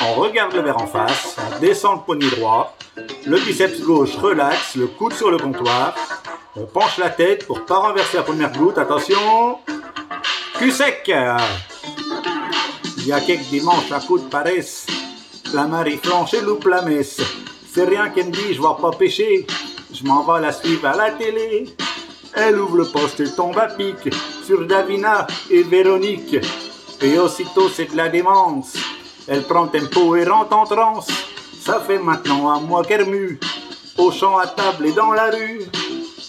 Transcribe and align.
On 0.00 0.14
regarde 0.14 0.54
le 0.54 0.60
verre 0.60 0.80
en 0.80 0.86
face, 0.86 1.36
on 1.38 1.58
descend 1.60 1.98
le 1.98 2.04
poignet 2.04 2.30
droit, 2.36 2.76
le 3.26 3.38
biceps 3.38 3.80
gauche 3.80 4.16
relaxe, 4.16 4.76
le 4.76 4.86
coude 4.86 5.14
sur 5.14 5.30
le 5.30 5.38
comptoir. 5.38 5.94
On 6.56 6.66
penche 6.66 6.98
la 6.98 7.08
tête 7.08 7.46
pour 7.46 7.64
pas 7.64 7.78
renverser 7.78 8.18
la 8.18 8.22
première 8.22 8.52
goutte. 8.52 8.78
Attention, 8.78 9.58
cul 10.58 10.70
sec. 10.70 11.10
Il 12.98 13.06
y 13.06 13.12
a 13.12 13.20
quelques 13.20 13.48
dimanches 13.48 13.90
à 13.90 14.00
coup 14.00 14.18
de 14.18 14.28
paresse. 14.28 14.86
La 15.54 15.64
Marie 15.64 15.98
flanche 15.98 16.34
et 16.34 16.40
loupe 16.40 16.66
la 16.66 16.82
messe. 16.82 17.20
C'est 17.72 17.84
rien 17.84 18.10
qu'elle 18.10 18.26
me 18.26 18.32
dit, 18.32 18.54
je 18.54 18.60
vois 18.60 18.76
pas 18.76 18.90
pêcher. 18.90 19.46
Je 19.92 20.04
m'en 20.04 20.22
vais 20.24 20.40
la 20.40 20.52
suivre 20.52 20.86
à 20.86 20.96
la 20.96 21.10
télé. 21.12 21.74
Elle 22.34 22.58
ouvre 22.58 22.76
le 22.76 22.84
poste 22.84 23.20
et 23.20 23.30
tombe 23.34 23.58
à 23.58 23.68
pic 23.68 24.12
sur 24.44 24.66
Davina 24.66 25.26
et 25.50 25.62
Véronique. 25.62 26.36
Et 27.00 27.18
aussitôt 27.18 27.68
c'est 27.68 27.90
de 27.90 27.96
la 27.96 28.08
démence. 28.08 28.74
Elle 29.28 29.42
prend 29.42 29.66
tempo 29.66 30.16
et 30.16 30.24
rentre 30.24 30.56
en 30.56 30.64
transe. 30.64 31.08
Ça 31.60 31.80
fait 31.80 31.98
maintenant 31.98 32.50
un 32.50 32.60
mois 32.60 32.84
qu'elle 32.84 33.06
mue. 33.06 33.38
Au 33.98 34.10
champ, 34.10 34.38
à 34.38 34.46
table 34.46 34.86
et 34.86 34.92
dans 34.92 35.12
la 35.12 35.30
rue. 35.30 35.62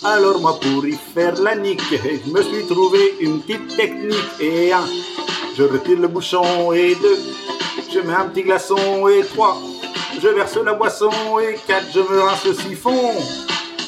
Alors 0.05 0.41
moi 0.41 0.59
pour 0.59 0.85
y 0.85 0.98
faire 1.16 1.41
la 1.41 1.55
nique, 1.55 1.82
je 1.90 2.30
me 2.30 2.44
suis 2.44 2.66
trouvé 2.66 3.16
une 3.21 3.40
petite 3.41 3.77
technique. 3.77 4.41
Et 4.41 4.73
un, 4.73 4.84
je 5.55 5.63
retire 5.63 5.98
le 5.98 6.09
bouchon 6.09 6.73
et 6.73 6.95
deux, 6.95 7.20
je 7.90 7.99
mets 8.02 8.13
un 8.13 8.26
petit 8.26 8.44
glaçon 8.44 9.07
et 9.07 9.23
trois, 9.23 9.57
je 10.21 10.27
verse 10.27 10.57
la 10.57 10.73
boisson 10.73 11.10
et 11.40 11.57
quatre, 11.66 11.88
je 11.94 11.99
me 12.02 12.21
rince 12.21 12.44
le 12.44 12.54
siphon. 12.54 13.13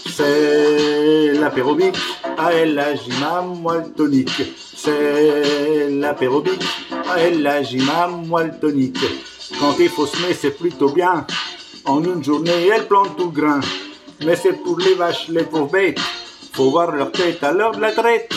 C'est 0.09 1.33
l'apérobique, 1.33 1.97
à 2.37 2.53
elle 2.53 2.75
la 2.75 2.95
gimam, 2.95 3.59
moi 3.61 3.81
tonique. 3.97 4.41
C'est 4.85 5.89
l'apérobique, 5.89 6.61
à 7.09 7.17
elle 7.19 7.41
la 7.41 7.63
gimam, 7.63 8.27
moi 8.27 8.43
le 8.43 8.51
tonique. 8.59 9.03
Quand 9.59 9.73
il 9.79 9.89
faut 9.89 10.05
semer, 10.05 10.35
c'est 10.39 10.51
plutôt 10.51 10.89
bien. 10.89 11.25
En 11.85 12.03
une 12.03 12.23
journée, 12.23 12.67
elle 12.71 12.85
plante 12.85 13.17
tout 13.17 13.31
grain. 13.31 13.61
Mais 14.23 14.35
c'est 14.35 14.61
pour 14.63 14.77
les 14.77 14.93
vaches, 14.93 15.29
les 15.29 15.43
pauvres. 15.43 15.95
Faut 16.53 16.69
voir 16.69 16.91
leur 16.91 17.11
tête 17.11 17.43
à 17.43 17.51
l'heure 17.51 17.71
de 17.71 17.81
la 17.81 17.93
traite. 17.93 18.31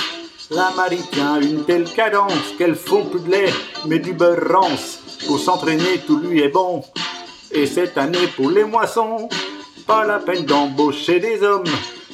La 0.50 0.70
Marie 0.74 1.04
tient 1.12 1.38
une 1.38 1.66
telle 1.66 1.84
cadence 1.84 2.54
qu'elle 2.56 2.76
font 2.76 3.04
plus 3.04 3.20
de 3.20 3.30
lait, 3.30 3.52
mais 3.84 3.98
du 3.98 4.14
beurre 4.14 4.48
rance. 4.50 5.00
Pour 5.26 5.38
s'entraîner, 5.38 5.98
tout 6.06 6.18
lui 6.18 6.40
est 6.40 6.48
bon. 6.48 6.82
Et 7.52 7.66
cette 7.66 7.98
année, 7.98 8.26
pour 8.36 8.50
les 8.50 8.64
moissons, 8.64 9.28
pas 9.86 10.06
la 10.06 10.18
peine 10.18 10.46
d'embaucher 10.46 11.20
des 11.20 11.42
hommes. 11.42 11.64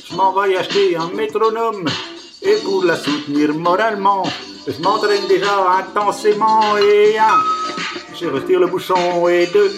Je 0.05 0.17
m'en 0.17 0.33
vais 0.33 0.57
acheter 0.57 0.97
un 0.97 1.07
métronome. 1.15 1.85
Et 2.45 2.57
pour 2.63 2.85
la 2.85 2.97
soutenir 2.97 3.55
moralement, 3.55 4.23
je 4.67 4.83
m'entraîne 4.83 5.27
déjà 5.29 5.79
intensément. 5.79 6.77
Et 6.77 7.17
un, 7.19 7.41
je 8.15 8.27
retire 8.27 8.61
le 8.61 8.67
bouchon. 8.67 9.29
Et 9.29 9.47
deux, 9.47 9.73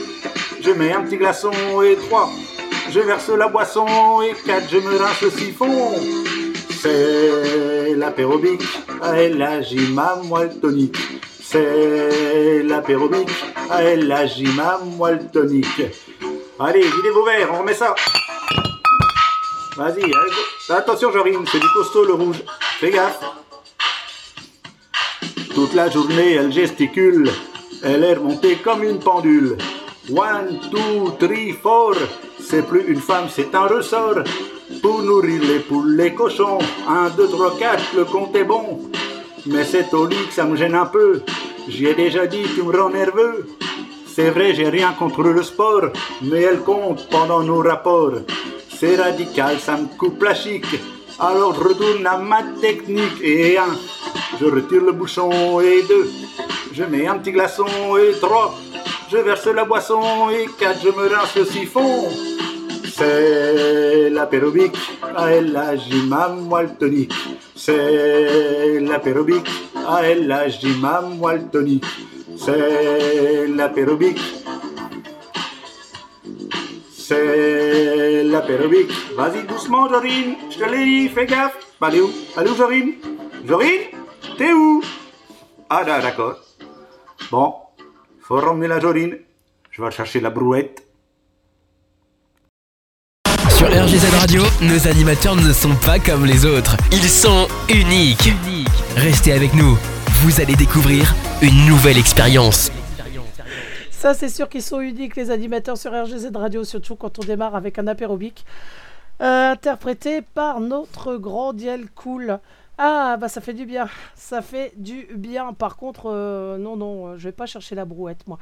je 0.61 0.71
mets 0.73 0.93
un 0.93 1.03
petit 1.03 1.17
glaçon. 1.17 1.53
Et 1.83 1.97
trois, 2.09 2.29
je 2.91 3.01
verse 3.01 3.29
la 3.29 3.49
boisson. 3.49 3.87
Et 4.23 4.35
quatre, 4.45 4.69
je 4.71 4.79
me 4.79 4.97
rince 4.97 5.21
le 5.23 5.31
siphon. 5.31 5.93
C'est 6.81 7.95
l'apérobique, 7.95 8.63
elle 9.15 9.39
la 9.39 9.63
gima, 9.63 10.21
moi 10.25 10.45
le 10.45 10.55
tonique. 10.61 10.99
C'est 11.43 12.63
l'apérobique, 12.65 13.31
elle 13.79 14.09
la 14.09 14.27
gima, 14.27 14.81
moi 14.85 15.13
le 15.13 15.27
tonique. 15.33 15.83
Allez, 16.59 16.83
videz 16.83 17.11
vos 17.11 17.25
verres, 17.25 17.51
on 17.53 17.61
remet 17.61 17.75
ça. 17.75 17.95
Vas-y, 19.77 20.11
go. 20.11 20.75
attention 20.75 21.13
Jorine, 21.13 21.45
c'est 21.53 21.59
du 21.59 21.69
costaud 21.75 22.07
le 22.07 22.15
rouge. 22.15 22.43
Fais 22.81 22.91
gaffe. 22.91 23.21
Toute 25.55 25.75
la 25.75 25.91
journée, 25.91 26.33
elle 26.33 26.51
gesticule. 26.51 27.31
Elle 27.83 28.05
est 28.05 28.15
remontée 28.15 28.57
comme 28.57 28.83
une 28.83 29.01
pendule. 29.01 29.59
One, 30.11 30.61
two, 30.71 31.11
three, 31.19 31.53
four. 31.53 31.95
C'est 32.41 32.67
plus 32.67 32.85
une 32.89 33.03
femme, 33.03 33.27
c'est 33.29 33.55
un 33.55 33.67
ressort. 33.67 34.23
Pour 34.81 35.03
nourrir 35.03 35.43
les 35.43 35.59
poules, 35.59 35.95
les 35.95 36.15
cochons. 36.15 36.59
Un, 36.89 37.11
deux, 37.11 37.29
trois, 37.29 37.55
quatre, 37.59 37.85
le 37.95 38.07
compte 38.07 38.35
est 38.35 38.45
bon. 38.45 38.81
Mais 39.45 39.65
c'est 39.65 39.93
au 39.93 40.07
lit 40.07 40.27
que 40.27 40.33
ça 40.33 40.45
me 40.45 40.57
gêne 40.57 40.75
un 40.75 40.87
peu. 40.87 41.21
J'y 41.69 41.87
ai 41.87 41.95
déjà 41.95 42.27
dit, 42.27 42.45
tu 42.55 42.63
me 42.63 42.75
rends 42.75 42.91
nerveux. 42.91 43.47
C'est 44.07 44.31
vrai, 44.31 44.55
j'ai 44.55 44.71
rien 44.71 44.95
contre 44.99 45.23
le 45.23 45.43
sport, 45.43 45.91
mais 46.23 46.41
elle 46.41 46.61
compte 46.61 47.07
pendant 47.11 47.43
nos 47.43 47.61
rapports. 47.61 48.21
C'est 48.79 48.97
radical, 48.97 49.59
ça 49.59 49.77
me 49.79 49.87
coupe 49.97 50.23
la 50.23 50.35
chic. 50.35 50.67
Alors 51.19 51.55
je 51.55 51.61
retourne 51.61 52.07
à 52.07 52.19
ma 52.19 52.43
technique. 52.61 53.21
Et 53.23 53.57
un, 53.57 53.75
je 54.39 54.45
retire 54.45 54.83
le 54.83 54.93
bouchon. 54.93 55.61
Et 55.61 55.83
deux, 55.89 56.11
je 56.75 56.85
mets 56.85 57.07
un 57.07 57.17
petit 57.17 57.33
glaçon. 57.33 57.67
Et 57.97 58.13
trois, 58.21 58.55
je 59.11 59.17
verse 59.17 59.47
la 59.47 59.65
boisson. 59.65 60.29
Et 60.31 60.47
quatre, 60.59 60.81
je 60.83 60.89
me 60.89 61.09
rince 61.09 61.35
le 61.37 61.47
siphon. 61.47 62.05
C'est 62.95 64.11
l'apérobique, 64.11 64.77
à 65.17 65.31
elle 65.31 65.53
la 65.53 65.77
gima, 65.77 66.29
moi 66.29 66.63
le 66.63 66.71
tonique. 66.71 67.15
C'est 67.55 68.81
l'apérobique, 68.81 69.49
à 69.87 70.03
elle 70.03 70.27
la 70.27 70.49
gima, 70.49 71.01
moi 71.01 71.35
le 71.35 71.45
tonique. 71.45 71.85
C'est 72.37 73.47
l'apérobique. 73.49 74.21
C'est 77.09 78.25
l'apérobique. 78.25 78.91
Vas-y 79.17 79.47
doucement, 79.47 79.89
Jorine. 79.89 80.35
Je 80.51 80.59
te 80.59 80.69
l'ai 80.69 80.85
dit, 80.85 81.09
fais 81.09 81.25
gaffe. 81.25 81.55
Bah, 81.81 81.89
est 81.93 82.01
où? 82.01 82.11
Est 82.37 82.51
où, 82.51 82.57
Jorine? 82.57 82.95
Jorine? 83.47 83.83
T'es 84.37 84.53
où? 84.53 84.83
Ah, 85.71 85.85
là, 85.87 86.01
d'accord. 86.01 86.35
Bon, 87.31 87.55
faut 88.21 88.35
ramener 88.35 88.67
la 88.67 88.81
Jorine. 88.81 89.19
Je 89.71 89.83
vais 89.83 89.91
chercher 89.93 90.19
la 90.19 90.31
brouette. 90.31 90.83
Sur 93.51 93.69
RGZ 93.69 94.11
Radio, 94.21 94.43
nos 94.63 94.89
animateurs 94.89 95.37
ne 95.37 95.53
sont 95.53 95.77
pas 95.87 96.01
comme 96.01 96.25
les 96.27 96.45
autres. 96.45 96.77
Ils 96.91 97.09
sont 97.09 97.47
uniques. 97.69 98.33
Restez 98.97 99.33
avec 99.33 99.55
nous. 99.55 99.79
Vous 100.23 100.41
allez 100.41 100.57
découvrir 100.57 101.15
une 101.41 101.67
nouvelle 101.67 101.99
expérience. 101.99 102.73
Ça, 103.97 104.13
c'est 104.13 104.29
sûr 104.29 104.51
qu'ils 104.51 104.63
sont 104.63 104.81
uniques, 104.81 105.17
les 105.17 105.31
animateurs 105.31 105.79
sur 105.79 105.91
RGZ 105.91 106.31
Radio, 106.35 106.65
surtout 106.65 106.97
quand 106.97 107.19
on 107.19 107.23
démarre 107.23 107.57
avec 107.57 107.79
un 107.79 107.87
apérobique. 107.87 108.45
Euh, 109.23 109.53
interprété 109.53 110.21
par 110.21 110.61
notre 110.61 111.17
grand 111.17 111.55
Diel 111.55 111.89
Cool. 111.95 112.39
Ah, 112.77 113.17
bah 113.19 113.29
ça 113.31 113.41
fait 113.41 113.55
du 113.55 113.65
bien. 113.65 113.89
Ça 114.15 114.43
fait 114.43 114.75
du 114.77 115.09
bien. 115.15 115.55
Par 115.55 115.79
contre, 115.79 116.11
euh, 116.13 116.59
non, 116.59 116.77
non, 116.77 117.07
euh, 117.07 117.17
je 117.17 117.25
vais 117.25 117.33
pas 117.33 117.47
chercher 117.47 117.75
la 117.75 117.87
brouette, 117.87 118.27
moi. 118.27 118.39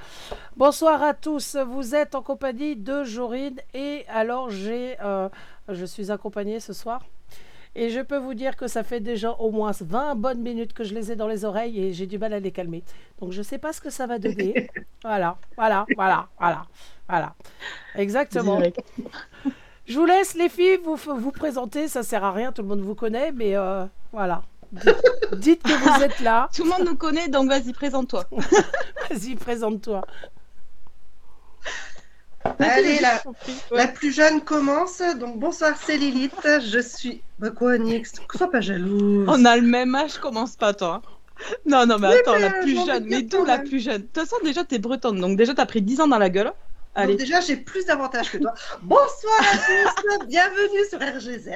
Bonsoir 0.56 1.00
à 1.04 1.14
tous. 1.14 1.56
Vous 1.56 1.94
êtes 1.94 2.16
en 2.16 2.22
compagnie 2.22 2.74
de 2.74 3.04
Jorine. 3.04 3.60
Et 3.74 4.04
alors, 4.08 4.50
j'ai, 4.50 4.96
je 5.68 5.84
suis 5.84 6.10
accompagnée 6.10 6.58
ce 6.58 6.72
soir. 6.72 7.02
Et 7.76 7.90
je 7.90 8.00
peux 8.00 8.18
vous 8.18 8.34
dire 8.34 8.56
que 8.56 8.68
ça 8.68 8.84
fait 8.84 9.00
déjà 9.00 9.32
au 9.32 9.50
moins 9.50 9.72
20 9.78 10.14
bonnes 10.14 10.40
minutes 10.40 10.72
que 10.72 10.84
je 10.84 10.94
les 10.94 11.10
ai 11.10 11.16
dans 11.16 11.26
les 11.26 11.44
oreilles 11.44 11.80
et 11.80 11.92
j'ai 11.92 12.06
du 12.06 12.18
mal 12.18 12.32
à 12.32 12.40
les 12.40 12.52
calmer. 12.52 12.84
Donc 13.20 13.32
je 13.32 13.42
sais 13.42 13.58
pas 13.58 13.72
ce 13.72 13.80
que 13.80 13.90
ça 13.90 14.06
va 14.06 14.18
donner. 14.18 14.70
voilà, 15.02 15.36
voilà, 15.56 15.86
voilà, 15.96 16.28
voilà, 16.38 16.66
voilà. 17.08 17.34
Exactement. 17.96 18.60
Je 19.86 19.98
vous 19.98 20.06
laisse 20.06 20.34
les 20.34 20.48
filles 20.48 20.78
vous 20.84 20.96
vous 20.96 21.32
présenter, 21.32 21.88
ça 21.88 22.02
sert 22.02 22.24
à 22.24 22.32
rien, 22.32 22.52
tout 22.52 22.62
le 22.62 22.68
monde 22.68 22.80
vous 22.80 22.94
connaît, 22.94 23.32
mais 23.32 23.56
euh, 23.56 23.84
voilà. 24.12 24.42
Dites 25.32 25.62
que 25.62 25.72
vous 25.72 26.02
êtes 26.02 26.20
là. 26.20 26.48
Tout 26.54 26.64
le 26.64 26.70
monde 26.70 26.84
nous 26.84 26.96
connaît, 26.96 27.28
donc 27.28 27.48
vas-y, 27.48 27.72
présente-toi. 27.72 28.24
Vas-y, 29.10 29.36
présente-toi. 29.36 30.04
Allez, 32.58 32.98
la, 33.00 33.22
la 33.72 33.86
plus 33.88 34.12
jeune 34.12 34.40
commence. 34.40 35.02
Donc, 35.18 35.38
bonsoir, 35.38 35.74
c'est 35.82 35.96
Lilith. 35.96 36.34
Je 36.44 36.80
suis. 36.80 37.22
Bah, 37.38 37.50
quoi, 37.50 37.78
Nix? 37.78 38.12
Sois 38.34 38.50
pas 38.50 38.60
jalouse. 38.60 39.26
On 39.28 39.44
a 39.44 39.56
le 39.56 39.66
même 39.66 39.94
âge, 39.94 40.18
commence 40.18 40.56
pas 40.56 40.74
toi. 40.74 41.02
Non, 41.66 41.86
non, 41.86 41.98
mais 41.98 42.18
attends, 42.18 42.34
mais, 42.34 42.40
la 42.40 42.58
euh, 42.58 42.62
plus 42.62 42.86
jeune. 42.86 43.04
Mais 43.06 43.22
d'où 43.22 43.44
la 43.44 43.58
plus 43.58 43.80
jeune? 43.80 44.02
De 44.02 44.06
toute 44.06 44.18
façon, 44.18 44.36
déjà, 44.44 44.64
t'es 44.64 44.78
bretonne, 44.78 45.20
donc 45.20 45.36
déjà, 45.36 45.54
t'as 45.54 45.66
pris 45.66 45.82
10 45.82 46.02
ans 46.02 46.06
dans 46.06 46.18
la 46.18 46.30
gueule. 46.30 46.52
Allez. 46.94 47.14
Donc, 47.14 47.20
déjà, 47.20 47.40
j'ai 47.40 47.56
plus 47.56 47.86
d'avantages 47.86 48.30
que 48.30 48.38
toi. 48.38 48.54
Bonsoir 48.82 49.40
à 49.40 49.56
tous. 49.56 50.26
Bienvenue 50.26 50.84
sur 50.88 51.00
RGZ. 51.00 51.50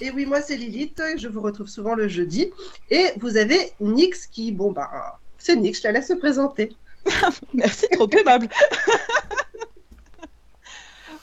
Et 0.00 0.10
oui, 0.10 0.26
moi, 0.26 0.40
c'est 0.40 0.56
Lilith. 0.56 1.00
Je 1.16 1.28
vous 1.28 1.40
retrouve 1.40 1.68
souvent 1.68 1.94
le 1.94 2.08
jeudi. 2.08 2.50
Et 2.90 3.06
vous 3.18 3.36
avez 3.36 3.72
Nix 3.80 4.26
qui. 4.26 4.50
Bon, 4.50 4.72
bah. 4.72 5.18
C'est 5.38 5.56
Nix, 5.56 5.80
je 5.80 5.86
la 5.86 5.92
laisse 5.92 6.08
se 6.08 6.14
présenter. 6.14 6.72
Merci, 7.54 7.86
trop 7.92 8.10
aimable. 8.10 8.48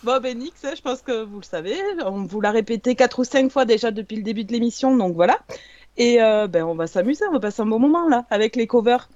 Bon, 0.03 0.19
ben 0.21 0.37
Nix, 0.37 0.53
je 0.63 0.81
pense 0.81 1.01
que 1.01 1.23
vous 1.23 1.39
le 1.39 1.45
savez, 1.45 1.75
on 2.05 2.23
vous 2.23 2.39
l'a 2.39 2.51
répété 2.51 2.95
quatre 2.95 3.19
ou 3.19 3.23
cinq 3.23 3.51
fois 3.51 3.65
déjà 3.65 3.91
depuis 3.91 4.15
le 4.15 4.21
début 4.23 4.43
de 4.43 4.51
l'émission, 4.51 4.95
donc 4.95 5.15
voilà. 5.15 5.39
Et 5.97 6.21
euh, 6.21 6.47
ben, 6.47 6.63
on 6.63 6.75
va 6.75 6.87
s'amuser, 6.87 7.25
on 7.27 7.33
va 7.33 7.39
passer 7.39 7.61
un 7.61 7.65
bon 7.65 7.79
moment 7.79 8.07
là, 8.07 8.25
avec 8.29 8.55
les 8.55 8.67
covers. 8.67 9.09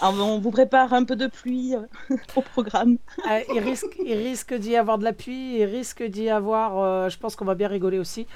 Alors, 0.00 0.28
on 0.28 0.40
vous 0.40 0.50
prépare 0.50 0.92
un 0.92 1.04
peu 1.04 1.14
de 1.14 1.28
pluie 1.28 1.74
euh, 1.76 2.16
au 2.36 2.42
programme. 2.42 2.96
Euh, 3.30 3.40
il 3.54 3.60
risque, 3.60 3.96
il 4.04 4.14
risque 4.14 4.54
d'y 4.54 4.76
avoir 4.76 4.98
de 4.98 5.04
la 5.04 5.12
pluie, 5.12 5.58
il 5.58 5.64
risque 5.64 6.02
d'y 6.02 6.28
avoir, 6.28 6.78
euh, 6.78 7.08
je 7.08 7.18
pense 7.18 7.36
qu'on 7.36 7.44
va 7.44 7.54
bien 7.54 7.68
rigoler 7.68 7.98
aussi, 7.98 8.26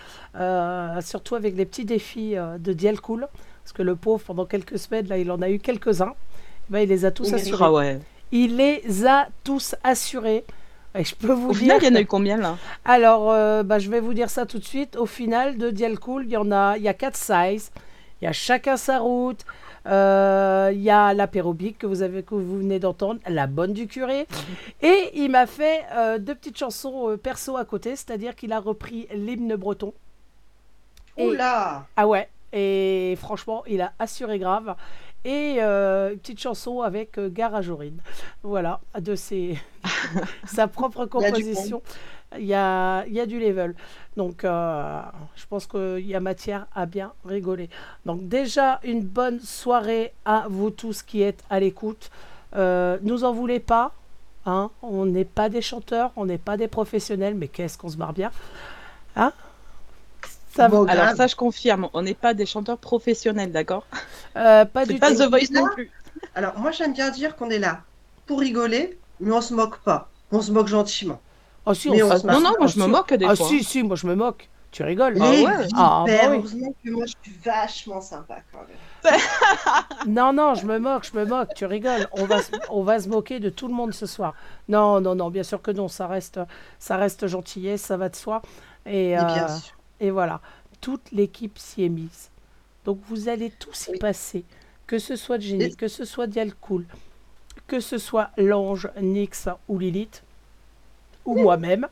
surtout 1.01 1.35
avec 1.35 1.57
les 1.57 1.67
petits 1.67 1.85
défis 1.85 2.35
de 2.37 2.73
Diel 2.73 3.01
Cool, 3.01 3.27
parce 3.65 3.73
que 3.73 3.83
le 3.83 3.97
pauvre, 3.97 4.23
pendant 4.25 4.47
quelques 4.47 4.79
semaines, 4.79 5.09
là, 5.09 5.19
il 5.19 5.31
en 5.31 5.43
a 5.43 5.51
eu 5.51 5.59
quelques-uns, 5.59 6.15
Ben, 6.71 6.81
il 6.81 6.89
les 6.89 7.05
a 7.05 7.11
tous 7.11 7.33
assurés. 7.33 7.65
Ah 7.65 7.73
ouais. 7.73 7.99
Il 8.31 8.57
les 8.57 9.07
a 9.07 9.29
tous 9.43 9.75
assurés. 9.83 10.45
Et 10.95 11.05
je 11.05 11.15
peux 11.15 11.33
vous 11.33 11.51
Au 11.51 11.53
dire. 11.53 11.61
final, 11.61 11.79
il 11.83 11.89
y 11.89 11.93
en 11.93 11.95
a 11.95 12.01
eu 12.01 12.07
combien 12.07 12.37
là? 12.39 12.57
Alors, 12.85 13.31
euh, 13.31 13.63
bah, 13.63 13.79
je 13.79 13.91
vais 13.91 14.01
vous 14.01 14.15
dire 14.15 14.31
ça 14.31 14.47
tout 14.47 14.59
de 14.59 14.65
suite. 14.65 14.97
Au 14.97 15.07
final, 15.07 15.57
de 15.59 15.71
Dial 15.71 15.99
Cool, 15.99 16.25
il 16.25 16.31
y 16.31 16.37
en 16.37 16.51
a, 16.51 16.77
il 16.77 16.83
y 16.83 16.89
a 16.89 16.95
quatre 16.95 17.17
sizes. 17.17 17.71
Il 18.21 18.25
y 18.25 18.29
a 18.29 18.33
chacun 18.33 18.77
sa 18.77 18.99
route. 18.99 19.45
Euh, 19.87 20.71
Il 20.73 20.81
y 20.83 20.91
a 20.91 21.15
l'apérobique 21.15 21.79
que 21.79 21.87
vous 21.87 22.03
avez 22.03 22.23
que 22.23 22.35
vous 22.35 22.59
venez 22.59 22.79
d'entendre, 22.79 23.21
la 23.29 23.47
bonne 23.47 23.73
du 23.73 23.87
curé. 23.87 24.27
Et 24.83 25.11
il 25.15 25.31
m'a 25.31 25.47
fait 25.47 25.85
euh, 25.95 26.19
deux 26.19 26.35
petites 26.35 26.59
chansons 26.59 27.11
euh, 27.11 27.17
perso 27.17 27.57
à 27.57 27.65
côté, 27.65 27.91
c'est-à-dire 27.95 28.35
qu'il 28.35 28.53
a 28.53 28.59
repris 28.61 29.07
l'hymne 29.15 29.55
breton. 29.57 29.93
Et- 31.17 31.27
Oula 31.29 31.87
Ah 31.97 32.07
ouais. 32.09 32.29
Et 32.53 33.15
franchement, 33.21 33.63
il 33.67 33.81
a 33.83 33.93
assuré 33.99 34.39
grave. 34.39 34.75
Et 35.29 35.57
euh, 35.59 36.13
une 36.13 36.19
petite 36.21 36.41
chanson 36.41 36.81
avec 36.81 37.19
euh, 37.19 37.29
Gare 37.29 37.55
à 37.55 37.61
Jorine. 37.61 37.99
Voilà, 38.43 38.81
de 38.99 39.15
ses... 39.15 39.59
sa 40.47 40.69
propre 40.69 41.05
composition. 41.05 41.83
Il 42.39 42.47
y 42.47 42.55
a, 42.55 43.05
il 43.07 43.13
y 43.13 43.21
a 43.21 43.27
du 43.27 43.39
level. 43.39 43.75
Donc, 44.17 44.43
euh, 44.43 45.03
je 45.37 45.45
pense 45.45 45.67
qu'il 45.67 46.07
y 46.07 46.15
a 46.15 46.21
matière 46.21 46.67
à 46.75 46.87
bien 46.87 47.13
rigoler. 47.27 47.69
Donc, 48.07 48.27
déjà, 48.27 48.81
une 48.85 49.03
bonne 49.03 49.39
soirée 49.41 50.15
à 50.25 50.47
vous 50.49 50.71
tous 50.71 51.03
qui 51.03 51.21
êtes 51.21 51.45
à 51.51 51.61
l'écoute. 51.61 52.11
Euh, 52.57 52.97
nous 53.03 53.23
en 53.25 53.35
voulez 53.35 53.61
pas. 53.61 53.93
Hein 54.47 54.71
on 54.81 55.05
n'est 55.05 55.27
pas 55.27 55.51
des 55.51 55.61
chanteurs, 55.61 56.11
on 56.17 56.25
n'est 56.25 56.39
pas 56.39 56.57
des 56.57 56.69
professionnels, 56.69 57.35
mais 57.35 57.49
qu'est-ce 57.49 57.77
qu'on 57.77 57.91
se 57.91 57.99
marre 57.99 58.15
bien. 58.15 58.31
Hein 59.15 59.35
Ça 60.59 60.69
Bon, 60.69 60.85
va- 60.85 60.91
Alors 60.93 61.17
ça, 61.17 61.27
je 61.27 61.37
confirme, 61.37 61.89
on 61.95 62.03
n'est 62.03 62.15
pas 62.15 62.35
des 62.35 62.47
chanteurs 62.47 62.79
professionnels, 62.79 63.53
d'accord 63.53 63.87
Euh, 64.37 64.65
pas 64.65 64.85
du 64.87 64.99
pas 64.99 65.11
tout. 65.13 65.19
The 65.19 65.29
Voice 65.31 65.53
non 65.53 65.67
plus. 65.75 65.91
Alors, 66.35 66.59
moi, 66.59 66.71
j'aime 66.73 66.93
bien 66.93 67.11
dire 67.11 67.37
qu'on 67.37 67.49
est 67.51 67.59
là 67.61 67.81
pour 68.27 68.41
rigoler, 68.41 68.99
mais 69.21 69.33
on 69.33 69.41
se 69.41 69.55
moque 69.55 69.79
pas. 69.79 70.09
On 70.33 70.41
se 70.43 70.51
moque 70.53 70.67
gentiment. 70.69 71.21
Ah, 71.65 71.75
si, 71.75 71.91
Mais 71.91 72.03
on 72.03 72.11
on 72.11 72.19
se. 72.19 72.27
Non, 72.27 72.41
non, 72.41 72.51
moi 72.59 72.59
Ah, 72.63 72.67
je 72.67 72.79
me 72.79 72.85
si. 72.85 72.91
moque 72.91 73.15
des 73.15 73.25
Ah 73.25 73.37
fois. 73.37 73.47
si, 73.49 73.63
si, 73.63 73.83
moi 73.83 73.97
je 73.97 74.07
me 74.07 74.15
moque. 74.15 74.49
Tu 74.71 74.83
rigoles. 74.83 75.17
Ah 75.21 75.31
ouais. 75.31 75.67
Ah, 75.75 76.05
bah 76.07 76.13
oui. 76.31 76.37
heureusement 76.39 76.75
que 76.85 76.91
moi, 76.91 77.07
je 77.07 77.15
suis 77.23 77.39
vachement 77.43 78.01
sympa 78.03 78.39
quand 78.53 78.59
même. 78.69 79.15
Non, 80.07 80.33
non, 80.33 80.55
je 80.55 80.67
me 80.67 80.79
moque, 80.79 81.07
je 81.11 81.17
me 81.19 81.25
moque. 81.25 81.55
Tu 81.55 81.65
rigoles. 81.65 82.07
On 82.13 82.25
va, 82.27 82.43
se- 82.43 82.51
on 82.69 82.83
va 82.83 83.01
se 83.01 83.09
moquer 83.09 83.41
de 83.41 83.49
tout 83.49 83.69
le 83.69 83.75
monde 83.75 83.95
ce 83.95 84.07
soir. 84.07 84.35
Non, 84.69 85.01
non, 85.01 85.15
non, 85.15 85.31
bien 85.31 85.43
sûr 85.45 85.63
que 85.63 85.71
non. 85.71 85.89
Ça 85.89 86.07
reste, 86.07 86.41
ça 86.79 86.97
reste 86.97 87.27
gentillesse, 87.29 87.81
ça 87.83 87.97
va 87.97 88.09
de 88.11 88.17
soi. 88.17 88.43
Et, 88.87 89.11
Et 89.13 89.17
bien 89.17 89.45
euh, 89.45 89.49
sûr. 89.49 89.75
Et 90.01 90.11
voilà, 90.11 90.41
toute 90.81 91.11
l'équipe 91.13 91.59
s'y 91.59 91.85
est 91.85 91.89
mise. 91.89 92.31
Donc 92.85 92.99
vous 93.09 93.29
allez 93.29 93.51
tous 93.51 93.89
y 93.89 93.93
Oui. 93.93 93.99
passer. 93.99 94.45
Que 94.87 94.99
ce 94.99 95.17
soit 95.17 95.39
Jenny, 95.39 95.77
que 95.77 95.89
ce 95.89 96.05
soit 96.07 96.27
Dialcool, 96.27 96.87
que 97.67 97.79
ce 97.81 97.99
soit 97.99 98.31
l'ange, 98.39 98.89
Nyx 99.01 99.49
ou 99.69 99.79
Lilith, 99.79 100.23
ou 101.27 101.37
moi-même. 101.37 101.89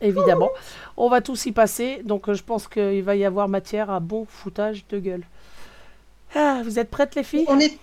Évidemment, 0.00 0.50
on 0.96 1.08
va 1.08 1.20
tous 1.20 1.46
y 1.46 1.52
passer, 1.52 2.02
donc 2.04 2.30
je 2.32 2.42
pense 2.42 2.68
qu'il 2.68 3.02
va 3.02 3.16
y 3.16 3.24
avoir 3.24 3.48
matière 3.48 3.90
à 3.90 3.98
bon 4.00 4.26
foutage 4.28 4.86
de 4.90 4.98
gueule. 5.00 5.24
Ah, 6.34 6.60
vous 6.62 6.78
êtes 6.78 6.90
prêtes 6.90 7.14
les 7.14 7.24
filles? 7.24 7.46
On 7.48 7.58
est... 7.58 7.78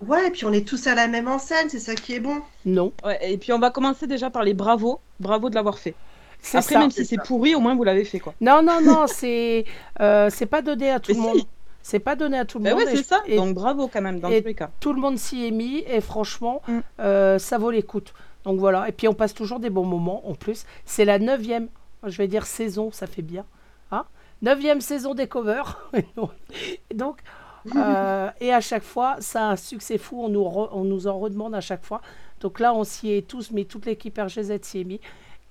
Ouais, 0.00 0.26
et 0.26 0.30
puis 0.30 0.44
on 0.44 0.52
est 0.52 0.66
tous 0.66 0.86
à 0.88 0.94
la 0.94 1.06
même 1.06 1.28
enseigne, 1.28 1.68
c'est 1.70 1.78
ça 1.78 1.94
qui 1.94 2.14
est 2.14 2.20
bon. 2.20 2.42
Non, 2.66 2.92
Ouais, 3.04 3.32
et 3.32 3.38
puis 3.38 3.52
on 3.52 3.58
va 3.58 3.70
commencer 3.70 4.06
déjà 4.06 4.28
par 4.28 4.42
les 4.42 4.52
bravos. 4.52 5.00
Bravo 5.20 5.48
de 5.48 5.54
l'avoir 5.54 5.78
fait. 5.78 5.94
C'est 6.44 6.58
Après, 6.58 6.74
ça. 6.74 6.78
même 6.80 6.90
si 6.90 7.04
c'est 7.04 7.16
pourri, 7.24 7.54
au 7.54 7.60
moins 7.60 7.74
vous 7.74 7.84
l'avez 7.84 8.04
fait 8.04 8.20
quoi. 8.20 8.34
Non, 8.40 8.62
non, 8.62 8.80
non, 8.82 9.06
c'est 9.06 9.64
euh, 10.00 10.28
c'est 10.30 10.46
pas 10.46 10.62
donné 10.62 10.90
à 10.90 11.00
tout 11.00 11.12
Mais 11.12 11.16
le 11.18 11.22
si. 11.22 11.28
monde. 11.28 11.46
C'est 11.86 11.98
pas 11.98 12.16
donné 12.16 12.38
à 12.38 12.44
tout 12.46 12.58
le 12.58 12.64
Bah 12.64 12.70
monde. 12.70 12.80
ouais, 12.84 12.96
c'est 12.96 13.02
ça. 13.02 13.20
et 13.26 13.36
Donc 13.36 13.54
bravo 13.54 13.88
quand 13.88 14.00
même 14.00 14.18
dans 14.20 14.28
tous 14.28 14.44
les 14.44 14.54
cas. 14.54 14.70
tout 14.80 14.92
le 14.94 15.00
monde 15.00 15.18
s'y 15.18 15.46
est 15.46 15.50
mis 15.50 15.78
et 15.86 16.00
franchement, 16.00 16.62
Mm. 16.66 16.78
euh, 17.00 17.38
ça 17.38 17.58
vaut 17.58 17.70
l'écoute. 17.70 18.14
Donc 18.44 18.58
voilà, 18.58 18.88
et 18.88 18.92
puis 18.92 19.06
on 19.08 19.14
passe 19.14 19.34
toujours 19.34 19.58
des 19.60 19.70
bons 19.70 19.84
moments 19.86 20.26
en 20.28 20.34
plus. 20.34 20.64
C'est 20.86 21.04
la 21.04 21.18
neuvième, 21.18 21.68
je 22.06 22.16
vais 22.18 22.28
dire 22.28 22.46
saison, 22.46 22.90
ça 22.92 23.06
fait 23.06 23.22
bien. 23.22 23.44
Hein 23.90 24.04
neuvième 24.42 24.80
saison 24.80 25.14
des 25.14 25.26
covers. 25.26 25.88
Et 25.94 26.94
Donc, 26.94 27.18
euh, 27.76 28.28
et 28.40 28.52
à 28.52 28.60
chaque 28.60 28.82
fois, 28.82 29.16
ça 29.20 29.48
a 29.48 29.52
un 29.52 29.56
succès 29.56 29.96
fou, 29.98 30.22
on 30.22 30.28
nous, 30.28 30.42
re- 30.44 30.68
on 30.72 30.84
nous 30.84 31.06
en 31.06 31.18
redemande 31.18 31.54
à 31.54 31.60
chaque 31.62 31.82
fois. 31.84 32.02
Donc 32.40 32.60
là, 32.60 32.74
on 32.74 32.84
s'y 32.84 33.10
est 33.12 33.26
tous 33.26 33.50
mis, 33.52 33.64
toute 33.64 33.86
l'équipe 33.86 34.18
RGZ 34.18 34.58
s'y 34.62 34.80
est 34.80 34.84
mis. 34.84 35.00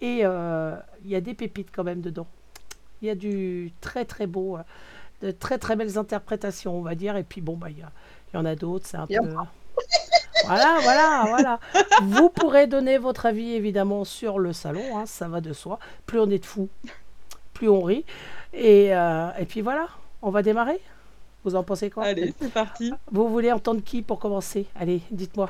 Et 0.03 0.19
euh, 0.23 0.75
il 1.03 1.09
y 1.11 1.15
a 1.15 1.21
des 1.21 1.33
pépites 1.33 1.69
quand 1.73 1.83
même 1.83 2.01
dedans. 2.01 2.27
Il 3.01 3.07
y 3.07 3.09
a 3.09 3.15
du 3.15 3.71
très 3.81 4.05
très 4.05 4.27
beau, 4.27 4.57
euh, 4.57 4.61
de 5.21 5.31
très 5.31 5.57
très 5.57 5.75
belles 5.75 5.97
interprétations, 5.97 6.77
on 6.77 6.81
va 6.81 6.93
dire. 6.93 7.15
Et 7.17 7.23
puis 7.23 7.41
bon, 7.41 7.55
bah, 7.55 7.69
il 7.69 7.79
y, 7.79 7.81
a- 7.81 7.91
il 8.33 8.37
y 8.37 8.39
en 8.39 8.45
a 8.45 8.55
d'autres, 8.55 8.85
c'est 8.85 8.97
un 8.97 9.07
peu... 9.07 9.13
Voilà, 10.45 10.77
voilà, 10.81 11.23
voilà. 11.29 11.59
Vous 12.01 12.29
pourrez 12.29 12.67
donner 12.67 12.97
votre 12.97 13.25
avis 13.25 13.53
évidemment 13.53 14.03
sur 14.03 14.39
le 14.39 14.51
salon, 14.51 14.97
hein, 14.97 15.05
ça 15.05 15.29
va 15.29 15.39
de 15.39 15.53
soi. 15.53 15.79
Plus 16.05 16.19
on 16.19 16.29
est 16.29 16.39
de 16.39 16.45
fous, 16.45 16.67
plus 17.53 17.69
on 17.69 17.81
rit. 17.81 18.03
Et, 18.53 18.93
euh, 18.93 19.29
et 19.39 19.45
puis 19.45 19.61
voilà, 19.61 19.87
on 20.21 20.31
va 20.31 20.41
démarrer? 20.41 20.81
Vous 21.45 21.55
en 21.55 21.63
pensez 21.63 21.89
quoi? 21.89 22.03
Allez, 22.05 22.33
c'est 22.41 22.51
parti. 22.51 22.91
Vous 23.11 23.29
voulez 23.29 23.53
entendre 23.53 23.81
qui 23.85 24.01
pour 24.01 24.19
commencer? 24.19 24.65
Allez, 24.75 25.01
dites-moi. 25.11 25.49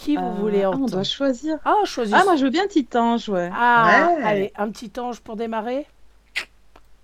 Qui 0.00 0.16
vous 0.16 0.22
Euh, 0.22 0.30
voulez 0.30 0.62
ah, 0.62 0.70
on 0.70 0.74
entendre 0.74 0.90
doit 0.92 1.02
choisir. 1.04 1.58
Ah, 1.64 1.74
choisis. 1.84 2.14
Ah, 2.18 2.24
moi 2.24 2.36
je 2.36 2.44
veux 2.44 2.50
bien 2.50 2.66
Titange, 2.66 3.28
ouais. 3.28 3.50
Ah, 3.54 4.08
Ouais. 4.16 4.22
allez, 4.24 4.52
un 4.56 4.70
petit 4.70 4.90
ange 4.98 5.20
pour 5.20 5.36
démarrer. 5.36 5.86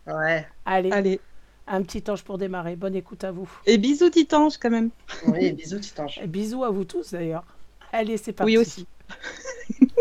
Ouais, 0.06 0.46
Allez, 0.64 0.90
Allez. 0.92 1.20
un 1.66 1.82
petit 1.82 2.02
ange 2.10 2.22
pour 2.22 2.38
démarrer. 2.38 2.76
Bonne 2.76 2.94
écoute 2.94 3.22
à 3.24 3.32
vous. 3.32 3.48
Et 3.66 3.76
bisous 3.76 4.08
Titange 4.08 4.56
quand 4.58 4.70
même. 4.70 4.90
oui, 5.26 5.52
bisous, 5.52 5.78
Titange. 5.80 6.18
Et 6.22 6.26
bisous 6.26 6.64
à 6.64 6.70
vous 6.70 6.84
tous 6.84 7.12
d'ailleurs. 7.12 7.44
Allez, 7.92 8.16
c'est 8.16 8.32
parti. 8.32 8.52
Oui 8.52 8.58
aussi. 8.58 8.86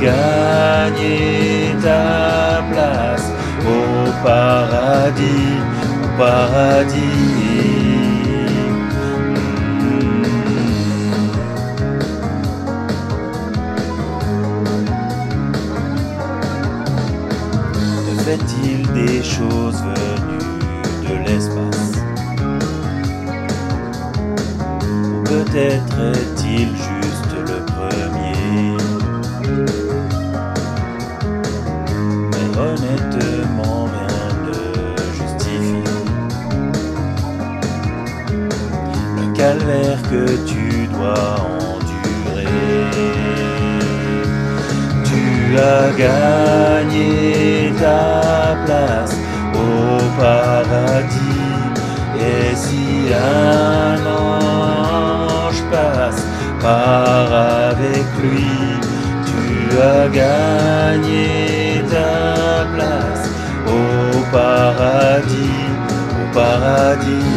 gagné 0.00 1.74
ta 1.82 2.62
place 2.70 3.28
au 3.66 4.10
paradis, 4.24 5.58
au 6.02 6.18
paradis. 6.18 7.00
Fait-il 18.24 18.86
des 18.92 19.24
choses 19.24 19.82
venues 19.82 20.78
de 21.08 21.14
l'espace? 21.26 21.92
Peut-être 25.24 26.19
as 45.60 45.92
gagné 45.96 47.72
ta 47.80 48.56
place 48.64 49.16
au 49.54 49.98
paradis. 50.20 51.40
Et 52.18 52.54
si 52.54 53.12
un 53.14 53.98
ange 54.06 55.62
passe 55.70 56.24
par 56.60 57.32
avec 57.70 58.06
lui, 58.22 58.52
tu 59.28 59.78
as 59.80 60.08
gagné 60.08 61.82
ta 61.90 62.66
place 62.74 63.26
au 63.66 64.18
paradis, 64.32 65.66
au 66.20 66.34
paradis. 66.34 67.29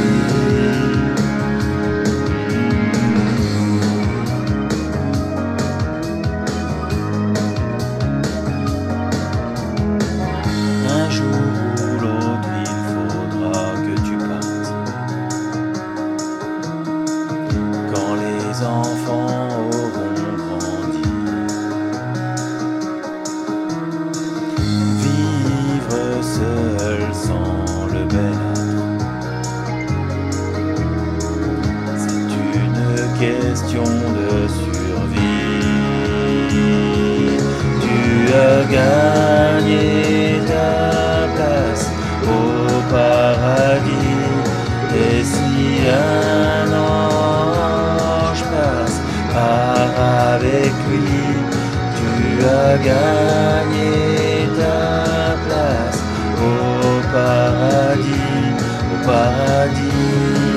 Gagné 52.84 54.48
ta 54.60 55.36
place 55.46 56.02
au 56.50 57.02
paradis, 57.14 58.44
au 58.92 58.98
paradis. 59.08 60.54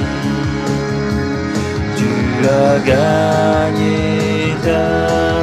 Tu 1.99 2.13
as 2.63 2.79
gagné 2.93 4.55
ta 4.67 4.89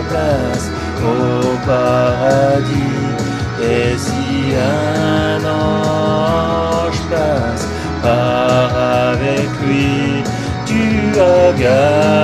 place 0.10 0.68
au 1.12 1.58
paradis. 1.66 3.02
Et 3.62 3.98
si 3.98 4.54
un 4.56 5.40
ange 5.46 7.02
passe 7.10 7.66
par 8.02 8.70
avec 9.14 9.50
lui, 9.66 10.24
tu 10.66 10.84
as 11.20 11.52
gagné 11.58 12.23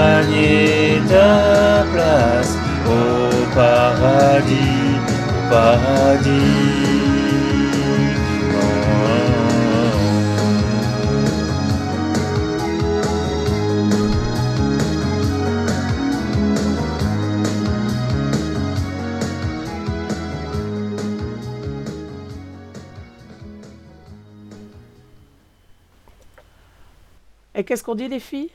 Et 27.59 27.65
qu'est-ce 27.65 27.83
qu'on 27.83 27.93
dit, 27.93 28.07
les 28.07 28.21
filles? 28.21 28.49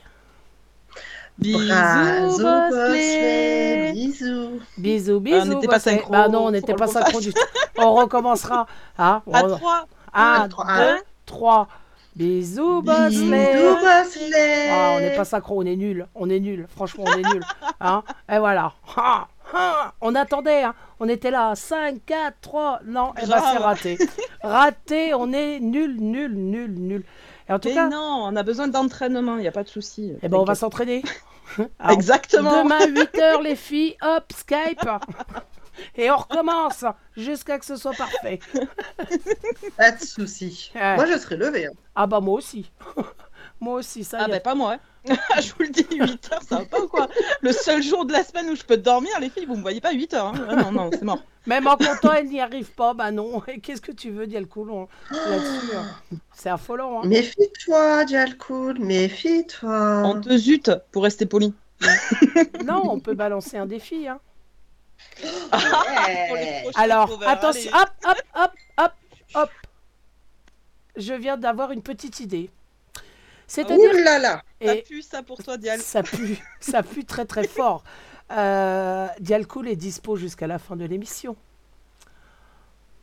Bisous, 1.37 2.41
Bosley. 2.41 3.91
Bisous. 3.93 4.59
Bisous, 4.77 5.19
bisous. 5.19 5.41
on 5.41 5.45
n'était 5.55 5.67
pas 5.67 5.79
synchro, 5.79 6.11
Bah 6.11 6.27
non, 6.29 6.45
on 6.45 6.51
n'était 6.51 6.73
pas 6.73 6.87
synchro 6.87 7.19
du 7.19 7.33
tout. 7.33 7.41
On 7.77 7.93
recommencera. 7.93 8.67
Hein 8.97 9.21
À 9.33 9.43
On- 9.45 9.55
3. 9.57 9.85
Un, 10.13 10.41
Un, 10.43 10.47
trois, 10.47 10.65
deux, 10.65 10.81
un. 10.81 10.97
trois. 11.25 11.67
Bisous, 12.15 12.81
Bosley. 12.81 13.53
Bisous, 13.53 13.75
Bosley. 13.75 14.69
Ah, 14.71 14.93
on 14.95 14.99
n'est 15.01 15.15
pas 15.15 15.25
synchro, 15.25 15.61
on 15.61 15.65
est 15.65 15.75
nul. 15.75 16.07
On 16.15 16.29
est 16.29 16.39
nul. 16.39 16.67
Franchement, 16.73 17.03
on 17.05 17.11
est 17.17 17.33
nul. 17.33 17.43
Hein 17.81 18.03
Et 18.31 18.37
voilà. 18.37 18.71
Ah, 18.95 19.27
ah, 19.53 19.91
on 19.99 20.15
attendait. 20.15 20.63
Hein. 20.63 20.73
On 21.01 21.09
était 21.09 21.31
là. 21.31 21.53
5, 21.55 21.97
4, 22.05 22.35
3. 22.39 22.79
Non, 22.85 23.11
eh 23.21 23.25
ben, 23.27 23.41
c'est 23.51 23.57
raté. 23.57 23.97
Raté. 24.41 25.13
On 25.13 25.33
est 25.33 25.59
nul, 25.59 25.97
nul, 25.99 26.33
nul, 26.33 26.71
nul. 26.79 27.03
Et 27.47 27.53
en 27.53 27.59
tout 27.59 27.67
Mais 27.69 27.75
cas, 27.75 27.89
non, 27.89 28.21
on 28.25 28.35
a 28.35 28.43
besoin 28.43 28.67
d'entraînement, 28.67 29.35
il 29.37 29.41
n'y 29.41 29.47
a 29.47 29.51
pas 29.51 29.63
de 29.63 29.69
souci. 29.69 30.13
eh 30.21 30.27
ben, 30.29 30.37
on 30.37 30.45
va 30.45 30.55
s'entraîner. 30.55 31.03
Exactement. 31.89 32.63
Demain, 32.63 32.87
8h, 32.87 33.43
les 33.43 33.55
filles. 33.55 33.95
Hop, 34.01 34.25
Skype. 34.35 34.89
Et 35.95 36.09
on 36.09 36.15
recommence 36.17 36.85
jusqu'à 37.17 37.59
que 37.59 37.65
ce 37.65 37.75
soit 37.75 37.93
parfait. 37.93 38.39
Pas 39.77 39.91
de 39.91 40.01
soucis. 40.03 40.71
Ouais. 40.73 40.95
Moi, 40.95 41.05
je 41.05 41.17
serai 41.17 41.35
levé. 41.37 41.67
hein. 41.67 41.71
Ah 41.95 42.07
bah 42.07 42.19
moi 42.21 42.35
aussi. 42.35 42.71
moi 43.59 43.75
aussi, 43.75 44.03
ça 44.03 44.19
Ah 44.21 44.27
y 44.27 44.31
ben 44.31 44.41
pas 44.41 44.55
moi. 44.55 44.77
Hein. 45.09 45.15
je 45.41 45.49
vous 45.53 45.61
le 45.63 45.69
dis, 45.69 45.85
8 45.91 46.29
heures, 46.33 46.41
ça 46.47 46.57
va 46.59 46.65
pas 46.65 46.79
ou 46.79 46.87
quoi? 46.87 47.07
Le 47.41 47.51
seul 47.51 47.81
jour 47.83 48.05
de 48.05 48.13
la 48.13 48.23
semaine 48.23 48.49
où 48.49 48.55
je 48.55 48.63
peux 48.63 48.77
dormir, 48.77 49.11
les 49.19 49.29
filles, 49.29 49.45
vous 49.45 49.55
me 49.55 49.61
voyez 49.61 49.81
pas 49.81 49.91
8 49.91 50.13
heures. 50.13 50.27
hein. 50.27 50.47
Ah 50.49 50.55
non, 50.55 50.71
non, 50.71 50.89
c'est 50.91 51.03
mort. 51.03 51.19
Même 51.47 51.67
en 51.67 51.77
comptant, 51.77 52.11
elle 52.13 52.27
n'y 52.27 52.41
arrive 52.41 52.71
pas. 52.71 52.93
Bah 52.95 53.11
non. 53.11 53.41
Et 53.47 53.59
qu'est-ce 53.59 53.81
que 53.81 53.91
tu 53.91 54.09
veux, 54.09 54.25
Dialcool 54.25 54.71
on- 54.71 54.87
là-dessus 55.11 55.75
hein? 55.75 56.17
C'est 56.33 56.49
affolant. 56.49 57.03
Hein. 57.03 57.07
Méfie-toi, 57.07 58.05
Dialcool, 58.05 58.79
méfie-toi. 58.79 60.01
On 60.05 60.19
te 60.21 60.35
zute, 60.37 60.71
pour 60.91 61.03
rester 61.03 61.25
poli. 61.27 61.53
Non, 62.65 62.81
on 62.89 62.99
peut 62.99 63.13
balancer 63.13 63.57
un 63.57 63.67
défi. 63.67 64.07
Hein. 64.07 64.19
Les 65.21 65.29
prochains 66.63 66.71
Alors, 66.81 67.19
attention. 67.27 67.71
Hop, 67.75 67.89
hop, 68.07 68.21
hop, 68.35 68.51
hop, 68.77 68.91
hop. 69.35 69.49
Je 70.97 71.13
viens 71.13 71.37
d'avoir 71.37 71.71
une 71.71 71.81
petite 71.83 72.19
idée. 72.21 72.49
Ouh 73.45 73.51
C'est-à-dire 73.51 73.93
là 74.03 74.19
là. 74.19 74.41
Ça 74.61 74.75
et 74.75 74.81
pue 74.81 75.01
ça 75.01 75.21
pour 75.21 75.43
toi, 75.43 75.57
Dial. 75.57 75.79
ça 75.79 76.01
pue, 76.03 76.37
ça 76.59 76.81
pue 76.83 77.05
très 77.05 77.25
très 77.25 77.47
fort. 77.47 77.83
Euh, 78.31 79.07
Dialcool 79.19 79.67
est 79.67 79.75
dispo 79.75 80.15
jusqu'à 80.15 80.47
la 80.47 80.57
fin 80.57 80.75
de 80.75 80.85
l'émission. 80.85 81.35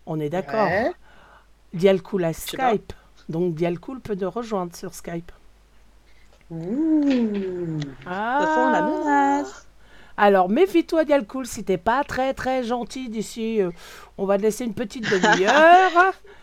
On 0.06 0.18
est 0.18 0.30
d'accord. 0.30 0.66
Ouais. 0.66 0.92
Dialcool 1.72 2.24
a 2.24 2.32
sais 2.32 2.56
pas. 2.56 2.70
Skype. 2.70 2.92
Donc 3.28 3.54
Dialcool 3.54 4.00
peut 4.00 4.16
nous 4.16 4.30
rejoindre 4.30 4.74
sur 4.74 4.94
Skype. 4.94 5.30
Ouh. 6.50 7.78
Ah. 8.04 8.40
Ça 8.40 8.54
sent 8.54 8.72
la 8.72 8.82
menace. 8.82 9.66
Alors 10.16 10.48
méfie-toi 10.48 11.04
Dialcool, 11.04 11.46
si 11.46 11.64
t'es 11.64 11.78
pas 11.78 12.04
très 12.04 12.34
très 12.34 12.64
gentil 12.64 13.08
d'ici, 13.08 13.62
euh, 13.62 13.70
on 14.18 14.26
va 14.26 14.36
te 14.36 14.42
laisser 14.42 14.64
une 14.64 14.74
petite 14.74 15.04
demi-heure. 15.04 16.14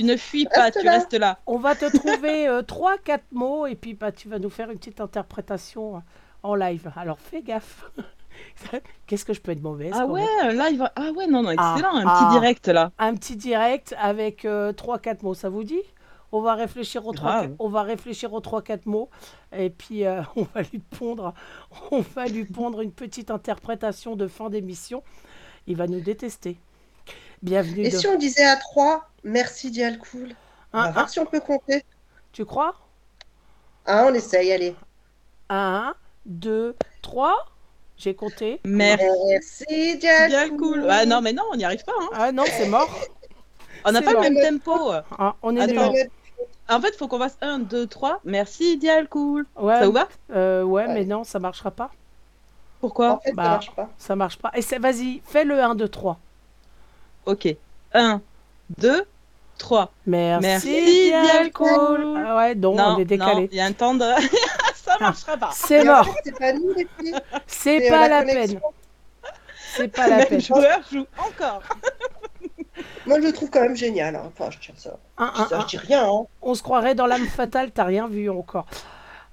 Tu 0.00 0.06
ne 0.06 0.16
fuis 0.16 0.46
pas, 0.46 0.62
Reste 0.64 0.78
tu 0.80 0.86
là. 0.86 0.92
restes 0.92 1.12
là. 1.12 1.38
on 1.46 1.58
va 1.58 1.74
te 1.74 1.84
trouver 1.98 2.48
euh, 2.48 2.62
trois, 2.62 2.96
quatre 2.96 3.30
mots 3.32 3.66
et 3.66 3.74
puis 3.74 3.92
bah, 3.92 4.10
tu 4.10 4.30
vas 4.30 4.38
nous 4.38 4.48
faire 4.48 4.70
une 4.70 4.78
petite 4.78 4.98
interprétation 4.98 5.96
euh, 5.96 6.00
en 6.42 6.54
live. 6.54 6.90
Alors 6.96 7.18
fais 7.18 7.42
gaffe. 7.42 7.90
Qu'est-ce 9.06 9.26
que 9.26 9.34
je 9.34 9.42
peux 9.42 9.52
être 9.52 9.60
mauvaise 9.62 9.92
Ah 9.94 10.06
ouais, 10.06 10.24
live. 10.54 10.88
Ah 10.96 11.10
ouais, 11.14 11.26
non, 11.26 11.42
non, 11.42 11.52
Ah, 11.58 11.74
excellent. 11.74 11.96
Un 11.96 12.06
ah. 12.06 12.18
petit 12.18 12.32
direct 12.32 12.68
là. 12.68 12.92
Un 12.98 13.14
petit 13.14 13.36
direct 13.36 13.94
avec 14.00 14.46
euh, 14.46 14.72
trois, 14.72 14.98
quatre 14.98 15.22
mots, 15.22 15.34
ça 15.34 15.50
vous 15.50 15.64
dit? 15.64 15.82
On 16.32 16.40
va 16.40 16.54
réfléchir 16.54 17.06
aux 17.06 17.12
trois, 17.12 17.42
on 17.58 17.68
va 17.68 17.82
réfléchir 17.82 18.32
aux 18.32 18.40
trois 18.40 18.62
quatre 18.62 18.86
mots 18.86 19.10
et 19.52 19.68
puis 19.68 20.06
euh, 20.06 20.22
on 20.36 20.46
va 20.54 20.62
lui 20.62 20.78
pondre, 20.78 21.34
on 21.90 22.00
va 22.00 22.26
lui 22.26 22.46
pondre 22.46 22.80
une 22.80 22.92
petite 22.92 23.30
interprétation 23.30 24.16
de 24.16 24.28
fin 24.28 24.48
d'émission. 24.48 25.02
Il 25.66 25.76
va 25.76 25.86
nous 25.88 26.00
détester. 26.00 26.58
Bienvenue. 27.42 27.84
Et 27.84 27.90
de- 27.90 27.96
si 27.98 28.06
on 28.06 28.16
disait 28.16 28.44
à 28.44 28.56
3, 28.56 29.06
merci 29.24 29.70
Dialcool 29.70 30.34
On 30.72 30.78
Un, 30.78 30.82
va 30.82 30.88
un, 30.88 30.92
voir 30.92 31.08
si 31.08 31.18
on 31.18 31.26
peut 31.26 31.40
compter. 31.40 31.84
tu 32.32 32.44
crois? 32.44 32.74
Ah, 33.86 34.04
on 34.08 34.14
essaye, 34.14 34.52
allez. 34.52 34.76
1, 35.48 35.94
2, 36.26 36.76
3. 37.02 37.34
J'ai 37.96 38.14
compté. 38.14 38.60
Merci. 38.64 39.04
Merci 39.28 39.98
Dialcool. 39.98 40.86
Ah 40.88 41.04
non, 41.06 41.20
mais 41.20 41.32
non, 41.32 41.42
on 41.52 41.56
n'y 41.56 41.64
arrive 41.64 41.84
pas. 41.84 41.92
hein. 42.00 42.08
Ah 42.14 42.32
non, 42.32 42.44
c'est 42.46 42.68
mort. 42.68 42.88
On 43.86 43.92
n'a 43.92 44.02
pas 44.02 44.10
le 44.12 44.16
bon. 44.18 44.22
même 44.30 44.60
tempo. 44.60 44.92
Ah, 45.18 45.34
on 45.42 45.56
est 45.56 45.60
Attends. 45.62 45.90
nul. 45.90 46.10
En 46.68 46.80
fait, 46.82 46.94
faut 46.98 47.08
qu'on 47.08 47.18
fasse 47.18 47.38
1, 47.40 47.60
2, 47.60 47.86
3. 47.86 48.20
Merci, 48.26 48.76
Dial, 48.76 49.08
cool. 49.08 49.46
Ouais, 49.56 49.78
Ça 49.78 49.86
vous 49.86 49.92
va? 49.92 50.06
Euh, 50.34 50.62
ouais, 50.62 50.86
Ouais. 50.86 50.92
mais 50.92 51.04
non, 51.06 51.24
ça 51.24 51.38
marchera 51.38 51.70
pas. 51.70 51.90
Pourquoi? 52.82 53.12
En 53.12 53.18
fait, 53.20 53.32
Bah. 53.32 53.44
ça 53.44 53.48
marche 53.50 53.70
pas. 53.74 53.88
Ça 53.96 54.16
marche 54.16 54.36
pas. 54.38 54.52
Et 54.54 54.78
vas-y, 54.78 55.22
fais 55.24 55.44
le 55.44 55.62
1, 55.62 55.74
2, 55.76 55.88
3. 55.88 56.18
Ok. 57.26 57.48
1, 57.92 58.20
2, 58.78 59.04
3. 59.58 59.92
Merci, 60.06 60.46
Merci, 60.46 61.10
Dialcool. 61.10 62.24
Ah 62.26 62.36
ouais, 62.36 62.54
donc 62.54 62.76
non, 62.78 62.94
on 62.96 62.98
est 62.98 63.04
décalé. 63.04 63.42
non, 63.42 63.48
il 63.50 63.56
y 63.56 63.60
a 63.60 63.64
un 63.66 63.72
temps 63.72 63.94
de... 63.94 64.04
ça 64.74 64.96
marchera 65.00 65.36
pas. 65.36 65.50
C'est 65.52 65.80
en 65.82 65.84
mort. 65.84 66.04
fait, 66.06 66.12
C'est 66.24 66.38
pas 66.38 66.52
nous 66.52 66.72
les 66.74 66.88
filles. 66.98 67.14
C'est 67.46 67.88
pas 67.88 68.06
euh, 68.06 68.08
la 68.08 68.24
la 68.24 68.32
peine. 68.32 68.60
C'est 69.76 69.88
pas 69.88 70.06
la 70.08 70.20
Le 70.20 70.26
peine. 70.26 70.40
joueur 70.40 70.80
joue 70.90 71.06
encore. 71.18 71.62
Moi, 73.06 73.20
je 73.20 73.26
le 73.26 73.32
trouve 73.32 73.50
quand 73.50 73.60
même 73.60 73.76
génial. 73.76 74.16
hein. 74.16 74.22
Enfin, 74.26 74.50
je 74.50 74.58
tiens 74.58 74.74
ça. 74.76 74.96
Un, 75.18 75.32
Je, 75.36 75.54
un, 75.54 75.58
un. 75.58 75.60
je 75.62 75.66
dis 75.66 75.76
rien. 75.78 76.08
Hein. 76.10 76.26
On 76.42 76.54
se 76.54 76.62
croirait 76.62 76.94
dans 76.94 77.06
l'âme 77.06 77.26
fatale, 77.26 77.70
t'as 77.70 77.84
rien 77.84 78.08
vu 78.08 78.30
encore. 78.30 78.66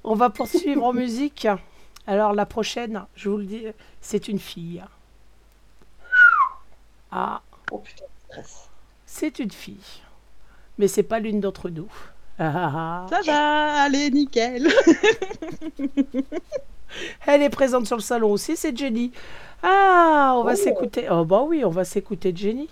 On 0.04 0.16
va 0.16 0.30
poursuivre 0.30 0.84
en 0.84 0.94
musique. 0.94 1.48
Alors 2.06 2.34
la 2.34 2.46
prochaine, 2.46 3.06
je 3.16 3.30
vous 3.30 3.38
le 3.38 3.46
dis, 3.46 3.66
c'est 4.02 4.28
une 4.28 4.40
fille. 4.40 4.84
Ah, 7.12 7.42
Oh 7.72 7.80
putain, 7.80 8.06
stress. 8.30 8.70
c'est 9.06 9.40
une 9.40 9.52
fille. 9.52 10.02
Mais 10.78 10.88
c'est 10.88 11.04
pas 11.04 11.20
l'une 11.20 11.40
d'entre 11.40 11.70
nous. 11.70 11.92
Ah, 12.40 12.52
ah, 12.56 12.72
ah. 12.76 13.06
Ça 13.10 13.22
va, 13.26 13.82
allez, 13.84 14.12
nickel. 14.12 14.68
Elle 17.26 17.42
est 17.44 17.50
présente 17.50 17.86
sur 17.86 17.98
le 17.98 18.02
salon 18.02 18.32
aussi, 18.32 18.56
c'est 18.56 18.76
Jenny. 18.76 19.12
Ah, 19.64 20.36
on 20.38 20.44
va 20.44 20.54
Oh. 20.54 20.56
s'écouter. 20.56 21.08
Oh 21.12 21.26
bah 21.26 21.44
oui, 21.46 21.66
on 21.66 21.70
va 21.70 21.84
s'écouter 21.84 22.32
Jenny. 22.36 22.70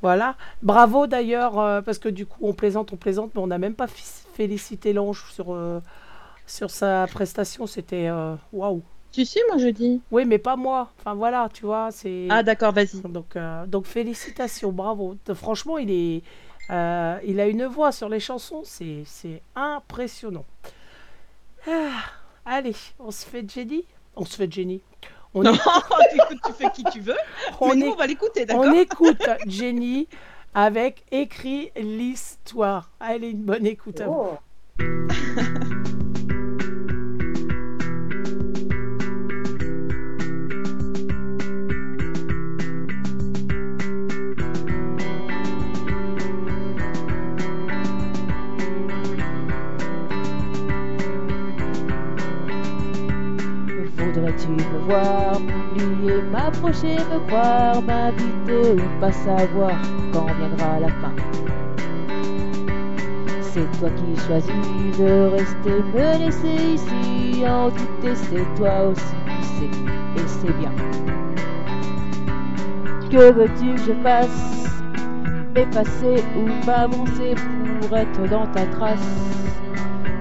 Voilà. 0.00 0.36
Bravo 0.62 1.06
d'ailleurs, 1.06 1.58
euh, 1.58 1.82
parce 1.82 1.98
que 1.98 2.08
du 2.08 2.24
coup, 2.24 2.38
on 2.42 2.52
plaisante, 2.54 2.92
on 2.92 2.96
plaisante, 2.96 3.32
mais 3.34 3.40
on 3.40 3.48
n'a 3.48 3.58
même 3.58 3.74
pas 3.74 3.88
félicité 3.88 4.92
l'ange 4.92 5.24
sur, 5.32 5.52
euh, 5.52 5.80
sur 6.46 6.70
sa 6.70 7.06
prestation. 7.10 7.66
C'était 7.66 8.08
euh, 8.08 8.34
waouh. 8.52 8.82
Tu 9.12 9.24
sais, 9.24 9.40
moi 9.48 9.58
je 9.58 9.68
dis. 9.68 10.00
Oui, 10.10 10.24
mais 10.24 10.38
pas 10.38 10.56
moi. 10.56 10.90
Enfin 10.98 11.14
voilà, 11.14 11.48
tu 11.52 11.66
vois, 11.66 11.90
c'est. 11.90 12.26
Ah 12.30 12.42
d'accord, 12.42 12.72
vas-y. 12.72 13.00
Donc, 13.04 13.34
euh, 13.36 13.66
donc 13.66 13.86
félicitations, 13.86 14.70
bravo. 14.72 15.16
Franchement, 15.34 15.78
il 15.78 15.90
est, 15.90 16.22
euh, 16.70 17.18
il 17.24 17.40
a 17.40 17.48
une 17.48 17.66
voix 17.66 17.90
sur 17.92 18.08
les 18.08 18.20
chansons, 18.20 18.62
c'est, 18.64 19.02
c'est 19.04 19.42
impressionnant. 19.56 20.44
Ah, 21.68 22.02
allez, 22.46 22.76
on 22.98 23.10
se 23.10 23.26
fait 23.26 23.44
Jenny. 23.48 23.84
On 24.16 24.24
se 24.24 24.36
fait 24.36 24.50
Jenny. 24.50 24.80
On, 25.34 25.42
Non, 25.42 25.52
écoute, 25.52 26.38
tu 26.46 26.52
fais 26.52 26.70
qui 26.70 26.84
tu 26.84 27.00
veux. 27.00 27.16
on 27.60 27.68
mais 27.70 27.76
nous, 27.76 27.86
é- 27.86 27.90
on 27.90 27.96
va 27.96 28.06
l'écouter, 28.06 28.46
on 28.50 28.62
d'accord 28.62 28.74
écoute 28.74 29.22
Jenny 29.46 30.08
avec 30.54 31.04
écrit 31.10 31.70
l'histoire. 31.76 32.90
Allez, 33.00 33.30
une 33.30 33.42
bonne 33.42 33.66
écoute 33.66 34.00
à 34.00 34.06
vous. 34.06 34.26
Oh. 34.28 34.38
m'approcher, 56.50 56.96
me 56.96 57.18
croire, 57.26 57.82
m'inviter 57.82 58.72
ou 58.72 59.00
pas 59.00 59.12
savoir 59.12 59.72
quand 60.12 60.26
viendra 60.38 60.80
la 60.80 60.88
fin. 60.88 61.14
C'est 63.40 63.70
toi 63.78 63.90
qui 63.90 64.20
choisis 64.26 64.98
de 64.98 65.30
rester, 65.30 65.82
me 65.94 66.18
laisser 66.18 66.74
ici, 66.74 67.44
en 67.46 67.68
douter, 67.68 68.14
c'est 68.14 68.54
toi 68.56 68.88
aussi 68.88 69.16
qui 69.26 69.44
sais, 69.44 69.70
et 70.16 70.28
c'est 70.28 70.58
bien. 70.58 70.72
Que 73.10 73.32
veux-tu 73.32 73.74
que 73.74 73.82
je 73.82 73.92
fasse? 74.02 74.82
M'effacer 75.54 76.22
ou 76.36 76.46
m'avancer 76.64 77.34
pour 77.80 77.96
être 77.96 78.28
dans 78.28 78.46
ta 78.46 78.66
trace? 78.66 79.42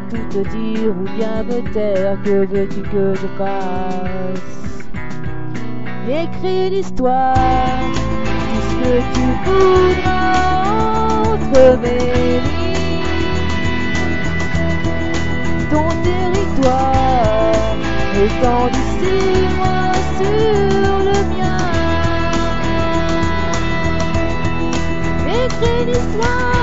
Tout 0.10 0.26
te 0.30 0.50
dire 0.50 0.90
ou 0.90 1.04
bien 1.16 1.44
me 1.44 1.72
taire, 1.72 2.18
que 2.24 2.46
veux-tu 2.46 2.82
que 2.82 3.14
je 3.14 3.28
fasse? 3.38 4.59
Écris 6.12 6.72
l'histoire, 6.72 7.36
tout 7.36 8.62
ce 8.68 8.74
que 8.82 8.94
tu 9.14 9.26
voudras 9.46 10.40
entre 11.22 11.64
mes 11.82 12.42
ton 15.70 15.90
territoire 16.02 17.54
étant 18.26 18.66
d'ici 18.74 19.20
moi 19.56 19.84
sur 20.18 20.92
le 21.10 21.20
mien. 21.36 21.62
Écris 25.28 25.84
l'histoire 25.86 26.59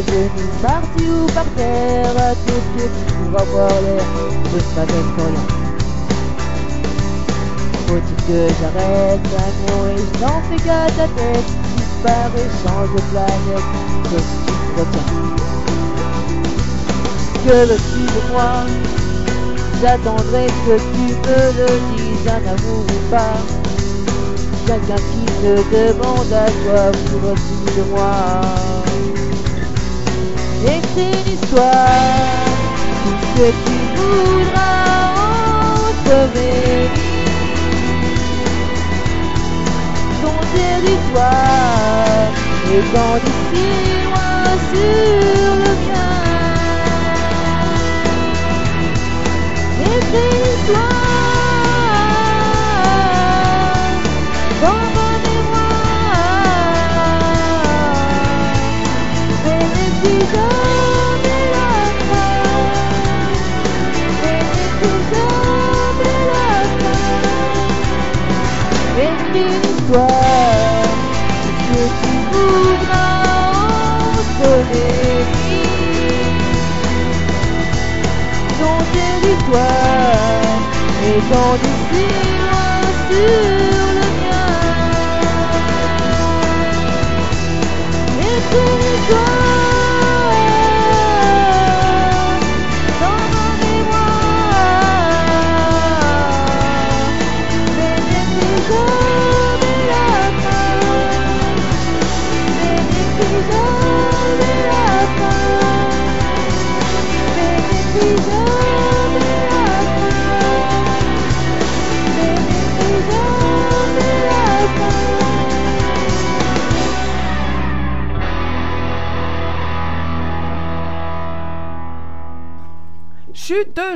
genoux, 0.00 0.50
parti 0.62 1.04
ou 1.08 1.26
par 1.32 1.44
terre, 1.56 2.16
à 2.18 2.34
tes 2.34 2.60
pieds 2.72 2.90
pour 3.30 3.40
avoir 3.40 3.68
l'air 3.82 4.04
de 4.52 4.60
savais 4.74 5.04
rien. 5.16 5.44
Faut-il 7.86 8.18
que 8.26 8.40
j'arrête 8.60 9.24
l'amour 9.32 9.86
et 9.88 9.96
je 9.96 10.20
n'en 10.20 10.38
fais 10.48 10.56
qu'à 10.56 10.86
ta 10.96 11.06
tête 11.06 11.50
Disparaît, 11.76 12.50
change 12.64 12.90
de 12.94 13.00
planète, 13.10 13.68
que 14.04 14.18
tu 14.18 14.52
retiens 14.76 15.10
Que 17.44 17.56
veux-tu 17.66 18.02
de 18.06 18.32
moi 18.32 18.52
J'attendrai 19.80 20.46
que 20.66 20.76
tu 20.78 21.06
me 21.14 21.40
le 21.58 21.68
dises, 21.96 22.26
un 22.26 22.42
amour 22.50 22.84
ou 22.84 23.10
pas. 23.10 23.38
Quelqu'un 24.66 24.96
qui 24.96 25.24
te 25.42 25.52
demande 25.74 26.32
à 26.32 26.46
toi, 26.46 26.90
voudrais-tu 27.12 27.78
de 27.78 27.84
moi 27.90 28.75
Écris 30.66 31.18
l'histoire, 31.26 32.46
tout 33.02 33.16
ce 33.20 33.26
que 33.38 33.48
tu 33.66 33.76
voudras 33.96 34.76
mes 36.34 36.50
lignes 36.50 37.06
ton 40.22 40.38
territoire 40.54 42.30
et 42.72 42.82
quand 42.92 43.16
d'ici 43.24 43.68
loin 44.04 44.42
sur 44.72 45.50
le 45.62 45.72
mien. 45.86 46.14
Écris 49.80 50.34
l'histoire 50.44 50.96
dans 51.00 51.05
et 81.08 81.20
quand 81.30 81.54
d'ici 81.62 82.06
loin 82.50 83.75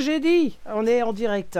J'ai 0.01 0.21
dit 0.21 0.59
On 0.67 0.87
est 0.87 1.03
en 1.03 1.13
direct. 1.13 1.59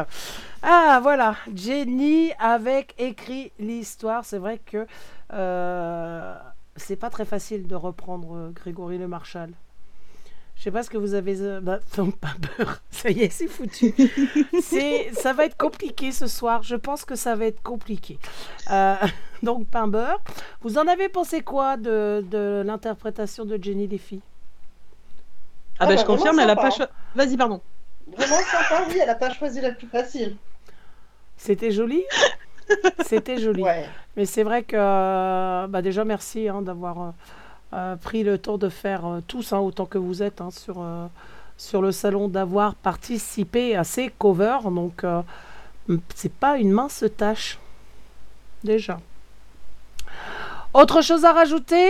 Ah, 0.63 1.01
voilà, 1.03 1.37
Jenny 1.55 2.33
avec 2.39 2.95
écrit 2.99 3.53
l'histoire. 3.59 4.25
C'est 4.25 4.39
vrai 4.39 4.59
que 4.65 4.87
euh, 5.33 6.35
c'est 6.77 6.97
pas 6.97 7.11
très 7.11 7.25
facile 7.25 7.67
de 7.67 7.75
reprendre 7.75 8.37
euh, 8.37 8.51
Grégory 8.51 8.99
Le 8.99 9.09
Marchal. 9.09 9.51
Je 10.57 10.65
sais 10.65 10.71
pas 10.71 10.83
ce 10.83 10.91
que 10.91 10.99
vous 10.99 11.15
avez. 11.15 11.41
euh, 11.41 11.61
bah, 11.63 11.79
non, 11.99 12.11
pas 12.11 12.35
peur. 12.57 12.83
Ça 12.91 13.09
y 13.11 13.21
est, 13.23 13.31
c'est 13.31 13.49
foutu. 13.49 13.95
c'est, 14.61 15.11
ça 15.15 15.33
va 15.33 15.47
être 15.47 15.57
compliqué 15.57 16.13
ce 16.13 16.27
soir. 16.27 16.63
Je 16.63 16.77
pense 16.77 17.07
que 17.07 17.15
ça 17.17 17.35
va 17.35 17.47
être 17.47 17.63
compliqué. 17.63 18.19
Euh, 18.71 18.97
donc, 19.43 19.67
pain 19.69 19.89
beurre. 19.89 20.21
Vous 20.61 20.77
en 20.77 20.87
avez 20.87 21.09
pensé 21.09 21.41
quoi 21.41 21.79
de, 21.79 22.23
de 22.31 22.63
l'interprétation 22.67 23.47
de 23.47 23.59
Jenny 23.63 23.87
les 23.87 23.97
filles 23.97 24.21
Ah, 25.79 25.85
Ah 25.85 25.87
bah, 25.87 25.95
bah, 25.95 25.97
je 25.97 26.05
confirme, 26.05 26.37
vraiment 26.37 26.43
elle 26.43 26.51
a 26.51 26.57
pas 26.57 26.71
choisi. 26.71 26.91
Vas-y, 27.15 27.37
pardon. 27.39 27.63
Vraiment 28.17 28.41
sympa, 28.43 28.85
oui, 28.89 28.99
elle 29.03 29.09
a 29.11 29.15
pas 29.15 29.33
choisi 29.33 29.61
la 29.61 29.73
plus 29.73 29.87
facile. 29.87 30.37
C'était 31.37 31.71
joli? 31.71 32.05
C'était 33.07 33.39
joli. 33.39 33.63
Ouais. 33.63 33.89
Mais 34.17 34.27
c'est 34.27 34.43
vrai 34.43 34.63
que, 34.63 34.77
euh, 34.77 35.67
bah 35.69 35.83
déjà, 35.83 36.05
merci 36.05 36.49
hein, 36.49 36.63
d'avoir 36.63 37.01
euh, 37.01 37.11
euh, 37.75 37.97
pris 37.97 38.23
le 38.23 38.39
temps 38.39 38.59
de 38.59 38.69
faire 38.69 39.07
euh, 39.07 39.21
tous, 39.27 39.53
hein, 39.53 39.59
autant 39.59 39.87
que 39.87 39.99
vous 39.99 40.23
êtes, 40.23 40.41
hein, 40.41 40.51
sur, 40.51 40.83
euh, 40.83 41.07
sur 41.57 41.83
le 41.83 41.93
salon, 41.93 42.29
d'avoir 42.29 42.75
participé 42.75 43.77
à 43.77 43.85
ces 43.85 44.09
covers. 44.19 44.71
Donc, 44.71 45.05
c'est 46.15 46.33
pas 46.33 46.59
une 46.59 46.73
mince 46.73 47.05
tâche. 47.17 47.59
Déjà. 48.63 49.01
Autre 50.75 51.01
chose 51.03 51.25
à 51.25 51.33
rajouter? 51.33 51.89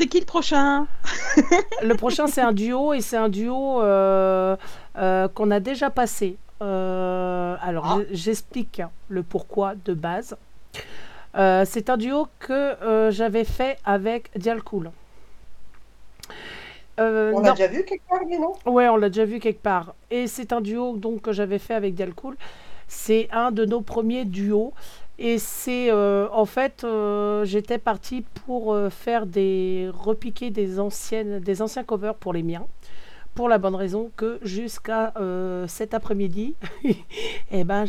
C'est 0.00 0.06
qui 0.06 0.20
le 0.20 0.24
prochain 0.24 0.86
Le 1.82 1.94
prochain, 1.94 2.26
c'est 2.26 2.40
un 2.40 2.52
duo 2.52 2.94
et 2.94 3.02
c'est 3.02 3.18
un 3.18 3.28
duo 3.28 3.82
euh, 3.82 4.56
euh, 4.96 5.28
qu'on 5.28 5.50
a 5.50 5.60
déjà 5.60 5.90
passé. 5.90 6.38
Euh, 6.62 7.54
alors, 7.60 7.84
Ah. 7.86 7.98
j'explique 8.10 8.80
le 9.10 9.22
pourquoi 9.22 9.74
de 9.84 9.92
base. 9.92 10.38
C'est 11.34 11.90
un 11.90 11.98
duo 11.98 12.28
que 12.38 13.10
j'avais 13.10 13.44
fait 13.44 13.76
avec 13.84 14.30
Dialcool. 14.38 14.90
On 16.96 17.40
l'a 17.40 17.50
déjà 17.50 17.66
vu 17.66 17.84
quelque 17.84 18.08
part, 18.08 18.24
lui, 18.24 18.38
non 18.38 18.54
Ouais, 18.64 18.88
on 18.88 18.96
l'a 18.96 19.10
déjà 19.10 19.26
vu 19.26 19.38
quelque 19.38 19.62
part. 19.62 19.94
Et 20.10 20.28
c'est 20.28 20.54
un 20.54 20.62
duo 20.62 20.96
donc 20.96 21.20
que 21.20 21.32
j'avais 21.32 21.58
fait 21.58 21.74
avec 21.74 21.94
Dialcool. 21.94 22.38
C'est 22.88 23.28
un 23.32 23.52
de 23.52 23.66
nos 23.66 23.82
premiers 23.82 24.24
duos. 24.24 24.72
Et 25.22 25.38
c'est 25.38 25.92
euh, 25.92 26.28
en 26.32 26.46
fait, 26.46 26.82
euh, 26.82 27.44
j'étais 27.44 27.76
partie 27.76 28.22
pour 28.46 28.72
euh, 28.72 28.88
faire 28.88 29.26
des 29.26 29.90
repiquer 29.92 30.48
des 30.48 30.80
anciennes, 30.80 31.40
des 31.40 31.60
anciens 31.60 31.84
covers 31.84 32.14
pour 32.14 32.32
les 32.32 32.42
miens. 32.42 32.66
Pour 33.34 33.50
la 33.50 33.58
bonne 33.58 33.74
raison 33.74 34.10
que 34.16 34.40
jusqu'à 34.42 35.14
cet 35.68 35.94
après-midi, 35.94 36.56
eh 37.52 37.62
ben, 37.62 37.84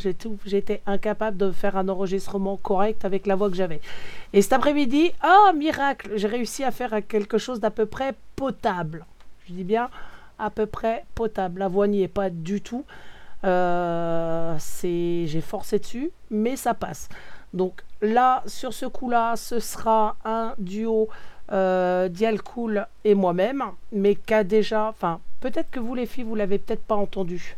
j'étais 0.45 0.83
incapable 0.85 1.35
de 1.35 1.51
faire 1.51 1.77
un 1.77 1.89
enregistrement 1.89 2.57
correct 2.57 3.05
avec 3.05 3.25
la 3.25 3.35
voix 3.35 3.49
que 3.49 3.55
j'avais. 3.55 3.81
Et 4.33 4.43
cet 4.43 4.53
après-midi, 4.53 5.11
oh 5.25 5.51
miracle, 5.55 6.11
j'ai 6.15 6.27
réussi 6.27 6.63
à 6.63 6.69
faire 6.69 7.01
quelque 7.07 7.39
chose 7.39 7.59
d'à 7.59 7.71
peu 7.71 7.87
près 7.87 8.13
potable. 8.35 9.03
Je 9.47 9.53
dis 9.53 9.63
bien 9.63 9.89
à 10.37 10.51
peu 10.51 10.67
près 10.67 11.05
potable. 11.15 11.59
La 11.59 11.67
voix 11.67 11.87
n'y 11.87 12.03
est 12.03 12.07
pas 12.07 12.29
du 12.29 12.61
tout. 12.61 12.85
Euh, 13.43 14.57
j'ai 14.83 15.41
forcé 15.41 15.79
dessus, 15.79 16.11
mais 16.29 16.55
ça 16.55 16.73
passe. 16.73 17.09
Donc 17.53 17.83
là, 18.01 18.43
sur 18.45 18.73
ce 18.73 18.85
coup-là, 18.85 19.35
ce 19.35 19.59
sera 19.59 20.15
un 20.23 20.53
duo 20.57 21.09
euh, 21.51 22.07
Dialcool 22.07 22.87
et 23.03 23.15
moi-même, 23.15 23.63
mais 23.91 24.15
qu'a 24.15 24.43
déjà, 24.43 24.87
enfin, 24.87 25.19
peut-être 25.41 25.69
que 25.69 25.79
vous 25.79 25.95
les 25.95 26.05
filles, 26.05 26.23
vous 26.23 26.35
l'avez 26.35 26.59
peut-être 26.59 26.83
pas 26.83 26.95
entendu. 26.95 27.57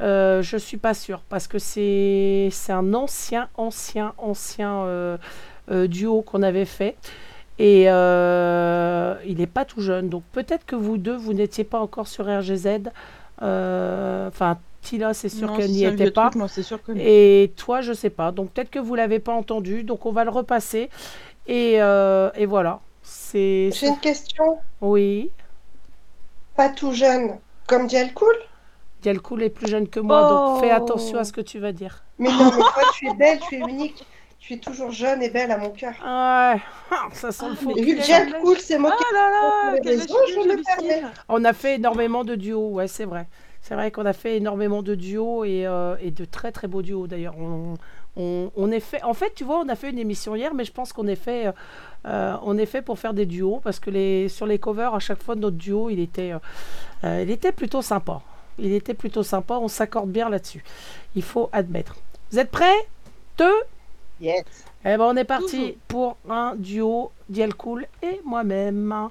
Euh, 0.00 0.42
je 0.42 0.56
suis 0.58 0.76
pas 0.76 0.92
sûre 0.92 1.22
parce 1.28 1.46
que 1.46 1.58
c'est 1.58 2.50
un 2.68 2.94
ancien, 2.94 3.48
ancien, 3.56 4.12
ancien 4.18 4.74
euh, 4.84 5.16
euh, 5.70 5.86
duo 5.86 6.22
qu'on 6.22 6.42
avait 6.42 6.66
fait. 6.66 6.96
Et 7.58 7.84
euh, 7.88 9.14
il 9.26 9.38
n'est 9.38 9.46
pas 9.46 9.64
tout 9.64 9.80
jeune. 9.80 10.10
Donc 10.10 10.22
peut-être 10.32 10.66
que 10.66 10.76
vous 10.76 10.98
deux, 10.98 11.16
vous 11.16 11.32
n'étiez 11.32 11.64
pas 11.64 11.80
encore 11.80 12.06
sur 12.06 12.26
RGZ. 12.26 12.90
Enfin, 13.40 14.58
Tila, 14.86 15.14
c'est 15.14 15.28
sûr 15.28 15.52
qu'elle 15.56 15.70
n'y 15.70 15.80
c'est 15.80 15.92
était 15.94 16.10
pas. 16.10 16.22
truc, 16.30 16.36
moi, 16.36 16.48
c'est 16.48 16.62
sûr 16.62 16.82
que 16.82 16.92
non. 16.92 16.98
Et 17.00 17.52
toi, 17.56 17.80
je 17.80 17.92
sais 17.92 18.10
pas. 18.10 18.30
Donc 18.32 18.50
peut-être 18.52 18.70
que 18.70 18.78
vous 18.78 18.94
l'avez 18.94 19.18
pas 19.18 19.32
entendu. 19.32 19.82
Donc 19.82 20.06
on 20.06 20.12
va 20.12 20.24
le 20.24 20.30
repasser. 20.30 20.90
Et, 21.46 21.82
euh, 21.82 22.30
et 22.34 22.46
voilà. 22.46 22.80
C'est. 23.02 23.70
J'ai 23.72 23.88
une 23.88 23.98
question. 23.98 24.58
Oui. 24.80 25.30
Pas 26.56 26.68
tout 26.70 26.92
jeune, 26.92 27.38
comme 27.66 27.86
Dialcool? 27.86 28.34
Dialcool 29.02 29.42
est 29.42 29.50
plus 29.50 29.68
jeune 29.68 29.88
que 29.88 30.00
moi. 30.00 30.28
Donc 30.28 30.60
fais 30.60 30.70
Oh. 30.72 30.76
attention 30.82 31.18
à 31.18 31.24
ce 31.24 31.32
que 31.32 31.40
tu 31.42 31.58
vas 31.58 31.72
dire. 31.72 32.02
Mais 32.18 32.30
non, 32.30 32.44
mais 32.46 32.50
toi, 32.62 32.72
tu 32.94 33.08
es 33.08 33.14
belle, 33.14 33.38
tu 33.48 33.56
es 33.56 33.58
unique. 33.58 34.04
Tu 34.38 34.54
es 34.54 34.58
toujours 34.58 34.92
jeune 34.92 35.22
et 35.22 35.30
belle 35.30 35.50
à 35.50 35.58
mon 35.58 35.70
cœur. 35.70 35.92
Ouais. 35.92 36.02
Ah, 36.04 36.58
Ça 37.12 37.32
sent 37.32 37.46
le 37.48 37.52
Ah, 37.58 37.62
faux 37.62 37.70
que 37.74 37.84
quel- 37.84 37.98
Dialcool 37.98 38.58
s'est 38.58 38.78
moqué 38.78 38.94
Oh 39.00 39.14
là 39.14 39.30
là, 39.30 39.72
les 39.74 39.80
quel 39.80 39.98
réseaux, 40.00 40.14
lâche- 40.14 40.34
je 40.34 40.48
me 40.48 40.62
permets. 40.62 41.02
On 41.28 41.44
a 41.44 41.52
fait 41.52 41.74
énormément 41.76 42.22
de 42.24 42.34
duos. 42.36 42.68
Ouais, 42.68 42.86
c'est 42.88 43.04
vrai. 43.06 43.26
C'est 43.66 43.74
vrai 43.74 43.90
qu'on 43.90 44.06
a 44.06 44.12
fait 44.12 44.36
énormément 44.36 44.80
de 44.80 44.94
duos 44.94 45.44
et, 45.44 45.66
euh, 45.66 45.96
et 46.00 46.12
de 46.12 46.24
très 46.24 46.52
très 46.52 46.68
beaux 46.68 46.82
duos 46.82 47.08
d'ailleurs. 47.08 47.34
On, 47.36 47.74
on, 48.16 48.52
on 48.54 48.70
est 48.70 48.78
fait. 48.78 49.02
En 49.02 49.12
fait, 49.12 49.32
tu 49.34 49.42
vois, 49.42 49.58
on 49.58 49.68
a 49.68 49.74
fait 49.74 49.90
une 49.90 49.98
émission 49.98 50.36
hier, 50.36 50.54
mais 50.54 50.64
je 50.64 50.70
pense 50.70 50.92
qu'on 50.92 51.08
est 51.08 51.16
fait. 51.16 51.52
euh, 52.06 52.36
on 52.44 52.58
est 52.58 52.66
fait 52.66 52.80
pour 52.80 52.96
faire 53.00 53.12
des 53.12 53.26
duos 53.26 53.60
parce 53.64 53.80
que 53.80 53.90
les, 53.90 54.28
sur 54.28 54.46
les 54.46 54.60
covers, 54.60 54.94
à 54.94 55.00
chaque 55.00 55.20
fois, 55.20 55.34
notre 55.34 55.56
duo, 55.56 55.90
il 55.90 55.98
était, 55.98 56.32
euh, 57.02 57.22
il 57.24 57.28
était 57.32 57.50
plutôt 57.50 57.82
sympa. 57.82 58.20
Il 58.60 58.72
était 58.72 58.94
plutôt 58.94 59.24
sympa. 59.24 59.54
On 59.60 59.66
s'accorde 59.66 60.10
bien 60.10 60.28
là-dessus. 60.28 60.62
Il 61.16 61.24
faut 61.24 61.48
admettre. 61.50 61.96
Vous 62.30 62.38
êtes 62.38 62.52
prêts? 62.52 62.86
Deux? 63.36 63.62
Yes. 64.20 64.44
Eh 64.84 64.96
ben, 64.96 65.00
on 65.00 65.16
est 65.16 65.24
parti 65.24 65.56
Toujours. 65.56 65.74
pour 65.88 66.16
un 66.30 66.54
duo 66.54 67.10
Dialcool 67.28 67.88
et 68.00 68.20
moi-même. 68.24 69.08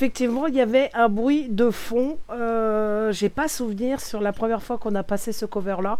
Effectivement, 0.00 0.46
il 0.46 0.54
y 0.54 0.62
avait 0.62 0.90
un 0.94 1.10
bruit 1.10 1.48
de 1.50 1.70
fond. 1.70 2.18
Euh, 2.30 3.12
J'ai 3.12 3.28
pas 3.28 3.48
souvenir 3.48 4.00
sur 4.00 4.22
la 4.22 4.32
première 4.32 4.62
fois 4.62 4.78
qu'on 4.78 4.94
a 4.94 5.02
passé 5.02 5.30
ce 5.32 5.44
cover-là 5.44 5.98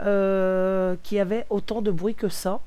euh, 0.00 0.96
qu'il 1.02 1.18
y 1.18 1.20
avait 1.20 1.44
autant 1.50 1.82
de 1.82 1.90
bruit 1.90 2.14
que 2.14 2.30
ça. 2.30 2.60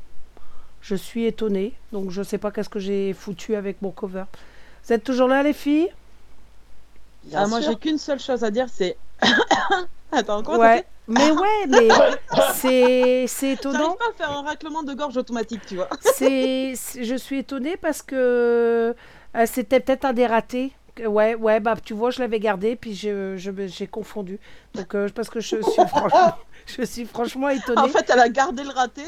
Je 0.82 0.93
suis 0.95 1.26
étonnée, 1.26 1.74
donc 1.91 2.12
je 2.12 2.21
sais 2.21 2.38
pas 2.38 2.52
qu'est-ce 2.52 2.69
que 2.69 2.78
j'ai 2.78 3.13
foutu 3.13 3.56
avec 3.56 3.82
mon 3.82 3.89
cover. 3.89 4.26
Vous 4.86 4.93
êtes 4.93 5.04
toujours 5.04 5.28
là, 5.28 5.41
les 5.41 5.54
filles? 5.54 5.89
Bien 7.24 7.39
Ah, 7.41 7.48
moi, 7.48 7.62
j'ai 7.62 7.76
qu'une 7.76 7.98
seule 7.98 8.19
chose 8.19 8.43
à 8.43 8.52
dire, 8.52 8.67
c'est. 8.71 8.95
Attends, 10.12 10.43
comment 10.43 10.60
Ouais, 10.60 10.86
mais 11.08 11.32
ouais, 11.32 11.65
mais 11.67 11.88
c'est 12.54 13.26
c'est 13.28 13.28
ça 13.28 13.48
étonnant. 13.54 13.95
Pas 13.95 14.06
à 14.12 14.13
faire 14.28 14.38
un 14.38 14.43
raclement 14.43 14.84
de 14.84 14.93
gorge 14.93 15.17
automatique, 15.17 15.62
tu 15.67 15.78
vois. 15.78 15.89
c'est- 16.02 16.76
je 17.02 17.15
suis 17.15 17.39
étonnée 17.39 17.76
parce 17.76 18.04
que 18.04 18.95
euh, 19.36 19.45
c'était 19.45 19.80
peut-être 19.80 20.06
un 20.06 20.13
des 20.13 20.28
ratés. 20.28 20.74
Ouais, 21.06 21.36
ouais, 21.36 21.60
bah 21.60 21.76
tu 21.84 21.93
vois, 21.93 22.10
je 22.10 22.19
l'avais 22.21 22.39
gardé 22.39 22.78
puis 22.78 22.95
je, 22.95 23.36
je 23.36 23.52
me- 23.52 23.67
j'ai 23.67 23.86
confondu. 23.88 24.39
Donc 24.76 24.95
euh, 24.95 25.10
parce 25.13 25.30
que 25.30 25.41
je 25.41 25.58
suis 25.62 25.88
franchement, 25.88 26.32
je 26.65 26.84
suis 26.84 27.06
franchement 27.06 27.50
étonnée. 27.50 27.82
En 27.82 27.88
fait, 27.89 28.10
elle 28.10 28.19
a 28.19 28.30
gardé 28.30 28.63
le 28.63 28.69
raté 28.69 29.02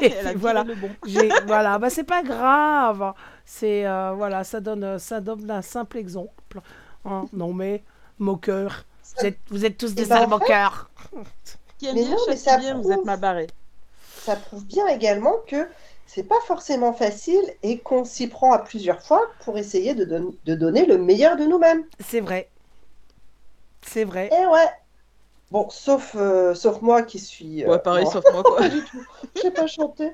Et 0.00 0.06
et 0.06 0.12
elle 0.12 0.28
a 0.28 0.30
puis 0.30 0.38
voilà. 0.38 0.62
voilà, 0.62 0.64
le 0.64 0.74
bon. 0.76 0.90
j'ai, 1.04 1.28
voilà, 1.46 1.78
bah 1.80 1.90
c'est 1.90 2.04
pas 2.04 2.22
grave. 2.22 3.14
C'est 3.44 3.84
euh, 3.84 4.12
voilà, 4.14 4.44
ça 4.44 4.60
donne, 4.60 4.98
ça 5.00 5.20
donne 5.20 5.50
un 5.50 5.62
simple 5.62 5.98
exemple. 5.98 6.60
Hein, 7.04 7.24
non 7.32 7.52
mais 7.52 7.82
moqueur, 8.20 8.84
vous 9.18 9.26
êtes, 9.26 9.40
vous 9.48 9.64
êtes 9.64 9.76
tous 9.76 9.92
des 9.94 10.04
sales 10.04 10.20
fait- 10.22 10.26
moqueurs. 10.28 10.88
Qui 11.78 11.88
aime 11.88 11.96
Mais 11.96 12.02
bien, 12.04 12.10
non, 12.12 12.16
mais 12.28 12.36
ça 12.36 12.58
bien, 12.58 12.78
vous 12.80 12.92
êtes 12.92 13.04
mal 13.04 13.18
barré. 13.18 13.48
Ça 14.20 14.36
prouve 14.36 14.64
bien 14.66 14.86
également 14.86 15.34
que 15.48 15.68
c'est 16.06 16.24
pas 16.24 16.40
forcément 16.46 16.92
facile 16.92 17.42
et 17.62 17.80
qu'on 17.82 18.04
s'y 18.04 18.28
prend 18.28 18.52
à 18.52 18.58
plusieurs 18.60 19.02
fois 19.02 19.22
pour 19.40 19.58
essayer 19.58 19.94
de, 19.94 20.04
don- 20.04 20.34
de 20.44 20.54
donner 20.54 20.86
le 20.86 20.98
meilleur 20.98 21.36
de 21.36 21.44
nous-mêmes. 21.44 21.84
C'est 22.00 22.20
vrai, 22.20 22.50
c'est 23.82 24.04
vrai. 24.04 24.30
Eh 24.32 24.46
ouais. 24.46 24.68
Bon, 25.50 25.68
sauf, 25.70 26.14
euh, 26.16 26.54
sauf 26.54 26.82
moi 26.82 27.02
qui 27.04 27.18
suis. 27.20 27.64
euh, 27.64 27.70
Ouais, 27.72 27.78
pareil, 27.78 28.06
sauf 28.06 28.28
moi, 28.30 28.44
quoi. 28.44 28.56
Pas 28.62 28.68
du 28.70 28.84
tout. 28.84 29.06
J'ai 29.34 29.50
pas 29.52 29.66
chanté. 29.66 30.12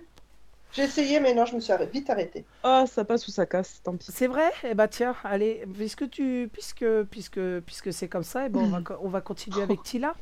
J'ai 0.72 0.84
essayé, 0.84 1.20
mais 1.20 1.34
non, 1.34 1.46
je 1.46 1.56
me 1.56 1.60
suis 1.60 1.72
arrêt- 1.72 1.88
vite 1.90 2.10
arrêtée. 2.10 2.46
Oh, 2.62 2.84
ça 2.86 3.04
passe 3.04 3.26
ou 3.26 3.30
ça 3.30 3.46
casse, 3.46 3.80
tant 3.82 3.96
pis. 3.96 4.06
C'est 4.12 4.26
vrai? 4.26 4.50
Eh 4.64 4.74
bah 4.74 4.88
tiens, 4.88 5.14
allez, 5.24 5.64
puisque 5.74 6.10
tu, 6.10 6.50
puisque, 6.52 6.84
puisque, 7.10 7.40
puisque 7.60 7.92
c'est 7.92 8.08
comme 8.08 8.22
ça, 8.22 8.46
eh 8.46 8.48
ben 8.50 8.60
on 8.60 8.66
va, 8.68 8.82
on 9.00 9.08
va 9.08 9.20
continuer 9.22 9.62
avec 9.62 9.82
Tila, 9.82 10.14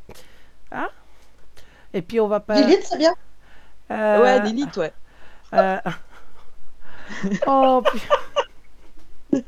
hein? 0.72 0.90
Et 1.94 2.02
puis 2.02 2.20
on 2.20 2.28
va 2.28 2.40
pas. 2.40 2.56
Lilith, 2.56 2.82
c'est 2.84 2.98
bien. 2.98 3.14
euh, 3.90 4.20
Ouais, 4.22 4.40
Lilith, 4.40 4.76
ouais. 4.76 4.92
Euh, 5.54 5.78
Oh. 7.46 7.82
pu- 7.90 8.00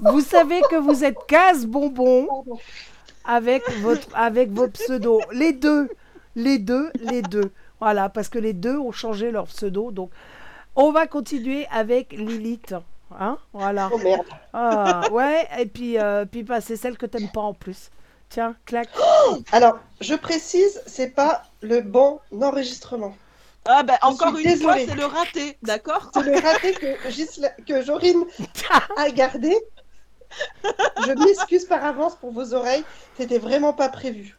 vous 0.00 0.20
savez 0.20 0.60
que 0.70 0.76
vous 0.76 1.04
êtes 1.04 1.18
casse 1.26 1.64
bonbons 1.66 2.26
Pardon. 2.26 2.58
avec 3.24 3.68
votre, 3.80 4.08
avec 4.14 4.50
vos 4.50 4.68
pseudos, 4.68 5.20
les 5.32 5.52
deux, 5.52 5.88
les 6.36 6.58
deux, 6.58 6.90
les 7.00 7.22
deux. 7.22 7.52
Voilà, 7.80 8.08
parce 8.08 8.28
que 8.28 8.38
les 8.38 8.52
deux 8.52 8.76
ont 8.78 8.92
changé 8.92 9.30
leur 9.30 9.46
pseudo, 9.46 9.90
donc 9.92 10.10
on 10.74 10.90
va 10.92 11.06
continuer 11.06 11.66
avec 11.70 12.12
Lilith, 12.12 12.74
hein 13.18 13.38
Voilà. 13.52 13.88
Oh 13.92 13.98
merde. 13.98 14.26
Ah, 14.52 15.02
ouais, 15.12 15.46
et 15.58 15.66
puis, 15.66 15.98
euh, 15.98 16.24
puis 16.24 16.42
bah, 16.42 16.60
c'est 16.60 16.76
celle 16.76 16.96
que 16.98 17.06
t'aimes 17.06 17.30
pas 17.32 17.40
en 17.40 17.54
plus. 17.54 17.90
Tiens, 18.28 18.54
clac. 18.66 18.88
Alors, 19.52 19.78
je 20.00 20.14
précise, 20.14 20.80
c'est 20.86 21.14
pas 21.14 21.42
le 21.62 21.80
bon 21.80 22.20
enregistrement. 22.40 23.14
Ah, 23.66 23.82
bah, 23.82 23.98
Je 24.02 24.06
encore 24.06 24.36
une 24.38 24.56
fois, 24.56 24.76
désolée. 24.76 24.86
c'est 24.86 24.94
le 24.94 25.04
raté, 25.04 25.58
d'accord 25.62 26.10
C'est 26.14 26.22
le 26.22 26.38
raté 26.38 26.72
que, 26.74 27.62
que 27.64 27.82
Jorine 27.82 28.24
a 28.96 29.10
gardé. 29.10 29.56
Je 31.06 31.12
m'excuse 31.12 31.64
par 31.64 31.84
avance 31.84 32.16
pour 32.16 32.32
vos 32.32 32.54
oreilles. 32.54 32.84
C'était 33.16 33.38
vraiment 33.38 33.72
pas 33.72 33.88
prévu. 33.88 34.36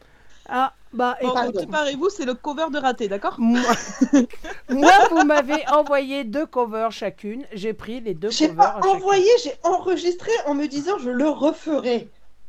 Ah, 0.48 0.72
bah, 0.92 1.16
Bon, 1.22 1.52
préparez-vous, 1.52 2.10
c'est 2.10 2.24
le 2.24 2.34
cover 2.34 2.66
de 2.72 2.78
raté, 2.78 3.06
d'accord 3.08 3.36
moi, 3.38 3.60
moi, 4.68 4.92
vous 5.10 5.24
m'avez 5.24 5.66
envoyé 5.68 6.24
deux 6.24 6.46
covers 6.46 6.90
chacune. 6.90 7.44
J'ai 7.52 7.72
pris 7.72 8.00
les 8.00 8.14
deux 8.14 8.30
J'ai 8.30 8.48
covers. 8.48 8.56
pas 8.56 8.78
à 8.78 8.82
chacune. 8.82 8.96
envoyé, 8.96 9.30
j'ai 9.44 9.54
enregistré 9.62 10.32
en 10.46 10.54
me 10.54 10.66
disant 10.66 10.98
je 10.98 11.10
le 11.10 11.28
referai. 11.28 12.08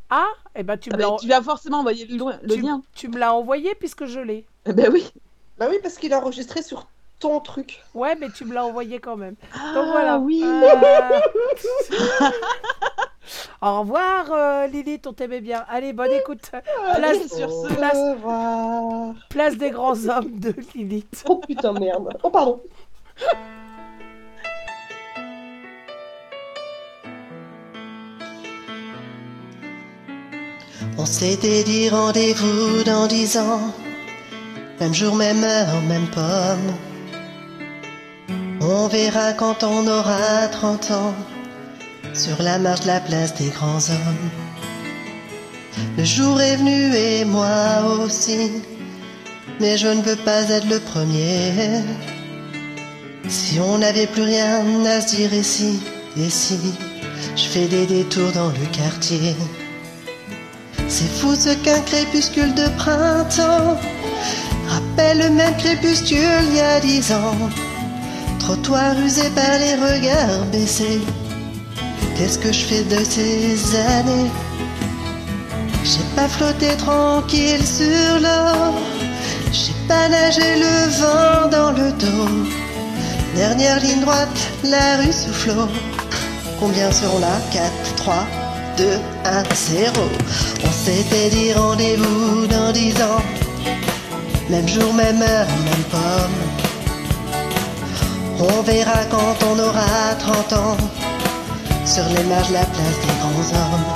Ah, 0.10 0.28
et 0.56 0.64
ben 0.64 0.78
tu 0.78 0.90
Ah 0.92 0.98
me 0.98 0.98
bah, 0.98 1.10
l'as 1.12 1.18
Tu 1.20 1.28
vas 1.28 1.42
forcément 1.42 1.80
envoyer 1.80 2.06
le, 2.08 2.18
le 2.42 2.56
tu- 2.56 2.62
lien. 2.62 2.82
tu 2.96 3.08
me 3.08 3.18
l'as 3.20 3.34
envoyé 3.34 3.76
puisque 3.76 4.06
je 4.06 4.20
l'ai. 4.20 4.46
Eh 4.66 4.74
ben 4.74 4.90
oui. 4.92 5.12
Bah 5.62 5.68
oui, 5.70 5.78
parce 5.80 5.94
qu'il 6.00 6.12
a 6.12 6.18
enregistré 6.18 6.64
sur 6.64 6.88
ton 7.20 7.40
truc. 7.40 7.84
Ouais, 7.94 8.16
mais 8.20 8.30
tu 8.32 8.46
me 8.46 8.54
l'as 8.56 8.66
envoyé 8.66 8.98
quand 9.00 9.16
même. 9.16 9.36
Ah, 9.54 9.74
Donc 9.76 9.86
voilà. 9.92 10.18
oui. 10.18 10.42
Euh, 10.44 11.20
Au 13.62 13.82
revoir, 13.82 14.32
euh, 14.32 14.66
Lilith, 14.66 15.06
on 15.06 15.14
t'aimait 15.14 15.40
bien. 15.40 15.64
Allez, 15.70 15.94
bonne 15.94 16.10
écoute. 16.14 16.50
Allez, 16.52 17.20
Place, 17.20 17.28
sur 17.38 17.52
ce. 17.52 17.68
place. 17.76 17.96
revoir. 17.96 19.14
place 19.30 19.56
des 19.56 19.70
grands 19.70 20.08
hommes 20.08 20.40
de 20.40 20.56
Lilith. 20.74 21.24
Oh 21.30 21.36
putain, 21.48 21.74
merde. 21.74 22.10
Oh 22.24 22.32
pardon. 22.32 22.60
On 30.98 31.06
s'était 31.06 31.64
dit 31.64 31.90
rendez-vous 31.90 32.84
dans 32.84 33.08
dix 33.08 33.38
ans, 33.38 33.62
même 34.82 34.96
jour, 34.96 35.16
même 35.16 35.44
heure, 35.44 35.80
même 35.88 36.08
pomme. 36.08 36.74
On 38.62 38.88
verra 38.88 39.34
quand 39.34 39.64
on 39.64 39.88
aura 39.88 40.48
30 40.52 40.92
ans, 40.92 41.14
sur 42.16 42.42
la 42.42 42.58
marche 42.58 42.82
de 42.82 42.88
la 42.88 43.00
place 43.00 43.36
des 43.36 43.50
grands 43.50 43.78
hommes. 43.78 44.30
Le 45.98 46.04
jour 46.04 46.42
est 46.42 46.56
venu 46.56 46.96
et 46.96 47.26
moi 47.26 47.84
aussi, 48.04 48.52
mais 49.60 49.78
je 49.78 49.88
ne 49.88 50.02
veux 50.02 50.16
pas 50.16 50.50
être 50.50 50.68
le 50.68 50.80
premier. 50.80 51.54
Si 53.30 53.60
on 53.60 53.78
n'avait 53.78 54.08
plus 54.08 54.24
rien 54.24 54.66
à 54.86 55.00
se 55.00 55.16
dire 55.16 55.32
ici, 55.32 55.80
et 56.18 56.30
si 56.32 56.58
je 57.36 57.44
fais 57.44 57.68
des 57.68 57.86
détours 57.86 58.32
dans 58.32 58.50
le 58.50 58.66
quartier. 58.72 59.36
C'est 60.88 61.12
fou 61.20 61.36
ce 61.36 61.54
qu'un 61.64 61.80
crépuscule 61.82 62.56
de 62.56 62.68
printemps 62.78 63.78
rappelle 64.72 65.18
le 65.20 65.30
même 65.30 65.56
crépuscule 65.58 66.46
il 66.50 66.56
y 66.56 66.60
a 66.60 66.80
dix 66.80 67.12
ans. 67.12 67.50
Trottoir 68.40 68.98
usé 69.00 69.30
par 69.36 69.58
les 69.60 69.76
regards 69.76 70.46
baissés. 70.52 71.02
Qu'est-ce 72.16 72.40
que 72.40 72.52
je 72.52 72.64
fais 72.66 72.84
de 72.84 73.04
ces 73.04 73.76
années? 73.76 74.32
J'ai 75.84 76.08
pas 76.16 76.28
flotté 76.28 76.76
tranquille 76.78 77.66
sur 77.66 78.20
l'eau. 78.20 78.76
J'ai 79.52 79.74
pas 79.88 80.08
nagé 80.10 80.50
le 80.66 80.76
vent 81.00 81.50
dans 81.50 81.72
le 81.72 81.92
dos. 81.92 82.50
Dernière 83.36 83.80
ligne 83.80 84.02
droite, 84.02 84.40
la 84.64 84.98
rue 84.98 85.12
souffle. 85.12 85.68
Combien 86.60 86.92
seront 86.92 87.20
là? 87.20 87.40
4, 87.52 87.96
3, 87.96 88.28
2, 88.78 88.86
1, 89.26 89.44
0. 89.56 89.92
On 90.64 90.72
s'était 90.72 91.30
dit 91.30 91.54
rendez-vous 91.54 92.46
dans 92.48 92.72
10 92.72 92.94
ans. 93.02 93.24
Même 94.52 94.68
jour, 94.68 94.94
même 94.94 95.22
heure, 95.22 95.48
même 95.48 95.84
pomme. 95.90 96.38
On 98.38 98.62
verra 98.64 99.06
quand 99.10 99.36
on 99.50 99.58
aura 99.60 100.14
30 100.20 100.54
ans 100.54 100.78
sur 101.86 102.04
les 102.10 102.24
marges 102.26 102.52
la 102.52 102.66
place 102.66 103.00
des 103.02 103.16
grands 103.22 103.50
hommes. 103.58 103.88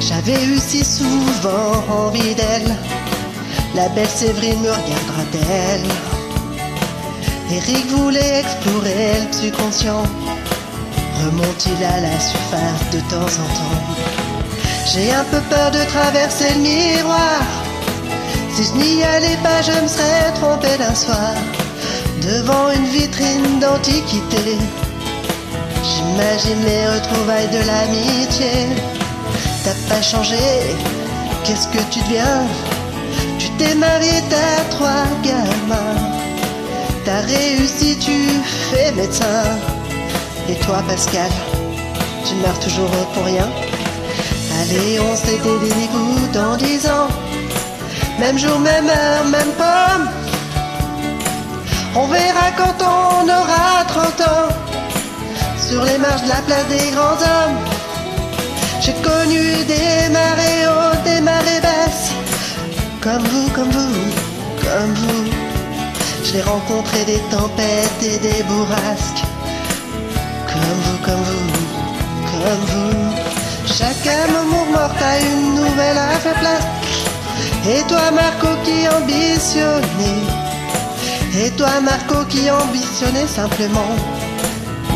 J'avais 0.00 0.44
eu 0.44 0.56
si 0.56 0.84
souvent 0.84 1.82
envie 1.90 2.36
d'elle, 2.36 2.76
la 3.74 3.88
belle 3.88 4.08
Séverine 4.08 4.60
me 4.60 4.70
regardera-t-elle 4.70 5.88
Eric 7.50 7.86
voulait 7.88 8.40
explorer 8.40 9.14
le 9.26 9.32
subconscient, 9.32 10.04
remonte-t-il 11.24 11.84
à 11.84 12.00
la 12.00 12.20
surface 12.20 12.90
de 12.92 13.00
temps 13.10 13.32
en 13.42 13.48
temps? 13.58 13.82
J'ai 14.94 15.12
un 15.12 15.24
peu 15.24 15.40
peur 15.50 15.72
de 15.72 15.84
traverser 15.90 16.54
le 16.54 16.60
miroir, 16.60 17.40
si 18.54 18.64
je 18.64 18.72
n'y 18.74 19.02
allais 19.02 19.38
pas 19.42 19.62
je 19.62 19.72
me 19.82 19.88
serais 19.88 20.32
trompé 20.34 20.68
d'un 20.78 20.94
soir, 20.94 21.34
devant 22.20 22.70
une 22.70 22.86
vitrine 22.86 23.60
d'antiquité. 23.60 24.58
J'imagine 25.82 26.62
les 26.64 26.86
retrouvailles 26.94 27.48
de 27.48 27.66
l'amitié. 27.66 28.68
T'as 29.64 29.94
pas 29.94 30.02
changé, 30.02 30.36
qu'est-ce 31.44 31.68
que 31.68 31.82
tu 31.90 32.00
deviens? 32.00 32.42
Tu 33.38 33.48
t'es 33.58 33.74
marié, 33.74 34.22
t'as 34.28 34.64
trois 34.70 35.06
gamins. 35.22 36.00
T'as 37.04 37.20
réussi, 37.22 37.96
tu 37.98 38.28
fais 38.70 38.92
médecin. 38.92 39.44
Et 40.48 40.54
toi, 40.64 40.82
Pascal, 40.86 41.30
tu 42.24 42.34
meurs 42.36 42.58
toujours 42.60 42.90
pour 43.14 43.24
rien. 43.24 43.48
Allez, 44.60 45.00
on 45.00 45.16
s'était 45.16 45.58
des 45.62 45.74
dégoûts 45.74 46.28
dans 46.32 46.56
dix 46.56 46.86
ans. 46.86 47.08
Même 48.22 48.38
jour, 48.38 48.56
même 48.60 48.86
heure, 48.88 49.24
même 49.24 49.52
pomme. 49.58 50.08
On 51.96 52.06
verra 52.06 52.52
quand 52.56 52.78
on 52.80 53.24
aura 53.24 53.84
30 53.88 54.20
ans 54.20 54.48
sur 55.58 55.82
les 55.82 55.98
marches 55.98 56.22
de 56.22 56.28
la 56.28 56.40
place 56.46 56.68
des 56.68 56.90
grands 56.92 57.20
hommes. 57.30 57.58
J'ai 58.80 58.92
connu 59.08 59.64
des 59.64 60.08
marées 60.18 60.66
hautes, 60.68 61.02
des 61.02 61.20
marées 61.20 61.62
basses, 61.62 62.12
comme 63.00 63.24
vous, 63.24 63.48
comme 63.56 63.70
vous, 63.70 63.96
comme 64.62 64.94
vous. 64.94 65.24
J'ai 66.22 66.42
rencontré 66.42 67.04
des 67.04 67.22
tempêtes 67.36 68.02
et 68.04 68.18
des 68.18 68.44
bourrasques, 68.44 69.24
comme 70.46 70.78
vous, 70.84 70.98
comme 71.06 71.24
vous, 71.30 71.50
comme 72.30 72.64
vous. 72.70 73.16
Chacun 73.66 74.28
moment 74.28 74.66
mort 74.66 74.94
a 75.10 75.18
une 75.18 75.56
nouvelle 75.56 75.98
à 75.98 76.20
faire 76.20 76.38
place. 76.38 76.81
Et 77.68 77.82
toi, 77.88 78.10
Marco, 78.10 78.48
qui 78.64 78.88
ambitionnais, 78.88 80.42
et 81.34 81.50
toi, 81.52 81.80
Marco, 81.80 82.26
qui 82.28 82.50
ambitionnais 82.50 83.26
simplement 83.26 83.96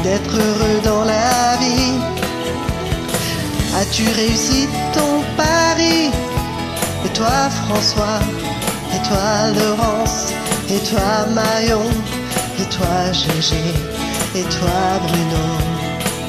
d'être 0.02 0.34
heureux 0.34 0.80
dans 0.84 1.04
la 1.04 1.56
vie. 1.56 1.94
As-tu 3.80 4.04
réussi 4.10 4.68
ton 4.92 5.22
pari? 5.36 6.10
Et 7.04 7.08
toi 7.14 7.48
François. 7.64 8.20
Et 8.94 9.02
toi 9.08 9.28
Laurence. 9.58 10.32
Et 10.68 10.78
toi 10.90 11.26
Marion. 11.34 11.88
Et 12.60 12.68
toi 12.74 13.12
Gégé. 13.12 13.64
Et 14.34 14.42
toi 14.42 15.00
Bruno. 15.06 15.46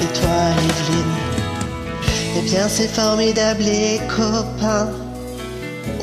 Et 0.01 0.13
toi 0.17 0.39
Evelyne 0.69 1.15
Eh 2.37 2.41
bien 2.41 2.67
c'est 2.69 2.87
formidable 2.87 3.63
les 3.63 3.99
copains 4.07 5.06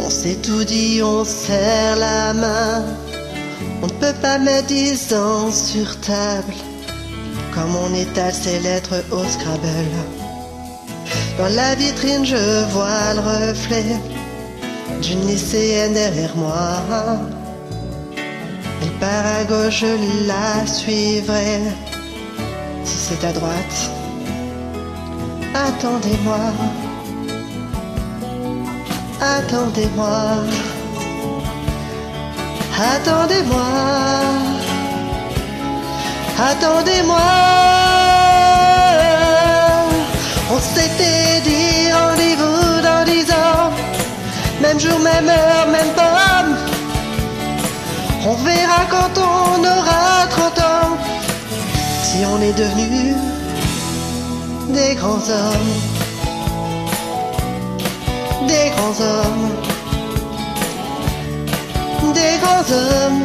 On 0.06 0.10
s'est 0.10 0.36
tout 0.42 0.64
dit, 0.64 1.00
on 1.02 1.24
serre 1.24 1.96
la 1.96 2.34
main 2.34 2.84
On 3.82 3.86
ne 3.86 3.92
peut 3.92 4.12
pas 4.20 4.36
mettre 4.36 4.66
dix 4.66 5.14
ans 5.14 5.50
sur 5.50 5.98
table 6.00 6.52
comme 7.54 7.74
on 7.74 7.94
étale 7.94 8.34
ses 8.34 8.58
lettres 8.58 9.02
au 9.12 9.24
Scrabble. 9.24 9.94
Dans 11.38 11.48
la 11.54 11.74
vitrine, 11.76 12.26
je 12.26 12.64
vois 12.72 13.14
le 13.14 13.20
reflet 13.20 13.96
d'une 15.00 15.26
lycéenne 15.26 15.94
derrière 15.94 16.36
moi. 16.36 16.82
Elle 18.82 18.98
part 19.00 19.26
à 19.40 19.44
gauche, 19.44 19.80
je 19.80 20.26
la 20.26 20.66
suivrai. 20.66 21.60
Si 22.84 22.96
c'est 23.06 23.24
à 23.24 23.32
droite, 23.32 23.90
attendez-moi. 25.54 26.83
Attendez-moi. 29.24 30.44
Attendez-moi. 32.78 34.44
Attendez-moi, 36.36 37.16
on 40.50 40.58
s'était 40.58 41.40
dit 41.44 41.92
rendez-vous 41.92 42.82
dans 42.82 43.04
dix 43.04 43.30
ans, 43.30 43.70
même 44.60 44.80
jour, 44.80 44.98
même 44.98 45.28
heure, 45.28 45.68
même 45.68 45.92
pomme. 45.94 46.56
On 48.26 48.34
verra 48.42 48.84
quand 48.90 49.16
on 49.16 49.60
aura 49.60 50.26
30 50.28 50.58
ans, 50.58 50.96
si 52.02 52.24
on 52.26 52.42
est 52.42 52.52
devenu 52.52 53.14
des 54.70 54.96
grands 54.96 55.24
hommes, 55.30 55.93
hommes, 59.00 59.50
des 62.12 62.72
hommes. 62.72 63.22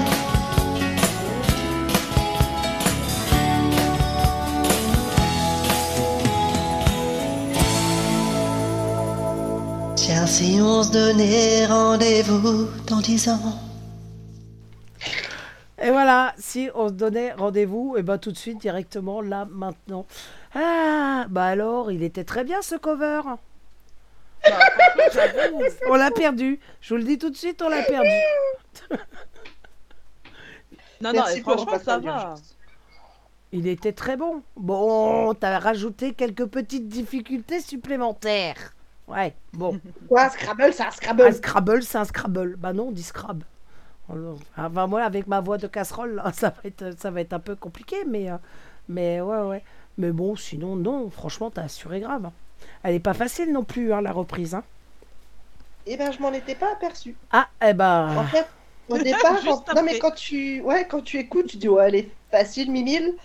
Tiens, 9.96 10.26
si 10.26 10.60
on 10.62 10.84
se 10.84 10.92
donnait 10.92 11.66
rendez-vous 11.66 12.68
dans 12.88 13.00
dix 13.00 13.28
ans. 13.30 13.40
Et 15.82 15.92
voilà, 15.92 16.34
si 16.38 16.70
on 16.76 16.90
se 16.90 16.94
donnait 16.94 17.32
rendez-vous, 17.34 17.96
et 17.98 18.04
ben 18.04 18.18
tout 18.18 18.32
de 18.32 18.38
suite, 18.38 18.60
directement, 18.60 19.22
là, 19.22 19.48
maintenant. 19.50 20.06
Ah, 20.54 21.26
bah 21.30 21.46
alors, 21.46 21.92
il 21.92 22.04
était 22.04 22.26
très 22.26 22.44
bien 22.44 22.62
ce 22.62 22.76
cover. 22.76 23.22
On 25.90 25.96
l'a 25.96 26.12
perdu. 26.12 26.60
Je 26.82 26.94
vous 26.94 26.98
le 27.00 27.04
dis 27.06 27.18
tout 27.18 27.30
de 27.30 27.36
suite, 27.36 27.62
on 27.62 27.70
l'a 27.70 27.84
perdu. 27.84 28.10
Non, 31.02 31.14
non, 31.14 31.24
franchement, 31.42 31.80
ça 31.84 31.98
va. 32.00 32.36
Il 33.52 33.68
était 33.68 33.94
très 33.94 34.16
bon. 34.18 34.44
Bon, 34.56 35.34
t'as 35.34 35.60
rajouté 35.60 36.14
quelques 36.14 36.46
petites 36.46 36.88
difficultés 36.88 37.62
supplémentaires. 37.62 38.74
Ouais, 39.08 39.34
bon. 39.54 39.80
Quoi, 40.08 40.30
Scrabble, 40.30 40.72
c'est 40.72 40.84
un 40.84 40.88
Un 40.88 40.92
Scrabble. 40.92 41.34
Scrabble, 41.34 41.84
c'est 41.84 41.98
un 41.98 42.06
Scrabble. 42.06 42.56
Bah 42.58 42.74
non, 42.74 42.90
on 42.90 42.92
dit 42.92 43.02
Scrab. 43.02 43.44
Enfin, 44.58 44.88
moi, 44.88 45.02
avec 45.04 45.26
ma 45.28 45.40
voix 45.40 45.58
de 45.58 45.68
casserole, 45.68 46.16
là, 46.16 46.32
ça 46.34 46.50
va 46.50 46.56
être, 46.64 47.00
ça 47.00 47.10
va 47.12 47.22
être 47.22 47.34
un 47.34 47.40
peu 47.40 47.56
compliqué, 47.56 47.98
mais, 48.08 48.30
euh, 48.30 48.38
mais 48.88 49.20
ouais, 49.22 49.42
ouais. 49.42 49.64
Mais 49.98 50.12
bon, 50.12 50.36
sinon, 50.36 50.76
non, 50.76 51.10
franchement, 51.10 51.50
t'as 51.50 51.64
assuré 51.64 52.00
grave. 52.02 52.26
hein. 52.26 52.34
Elle 52.84 52.96
est 52.96 53.00
pas 53.00 53.14
facile 53.14 53.52
non 53.52 53.64
plus, 53.64 53.94
hein, 53.94 54.02
la 54.02 54.12
reprise. 54.12 54.56
Hein. 54.56 54.64
Eh 55.86 55.98
ben, 55.98 56.12
je 56.12 56.20
m'en 56.20 56.32
étais 56.32 56.56
pas 56.56 56.72
aperçu. 56.72 57.16
Ah, 57.32 57.48
eh 57.68 57.74
ben. 57.74 58.16
En 58.18 58.26
fait, 58.26 58.48
au 58.90 58.98
départ, 59.04 59.40
quand... 59.44 59.74
non 59.76 59.84
mais 59.84 60.00
quand 60.00 60.12
tu, 60.12 60.62
ouais, 60.62 60.88
quand 60.88 61.02
tu 61.02 61.18
écoutes, 61.18 61.48
tu 61.48 61.58
dis 61.58 61.70
ouais, 61.70 61.88
elle 61.88 61.96
est 61.96 62.10
facile, 62.32 62.72
mimile. 62.72 63.16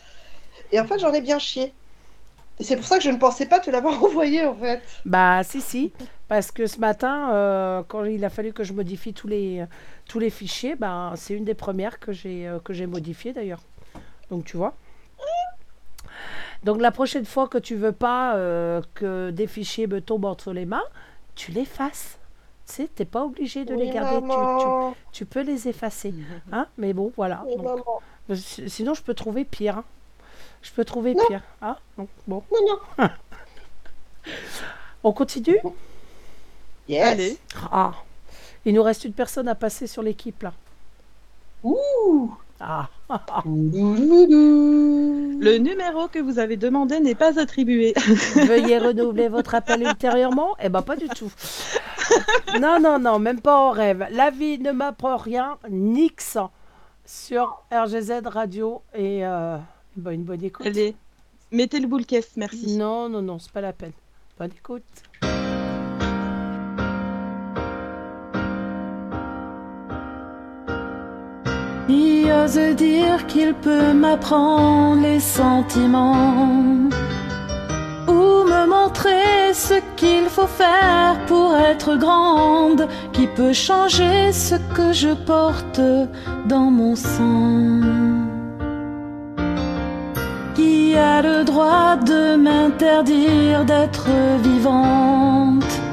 Et 0.73 0.81
en 0.81 0.87
fait, 0.87 0.99
j'en 0.99 1.13
ai 1.13 1.21
bien 1.21 1.39
chié. 1.39 1.73
Et 2.61 2.65
c'est 2.65 2.77
pour 2.77 2.85
ça 2.85 2.99
que 2.99 3.05
je 3.05 3.11
ne 3.11 3.17
pensais 3.17 3.47
pas 3.47 3.61
te 3.61 3.71
l'avoir 3.71 4.03
envoyé 4.05 4.45
en 4.47 4.55
fait. 4.55 4.83
Bah 5.05 5.43
si 5.43 5.61
si, 5.61 5.93
parce 6.29 6.51
que 6.53 6.67
ce 6.67 6.79
matin, 6.79 7.33
euh, 7.35 7.83
quand 7.87 8.05
il 8.05 8.25
a 8.25 8.31
fallu 8.31 8.53
que 8.53 8.65
je 8.65 8.73
modifie 8.73 9.13
tous 9.13 9.27
les, 9.27 9.65
tous 10.07 10.19
les 10.21 10.31
fichiers, 10.31 10.77
bah, 10.77 11.13
c'est 11.17 11.35
une 11.35 11.45
des 11.45 11.55
premières 11.55 11.99
que 11.99 12.13
j'ai 12.13 12.47
euh, 12.47 12.61
que 12.61 12.73
j'ai 12.73 12.87
modifiées 12.87 13.33
d'ailleurs. 13.33 13.63
Donc 14.31 14.45
tu 14.45 14.57
vois. 14.57 14.75
Donc 16.65 16.81
la 16.81 16.91
prochaine 16.91 17.25
fois 17.27 17.47
que 17.49 17.59
tu 17.59 17.77
veux 17.77 17.93
pas 17.93 18.37
euh, 18.37 18.81
que 18.95 19.31
des 19.31 19.47
fichiers 19.47 19.87
me 19.87 20.01
tombent 20.01 20.25
entre 20.25 20.53
les 20.53 20.65
mains, 20.65 20.83
tu 21.35 21.53
les 21.53 21.61
effaces. 21.63 22.19
Tu 22.67 22.73
sais, 22.75 22.89
t'es 22.95 23.05
pas 23.05 23.23
obligé 23.25 23.67
de 23.67 23.75
les 23.75 23.91
garder, 23.91 24.17
tu, 24.23 24.31
tu, 24.33 24.37
maman. 24.39 24.95
tu 25.13 25.27
peux 25.27 25.43
les 25.43 25.69
effacer. 25.69 26.15
Hein 26.53 26.67
Mais 26.79 26.95
bon, 26.95 27.13
voilà. 27.17 27.43
Oui, 27.47 27.57
Donc, 27.57 27.65
maman. 27.65 28.01
euh, 28.31 28.35
si- 28.35 28.71
sinon, 28.71 28.95
je 28.95 29.03
peux 29.03 29.13
trouver 29.15 29.45
pire. 29.45 29.79
hein. 29.79 29.85
Je 30.63 30.71
peux 30.73 30.85
trouver 30.87 31.15
Non. 31.15 31.27
pire. 31.29 31.43
Donc, 31.99 32.09
bon. 32.27 32.43
Non, 32.51 32.79
non. 32.99 33.09
On 35.05 35.13
continue? 35.13 35.59
Yes. 36.89 37.07
Allez. 37.07 37.39
Ah, 37.71 37.93
il 38.65 38.73
nous 38.75 38.83
reste 38.83 39.05
une 39.05 39.13
personne 39.13 39.49
à 39.49 39.55
passer 39.55 39.87
sur 39.87 40.03
l'équipe 40.03 40.43
là. 40.43 40.55
Ouh. 41.63 42.35
Ah, 42.67 42.89
Le 43.45 45.59
numéro 45.59 46.09
que 46.09 46.19
vous 46.19 46.39
avez 46.39 46.57
demandé 46.57 46.99
n'est 46.99 47.15
pas 47.15 47.39
attribué. 47.39 47.93
veuillez 48.37 48.79
renouveler 48.79 49.29
votre 49.29 49.55
appel 49.55 49.83
ultérieurement 49.83 50.55
Eh 50.63 50.71
ben 50.71 50.81
pas 50.81 50.97
du 50.97 51.07
tout. 51.09 51.31
Non, 52.59 52.79
non, 52.81 52.99
non, 52.99 53.19
même 53.19 53.43
pas 53.43 53.59
en 53.59 53.71
rêve. 53.71 54.07
La 54.11 54.31
vie 54.31 54.59
ne 54.59 54.73
m'apprend 54.73 55.19
rien, 55.19 55.59
nix. 55.71 56.39
sur 57.05 57.63
RGZ 57.71 58.23
Radio 58.25 58.81
et 58.95 59.27
euh, 59.27 59.59
bah, 59.97 60.15
une 60.15 60.25
bonne 60.25 60.43
écoute. 60.43 60.65
Allez, 60.67 60.97
mettez 61.53 61.81
le 61.81 61.87
boule 61.87 62.07
caisse, 62.07 62.31
merci. 62.37 62.79
Non, 62.79 63.11
non, 63.11 63.21
non, 63.21 63.39
c'est 63.39 63.53
pas 63.53 63.61
la 63.61 63.75
peine. 63.75 63.93
Bonne 64.39 64.53
écoute. 64.57 64.85
Qui 71.87 72.25
ose 72.33 72.59
dire 72.77 73.27
qu'il 73.27 73.53
peut 73.53 73.93
m'apprendre 73.93 75.03
les 75.03 75.21
sentiments 75.21 76.49
ou 78.09 78.23
me 78.53 78.67
montrer 78.67 79.53
ce 79.53 79.75
qu'il 79.97 80.25
faut 80.31 80.47
faire 80.47 81.17
pour 81.27 81.55
être 81.57 81.97
grande, 81.97 82.89
qui 83.13 83.27
peut 83.27 83.53
changer 83.53 84.33
ce 84.33 84.55
que 84.75 84.93
je 84.93 85.13
porte 85.13 85.81
dans 86.47 86.71
mon 86.71 86.97
sang. 86.97 87.81
Qui 90.55 90.97
a 90.97 91.21
le 91.21 91.45
droit 91.45 91.97
de 91.97 92.37
m'interdire 92.37 93.65
d'être 93.67 94.09
vivante? 94.43 95.84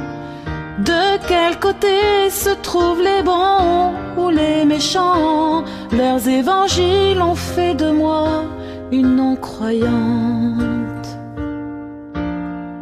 De 0.85 1.19
quel 1.27 1.59
côté 1.59 2.29
se 2.31 2.49
trouvent 2.61 3.01
les 3.01 3.21
bons 3.21 3.93
ou 4.17 4.29
les 4.29 4.65
méchants? 4.65 5.63
Leurs 5.91 6.27
évangiles 6.27 7.21
ont 7.21 7.35
fait 7.35 7.75
de 7.75 7.91
moi 7.91 8.45
une 8.91 9.15
non-croyante. 9.15 11.07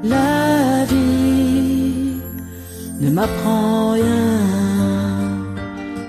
La 0.03 0.85
vie 0.85 2.21
ne 3.01 3.09
m'apprend 3.09 3.91
rien. 3.91 4.39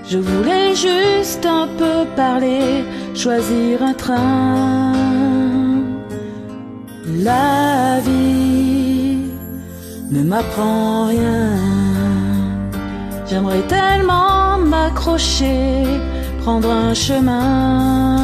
Je 0.07 0.17
voulais 0.17 0.73
juste 0.75 1.45
un 1.45 1.67
peu 1.77 2.05
parler, 2.15 2.85
choisir 3.15 3.83
un 3.83 3.93
train. 3.93 4.93
La 7.23 7.99
vie 7.99 9.17
ne 10.11 10.23
m'apprend 10.23 11.07
rien. 11.07 11.80
J'aimerais 13.31 13.61
tellement 13.61 14.57
m'accrocher, 14.57 15.85
prendre 16.43 16.69
un 16.69 16.93
chemin, 16.93 18.17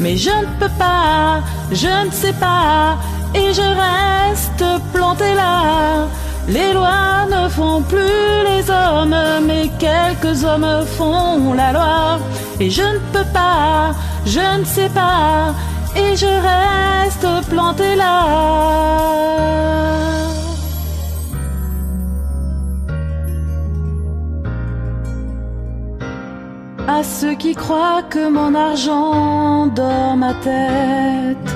Mais 0.00 0.16
je 0.16 0.30
ne 0.30 0.46
peux 0.58 0.74
pas, 0.76 1.44
je 1.70 2.06
ne 2.06 2.10
sais 2.10 2.32
pas, 2.32 2.96
et 3.36 3.52
je 3.52 3.62
reste 3.62 4.64
planté 4.92 5.32
là. 5.36 6.08
Les 6.48 6.72
lois 6.72 7.26
ne 7.30 7.48
font 7.48 7.80
plus 7.82 8.42
les 8.44 8.68
hommes, 8.68 9.14
mais 9.46 9.70
quelques 9.78 10.42
hommes 10.42 10.84
font 10.98 11.54
la 11.54 11.70
loi. 11.72 12.18
Et 12.58 12.68
je 12.68 12.82
ne 12.82 12.98
peux 13.12 13.28
pas, 13.32 13.94
je 14.26 14.40
ne 14.58 14.64
sais 14.64 14.88
pas, 14.88 15.54
et 15.94 16.16
je 16.16 16.26
reste 16.26 17.28
planté 17.48 17.94
là. 17.94 19.04
À 26.86 27.02
ceux 27.02 27.34
qui 27.34 27.54
croient 27.54 28.02
que 28.10 28.28
mon 28.28 28.54
argent 28.54 29.66
dort 29.68 30.16
ma 30.16 30.34
tête, 30.34 31.50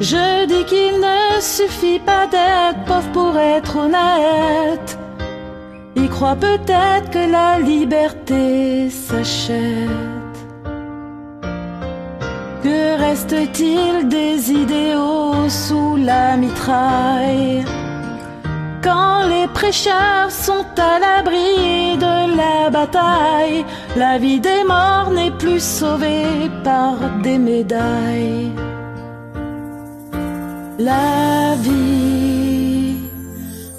je 0.00 0.46
dis 0.46 0.64
qu'il 0.64 1.00
ne 1.00 1.40
suffit 1.40 2.00
pas 2.00 2.26
d'être 2.26 2.84
pauvre 2.84 3.12
pour 3.12 3.38
être 3.38 3.76
honnête. 3.76 4.98
Ils 5.94 6.08
croient 6.08 6.34
peut-être 6.34 7.10
que 7.10 7.30
la 7.30 7.60
liberté 7.60 8.90
s'achète. 8.90 9.88
Que 12.64 12.98
reste-t-il 12.98 14.08
des 14.08 14.50
idéaux 14.50 15.48
sous 15.48 15.96
la 15.96 16.36
mitraille? 16.36 17.64
Quand 18.84 19.26
les 19.26 19.48
prêcheurs 19.48 20.30
sont 20.30 20.66
à 20.76 20.98
l'abri 20.98 21.96
de 21.96 22.36
la 22.36 22.68
bataille, 22.68 23.64
la 23.96 24.18
vie 24.18 24.40
des 24.40 24.62
morts 24.68 25.10
n'est 25.10 25.30
plus 25.30 25.62
sauvée 25.78 26.50
par 26.62 26.94
des 27.22 27.38
médailles. 27.38 28.52
La 30.78 31.54
vie 31.62 32.96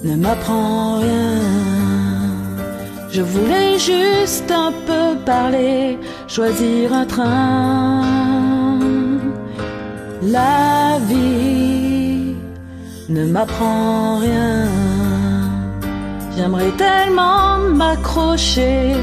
ne 0.03 0.15
m'apprend 0.15 1.01
rien. 1.01 1.39
Je 3.11 3.21
voulais 3.21 3.77
juste 3.77 4.49
un 4.49 4.71
peu 4.87 5.05
parler, 5.23 5.99
choisir 6.27 6.93
un 6.93 7.05
train. 7.05 8.01
La 10.23 10.97
vie 11.07 12.35
ne 13.09 13.25
m'apprend 13.25 14.17
rien. 14.17 14.94
J'aimerais 16.37 16.71
tellement 16.71 17.57
m'accrocher, 17.73 18.93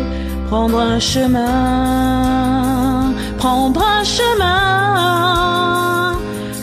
prendre 0.49 0.79
un 0.79 0.99
chemin, 0.99 1.45
prendre 3.39 3.83
un 3.83 4.05
chemin. 4.05 4.53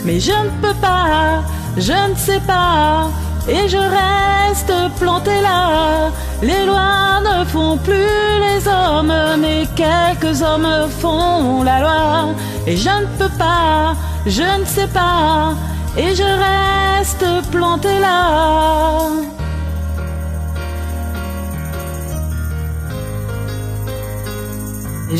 Mais 0.04 0.20
je 0.20 0.30
ne 0.30 0.50
peux 0.62 0.74
pas, 0.80 1.42
je 1.76 1.92
ne 2.10 2.14
sais 2.14 2.38
pas, 2.46 3.10
et 3.48 3.68
je 3.68 3.78
reste 3.78 4.72
planté 5.00 5.40
là. 5.42 6.12
Les 6.40 6.64
lois 6.66 7.20
ne 7.20 7.44
font 7.44 7.76
plus 7.76 8.38
les 8.46 8.68
hommes, 8.68 9.12
mais 9.40 9.66
quelques 9.74 10.40
hommes 10.40 10.88
font 11.00 11.64
la 11.64 11.80
loi. 11.80 12.28
Et 12.68 12.76
je 12.76 12.90
ne 12.90 13.06
peux 13.18 13.34
pas, 13.38 13.96
je 14.24 14.60
ne 14.60 14.64
sais 14.64 14.86
pas, 14.88 15.54
et 15.96 16.14
je 16.14 16.22
reste 16.22 17.26
planté 17.50 17.98
là. 17.98 18.20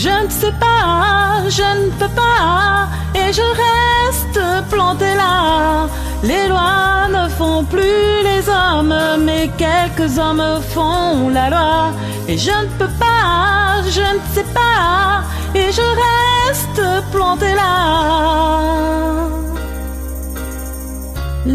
Je 0.04 0.08
ne 0.24 0.30
sais 0.30 0.52
pas, 0.52 1.42
je 1.58 1.68
ne 1.80 1.90
peux 1.98 2.14
pas, 2.24 2.88
et 3.14 3.30
je 3.38 3.46
reste 3.64 4.40
planté 4.70 5.08
là. 5.22 5.88
Les 6.22 6.48
lois 6.48 7.08
ne 7.16 7.28
font 7.38 7.64
plus 7.64 8.08
les 8.28 8.42
hommes, 8.48 8.96
mais 9.26 9.50
quelques 9.64 10.18
hommes 10.18 10.46
font 10.74 11.28
la 11.28 11.50
loi. 11.50 11.92
Et 12.28 12.38
je 12.38 12.56
ne 12.64 12.70
peux 12.78 12.94
pas, 13.04 13.82
je 13.96 14.06
ne 14.16 14.22
sais 14.34 14.48
pas, 14.60 15.22
et 15.54 15.68
je 15.78 15.86
reste 16.06 16.82
planté 17.12 17.50
là. 17.62 17.74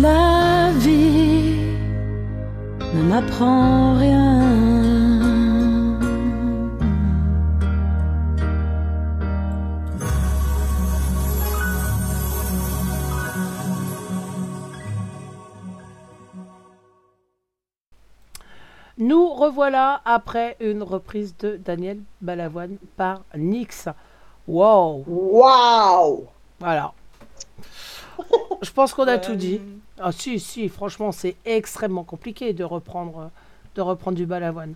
La 0.06 0.72
vie 0.84 1.56
ne 2.94 3.02
m'apprend 3.10 3.96
rien. 3.98 4.75
Revoilà 19.46 20.02
après 20.06 20.56
une 20.60 20.82
reprise 20.84 21.36
de 21.38 21.58
Daniel 21.58 22.00
Balavoine 22.22 22.78
par 22.98 23.22
Nix. 23.36 23.88
Wow 24.48 25.04
Waouh 25.08 26.26
Voilà. 26.60 26.94
Je 28.62 28.72
pense 28.72 28.94
qu'on 28.94 29.08
a 29.08 29.18
tout 29.18 29.36
dit. 29.36 29.62
Ah 30.00 30.12
si, 30.12 30.40
si, 30.40 30.68
franchement, 30.70 31.12
c'est 31.12 31.36
extrêmement 31.46 32.04
compliqué 32.04 32.54
de 32.54 32.64
reprendre, 32.64 33.30
de 33.76 33.82
reprendre 33.82 34.18
du 34.18 34.26
Balavoine. 34.26 34.74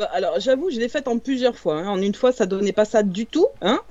Euh, 0.00 0.04
Alors, 0.12 0.38
j'avoue, 0.38 0.70
je 0.70 0.78
l'ai 0.78 0.88
faite 0.88 1.08
en 1.08 1.18
plusieurs 1.18 1.56
fois. 1.56 1.76
hein. 1.78 1.88
En 1.88 2.00
une 2.00 2.14
fois, 2.14 2.32
ça 2.32 2.46
donnait 2.46 2.72
pas 2.72 2.84
ça 2.84 3.02
du 3.02 3.26
tout. 3.26 3.46
Hein 3.62 3.80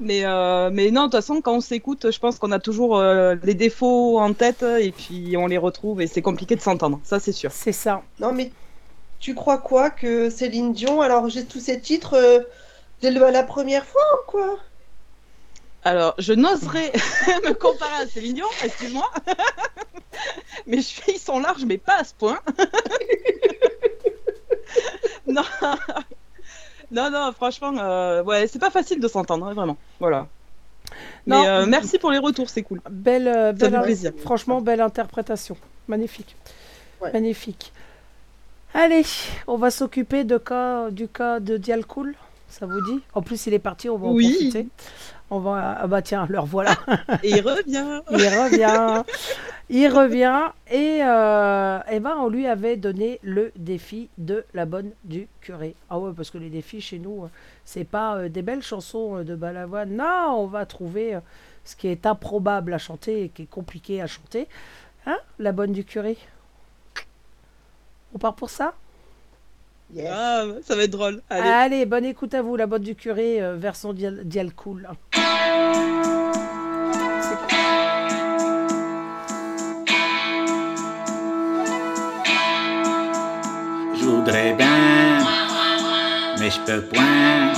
mais, 0.00 0.24
euh, 0.24 0.70
mais 0.72 0.90
non, 0.90 1.02
de 1.02 1.06
toute 1.06 1.14
façon, 1.20 1.40
quand 1.40 1.54
on 1.54 1.60
s'écoute, 1.60 2.10
je 2.10 2.18
pense 2.18 2.38
qu'on 2.38 2.52
a 2.52 2.58
toujours 2.58 2.98
euh, 2.98 3.36
les 3.42 3.54
défauts 3.54 4.18
en 4.18 4.32
tête 4.34 4.62
et 4.62 4.92
puis 4.92 5.36
on 5.36 5.46
les 5.46 5.58
retrouve 5.58 6.00
et 6.02 6.06
c'est 6.06 6.22
compliqué 6.22 6.56
de 6.56 6.60
s'entendre. 6.60 7.00
Ça, 7.04 7.20
c'est 7.20 7.32
sûr. 7.32 7.52
C'est 7.52 7.72
ça. 7.72 8.02
Non, 8.18 8.32
mais 8.32 8.50
tu 9.20 9.34
crois 9.34 9.58
quoi 9.58 9.90
que 9.90 10.30
Céline 10.30 10.72
Dion, 10.72 11.00
alors 11.00 11.28
j'ai 11.28 11.44
tous 11.44 11.60
ces 11.60 11.80
titres 11.80 12.14
euh, 12.14 12.40
dès 13.02 13.10
le- 13.10 13.30
la 13.30 13.42
première 13.42 13.84
fois 13.84 14.02
ou 14.14 14.30
quoi? 14.30 14.58
Alors, 15.82 16.14
je 16.18 16.32
n'oserais 16.32 16.92
me 17.44 17.52
comparer 17.52 18.02
à 18.02 18.06
Céline 18.06 18.34
Dion, 18.34 18.46
excuse-moi. 18.64 19.10
mes 20.66 20.82
chevilles 20.82 21.18
sont 21.18 21.38
larges, 21.40 21.64
mais 21.66 21.78
pas 21.78 21.98
à 22.00 22.04
ce 22.04 22.14
point. 22.14 22.40
non. 25.26 25.42
Non, 26.90 27.10
non, 27.10 27.32
franchement, 27.32 27.72
euh, 27.78 28.22
ouais, 28.22 28.46
c'est 28.46 28.58
pas 28.58 28.70
facile 28.70 29.00
de 29.00 29.08
s'entendre, 29.08 29.46
hein, 29.46 29.54
vraiment. 29.54 29.76
Voilà. 30.00 30.26
Non. 31.26 31.42
Mais 31.42 31.48
euh, 31.48 31.66
merci 31.66 31.98
pour 31.98 32.10
les 32.10 32.18
retours, 32.18 32.48
c'est 32.50 32.62
cool. 32.62 32.80
Belle, 32.90 33.26
euh, 33.28 33.52
Ça 33.56 33.68
belle 33.68 33.72
fait 33.78 33.82
plaisir. 33.82 34.12
Franchement, 34.22 34.60
belle 34.60 34.80
interprétation. 34.80 35.56
Magnifique. 35.88 36.36
Ouais. 37.00 37.12
Magnifique. 37.12 37.72
Allez, 38.74 39.04
on 39.46 39.56
va 39.56 39.70
s'occuper 39.70 40.24
de 40.24 40.36
cas, 40.38 40.90
du 40.90 41.08
cas 41.08 41.40
de 41.40 41.56
Dialcool. 41.56 42.14
Ça 42.48 42.66
vous 42.66 42.80
dit? 42.82 43.00
En 43.14 43.22
plus, 43.22 43.46
il 43.46 43.54
est 43.54 43.58
parti, 43.58 43.88
on 43.88 43.96
va 43.96 44.06
en 44.08 44.12
Oui. 44.12 44.30
profiter. 44.30 44.66
On 45.30 45.40
va... 45.40 45.78
Ah 45.80 45.86
bah 45.86 46.02
tiens, 46.02 46.26
leur 46.28 46.44
voilà. 46.44 46.76
Et 47.22 47.30
il 47.30 47.40
revient. 47.40 48.02
il 48.10 48.28
revient. 48.28 49.02
Il 49.70 49.88
revient. 49.88 50.50
Et, 50.70 51.00
euh, 51.02 51.78
eh 51.90 51.98
ben, 52.00 52.16
on 52.18 52.28
lui 52.28 52.46
avait 52.46 52.76
donné 52.76 53.18
le 53.22 53.50
défi 53.56 54.10
de 54.18 54.44
la 54.52 54.66
bonne 54.66 54.92
du 55.04 55.26
curé. 55.40 55.74
Ah 55.88 55.98
ouais, 55.98 56.12
parce 56.14 56.30
que 56.30 56.38
les 56.38 56.50
défis 56.50 56.82
chez 56.82 56.98
nous, 56.98 57.24
euh, 57.24 57.28
c'est 57.64 57.84
pas 57.84 58.16
euh, 58.16 58.28
des 58.28 58.42
belles 58.42 58.62
chansons 58.62 59.24
de 59.24 59.34
Balavoine. 59.34 59.96
Non, 59.96 60.36
on 60.36 60.46
va 60.46 60.66
trouver 60.66 61.18
ce 61.64 61.74
qui 61.74 61.88
est 61.88 62.04
improbable 62.04 62.74
à 62.74 62.78
chanter 62.78 63.24
et 63.24 63.28
qui 63.30 63.42
est 63.42 63.50
compliqué 63.50 64.02
à 64.02 64.06
chanter. 64.06 64.46
Hein 65.06 65.18
La 65.38 65.52
bonne 65.52 65.72
du 65.72 65.84
curé? 65.84 66.18
On 68.14 68.18
part 68.18 68.34
pour 68.34 68.50
ça? 68.50 68.74
Ah, 70.08 70.44
ça 70.62 70.74
va 70.74 70.82
être 70.82 70.90
drôle. 70.90 71.22
Allez. 71.30 71.48
Allez. 71.48 71.86
bonne 71.86 72.04
écoute 72.04 72.34
à 72.34 72.42
vous, 72.42 72.56
la 72.56 72.66
bonne 72.66 72.82
du 72.82 72.94
curé, 72.94 73.40
euh, 73.42 73.56
version 73.56 73.92
dial, 73.92 74.22
dial 74.24 74.52
cool. 74.54 74.88
Je 83.94 84.04
voudrais 84.04 84.54
bien, 84.54 85.18
mais 86.38 86.50
je 86.50 86.60
peux 86.66 86.82
point. 86.82 87.52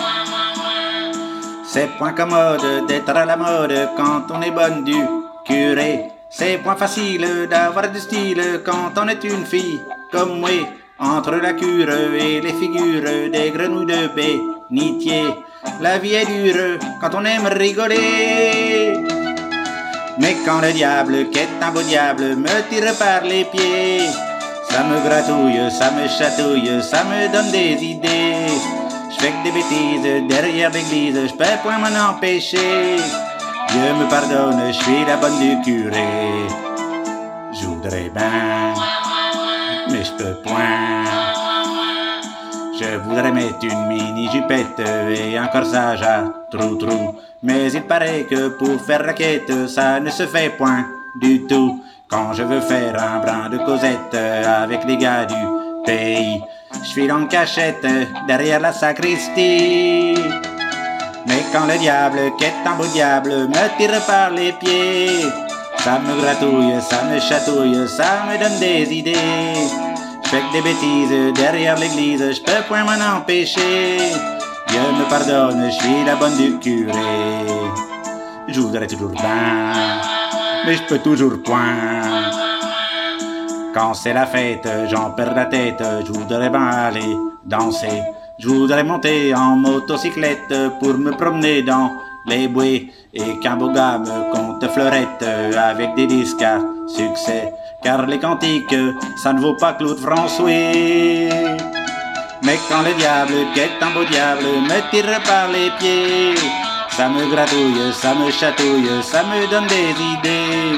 C'est 1.65 1.89
point 1.99 2.13
commode 2.13 2.87
d'être 2.87 3.11
à 3.11 3.25
la 3.25 3.37
mode 3.37 3.89
quand 3.97 4.31
on 4.31 4.43
est 4.43 4.51
bonne 4.51 4.85
du 4.85 4.97
curé. 5.47 6.05
C'est 6.31 6.59
point 6.59 6.77
facile 6.77 7.47
d'avoir 7.49 7.91
du 7.91 7.99
style 7.99 8.61
quand 8.65 8.93
on 8.97 9.09
est 9.09 9.25
une 9.25 9.45
fille 9.47 9.81
comme 10.11 10.41
moi. 10.41 10.51
Entre 10.99 11.37
la 11.37 11.53
cure 11.53 11.93
et 12.15 12.41
les 12.41 12.55
figures 12.55 13.31
des 13.31 13.51
grenouilles 13.51 13.85
de 13.85 14.09
bénitier. 14.71 15.25
La 15.83 15.99
vie 15.99 16.15
est 16.15 16.25
dure 16.25 16.79
quand 17.01 17.11
on 17.15 17.25
aime 17.25 17.47
rigoler. 17.47 18.95
Mais 20.19 20.37
quand 20.47 20.61
le 20.63 20.73
diable, 20.73 21.29
qui 21.31 21.41
est 21.41 21.49
un 21.61 21.71
beau 21.71 21.83
diable, 21.83 22.37
me 22.37 22.71
tire 22.71 22.95
par 22.99 23.21
les 23.25 23.45
pieds, 23.45 24.09
ça 24.71 24.85
me 24.85 24.99
gratouille, 25.07 25.71
ça 25.71 25.91
me 25.91 26.09
chatouille, 26.09 26.83
ça 26.83 27.05
me 27.05 27.31
donne 27.31 27.51
des 27.51 27.77
idées. 27.85 28.47
Je 29.11 29.21
fais 29.21 29.33
que 29.33 29.45
des 29.45 29.53
bêtises 29.53 30.27
derrière 30.29 30.71
l'église, 30.71 31.29
je 31.29 31.35
peux 31.35 31.45
point 31.63 31.77
m'en 31.77 32.09
empêcher. 32.09 32.97
Dieu 33.69 33.95
me 34.01 34.09
pardonne, 34.09 34.63
je 34.69 34.79
suis 34.83 35.05
la 35.07 35.17
bonne 35.19 35.39
du 35.39 35.61
curé. 35.61 36.49
Je 37.53 37.67
voudrais 37.67 38.11
bien, 38.15 38.75
point. 40.43 41.05
Je 42.79 42.99
voudrais 42.99 43.33
mettre 43.33 43.65
une 43.65 43.87
mini 43.87 44.29
jupette 44.31 44.81
et 44.81 45.39
un 45.39 45.47
corsage 45.47 46.03
à 46.03 46.25
trou-trou. 46.51 47.17
Mais 47.43 47.73
il 47.73 47.83
paraît 47.83 48.27
que 48.29 48.49
pour 48.49 48.81
faire 48.81 49.05
raquette, 49.05 49.69
ça 49.69 50.01
ne 50.01 50.11
se 50.11 50.27
fait 50.27 50.51
point 50.51 50.85
du 51.21 51.47
tout. 51.47 51.83
Quand 52.09 52.33
je 52.35 52.43
veux 52.43 52.61
faire 52.61 52.95
un 53.03 53.19
brin 53.19 53.49
de 53.49 53.59
causette 53.59 54.15
avec 54.15 54.85
les 54.85 54.97
gars 54.97 55.25
du 55.25 55.35
pays, 55.85 56.41
je 56.83 56.89
suis 56.89 57.11
en 57.11 57.27
cachette 57.27 57.87
derrière 58.27 58.61
la 58.61 58.73
sacristie. 58.73 60.15
Mais 61.27 61.43
quand 61.53 61.67
le 61.67 61.79
diable, 61.79 62.19
qui 62.39 62.45
est 62.45 62.55
un 62.65 62.77
beau 62.77 62.87
diable, 62.87 63.49
me 63.49 63.79
tire 63.79 64.01
par 64.07 64.31
les 64.31 64.53
pieds, 64.53 65.25
ça 65.79 65.99
me 65.99 66.21
gratouille, 66.21 66.81
ça 66.81 67.03
me 67.05 67.19
chatouille, 67.19 67.89
ça 67.89 68.25
me 68.29 68.39
donne 68.39 68.59
des 68.61 68.93
idées. 68.93 69.86
Je 70.27 70.31
fais 70.33 70.43
des 70.53 70.61
bêtises 70.61 71.33
derrière 71.35 71.79
l'église, 71.79 72.19
je 72.19 72.41
peux 72.41 72.67
point 72.67 72.83
m'en 72.83 73.17
empêcher. 73.17 73.99
Dieu 74.67 74.81
me 74.99 75.09
pardonne, 75.09 75.67
je 75.67 75.71
suis 75.71 76.05
la 76.05 76.17
bonne 76.17 76.37
du 76.37 76.59
curé. 76.59 77.47
Je 78.49 78.61
voudrais 78.61 78.89
toujours 78.89 79.11
bien, 79.11 79.73
mais 80.67 80.75
je 80.75 80.83
peux 80.83 80.99
toujours 80.99 81.41
point. 81.45 82.33
Quand 83.73 83.95
c'est 83.95 84.15
la 84.15 84.27
fête, 84.27 84.69
j'en 84.91 85.11
perds 85.13 85.37
la 85.37 85.45
tête, 85.45 85.81
je 86.05 86.11
voudrais 86.11 86.51
bien 86.51 86.71
aller 86.71 87.17
danser. 87.45 88.03
Je 88.41 88.49
voudrais 88.49 88.83
monter 88.83 89.33
en 89.33 89.55
motocyclette 89.55 90.53
pour 90.81 90.95
me 90.95 91.13
promener 91.13 91.63
dans 91.63 91.93
les 92.27 92.49
bois 92.49 92.65
et 92.65 93.39
qu'un 93.41 93.55
beau 93.55 93.71
gars 93.71 93.99
me 93.99 94.33
compte 94.33 94.69
fleurette 94.73 95.25
avec 95.57 95.95
des 95.95 96.09
disques 96.09 96.43
à 96.43 96.59
succès. 96.89 97.53
Car 97.87 98.05
les 98.05 98.19
cantiques, 98.19 98.75
ça 99.15 99.33
ne 99.33 99.39
vaut 99.39 99.55
pas 99.55 99.75
Claude 99.75 100.01
François. 100.01 100.51
Mais 102.43 102.59
quand 102.69 102.83
le 102.83 102.93
diable, 102.95 103.35
qui 103.55 103.61
est 103.61 103.81
un 103.81 103.91
beau 103.95 104.03
diable, 104.03 104.43
me 104.69 104.91
tire 104.91 105.23
par 105.23 105.47
les 105.55 105.71
pieds, 105.79 106.35
ça 106.97 107.09
me 107.09 107.25
gratouille, 107.33 107.93
ça 107.93 108.13
me 108.13 108.29
chatouille, 108.33 108.91
ça 109.03 109.23
me 109.23 109.49
donne 109.49 109.69
des 109.69 109.91
idées. 110.15 110.77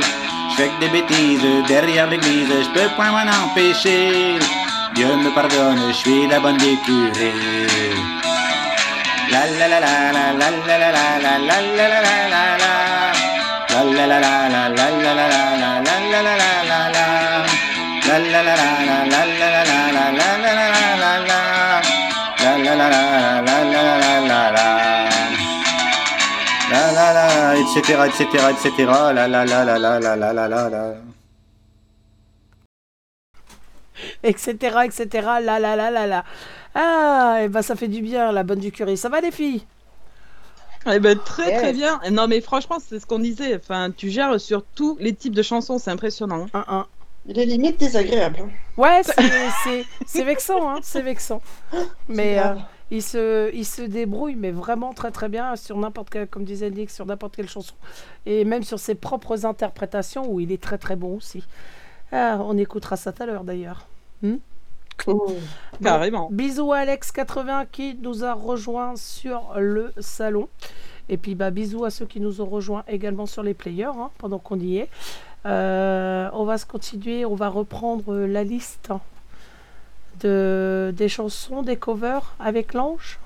Je 0.50 0.56
fais 0.56 0.68
que 0.68 0.80
des 0.80 0.88
bêtises 0.88 1.66
derrière 1.66 2.10
l'église, 2.10 2.52
je 2.64 2.70
peux 2.78 2.90
point 2.94 3.10
m'en 3.10 3.24
empêcher. 3.42 4.38
Dieu 4.94 5.06
me 5.06 5.30
pardonne, 5.34 5.80
je 5.88 5.94
suis 5.94 6.26
la 6.26 6.40
bonne 6.40 6.58
des 6.58 6.76
curés. 6.84 7.32
La 9.32 9.46
la 9.58 9.66
la 9.66 9.80
la 9.80 10.12
la 10.12 10.32
la. 10.34 10.50
La 10.68 10.76
la 10.76 10.90
la 10.92 11.00
la 11.24 11.38
la 11.38 11.48
la 11.48 12.44
la 12.48 12.76
la 13.78 14.06
la 14.06 14.18
la 14.18 14.48
la 14.48 14.58
la 14.58 14.68
la 14.68 15.80
la 16.12 16.22
la 16.22 16.36
la. 16.36 16.47
Etc., 27.76 27.98
etc., 28.06 28.24
etc., 28.50 28.70
la 29.14 29.28
la 29.28 29.44
la 29.44 29.64
la 29.64 29.78
la 29.78 29.98
la 30.00 30.16
la 30.16 30.32
la 30.32 30.48
la 30.48 30.68
la. 30.68 30.94
etc., 34.22 34.76
etc. 34.84 35.06
La 35.42 35.58
la 35.58 35.76
la 35.76 35.90
la 35.90 36.06
la. 36.06 36.24
Ah, 36.74 37.38
et 37.42 37.48
ben 37.48 37.62
ça 37.62 37.76
fait 37.76 37.88
du 37.88 38.00
bien, 38.02 38.32
la 38.32 38.42
bonne 38.44 38.60
du 38.60 38.70
curé. 38.72 38.96
Ça 38.96 39.08
va 39.08 39.20
les 39.20 39.30
filles? 39.32 39.64
Eh 40.90 40.98
ben, 41.00 41.18
très 41.18 41.56
très 41.58 41.72
bien. 41.72 42.00
Non 42.10 42.28
mais 42.28 42.40
franchement, 42.40 42.78
c'est 42.80 43.00
ce 43.00 43.06
qu'on 43.06 43.18
disait. 43.18 43.56
Enfin, 43.56 43.90
tu 43.94 44.10
gères 44.10 44.40
sur 44.40 44.64
tous 44.64 44.96
les 45.00 45.14
types 45.14 45.34
de 45.34 45.42
chansons, 45.42 45.78
c'est 45.78 45.90
impressionnant. 45.90 46.46
Un, 46.54 46.64
un. 46.68 46.86
Il 47.26 47.38
est 47.38 47.44
limite 47.44 47.78
désagréable. 47.78 48.38
hein. 48.42 48.48
Ouais, 48.76 49.02
c'est- 50.06 50.22
vexant, 50.24 50.70
hein, 50.70 50.78
c'est 50.82 51.02
vexant. 51.02 51.42
Mais 52.08 52.38
euh, 52.38 52.54
il, 52.90 53.02
se, 53.02 53.54
il 53.54 53.64
se 53.64 53.82
débrouille, 53.82 54.36
mais 54.36 54.50
vraiment 54.50 54.92
très 54.94 55.10
très 55.10 55.28
bien 55.28 55.56
sur 55.56 55.76
n'importe 55.76 56.10
quelle, 56.10 56.26
comme 56.26 56.44
disait 56.44 56.70
Nick, 56.70 56.90
sur 56.90 57.06
n'importe 57.06 57.36
quelle 57.36 57.48
chanson. 57.48 57.74
Et 58.26 58.44
même 58.44 58.62
sur 58.62 58.78
ses 58.78 58.94
propres 58.94 59.46
interprétations, 59.46 60.30
où 60.30 60.40
il 60.40 60.52
est 60.52 60.62
très 60.62 60.78
très 60.78 60.96
bon 60.96 61.16
aussi. 61.16 61.44
Ah, 62.12 62.38
on 62.40 62.56
écoutera 62.56 62.96
ça 62.96 63.12
tout 63.12 63.22
à 63.22 63.26
l'heure 63.26 63.44
d'ailleurs. 63.44 63.86
Carrément. 65.82 66.28
Bisous 66.30 66.72
à 66.72 66.84
Alex80 66.84 67.66
qui 67.70 67.96
nous 68.00 68.24
a 68.24 68.32
rejoint 68.32 68.96
sur 68.96 69.52
le 69.56 69.92
salon. 69.98 70.48
Et 71.08 71.16
puis 71.16 71.34
bah, 71.34 71.50
bisous 71.50 71.84
à 71.84 71.90
ceux 71.90 72.06
qui 72.06 72.20
nous 72.20 72.40
ont 72.40 72.46
rejoints 72.46 72.84
également 72.88 73.26
sur 73.26 73.42
les 73.42 73.54
players 73.54 73.84
hein, 73.84 74.10
pendant 74.18 74.38
qu'on 74.38 74.58
y 74.58 74.78
est. 74.78 74.88
Euh, 75.46 76.28
on 76.32 76.44
va 76.44 76.58
se 76.58 76.66
continuer, 76.66 77.24
on 77.24 77.34
va 77.34 77.48
reprendre 77.48 78.14
la 78.14 78.44
liste 78.44 78.90
de, 80.20 80.92
des 80.96 81.08
chansons, 81.08 81.62
des 81.62 81.76
covers 81.76 82.34
avec 82.38 82.74
l'ange. 82.74 83.18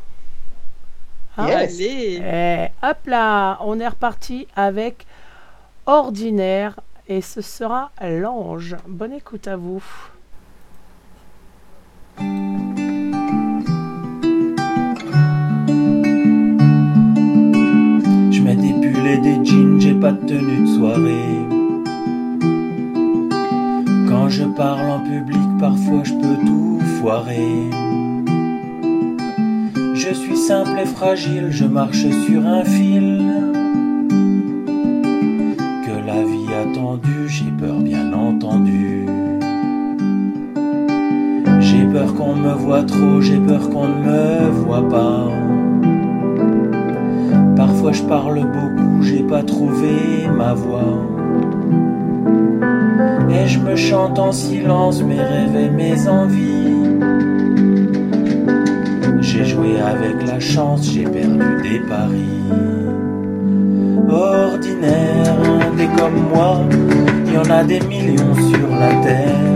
Hein 1.36 1.46
Yes. 1.48 1.74
Allez. 1.74 2.20
Eh, 2.22 2.66
hop 2.86 2.98
là, 3.06 3.58
on 3.60 3.80
est 3.80 3.88
reparti 3.88 4.46
avec 4.54 5.06
Ordinaire 5.86 6.78
et 7.08 7.20
ce 7.20 7.40
sera 7.40 7.90
l'ange. 8.00 8.76
Bonne 8.86 9.12
écoute 9.12 9.48
à 9.48 9.56
vous. 9.56 9.82
Je 18.30 18.42
mets 18.42 18.56
des 18.56 18.72
pulls 18.80 19.06
et 19.06 19.18
des 19.18 19.44
jeans, 19.44 19.80
j'ai 19.80 19.94
pas 19.94 20.12
de 20.12 20.26
tenue 20.26 20.60
de 20.62 20.66
soirée. 20.66 21.61
Quand 24.12 24.28
je 24.28 24.44
parle 24.44 24.90
en 24.90 25.00
public, 25.00 25.40
parfois 25.58 26.02
je 26.04 26.12
peux 26.12 26.36
tout 26.46 26.80
foirer. 27.00 27.70
Je 29.94 30.12
suis 30.12 30.36
simple 30.36 30.78
et 30.82 30.84
fragile, 30.84 31.46
je 31.48 31.64
marche 31.64 32.06
sur 32.26 32.46
un 32.46 32.62
fil. 32.62 33.22
Que 35.86 36.06
la 36.06 36.22
vie 36.24 36.52
a 36.60 36.74
tendu, 36.74 37.26
j'ai 37.26 37.50
peur 37.58 37.76
bien 37.80 38.12
entendu. 38.12 39.06
J'ai 41.60 41.84
peur 41.86 42.14
qu'on 42.14 42.36
me 42.36 42.52
voit 42.52 42.82
trop, 42.82 43.22
j'ai 43.22 43.38
peur 43.38 43.70
qu'on 43.70 43.88
ne 43.88 44.04
me 44.10 44.50
voit 44.50 44.88
pas. 44.90 45.30
Parfois 47.56 47.92
je 47.92 48.02
parle 48.02 48.40
beaucoup, 48.40 49.02
j'ai 49.02 49.22
pas 49.22 49.42
trouvé 49.42 50.28
ma 50.36 50.52
voix. 50.52 51.21
Et 53.30 53.46
je 53.48 53.58
me 53.58 53.76
chante 53.76 54.18
en 54.18 54.32
silence 54.32 55.02
mes 55.02 55.20
rêves 55.20 55.56
et 55.56 55.70
mes 55.70 56.08
envies. 56.08 56.62
J'ai 59.20 59.44
joué 59.44 59.80
avec 59.80 60.26
la 60.26 60.38
chance, 60.40 60.90
j'ai 60.92 61.04
perdu 61.04 61.62
des 61.62 61.80
paris. 61.80 62.42
Ordinaire, 64.08 65.36
des 65.76 65.86
comme 65.98 66.28
moi, 66.34 66.60
il 67.26 67.32
y 67.32 67.38
en 67.38 67.50
a 67.50 67.64
des 67.64 67.80
millions 67.80 68.34
sur 68.34 68.68
la 68.78 68.94
terre. 69.02 69.52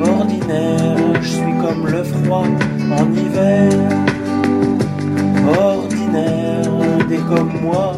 Ordinaire, 0.00 0.96
je 1.22 1.28
suis 1.28 1.54
comme 1.62 1.86
le 1.86 2.02
froid 2.04 2.44
en 2.98 3.12
hiver. 3.12 3.72
Ordinaire, 5.58 7.06
des 7.08 7.18
comme 7.18 7.52
moi, 7.62 7.92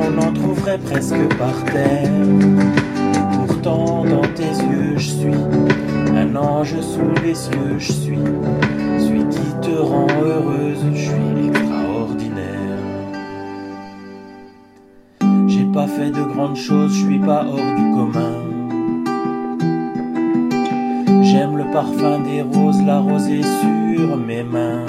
on 0.00 0.18
en 0.18 0.32
trouverait 0.32 0.78
presque 0.78 1.36
par 1.38 1.64
terre. 1.72 2.10
Dans 3.68 4.22
tes 4.34 4.44
yeux, 4.44 4.96
je 4.96 5.10
suis 5.10 5.34
un 6.16 6.34
ange 6.36 6.80
sous 6.80 7.22
les 7.22 7.34
cieux, 7.34 7.76
je 7.76 7.92
suis 7.92 8.18
celui 8.98 9.28
qui 9.28 9.40
te 9.60 9.78
rend 9.78 10.06
heureuse, 10.22 10.82
je 10.94 11.02
suis 11.02 11.48
extraordinaire. 11.48 12.78
J'ai 15.48 15.66
pas 15.66 15.86
fait 15.86 16.10
de 16.10 16.22
grandes 16.32 16.56
choses, 16.56 16.94
je 16.94 17.04
suis 17.04 17.18
pas 17.18 17.44
hors 17.46 17.56
du 17.56 17.90
commun. 17.92 18.36
J'aime 21.24 21.58
le 21.58 21.70
parfum 21.70 22.20
des 22.20 22.40
roses, 22.40 22.82
la 22.86 23.00
rosée 23.00 23.42
sur 23.42 24.16
mes 24.16 24.44
mains. 24.44 24.86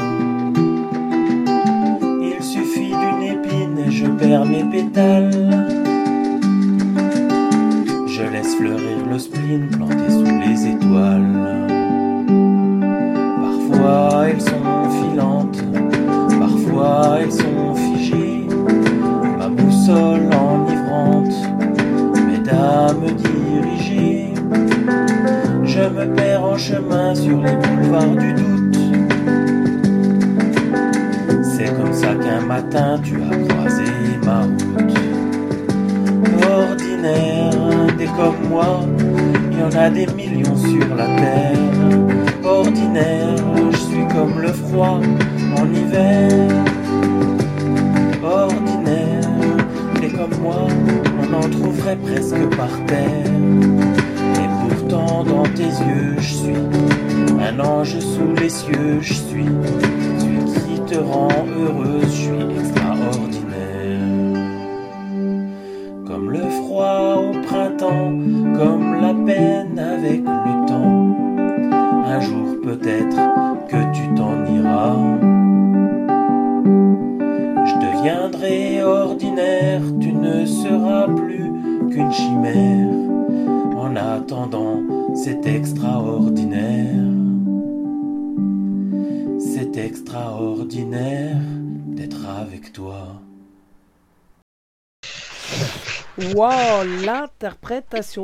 Il 2.21 2.41
suffit 2.41 2.93
d'une 3.01 3.23
épine 3.23 3.77
et 3.85 3.91
je 3.91 4.05
perds 4.05 4.45
mes 4.45 4.63
pétales. 4.63 5.78
Laisse 8.39 8.55
fleurir 8.55 9.05
le 9.11 9.19
spleen 9.19 9.67
planté 9.67 10.09
sous 10.09 10.23
les 10.23 10.67
étoiles. 10.67 11.67
Parfois 13.41 14.29
elles 14.29 14.41
sont 14.41 14.89
filantes, 14.89 15.61
parfois 16.39 17.17
elles 17.19 17.33
sont 17.33 17.75
figées. 17.75 18.47
Ma 19.37 19.49
boussole 19.49 20.29
enivrante, 20.31 21.35
mes 22.29 22.37
dames 22.37 23.11
dirigées. 23.17 24.33
Je 25.65 25.81
me 25.81 26.15
perds 26.15 26.43
en 26.45 26.57
chemin 26.57 27.13
sur 27.15 27.41
les 27.41 27.57
boulevards 27.57 28.15
du 28.15 28.33
doute. 28.35 28.79
C'est 31.43 31.75
comme 31.75 31.91
ça 31.91 32.15
qu'un 32.15 32.45
matin 32.45 33.01
tu 33.03 33.15
as 33.15 33.35
croisé 33.49 33.83
ma 34.23 34.43
route. 34.43 34.63
Ordinaire, 36.49 37.58
des 37.99 38.05
comme 38.05 38.47
moi, 38.49 38.79
il 39.51 39.59
y 39.59 39.63
en 39.63 39.77
a 39.77 39.89
des 39.89 40.07
millions 40.07 40.55
sur 40.55 40.95
la 40.95 41.05
terre. 41.05 41.59
Ordinaire, 42.45 43.35
je 43.71 43.77
suis 43.77 44.07
comme 44.07 44.39
le 44.39 44.53
froid 44.53 45.01
en 45.57 45.65
hiver. 45.73 46.31
Ordinaire, 48.23 49.29
des 49.99 50.07
comme 50.07 50.33
moi, 50.41 50.67
on 51.21 51.33
en 51.33 51.49
trouverait 51.49 51.97
presque 51.97 52.55
par 52.55 52.73
terre. 52.87 53.33
Et 54.41 54.49
pourtant 54.61 55.25
dans 55.25 55.43
tes 55.43 55.63
yeux, 55.63 56.15
je 56.19 56.33
suis 56.33 56.63
un 57.41 57.59
ange 57.59 57.99
sous 57.99 58.33
les 58.41 58.49
cieux, 58.49 58.99
je 59.01 59.13
suis 59.13 59.45
celui 60.19 60.45
qui 60.45 60.79
te 60.87 60.99
rend 60.99 61.27
heureuse, 61.57 62.05
je 62.05 62.21
suis 62.21 62.68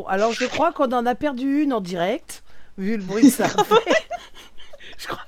Alors, 0.07 0.31
je 0.33 0.45
crois 0.45 0.71
qu'on 0.73 0.91
en 0.91 1.05
a 1.05 1.15
perdu 1.15 1.63
une 1.63 1.73
en 1.73 1.81
direct, 1.81 2.43
vu 2.77 2.97
le 2.97 3.03
bruit 3.03 3.23
que 3.23 3.29
ça 3.29 3.45
a 3.45 3.63
fait. 3.63 3.95
Je 4.97 5.07
crois. 5.07 5.21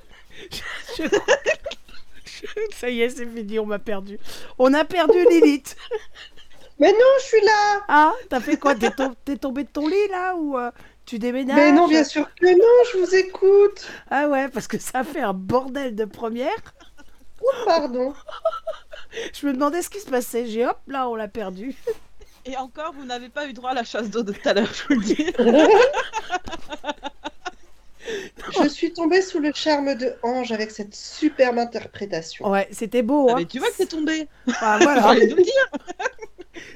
je- 0.52 1.04
je- 1.04 1.04
je- 2.26 2.76
Ça 2.76 2.90
y 2.90 3.02
est, 3.02 3.10
c'est 3.10 3.26
fini, 3.26 3.60
on 3.60 3.66
m'a 3.66 3.80
perdu. 3.80 4.20
On 4.60 4.74
a 4.74 4.86
perdu 4.86 5.18
Lilith. 5.30 5.76
Mais 6.80 6.92
non, 6.92 6.98
je 7.20 7.24
suis 7.26 7.42
là 7.42 7.84
Ah, 7.88 8.14
t'as 8.30 8.40
fait 8.40 8.58
quoi? 8.58 8.76
T'es 8.76 8.92
tom- 8.92 9.16
t'es 9.26 9.36
tombé 9.38 9.64
de 9.64 9.70
ton 9.70 9.88
lit 9.88 10.08
là 10.12 10.36
ou 10.36 10.58
euh, 10.58 10.70
tu 11.06 11.18
déménages? 11.18 11.56
Mais 11.58 11.72
non, 11.72 11.88
bien 11.88 12.04
sûr 12.04 12.28
que 12.36 12.46
non, 12.46 12.84
je 12.94 12.98
vous 13.00 13.16
écoute 13.16 13.88
Ah 14.12 14.28
ouais, 14.28 14.48
parce 14.50 14.68
que 14.68 14.78
ça 14.78 15.04
fait 15.04 15.22
un 15.22 15.34
bordel 15.34 15.96
de 15.96 16.06
première. 16.06 16.54
Oh, 17.42 17.50
pardon 17.66 18.14
Je 19.34 19.48
me 19.48 19.54
demandais 19.54 19.82
ce 19.82 19.90
qui 19.90 20.00
se 20.00 20.10
passait. 20.10 20.46
J'ai 20.46 20.66
hop, 20.68 20.78
là, 20.88 21.10
on 21.10 21.16
l'a 21.16 21.28
perdu. 21.28 21.76
Et 22.50 22.56
encore, 22.58 22.94
vous 22.94 23.06
n'avez 23.06 23.30
pas 23.30 23.48
eu 23.48 23.54
droit 23.54 23.72
à 23.72 23.74
la 23.74 23.84
chasse 23.84 24.10
d'eau 24.10 24.24
de 24.24 24.32
tout 24.32 24.48
à 24.50 24.54
l'heure, 24.54 24.72
je 24.74 24.84
vous 24.94 25.00
le 25.02 25.06
dis. 25.06 25.26
Je 28.64 28.70
suis 28.70 28.94
tombée 28.94 29.22
sous 29.22 29.40
le 29.40 29.52
charme 29.54 29.96
de 29.96 30.14
Ange 30.24 30.52
avec 30.54 30.72
cette 30.72 30.96
superbe 30.96 31.58
interprétation. 31.58 32.50
Ouais, 32.50 32.68
c'était 32.72 33.04
beau. 33.04 33.28
Ah, 33.30 33.34
Hein 33.34 33.36
mais 33.40 33.46
tu 33.46 33.60
vois 33.60 33.68
que 33.68 33.76
c'est 33.76 33.88
tombé. 33.90 34.30
Ah, 34.62 34.80
voilà. 34.82 35.14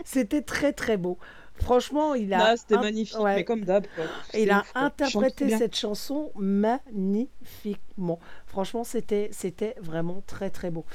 C'était 0.06 0.42
très 0.42 0.74
très 0.74 0.98
beau. 0.98 1.18
Franchement, 1.56 2.16
il 2.16 2.34
a. 2.34 2.58
C'était 2.58 2.76
un- 2.76 2.82
magnifique, 2.82 3.20
ouais. 3.20 3.36
mais 3.36 3.44
comme 3.46 3.64
d'hab. 3.64 3.86
Il 4.34 4.52
a 4.52 4.60
ouf, 4.62 4.72
interprété 4.76 5.12
Chante 5.46 5.48
bien. 5.48 5.58
cette 5.58 5.76
chanson 5.76 6.32
magnifiquement. 6.36 8.20
Franchement, 8.48 8.84
c'était 8.84 9.30
c'était 9.32 9.76
vraiment 9.80 10.22
très 10.28 10.50
très 10.50 10.70
beau. 10.72 10.86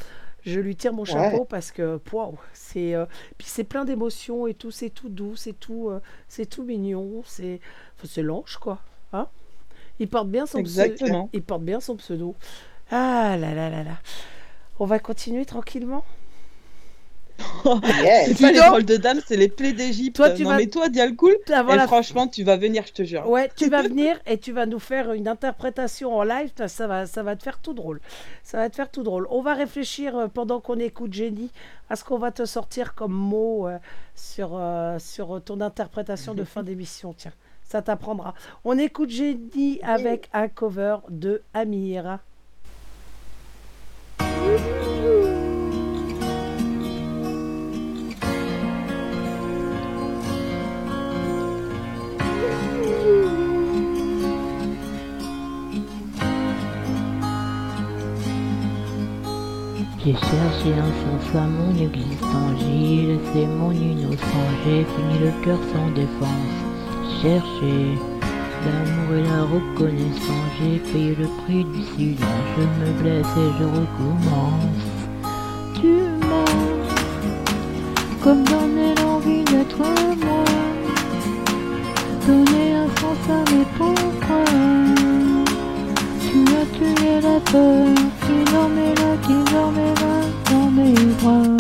Je 0.47 0.61
lui 0.61 0.77
tire 0.77 0.93
mon 0.93 1.03
Ouais. 1.03 1.11
chapeau 1.13 1.45
parce 1.45 1.73
que 1.73 2.01
waouh, 2.13 2.39
c'est 2.53 2.95
euh, 2.95 3.05
puis 3.37 3.47
c'est 3.51 3.65
plein 3.65 3.85
d'émotions 3.85 4.47
et 4.47 4.55
tout, 4.55 4.71
c'est 4.71 4.91
tout 4.91 5.09
doux, 5.09 5.35
c'est 5.37 5.53
tout 5.59 5.91
euh, 5.91 6.01
c'est 6.29 6.47
tout 6.47 6.63
mignon, 6.63 7.23
c'est 7.27 7.61
enfin, 7.99 8.09
c'est 8.11 8.23
l'ange 8.23 8.57
quoi, 8.59 8.79
hein 9.13 9.27
Il 9.99 10.09
porte 10.09 10.29
bien 10.29 10.47
son 10.47 10.63
pseudo. 10.63 11.29
Il 11.33 11.43
porte 11.43 11.63
bien 11.63 11.81
son 11.81 11.97
pseudo. 11.97 12.35
Ah 12.91 13.37
là 13.39 13.55
là 13.55 13.69
là 13.71 13.83
là. 13.83 13.99
On 14.79 14.85
va 14.87 14.99
continuer 15.01 15.45
tranquillement? 15.45 16.05
Yes. 17.65 18.29
C'est 18.37 18.41
pas 18.41 18.53
les 18.53 18.61
drôles 18.61 18.85
de 18.85 18.97
dames, 18.97 19.21
c'est 19.27 19.37
les 19.37 19.49
plaies 19.49 19.73
d'Égypte. 19.73 20.17
Toi, 20.17 20.31
tu 20.31 20.45
non 20.45 20.51
vas- 20.51 20.57
mais 20.57 20.67
toi, 20.67 20.89
Dialcool, 20.89 21.37
voilà. 21.47 21.85
et 21.85 21.87
franchement, 21.87 22.29
tu 22.29 22.45
vas 22.45 22.57
venir, 22.57 22.85
je 22.87 22.93
te 22.93 23.03
jure. 23.03 23.29
Ouais, 23.29 23.51
tu 23.57 23.69
vas 23.69 23.83
venir 23.83 24.17
et 24.27 24.39
tu 24.39 24.53
vas 24.53 24.67
nous 24.67 24.79
faire 24.79 25.13
une 25.13 25.29
interprétation 25.29 26.17
en 26.17 26.23
live. 26.23 26.51
Ça 26.67 26.87
va, 26.87 27.07
ça 27.07 27.23
va 27.23 27.35
te 27.37 27.43
faire 27.43 27.59
tout 27.59 27.75
drôle. 27.75 28.01
Ça 28.43 28.59
va 28.59 28.71
te 28.71 28.77
faire 28.77 28.91
tout 28.91 29.03
drôle. 29.03 29.27
On 29.31 29.43
va 29.43 29.55
réfléchir 29.55 30.17
euh, 30.17 30.29
pendant 30.29 30.61
qu'on 30.61 30.79
écoute 30.79 31.13
Jenny 31.13 31.51
à 31.91 31.97
ce 31.97 32.05
qu'on 32.05 32.19
va 32.19 32.31
te 32.31 32.45
sortir 32.45 32.95
comme 32.95 33.13
mot 33.13 33.67
euh, 33.69 33.79
sur, 34.15 34.51
euh, 34.55 34.99
sur 34.99 35.41
ton 35.45 35.61
interprétation 35.61 36.35
de 36.35 36.45
fin 36.45 36.63
d'émission. 36.63 37.15
Tiens, 37.17 37.33
ça 37.69 37.83
t'apprendra. 37.83 38.35
On 38.65 38.79
écoute 38.79 39.11
Jenny 39.11 39.81
avec 39.83 40.29
un 40.33 40.49
cover 40.49 40.97
de 41.11 41.43
Amir. 41.53 42.19
J'ai 60.07 60.13
cherché 60.13 60.71
sens 61.03 61.35
à 61.35 61.49
mon 61.49 61.75
existence, 61.75 62.61
j'ai 62.61 63.07
laissé 63.07 63.45
mon 63.45 63.73
innocence, 63.73 64.55
j'ai 64.65 64.85
fini 64.85 65.19
le 65.19 65.33
cœur 65.45 65.59
sans 65.73 65.91
défense. 65.97 66.55
Chercher 67.21 67.99
l'amour 68.63 69.17
et 69.17 69.23
la 69.25 69.43
reconnaissance, 69.43 70.53
j'ai 70.61 70.79
payé 70.93 71.17
le 71.17 71.27
prix 71.43 71.65
du 71.65 71.83
silence, 71.83 72.47
je 72.57 72.63
me 72.85 72.91
blesse 73.03 73.33
et 73.37 73.51
je 73.59 73.65
recommence. 73.65 74.85
Tu 75.75 75.93
m'as 76.25 76.55
comme 78.23 78.45
donné 78.45 78.95
l'envie 79.03 79.43
d'être 79.43 79.79
moi, 79.79 80.45
donner 82.29 82.75
un 82.75 82.89
sens 83.01 83.23
à 83.29 83.39
mes 83.51 83.67
pourquoi. 83.77 84.16
La 87.21 87.41
peur 87.41 87.87
qui 88.23 88.53
dormait 88.53 88.95
là, 88.95 89.17
qui 89.23 89.53
dormait 89.53 89.95
là 90.01 90.51
dans 90.51 90.71
mes 90.71 90.95
bras. 91.21 91.56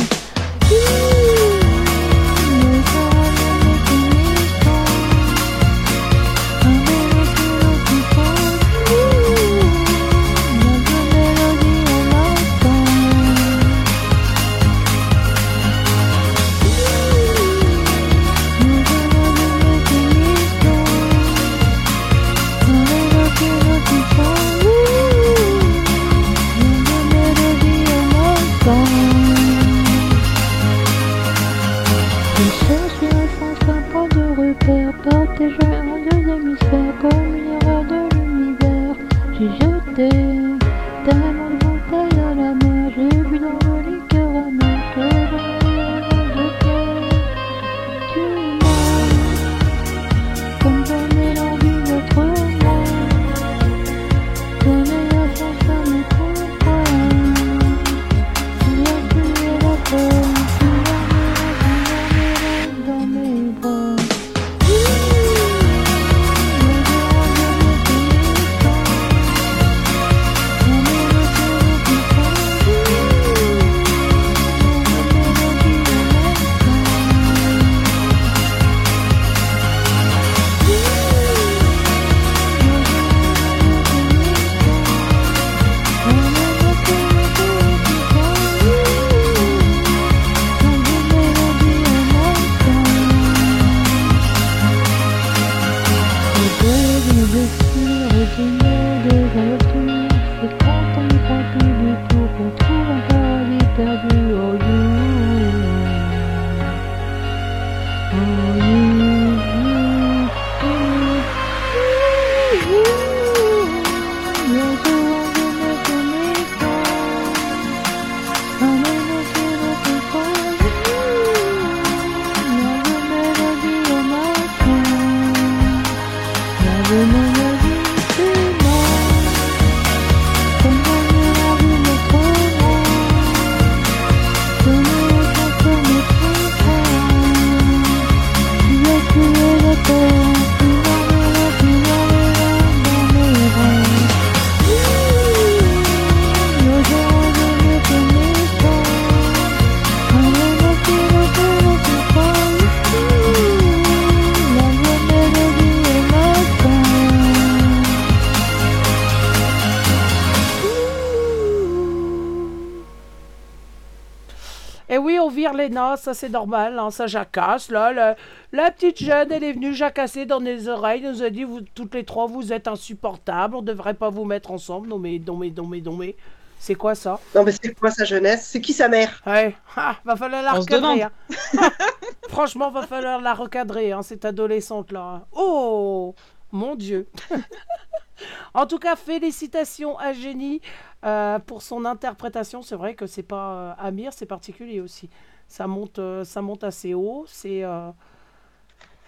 Ça 166.06 166.14
c'est 166.14 166.28
normal, 166.28 166.78
hein, 166.78 166.90
ça 166.90 167.06
jacasse. 167.08 167.70
Là, 167.70 167.92
la, 167.92 168.16
la 168.52 168.70
petite 168.70 168.98
jeune, 169.02 169.32
elle 169.32 169.42
est 169.44 169.52
venue 169.52 169.74
jacasser 169.74 170.24
dans 170.24 170.38
les 170.38 170.68
oreilles, 170.68 171.02
nous 171.02 171.22
a 171.22 171.30
dit, 171.30 171.44
vous, 171.44 171.60
toutes 171.74 171.94
les 171.94 172.04
trois, 172.04 172.26
vous 172.26 172.52
êtes 172.52 172.68
insupportables, 172.68 173.56
on 173.56 173.62
devrait 173.62 173.94
pas 173.94 174.10
vous 174.10 174.24
mettre 174.24 174.50
ensemble. 174.52 174.88
Non 174.88 174.98
mais, 174.98 175.18
non 175.18 175.36
mais, 175.36 175.50
non 175.50 175.66
mais, 175.66 175.80
non 175.80 175.96
mais, 175.96 176.16
c'est 176.58 176.76
quoi 176.76 176.94
ça? 176.94 177.22
Non, 177.34 177.42
mais 177.44 177.52
c'est 177.52 177.74
quoi 177.74 177.90
sa 177.90 178.04
jeunesse? 178.04 178.46
C'est 178.50 178.60
qui 178.60 178.72
sa 178.72 178.88
mère? 178.88 179.20
Ouais, 179.26 179.56
ah, 179.76 179.96
va 180.04 180.16
falloir 180.16 180.42
la 180.42 180.54
On 180.54 180.60
se 180.60 180.68
recadrer. 180.70 181.00
demande. 181.00 181.00
hein. 181.02 181.10
Franchement, 182.28 182.70
va 182.70 182.82
falloir 182.86 183.20
la 183.20 183.34
recadrer, 183.34 183.92
hein, 183.92 184.02
cette 184.02 184.24
adolescente 184.24 184.92
là. 184.92 185.26
Oh, 185.32 186.14
mon 186.52 186.76
Dieu. 186.76 187.08
en 188.54 188.66
tout 188.66 188.78
cas, 188.78 188.96
félicitations 188.96 189.98
à 189.98 190.12
Génie 190.12 190.60
euh, 191.04 191.38
pour 191.40 191.62
son 191.62 191.84
interprétation. 191.84 192.62
C'est 192.62 192.76
vrai 192.76 192.94
que 192.94 193.06
c'est 193.06 193.22
pas 193.22 193.52
euh, 193.52 193.72
Amir, 193.78 194.12
c'est 194.12 194.26
particulier 194.26 194.80
aussi. 194.80 195.10
Ça 195.48 195.66
monte, 195.66 195.98
euh, 195.98 196.24
ça 196.24 196.42
monte 196.42 196.64
assez 196.64 196.94
haut. 196.94 197.24
C'est. 197.28 197.64
euh, 197.64 197.90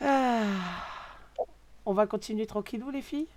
ah. 0.00 0.88
On 1.84 1.92
va 1.92 2.06
continuer 2.06 2.46
tranquillou, 2.46 2.90
les 2.90 3.02
filles, 3.02 3.28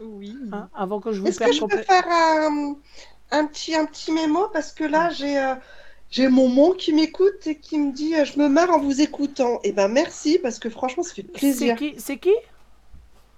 Oui. 0.00 0.36
hein, 0.52 0.68
avant 0.74 1.00
que 1.00 1.12
je 1.12 1.20
vous 1.20 1.26
Est-ce 1.28 1.40
que 1.40 1.44
perde 1.44 1.52
je 1.52 1.62
peux 1.64 1.78
faire 1.78 2.04
un, 2.08 2.76
un 3.30 3.46
petit, 3.46 3.74
un 3.76 3.86
petit 3.86 4.12
mémo? 4.12 4.48
Parce 4.48 4.72
que 4.72 4.84
là, 4.84 5.10
j'ai 5.10 5.38
euh, 5.38 5.54
j'ai 6.10 6.28
mon 6.28 6.48
mon 6.48 6.72
qui 6.72 6.92
m'écoute 6.92 7.46
et 7.46 7.58
qui 7.60 7.78
me 7.78 7.92
dit 7.92 8.14
euh, 8.16 8.24
Je 8.24 8.38
me 8.38 8.48
marre 8.48 8.70
en 8.70 8.80
vous 8.80 9.00
écoutant. 9.00 9.60
Et 9.64 9.72
ben 9.72 9.88
merci, 9.88 10.38
parce 10.40 10.58
que 10.58 10.70
franchement, 10.70 11.02
ça 11.02 11.14
fait 11.14 11.22
C'est 11.54 11.72
plaisir. 11.72 11.74
qui 11.74 11.94
C'est 12.00 12.18
qui? 12.18 12.34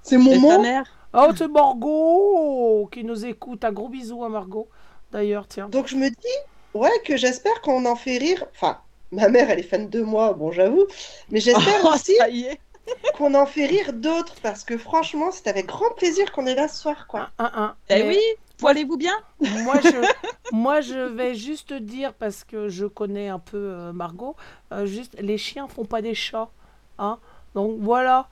C'est 0.03 0.19
mon 0.19 0.37
mon. 0.37 0.59
mère 0.59 0.85
Oh, 1.13 1.31
c'est 1.37 1.49
Margot 1.49 2.89
qui 2.93 3.05
nous 3.05 3.25
écoute. 3.27 3.65
Un 3.65 3.73
gros 3.73 3.89
bisou 3.89 4.25
à 4.25 4.29
Margot. 4.29 4.69
D'ailleurs, 5.11 5.49
tiens. 5.49 5.71
Donc 5.71 5.87
je 5.89 5.97
me 5.97 6.09
dis 6.09 6.37
Ouais, 6.75 6.91
que 7.05 7.17
j'espère 7.17 7.61
qu'on 7.63 7.85
en 7.87 7.97
fait 7.97 8.19
rire. 8.19 8.45
Enfin, 8.55 8.79
ma 9.13 9.29
mère, 9.29 9.51
elle 9.51 9.59
est 9.61 9.65
fan 9.65 9.89
de 9.89 10.03
moi, 10.03 10.33
bon, 10.33 10.53
j'avoue. 10.53 10.87
Mais 11.31 11.41
j'espère 11.41 11.81
Oh, 11.85 11.95
aussi 11.95 12.17
qu'on 13.17 13.35
en 13.35 13.47
fait 13.47 13.67
rire 13.67 13.93
d'autres. 13.93 14.35
Parce 14.43 14.65
que 14.65 14.79
franchement, 14.79 15.31
c'est 15.31 15.49
avec 15.49 15.67
grand 15.67 15.91
plaisir 15.97 16.31
qu'on 16.33 16.47
est 16.47 16.55
là 16.55 16.69
ce 16.69 16.81
soir, 16.81 17.07
quoi. 17.07 17.31
Un, 17.39 17.51
un. 17.55 17.75
Eh 17.89 17.97
Mais 17.97 18.09
oui, 18.09 18.21
poilez-vous 18.59 18.97
bien. 18.97 19.15
Moi 19.41 19.81
je, 19.83 20.07
moi, 20.53 20.81
je 20.81 20.99
vais 20.99 21.35
juste 21.35 21.73
dire, 21.73 22.15
parce 22.15 22.45
que 22.45 22.69
je 22.69 22.87
connais 22.87 23.29
un 23.29 23.39
peu 23.39 23.57
euh, 23.57 23.93
Margot, 23.93 24.37
euh, 24.73 24.87
juste, 24.87 25.17
les 25.21 25.39
chiens 25.39 25.69
font 25.69 25.85
pas 25.85 26.03
des 26.03 26.15
chats. 26.15 26.51
Hein 26.99 27.19
Donc 27.55 27.79
voilà. 27.81 28.29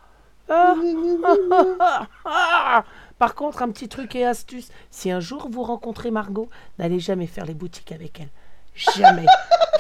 Ah, 0.49 0.75
ah. 2.25 2.85
Par 3.19 3.35
contre, 3.35 3.63
un 3.63 3.71
petit 3.71 3.89
truc 3.89 4.15
et 4.15 4.25
astuce, 4.25 4.69
si 4.91 5.11
un 5.11 5.21
jour 5.21 5.49
vous 5.51 5.63
rencontrez 5.63 6.11
Margot, 6.11 6.49
n'allez 6.79 7.01
jamais 7.01 7.27
faire 7.27 7.47
les 7.47 7.55
boutiques 7.55 7.93
avec 7.93 8.21
elle. 8.21 8.31
Jamais. 8.75 9.27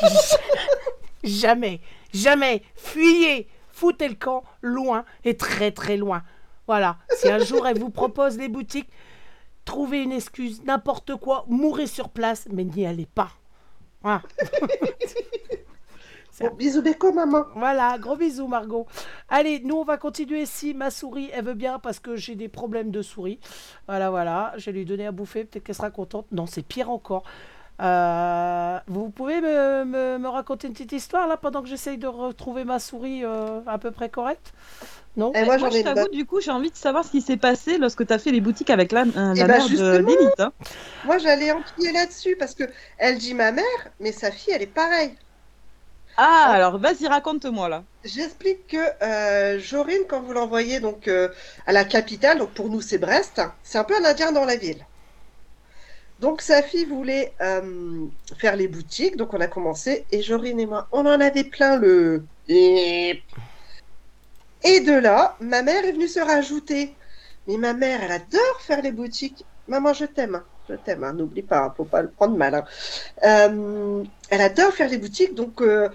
jamais. 1.24 1.80
Jamais. 2.12 2.62
Fuyez. 2.74 3.48
Foutez 3.70 4.08
le 4.08 4.16
camp 4.16 4.42
loin 4.60 5.04
et 5.24 5.36
très 5.36 5.70
très 5.70 5.96
loin. 5.96 6.24
Voilà. 6.66 6.98
Si 7.16 7.28
un 7.28 7.38
jour 7.38 7.66
elle 7.66 7.78
vous 7.78 7.90
propose 7.90 8.36
les 8.36 8.48
boutiques, 8.48 8.90
trouvez 9.64 10.02
une 10.02 10.12
excuse, 10.12 10.64
n'importe 10.64 11.14
quoi, 11.14 11.44
mourrez 11.48 11.86
sur 11.86 12.08
place, 12.08 12.48
mais 12.50 12.64
n'y 12.64 12.86
allez 12.86 13.06
pas. 13.06 13.30
Voilà. 14.02 14.22
Bon, 16.40 16.50
bisous 16.56 16.82
béco, 16.82 17.12
maman. 17.12 17.44
Voilà, 17.56 17.96
gros 17.98 18.16
bisous 18.16 18.46
Margot. 18.46 18.86
Allez, 19.28 19.60
nous 19.64 19.76
on 19.76 19.84
va 19.84 19.96
continuer 19.96 20.46
si 20.46 20.72
ma 20.74 20.90
souris 20.90 21.30
elle 21.32 21.44
veut 21.44 21.54
bien 21.54 21.78
parce 21.78 21.98
que 21.98 22.16
j'ai 22.16 22.34
des 22.36 22.48
problèmes 22.48 22.90
de 22.90 23.02
souris. 23.02 23.40
Voilà, 23.88 24.10
voilà, 24.10 24.52
je 24.56 24.66
vais 24.66 24.72
lui 24.78 24.84
donner 24.84 25.06
à 25.06 25.12
bouffer, 25.12 25.44
peut-être 25.44 25.64
qu'elle 25.64 25.74
sera 25.74 25.90
contente. 25.90 26.26
Non, 26.32 26.46
c'est 26.46 26.62
pire 26.62 26.90
encore. 26.90 27.24
Euh, 27.80 28.78
vous 28.88 29.08
pouvez 29.10 29.40
me, 29.40 29.84
me- 29.84 30.18
me 30.18 30.28
raconter 30.28 30.66
une 30.66 30.72
petite 30.72 30.90
histoire 30.92 31.28
là 31.28 31.36
pendant 31.36 31.62
que 31.62 31.68
j'essaye 31.68 31.96
de 31.96 32.08
retrouver 32.08 32.64
ma 32.64 32.80
souris 32.80 33.24
euh, 33.24 33.60
à 33.66 33.78
peu 33.78 33.90
près 33.92 34.08
correcte? 34.08 34.52
Non? 35.16 35.32
Et 35.32 35.44
moi, 35.44 35.58
Moi, 35.58 35.70
j'en 35.70 35.74
ai 35.76 35.78
je 35.78 35.84
t'avoue, 35.84 36.08
du 36.08 36.26
coup, 36.26 36.40
j'ai 36.40 36.50
envie 36.50 36.70
de 36.70 36.76
savoir 36.76 37.04
ce 37.04 37.10
qui 37.12 37.20
s'est 37.20 37.36
passé 37.36 37.78
lorsque 37.78 38.04
tu 38.06 38.12
as 38.12 38.18
fait 38.18 38.30
les 38.32 38.40
boutiques 38.40 38.70
avec 38.70 38.90
la, 38.92 39.02
euh, 39.02 39.04
la 39.14 39.32
Eh 39.34 39.44
ben, 39.44 39.46
mère 39.46 39.68
de. 39.68 39.98
Lilith. 39.98 40.40
hein. 40.40 40.52
Moi, 41.04 41.18
j'allais 41.18 41.52
enquiller 41.52 41.92
là-dessus 41.92 42.36
parce 42.36 42.54
que 42.54 42.64
elle 42.98 43.18
dit 43.18 43.34
ma 43.34 43.52
mère, 43.52 43.64
mais 44.00 44.10
sa 44.12 44.30
fille, 44.32 44.52
elle 44.54 44.62
est 44.62 44.66
pareille. 44.66 45.14
Ah, 46.18 46.50
alors 46.52 46.78
vas-y, 46.78 47.06
raconte-moi 47.08 47.68
là. 47.70 47.86
J'explique 48.04 48.66
que 48.66 48.76
euh, 49.04 49.58
Jorine, 49.60 50.02
quand 50.08 50.20
vous 50.22 50.32
l'envoyez 50.32 50.80
donc 50.80 51.08
euh, 51.08 51.28
à 51.66 51.72
la 51.72 51.84
capitale, 51.86 52.38
donc 52.38 52.52
pour 52.54 52.68
nous 52.70 52.80
c'est 52.82 52.98
Brest, 52.98 53.40
c'est 53.62 53.78
un 53.78 53.84
peu 53.84 53.94
un 53.96 54.04
Indien 54.04 54.32
dans 54.32 54.44
la 54.44 54.56
ville. 54.56 54.86
Donc 56.18 56.42
sa 56.42 56.62
fille 56.62 56.84
voulait 56.84 57.34
euh, 57.40 58.06
faire 58.38 58.56
les 58.56 58.68
boutiques, 58.68 59.16
donc 59.16 59.34
on 59.34 59.40
a 59.40 59.46
commencé 59.48 60.06
et 60.10 60.22
Jorine 60.22 60.60
et 60.60 60.66
moi, 60.66 60.88
on 60.92 61.06
en 61.06 61.20
avait 61.20 61.44
plein 61.44 61.76
le. 61.76 62.28
Et 62.48 63.24
de 64.80 64.92
là, 64.92 65.36
ma 65.40 65.62
mère 65.62 65.84
est 65.84 65.92
venue 65.92 66.08
se 66.08 66.20
rajouter. 66.20 66.98
Mais 67.46 67.56
ma 67.56 67.72
mère, 67.74 68.02
elle 68.02 68.12
adore 68.12 68.60
faire 68.60 68.82
les 68.82 68.92
boutiques. 68.92 69.46
Maman, 69.66 69.92
je 69.94 70.04
t'aime, 70.06 70.34
hein. 70.36 70.46
je 70.68 70.74
t'aime, 70.74 71.04
hein. 71.04 71.12
n'oublie 71.14 71.42
pas, 71.42 71.60
hein, 71.64 71.74
faut 71.76 71.84
pas 71.86 72.02
le 72.02 72.10
prendre 72.10 72.36
mal. 72.36 72.54
hein. 72.54 72.64
Euh, 73.24 74.04
elle 74.30 74.40
adore 74.40 74.72
faire 74.72 74.88
les 74.90 74.98
boutiques, 74.98 75.34
donc 75.34 75.60
euh, 75.62 75.88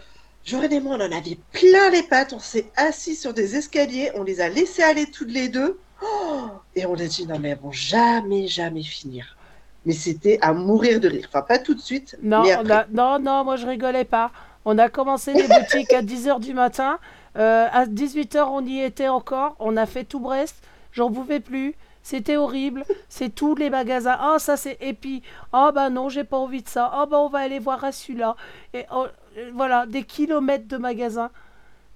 Joren 0.45 0.71
et 0.73 0.79
moi, 0.79 0.95
on 0.95 1.01
en 1.01 1.11
avait 1.11 1.37
plein 1.51 1.89
les 1.89 2.03
pattes. 2.03 2.33
On 2.33 2.39
s'est 2.39 2.69
assis 2.75 3.15
sur 3.15 3.33
des 3.33 3.55
escaliers. 3.55 4.11
On 4.15 4.23
les 4.23 4.41
a 4.41 4.49
laissés 4.49 4.83
aller 4.83 5.05
toutes 5.09 5.31
les 5.31 5.47
deux. 5.49 5.79
Oh 6.01 6.49
et 6.75 6.85
on 6.85 6.93
a 6.95 7.05
dit, 7.05 7.25
non, 7.27 7.39
mais 7.39 7.49
elles 7.49 7.59
vont 7.59 7.71
jamais, 7.71 8.47
jamais 8.47 8.83
finir. 8.83 9.37
Mais 9.85 9.93
c'était 9.93 10.37
à 10.41 10.53
mourir 10.53 10.99
de 10.99 11.07
rire. 11.07 11.25
Enfin, 11.29 11.41
pas 11.43 11.59
tout 11.59 11.73
de 11.73 11.79
suite. 11.81 12.17
Non, 12.21 12.43
mais 12.43 12.55
on 12.55 12.59
après. 12.61 12.73
a- 12.73 12.87
non, 12.91 13.19
non, 13.19 13.43
moi 13.43 13.55
je 13.57 13.65
rigolais 13.67 14.05
pas. 14.05 14.31
On 14.65 14.77
a 14.77 14.89
commencé 14.89 15.33
les 15.33 15.47
boutiques 15.47 15.93
à 15.93 16.01
10h 16.03 16.39
du 16.39 16.53
matin. 16.53 16.99
Euh, 17.37 17.67
à 17.71 17.85
18h, 17.85 18.45
on 18.49 18.65
y 18.65 18.79
était 18.81 19.07
encore. 19.09 19.55
On 19.59 19.75
a 19.77 19.85
fait 19.85 20.03
tout 20.03 20.19
Brest. 20.19 20.55
J'en 20.91 21.11
pouvais 21.11 21.39
plus. 21.39 21.75
C'était 22.01 22.35
horrible. 22.37 22.83
C'est 23.07 23.33
tous 23.33 23.55
les 23.55 23.69
magasins. 23.69 24.17
Oh, 24.23 24.37
ça 24.39 24.57
c'est. 24.57 24.77
Et 24.81 24.93
puis, 24.93 25.21
oh 25.53 25.69
bah 25.73 25.89
non, 25.89 26.09
j'ai 26.09 26.23
pas 26.25 26.37
envie 26.37 26.61
de 26.61 26.67
ça. 26.69 26.91
Oh 26.97 27.05
bah 27.05 27.19
on 27.19 27.29
va 27.29 27.39
aller 27.39 27.59
voir 27.59 27.83
à 27.83 27.91
celui-là. 27.93 28.35
Et 28.73 28.85
oh, 28.93 29.07
voilà, 29.53 29.85
des 29.85 30.03
kilomètres 30.03 30.67
de 30.67 30.77
magasins. 30.77 31.31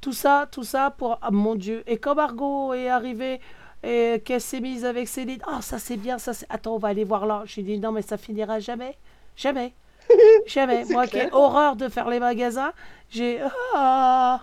Tout 0.01 0.13
ça, 0.13 0.47
tout 0.51 0.63
ça 0.63 0.91
pour. 0.91 1.17
ah, 1.21 1.31
mon 1.31 1.55
Dieu. 1.55 1.83
Et 1.87 1.97
quand 1.97 2.15
Margot 2.15 2.73
est 2.73 2.89
arrivée 2.89 3.39
et 3.83 4.21
qu'elle 4.25 4.41
s'est 4.41 4.59
mise 4.59 4.85
avec 4.85 5.07
Céline, 5.07 5.41
oh 5.47 5.61
ça 5.61 5.79
c'est 5.79 5.97
bien, 5.97 6.17
ça 6.17 6.33
c'est. 6.33 6.45
Attends, 6.49 6.75
on 6.75 6.77
va 6.77 6.89
aller 6.89 7.03
voir 7.03 7.25
là. 7.25 7.43
J'ai 7.45 7.63
dit 7.63 7.79
non, 7.79 7.91
mais 7.91 8.01
ça 8.01 8.17
finira 8.17 8.59
jamais. 8.59 8.97
Jamais. 9.35 9.73
Jamais. 10.47 10.85
Moi 10.85 11.05
qui 11.05 11.17
ai 11.17 11.29
horreur 11.33 11.75
de 11.75 11.89
faire 11.89 12.09
les 12.09 12.19
magasins, 12.19 12.71
j'ai. 13.09 13.41
Ah 13.75 14.41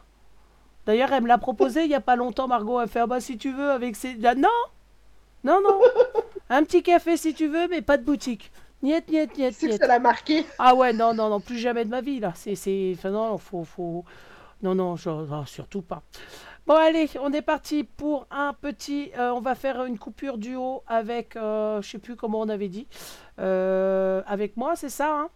D'ailleurs, 0.86 1.10
elle 1.12 1.22
me 1.22 1.28
l'a 1.28 1.38
proposé 1.38 1.84
il 1.84 1.88
n'y 1.88 1.94
a 1.94 2.00
pas 2.00 2.16
longtemps, 2.16 2.46
Margot. 2.48 2.80
Elle 2.80 2.88
fait 2.88 3.00
Ah 3.00 3.06
bah 3.06 3.20
si 3.20 3.38
tu 3.38 3.50
veux, 3.52 3.70
avec 3.70 3.96
ses. 3.96 4.16
Ah, 4.24 4.34
non 4.34 4.48
Non, 5.42 5.60
non 5.62 5.80
Un 6.50 6.62
petit 6.64 6.82
café 6.82 7.16
si 7.16 7.32
tu 7.32 7.46
veux, 7.46 7.68
mais 7.68 7.80
pas 7.80 7.96
de 7.96 8.04
boutique. 8.04 8.52
Niet, 8.84 9.08
niet, 9.08 9.36
niet, 9.36 9.54
C'est 9.54 9.66
que 9.66 9.72
niet. 9.72 9.80
ça 9.80 9.86
l'a 9.86 9.98
marqué. 9.98 10.44
Ah 10.58 10.74
ouais, 10.74 10.92
non, 10.92 11.14
non, 11.14 11.28
non, 11.30 11.40
plus 11.40 11.58
jamais 11.58 11.84
de 11.84 11.90
ma 11.90 12.02
vie, 12.02 12.20
là. 12.20 12.32
C'est. 12.34 12.54
c'est- 12.54 12.92
Enfin, 12.96 13.10
non, 13.10 13.38
faut. 13.38 13.64
faut... 13.64 14.04
Non, 14.62 14.74
non, 14.74 14.96
je- 14.96 15.08
non, 15.26 15.46
surtout 15.46 15.82
pas. 15.82 16.02
Bon, 16.66 16.74
allez, 16.74 17.08
on 17.20 17.32
est 17.32 17.42
parti 17.42 17.84
pour 17.84 18.26
un 18.30 18.52
petit. 18.52 19.10
euh, 19.18 19.30
on 19.32 19.40
va 19.40 19.54
faire 19.54 19.84
une 19.84 19.98
coupure 19.98 20.36
duo 20.38 20.82
avec. 20.86 21.34
euh, 21.36 21.80
je 21.82 21.88
sais 21.90 21.98
plus 21.98 22.14
comment 22.16 22.40
on 22.40 22.48
avait 22.50 22.68
dit. 22.68 22.86
Euh, 23.38 24.22
avec 24.26 24.56
moi, 24.56 24.76
c'est 24.76 24.90
ça, 24.90 25.10
hein? 25.20 25.28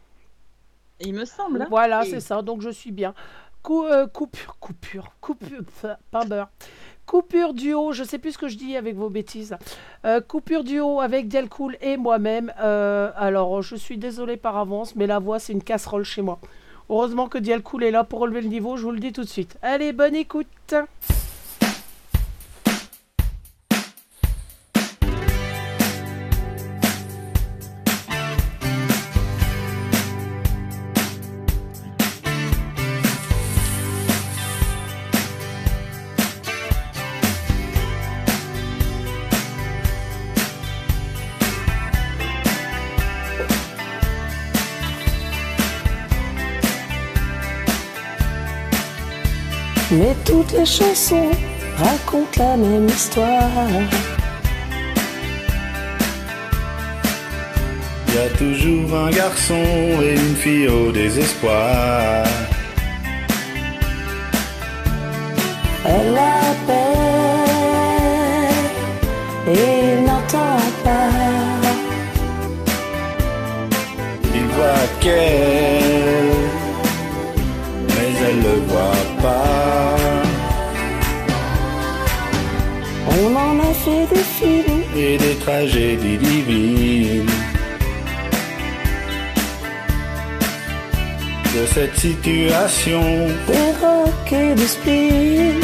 Il 1.00 1.14
me 1.14 1.24
semble. 1.24 1.62
hein. 1.62 1.66
voilà, 1.70 2.04
c'est 2.04 2.20
ça. 2.20 2.42
Donc 2.42 2.60
je 2.60 2.70
suis 2.70 2.92
bien. 2.92 3.14
Cou- 3.62 3.84
euh, 3.86 4.06
coupure, 4.06 4.56
coupure, 4.60 5.10
coupure, 5.20 5.64
pff, 5.64 5.86
pas 6.10 6.24
beurre. 6.24 6.48
Coupure 7.08 7.54
duo, 7.54 7.92
je 7.92 8.04
sais 8.04 8.18
plus 8.18 8.32
ce 8.32 8.38
que 8.38 8.48
je 8.48 8.58
dis 8.58 8.76
avec 8.76 8.94
vos 8.94 9.08
bêtises. 9.08 9.56
Euh, 10.04 10.20
coupure 10.20 10.62
duo 10.62 11.00
avec 11.00 11.26
Dialcool 11.26 11.78
et 11.80 11.96
moi-même. 11.96 12.52
Euh, 12.60 13.10
alors, 13.16 13.62
je 13.62 13.76
suis 13.76 13.96
désolée 13.96 14.36
par 14.36 14.58
avance, 14.58 14.94
mais 14.94 15.06
la 15.06 15.18
voix, 15.18 15.38
c'est 15.38 15.54
une 15.54 15.62
casserole 15.62 16.04
chez 16.04 16.20
moi. 16.20 16.38
Heureusement 16.90 17.26
que 17.26 17.38
Dialcool 17.38 17.84
est 17.84 17.90
là 17.90 18.04
pour 18.04 18.18
relever 18.18 18.42
le 18.42 18.48
niveau, 18.48 18.76
je 18.76 18.82
vous 18.82 18.90
le 18.90 19.00
dis 19.00 19.12
tout 19.12 19.22
de 19.22 19.28
suite. 19.28 19.56
Allez, 19.62 19.94
bonne 19.94 20.14
écoute. 20.14 20.74
Mais 49.98 50.14
toutes 50.24 50.52
les 50.52 50.64
chansons 50.64 51.30
racontent 51.76 52.38
la 52.38 52.56
même 52.56 52.86
histoire. 52.86 53.50
Il 58.06 58.14
y 58.14 58.18
a 58.18 58.28
toujours 58.38 58.96
un 58.96 59.10
garçon 59.10 59.64
et 60.00 60.14
une 60.14 60.36
fille 60.36 60.68
au 60.68 60.92
désespoir. 60.92 62.24
Elle 65.84 66.16
appelle 66.16 66.78
et 69.48 69.94
il 69.94 70.04
n'entend 70.04 70.62
pas. 70.84 71.10
Il 74.32 74.46
voit 74.46 74.88
qu'elle, 75.00 76.36
mais 77.88 78.10
elle 78.28 78.42
le 78.42 78.56
voit 78.68 79.04
pas. 79.22 79.87
Des 84.12 84.26
films, 84.38 84.82
Et 84.96 85.16
des 85.18 85.34
tragédies 85.36 86.18
divines. 86.18 87.26
De 91.54 91.66
cette 91.74 91.96
situation, 91.96 93.02
des 93.48 93.70
rocs 93.80 94.32
et 94.32 94.54
des 94.54 94.66
spleen. 94.66 95.60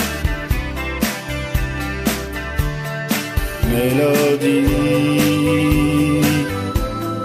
mélodie 3.74 4.64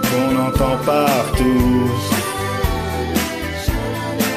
qu'on 0.08 0.36
entend 0.46 0.76
partout. 0.84 1.90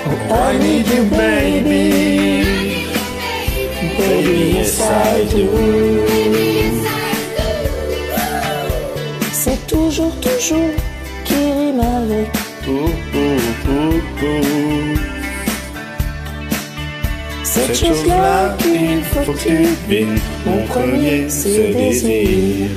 Oh, 0.05 0.33
I 0.33 0.57
need 0.59 0.87
you, 0.87 1.03
baby. 1.09 2.42
Baby, 3.97 4.55
yes, 4.55 4.79
I 4.79 5.25
do. 5.31 5.49
C'est 9.31 9.67
toujours, 9.67 10.15
toujours 10.21 10.71
qui 11.25 11.35
rime 11.35 11.79
avec. 11.79 12.43
Cette 17.43 17.75
chose-là 17.75 18.55
qu'il 18.57 19.03
faut 19.03 19.31
que 19.31 19.37
tu 19.37 19.49
devines. 19.49 20.19
Mon 20.45 20.65
premier, 20.65 21.29
c'est 21.29 21.67
le 21.67 21.73
désir. 21.73 22.69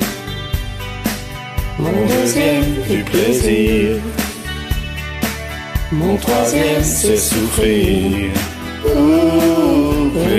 Mon 1.79 2.05
deuxième, 2.05 2.65
du 2.89 3.03
plaisir. 3.03 3.97
Mon 5.91 6.17
troisième, 6.17 6.83
c'est 6.83 7.17
souffrir. 7.17 8.31
Ouh, 8.85 9.26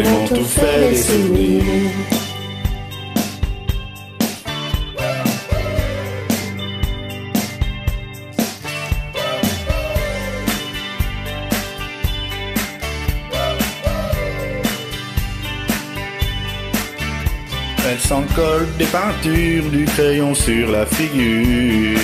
Elle 0.01 0.05
s'en 17.99 18.23
colle 18.37 18.69
des 18.79 18.85
peintures, 18.85 19.65
du 19.71 19.85
crayon 19.85 20.35
sur 20.35 20.71
la 20.71 20.87
figure. 20.87 21.99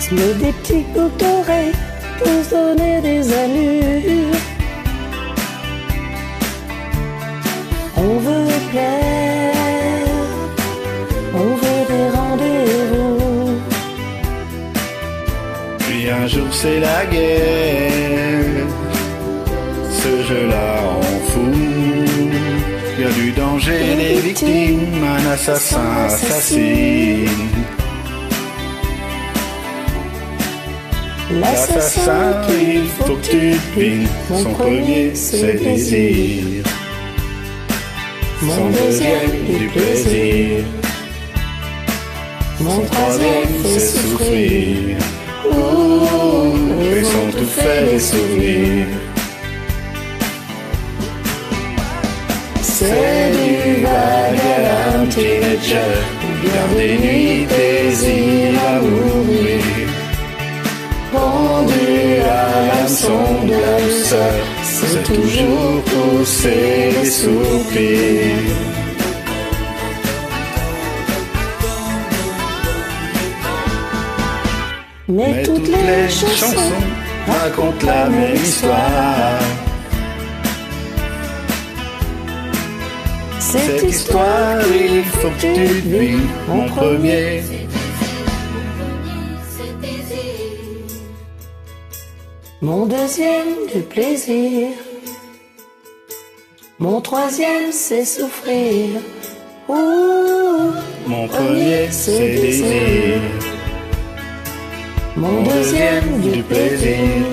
Se 0.00 0.14
met 0.14 0.34
des 0.34 0.52
petits 0.52 0.84
d'oreilles 1.18 1.72
donner 2.52 3.00
des 3.00 3.32
allures. 3.32 4.36
On 7.96 8.14
veut 8.26 8.58
plaire, 8.70 10.06
on 11.34 11.48
veut 11.62 11.84
des 11.92 12.08
rendez-vous. 12.16 13.60
Puis 15.78 16.10
un 16.10 16.26
jour 16.26 16.50
c'est 16.50 16.80
la 16.80 17.06
guerre, 17.06 18.66
ce 20.02 20.12
jeu-là 20.28 20.68
en 20.98 21.20
fout. 21.30 21.72
Y 22.98 23.04
a 23.04 23.10
du 23.10 23.32
danger, 23.32 23.96
des 23.96 24.20
victimes, 24.20 25.04
un 25.16 25.32
assassin 25.32 25.90
assassine. 26.06 27.81
L'assassin, 31.40 32.42
il 32.50 32.86
faut 32.88 33.14
que 33.14 33.26
tu 33.26 33.36
devines, 33.76 34.06
son 34.28 34.52
premier 34.52 35.14
c'est 35.14 35.52
le 35.52 35.58
désir. 35.58 36.64
Son 38.40 38.70
deuxième, 38.70 39.58
du 39.58 39.66
plaisir. 39.68 40.64
Mon 42.60 42.80
troisième, 42.80 43.48
c'est 43.64 43.80
souffrir. 43.80 44.96
Ouh, 45.50 46.54
et 46.82 47.04
son 47.04 47.38
tout 47.38 47.46
fait 47.46 47.86
les 47.86 48.00
souvenirs. 48.00 48.86
C'est 52.62 53.32
du 53.32 53.86
à 53.86 55.06
teenager, 55.06 56.02
garde 56.44 56.76
des 56.76 56.98
nuits, 56.98 57.46
désir 57.46 58.60
à 58.68 58.80
mourir. 58.80 59.61
Pendu 61.12 62.20
à 62.24 62.66
l'hameçon 62.68 63.44
de 63.46 63.52
la 63.52 63.80
douceur, 63.82 64.32
c'est 64.62 65.02
toujours 65.04 65.82
pousser 65.84 66.90
les 67.02 67.10
soupirs. 67.10 68.72
Mais 75.08 75.42
toutes 75.42 75.68
les 75.68 76.08
chansons 76.08 76.80
racontent 77.26 77.86
la 77.86 78.08
même 78.08 78.34
histoire. 78.34 79.38
Cette 83.38 83.82
histoire, 83.82 84.60
il 84.74 85.04
faut 85.04 85.28
que 85.28 85.54
tu 85.54 85.64
vis 85.90 86.20
mon 86.48 86.66
premier. 86.68 87.61
Mon 92.62 92.86
deuxième 92.86 93.66
du 93.74 93.80
plaisir. 93.82 94.68
Mon 96.78 97.00
troisième 97.00 97.72
c'est 97.72 98.04
souffrir. 98.04 99.00
Ouh, 99.68 100.70
Mon 101.08 101.26
premier, 101.26 101.88
c'est 101.90 102.36
désir. 102.40 103.20
Mon 105.16 105.42
deuxième 105.42 106.20
du 106.20 106.40
plaisir. 106.44 107.26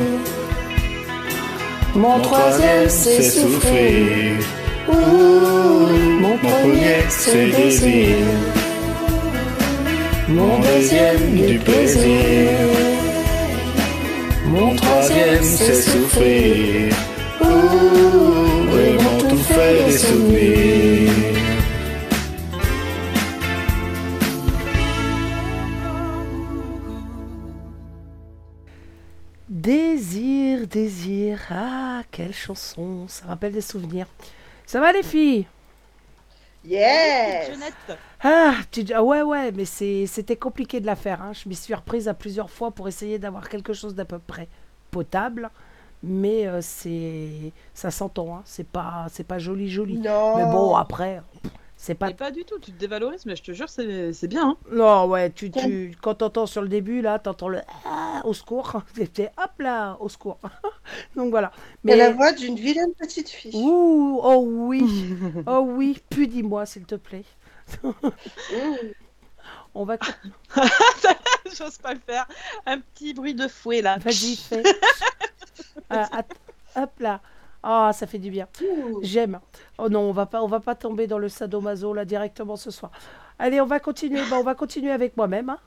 Mon 1.93 2.19
troisième 2.21 2.89
c'est 2.89 3.21
souffrir. 3.21 4.39
Ouh, 4.87 5.89
Mon 6.23 6.37
premier 6.39 7.01
c'est 7.07 7.51
désir. 7.51 8.15
Mon 10.27 10.59
deuxième 10.59 11.35
du 11.35 11.59
plaisir. 11.59 12.88
Mon 14.49 14.75
troisième, 14.75 15.43
c'est 15.43 15.79
souffrir. 15.79 16.91
Ouh, 17.39 18.77
et 18.77 18.93
mon 19.03 19.29
tout 19.29 19.37
fait 19.37 19.85
des 19.85 19.97
souvenirs. 19.97 21.13
Désir, 29.47 30.65
désir. 30.65 31.39
Ah, 31.51 32.01
quelle 32.09 32.33
chanson. 32.33 33.07
Ça 33.07 33.27
rappelle 33.27 33.53
des 33.53 33.61
souvenirs. 33.61 34.07
Ça 34.65 34.79
va 34.79 34.91
les 34.91 35.03
filles? 35.03 35.45
Yes 36.65 37.51
Ah, 38.21 38.55
tu 38.71 38.83
dis- 38.83 38.93
ah 38.93 39.03
ouais, 39.03 39.21
ouais, 39.21 39.51
mais 39.51 39.65
c'est- 39.65 40.05
c'était 40.05 40.35
compliqué 40.35 40.79
de 40.81 40.85
la 40.85 40.95
faire. 40.95 41.21
hein. 41.21 41.31
Je 41.33 41.47
m'y 41.47 41.55
suis 41.55 41.73
reprise 41.73 42.07
à 42.07 42.13
plusieurs 42.13 42.49
fois 42.49 42.71
pour 42.71 42.87
essayer 42.87 43.17
d'avoir 43.19 43.47
quelque 43.49 43.73
chose 43.73 43.95
d'à 43.95 44.05
peu 44.05 44.19
près 44.19 44.47
potable. 44.91 45.49
Mais 46.03 46.47
euh, 46.47 46.61
c'est 46.61 47.51
ça 47.73 47.91
s'entend, 47.91 48.37
hein. 48.37 48.41
c'est 48.45 48.67
pas, 48.67 49.07
c'est 49.11 49.25
pas 49.25 49.37
joli, 49.39 49.69
joli. 49.69 49.97
Non. 49.97 50.37
Mais 50.37 50.45
bon, 50.45 50.75
après, 50.75 51.21
c'est 51.77 51.95
pas 51.95 52.07
Mais 52.07 52.13
pas 52.13 52.31
du 52.31 52.45
tout, 52.45 52.59
tu 52.59 52.71
te 52.71 52.77
dévalorises, 52.77 53.25
mais 53.25 53.35
je 53.35 53.43
te 53.43 53.51
jure, 53.53 53.69
c'est 53.69 54.13
c'est 54.13 54.27
bien. 54.27 54.49
hein. 54.51 54.57
Non, 54.71 55.05
ouais, 55.07 55.31
tu, 55.31 55.49
tu, 55.51 55.95
quand 56.01 56.15
t'entends 56.15 56.45
sur 56.45 56.61
le 56.61 56.67
début, 56.67 57.01
là, 57.01 57.17
t'entends 57.17 57.47
le 57.49 57.61
ah, 57.85 58.21
au 58.25 58.33
secours. 58.33 58.81
C'était 58.95 59.31
hop 59.37 59.51
là, 59.59 59.97
au 59.99 60.09
secours. 60.09 60.37
Donc 61.15 61.31
voilà. 61.31 61.51
Mais 61.83 61.95
la 61.95 62.11
voix 62.11 62.31
d'une 62.33 62.55
vilaine 62.55 62.93
petite 62.93 63.29
fille. 63.29 63.55
Ouh, 63.55 64.19
oh 64.23 64.43
oui, 64.45 64.85
oh 65.47 65.63
oui, 65.65 65.97
puis 66.09 66.27
dis-moi, 66.27 66.65
s'il 66.65 66.85
te 66.85 66.95
plaît. 66.95 67.23
On 69.75 69.85
va. 69.85 69.97
J'ose 71.57 71.77
pas 71.77 71.93
le 71.93 71.99
faire. 71.99 72.27
Un 72.65 72.79
petit 72.79 73.13
bruit 73.13 73.33
de 73.33 73.47
fouet 73.47 73.81
là. 73.81 73.97
Vas-y, 73.97 74.35
fais. 74.37 74.63
Ah, 75.89 76.23
hop 76.75 76.91
là. 76.99 77.21
Ah, 77.61 77.91
ça 77.93 78.07
fait 78.07 78.19
du 78.19 78.31
bien. 78.31 78.47
J'aime. 79.01 79.39
Oh 79.77 79.89
non, 79.89 80.01
on 80.01 80.11
va 80.11 80.25
pas, 80.25 80.41
on 80.41 80.47
va 80.47 80.59
pas 80.59 80.75
tomber 80.75 81.07
dans 81.07 81.17
le 81.17 81.29
sadomaso 81.29 81.93
là 81.93 82.05
directement 82.05 82.55
ce 82.55 82.71
soir. 82.71 82.91
Allez, 83.37 83.59
on 83.61 83.65
va 83.65 83.79
continuer. 83.79 84.21
Bah, 84.29 84.37
on 84.39 84.43
va 84.43 84.55
continuer 84.55 84.91
avec 84.91 85.17
moi-même, 85.17 85.49
hein. 85.49 85.59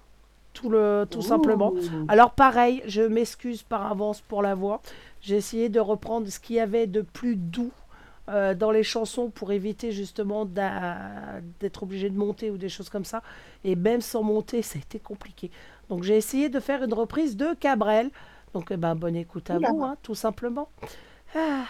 tout 0.54 0.70
le, 0.70 1.06
tout 1.10 1.22
simplement. 1.22 1.72
Alors 2.08 2.32
pareil, 2.32 2.82
je 2.86 3.02
m'excuse 3.02 3.62
par 3.62 3.90
avance 3.90 4.20
pour 4.20 4.42
la 4.42 4.54
voix. 4.54 4.80
J'ai 5.20 5.36
essayé 5.36 5.68
de 5.68 5.80
reprendre 5.80 6.28
ce 6.28 6.40
qu'il 6.40 6.56
y 6.56 6.60
avait 6.60 6.86
de 6.86 7.02
plus 7.02 7.36
doux 7.36 7.72
euh, 8.28 8.54
dans 8.54 8.70
les 8.70 8.84
chansons 8.84 9.30
pour 9.30 9.52
éviter 9.52 9.90
justement 9.90 10.44
d'être 10.44 11.82
obligé 11.82 12.08
de 12.08 12.16
monter 12.16 12.50
ou 12.50 12.56
des 12.56 12.68
choses 12.68 12.88
comme 12.88 13.04
ça. 13.04 13.22
Et 13.64 13.74
même 13.74 14.00
sans 14.00 14.22
monter, 14.22 14.62
ça 14.62 14.78
a 14.78 14.82
été 14.82 14.98
compliqué. 14.98 15.50
Donc 15.88 16.02
j'ai 16.02 16.16
essayé 16.16 16.48
de 16.48 16.60
faire 16.60 16.82
une 16.82 16.94
reprise 16.94 17.36
de 17.36 17.54
Cabrel. 17.54 18.10
Donc 18.54 18.68
eh 18.70 18.76
ben, 18.76 18.94
bonne 18.94 19.16
écoute 19.16 19.50
à 19.50 19.58
vous, 19.58 19.82
hein, 19.82 19.96
tout 20.02 20.14
simplement. 20.14 20.68
Ah. 21.34 21.64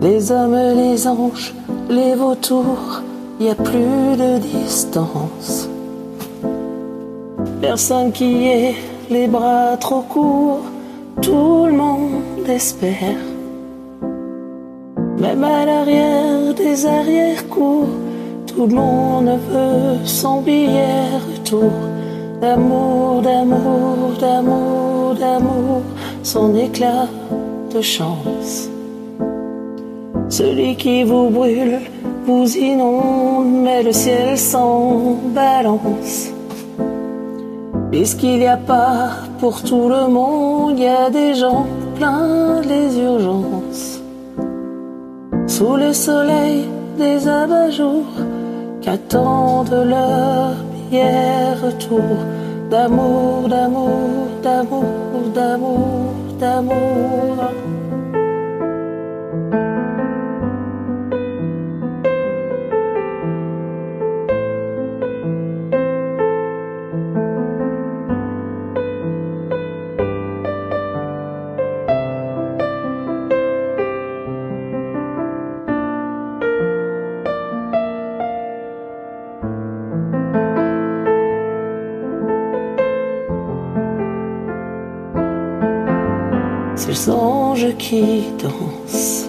Les 0.00 0.32
hommes, 0.32 0.56
les 0.76 1.06
anges, 1.06 1.54
les 1.88 2.16
vautours, 2.16 3.02
y 3.38 3.48
a 3.48 3.54
plus 3.54 4.16
de 4.16 4.38
distance. 4.38 5.68
Personne 7.60 8.10
qui 8.10 8.48
ait 8.48 8.74
les 9.08 9.28
bras 9.28 9.76
trop 9.76 10.00
courts, 10.00 10.62
tout 11.22 11.66
le 11.66 11.72
monde 11.74 12.48
espère. 12.48 13.20
Même 15.20 15.44
à 15.44 15.64
l'arrière 15.64 16.54
des 16.56 16.86
arrière-cours, 16.86 17.86
tout 18.48 18.66
le 18.66 18.74
monde 18.74 19.38
veut 19.48 20.04
son 20.04 20.40
billet 20.40 21.06
retour. 21.30 21.70
D'amour, 22.40 23.22
d'amour, 23.22 24.12
d'amour, 24.20 25.14
d'amour, 25.14 25.82
son 26.28 26.54
éclat 26.54 27.08
de 27.74 27.80
chance. 27.80 28.68
Celui 30.28 30.76
qui 30.76 31.02
vous 31.02 31.30
brûle, 31.30 31.78
vous 32.26 32.46
inonde, 32.54 33.62
mais 33.64 33.82
le 33.82 33.92
ciel 33.92 34.36
s'en 34.36 35.16
balance. 35.34 36.28
Puisqu'il 37.90 38.40
n'y 38.40 38.46
a 38.46 38.58
pas 38.58 39.08
pour 39.40 39.62
tout 39.62 39.88
le 39.88 40.06
monde, 40.08 40.74
il 40.76 40.84
y 40.84 40.86
a 40.86 41.08
des 41.08 41.32
gens 41.34 41.64
plein 41.96 42.60
les 42.60 42.98
urgences. 42.98 44.02
Sous 45.46 45.76
le 45.76 45.94
soleil 45.94 46.66
des 46.98 47.26
abat-jours 47.26 48.12
qu'attendent 48.82 49.82
leur 49.94 50.48
billet 50.72 51.54
retour 51.64 52.16
d'amour, 52.70 53.48
d'amour, 53.48 54.28
d'amour, 54.42 54.84
d'amour, 55.34 56.14
d'amour. 56.38 57.77
C'est 86.90 87.10
le 87.10 87.16
ange 87.16 87.76
qui 87.76 88.24
danse 88.42 89.28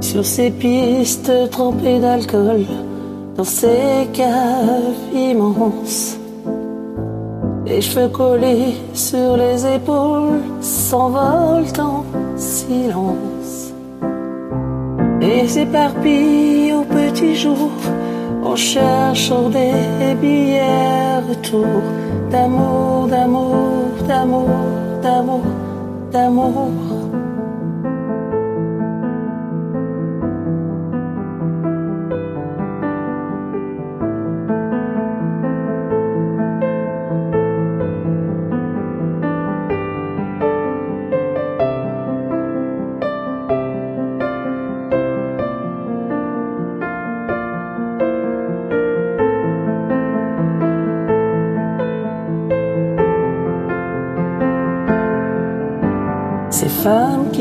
sur 0.00 0.24
ces 0.24 0.50
pistes 0.50 1.32
trempées 1.50 1.98
d'alcool, 1.98 2.66
dans 3.34 3.44
ces 3.44 4.06
caves 4.12 5.14
immenses. 5.14 6.18
Les 7.64 7.80
cheveux 7.80 8.08
collés 8.08 8.74
sur 8.92 9.38
les 9.38 9.66
épaules 9.66 10.42
s'envolent 10.60 11.80
en 11.80 12.04
silence 12.36 13.72
et 15.22 15.48
s'éparpillent 15.48 16.74
au 16.74 16.82
petit 16.82 17.34
jour 17.34 17.70
en 18.44 18.56
cherchant 18.56 19.48
des 19.48 20.14
billets 20.20 21.18
retour 21.28 21.82
d'amour, 22.30 23.06
d'amour, 23.08 23.88
d'amour, 24.06 24.48
d'amour, 25.02 25.42
d'amour. 26.10 26.87
femmes 26.87 26.87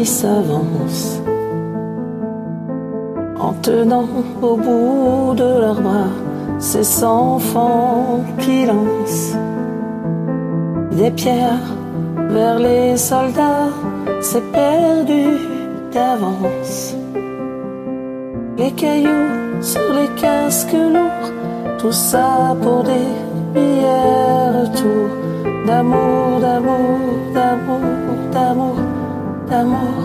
s'avancent 0.08 1.22
en 3.40 3.54
tenant 3.62 4.10
au 4.42 4.56
bout 4.56 5.34
de 5.36 5.60
leurs 5.64 5.82
bras 5.82 6.14
ces 6.60 7.04
enfants 7.04 8.22
qui 8.40 8.66
lancent 8.66 9.36
des 10.92 11.12
pierres 11.12 11.70
vers 12.30 12.58
les 12.58 12.98
soldats, 12.98 13.70
c'est 14.22 14.44
perdu 14.52 15.24
d'avance. 15.94 16.96
Les 18.58 18.72
cailloux 18.72 19.62
sur 19.62 19.94
les 19.94 20.10
casques 20.20 20.74
lourds, 20.74 21.32
tout 21.78 21.92
ça 21.92 22.56
pour 22.62 22.84
des 22.84 23.08
billets 23.54 24.62
retour 24.62 25.08
d'amour, 25.68 26.40
d'amour, 26.42 27.00
d'amour, 27.36 27.82
d'amour, 28.32 28.76
d'amour. 29.50 30.04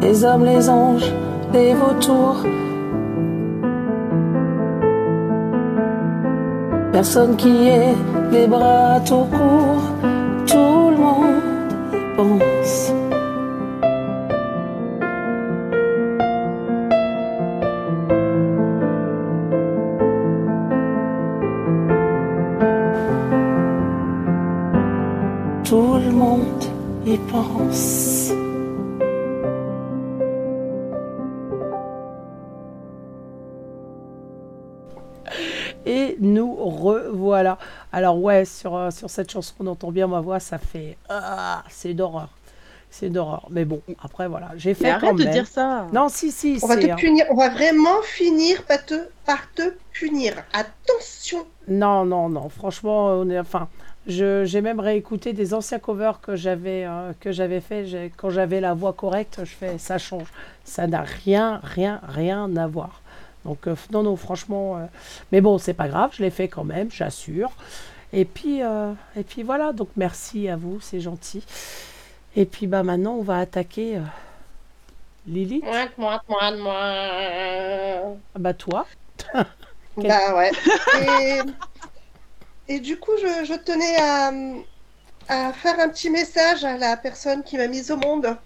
Les 0.00 0.24
hommes, 0.24 0.44
les 0.44 0.68
anges, 0.70 1.12
les 1.52 1.74
vautours. 1.74 2.42
Personne 6.92 7.36
qui 7.36 7.68
ait 7.68 7.94
les 8.32 8.46
bras 8.46 9.00
tout 9.06 9.26
courts, 9.36 9.88
Alors 38.08 38.22
ouais, 38.22 38.46
sur, 38.46 38.74
euh, 38.74 38.90
sur 38.90 39.10
cette 39.10 39.30
chanson, 39.30 39.52
on 39.60 39.66
entend 39.66 39.90
bien 39.90 40.06
ma 40.06 40.22
voix, 40.22 40.40
ça 40.40 40.56
fait... 40.56 40.96
Ah, 41.10 41.62
c'est 41.68 41.92
d'horreur. 41.92 42.30
C'est 42.90 43.10
d'horreur. 43.10 43.46
Mais 43.50 43.66
bon, 43.66 43.82
après 44.02 44.28
voilà, 44.28 44.48
j'ai 44.56 44.72
fait 44.72 44.84
Mais 44.84 44.98
quand 44.98 45.08
arrête 45.08 45.26
de 45.26 45.30
dire 45.30 45.46
ça. 45.46 45.86
Non, 45.92 46.08
si, 46.08 46.32
si, 46.32 46.58
On 46.62 46.68
va 46.68 46.76
c'est... 46.76 46.86
te 46.86 46.90
hein. 46.92 46.96
punir. 46.96 47.26
On 47.28 47.34
va 47.34 47.50
vraiment 47.50 48.00
finir 48.02 48.62
par 48.62 48.82
te, 48.86 48.94
par 49.26 49.52
te 49.54 49.74
punir. 49.92 50.32
Attention. 50.54 51.44
Non, 51.66 52.06
non, 52.06 52.30
non. 52.30 52.48
Franchement, 52.48 53.08
on 53.08 53.28
est, 53.28 53.38
enfin, 53.38 53.68
je, 54.06 54.46
j'ai 54.46 54.62
même 54.62 54.80
réécouté 54.80 55.34
des 55.34 55.52
anciens 55.52 55.78
covers 55.78 56.22
que 56.22 56.34
j'avais, 56.34 56.86
euh, 56.86 57.12
que 57.20 57.30
j'avais 57.30 57.60
fait. 57.60 58.10
Quand 58.16 58.30
j'avais 58.30 58.62
la 58.62 58.72
voix 58.72 58.94
correcte, 58.94 59.40
je 59.40 59.54
fais, 59.54 59.76
ça 59.76 59.98
change. 59.98 60.28
Ça 60.64 60.86
n'a 60.86 61.02
rien, 61.02 61.60
rien, 61.62 62.00
rien 62.08 62.56
à 62.56 62.66
voir. 62.66 63.02
Donc, 63.44 63.66
euh, 63.66 63.76
non, 63.92 64.02
non, 64.02 64.16
franchement. 64.16 64.78
euh, 64.78 64.86
mais 65.30 65.42
bon, 65.42 65.58
c'est 65.58 65.74
pas 65.74 65.88
grave. 65.88 66.12
Je 66.14 66.22
l'ai 66.22 66.30
fait 66.30 66.48
quand 66.48 66.64
même, 66.64 66.90
j'assure. 66.90 67.50
Et 68.12 68.24
puis, 68.24 68.62
euh, 68.62 68.92
et 69.16 69.22
puis 69.24 69.42
voilà. 69.42 69.72
Donc, 69.72 69.88
merci 69.96 70.48
à 70.48 70.56
vous, 70.56 70.80
c'est 70.80 71.00
gentil. 71.00 71.44
Et 72.36 72.46
puis, 72.46 72.66
bah, 72.66 72.82
maintenant, 72.82 73.14
on 73.14 73.22
va 73.22 73.38
attaquer 73.38 73.96
euh, 73.96 74.02
Lily. 75.26 75.60
Moi, 75.62 75.88
moi, 75.98 76.22
moi, 76.56 76.74
Ah, 78.34 78.38
bah, 78.38 78.54
toi. 78.54 78.86
Bah 79.96 80.36
ouais. 80.36 80.52
Et, 81.02 81.40
et 82.68 82.80
du 82.80 82.98
coup, 82.98 83.12
je, 83.20 83.44
je 83.44 83.54
tenais 83.54 83.96
à, 83.96 84.30
à 85.28 85.52
faire 85.52 85.80
un 85.80 85.88
petit 85.88 86.10
message 86.10 86.64
à 86.64 86.76
la 86.76 86.96
personne 86.96 87.42
qui 87.42 87.56
m'a 87.56 87.66
mise 87.66 87.90
au 87.90 87.96
monde. 87.96 88.36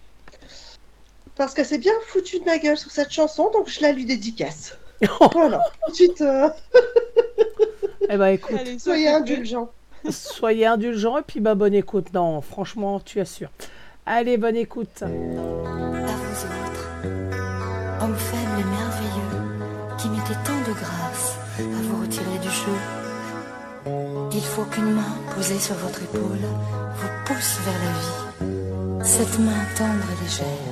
Parce 1.34 1.52
qu'elle 1.54 1.66
s'est 1.66 1.78
bien 1.78 1.92
foutue 2.06 2.40
de 2.40 2.44
ma 2.44 2.58
gueule 2.58 2.78
sur 2.78 2.90
cette 2.90 3.10
chanson, 3.10 3.50
donc 3.50 3.68
je 3.68 3.80
la 3.82 3.92
lui 3.92 4.04
dédicace. 4.06 4.78
Voilà. 5.32 5.62
Ensuite, 5.88 6.20
euh, 6.20 6.48
Eh 8.08 8.16
ben, 8.16 8.28
écoute. 8.28 8.56
Allez, 8.58 8.78
soyez 8.78 9.08
indulgents. 9.08 9.70
Soyez 10.10 10.66
indulgents 10.66 11.18
et 11.18 11.22
puis 11.22 11.40
bah, 11.40 11.54
bonne 11.54 11.74
écoute. 11.74 12.12
Non, 12.12 12.40
franchement, 12.40 13.00
tu 13.00 13.20
assures. 13.20 13.50
Allez, 14.06 14.36
bonne 14.36 14.56
écoute. 14.56 15.02
À 15.02 15.06
vous 15.06 16.44
autres, 16.44 16.88
hommes 18.02 18.16
faibles 18.16 18.60
et 18.60 18.64
merveilleux, 18.64 19.96
qui 19.98 20.08
mettez 20.08 20.34
tant 20.44 20.58
de 20.68 20.74
grâce 20.74 21.36
à 21.58 21.82
vous 21.82 22.02
retirer 22.02 22.38
du 22.40 22.50
jeu. 22.50 22.76
Il 24.32 24.40
faut 24.42 24.64
qu'une 24.64 24.92
main 24.92 25.14
posée 25.34 25.58
sur 25.58 25.74
votre 25.76 26.02
épaule 26.02 26.38
vous 26.94 27.08
pousse 27.26 27.58
vers 27.64 27.78
la 27.84 27.92
vie. 28.00 29.04
Cette 29.04 29.38
main 29.38 29.64
tendre 29.76 30.04
et 30.10 30.24
légère. 30.24 30.71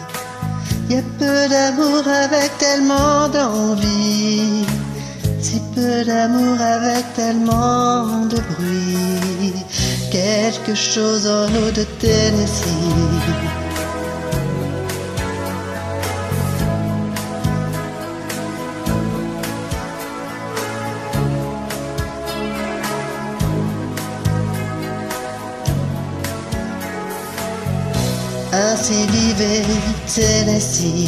Y 0.91 0.97
a 0.97 1.03
peu 1.17 1.47
d'amour 1.47 2.05
avec 2.05 2.57
tellement 2.57 3.29
d'envie, 3.29 4.65
si 5.39 5.61
peu 5.73 6.03
d'amour 6.03 6.59
avec 6.59 7.13
tellement 7.13 8.25
de 8.25 8.35
bruit. 8.51 9.53
Quelque 10.11 10.75
chose 10.75 11.25
en 11.27 11.47
nous 11.47 11.71
de 11.71 11.85
Tennessee. 12.01 13.60
Ainsi 28.81 29.05
vivait 29.11 29.61
Tennessee, 30.07 31.07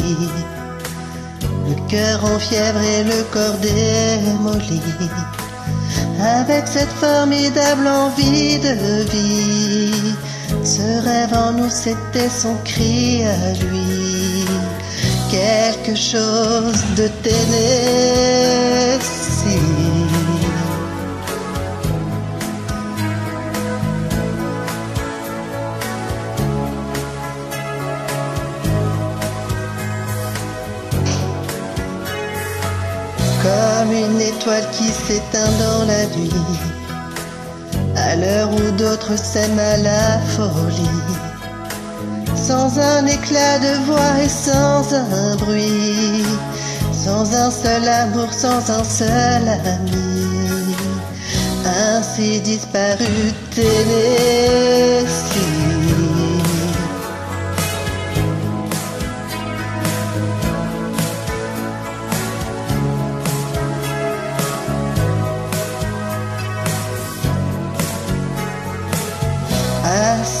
le 1.68 1.74
cœur 1.90 2.24
en 2.24 2.38
fièvre 2.38 2.80
et 2.80 3.02
le 3.02 3.24
corps 3.32 3.58
démoli, 3.58 4.80
avec 6.20 6.68
cette 6.68 6.92
formidable 7.00 7.88
envie 7.88 8.60
de 8.60 9.02
vie. 9.10 10.14
Ce 10.62 10.82
rêve 11.02 11.34
en 11.34 11.50
nous, 11.54 11.68
c'était 11.68 12.28
son 12.28 12.54
cri 12.64 13.24
à 13.24 13.54
lui, 13.64 14.44
quelque 15.32 15.96
chose 15.96 16.80
de 16.96 17.08
Tennessee. 17.24 18.44
Une 33.94 34.20
étoile 34.20 34.68
qui 34.72 34.84
s'éteint 34.84 35.52
dans 35.58 35.84
la 35.86 36.06
nuit, 36.16 36.30
à 37.96 38.16
l'heure 38.16 38.50
où 38.52 38.70
d'autres 38.76 39.16
s'aiment 39.16 39.58
à 39.58 39.76
la 39.76 40.18
folie, 40.34 41.14
sans 42.34 42.78
un 42.78 43.06
éclat 43.06 43.58
de 43.60 43.84
voix 43.86 44.22
et 44.22 44.28
sans 44.28 44.92
un 44.92 45.36
bruit, 45.36 46.24
sans 46.92 47.34
un 47.34 47.50
seul 47.50 47.88
amour, 47.88 48.32
sans 48.32 48.68
un 48.70 48.84
seul 48.84 49.48
ami, 49.48 50.74
ainsi 51.64 52.40
disparu 52.40 53.32
Tennessee. 53.54 55.04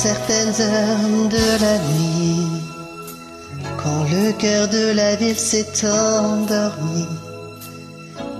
Certaines 0.04 0.60
heures 0.60 1.28
de 1.30 1.46
la 1.64 1.76
nuit, 1.88 2.46
quand 3.82 4.04
le 4.14 4.32
cœur 4.32 4.68
de 4.68 4.92
la 4.92 5.16
ville 5.16 5.38
s'est 5.50 5.72
endormi, 5.82 7.06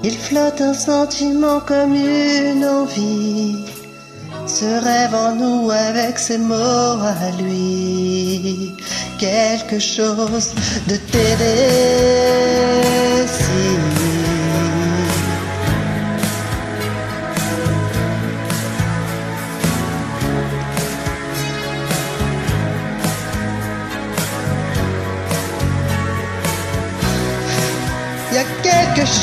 il 0.03 0.15
flotte 0.27 0.61
un 0.61 0.75
sentiment 0.75 1.61
comme 1.61 1.95
une 1.95 2.67
envie, 2.67 3.65
Ce 4.47 4.67
rêve 4.89 5.15
en 5.15 5.33
nous 5.37 5.71
avec 5.71 6.19
ses 6.19 6.37
mots 6.37 6.99
à 7.19 7.31
lui. 7.41 8.75
Quelque 9.19 9.79
chose 9.79 10.49
de 10.91 10.97
Tennessee. 11.13 12.35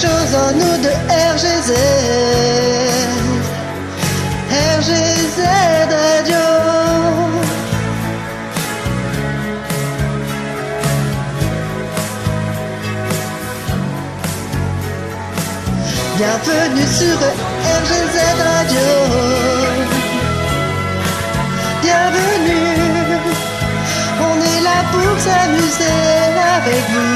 Chose 0.01 0.35
en 0.35 0.51
nous 0.53 0.77
de 0.85 0.91
RGZ. 1.31 1.71
RGZ 4.75 5.39
Radio. 5.95 6.43
Bienvenue 16.17 16.87
sur 16.99 17.17
RGZ 17.79 18.17
Radio. 18.49 18.87
Bienvenue. 21.83 22.71
On 24.29 24.35
est 24.51 24.61
là 24.67 24.79
pour 24.93 25.13
s'amuser 25.19 25.99
avec 26.57 26.83
vous. 26.93 27.11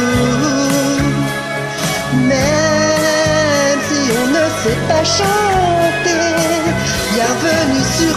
Chanter, 5.04 6.72
bienvenue 7.14 7.84
sur 7.98 8.16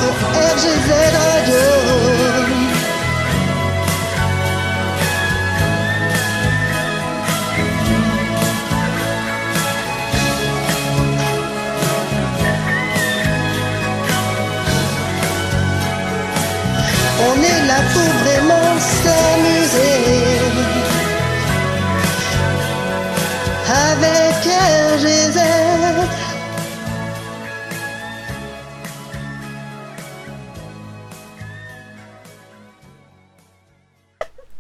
RGZ 0.55 0.91
Radio. 1.19 1.65
On 17.21 17.43
est 17.43 17.67
là 17.67 17.81
pour 17.93 18.11
vraiment 18.23 18.79
s'amuser. 18.79 19.98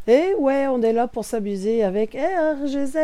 Et 0.08 0.34
ouais, 0.38 0.66
on 0.68 0.80
est 0.80 0.94
là 0.94 1.06
pour 1.06 1.26
s'amuser 1.26 1.84
avec 1.84 2.14
RGZ. 2.14 2.96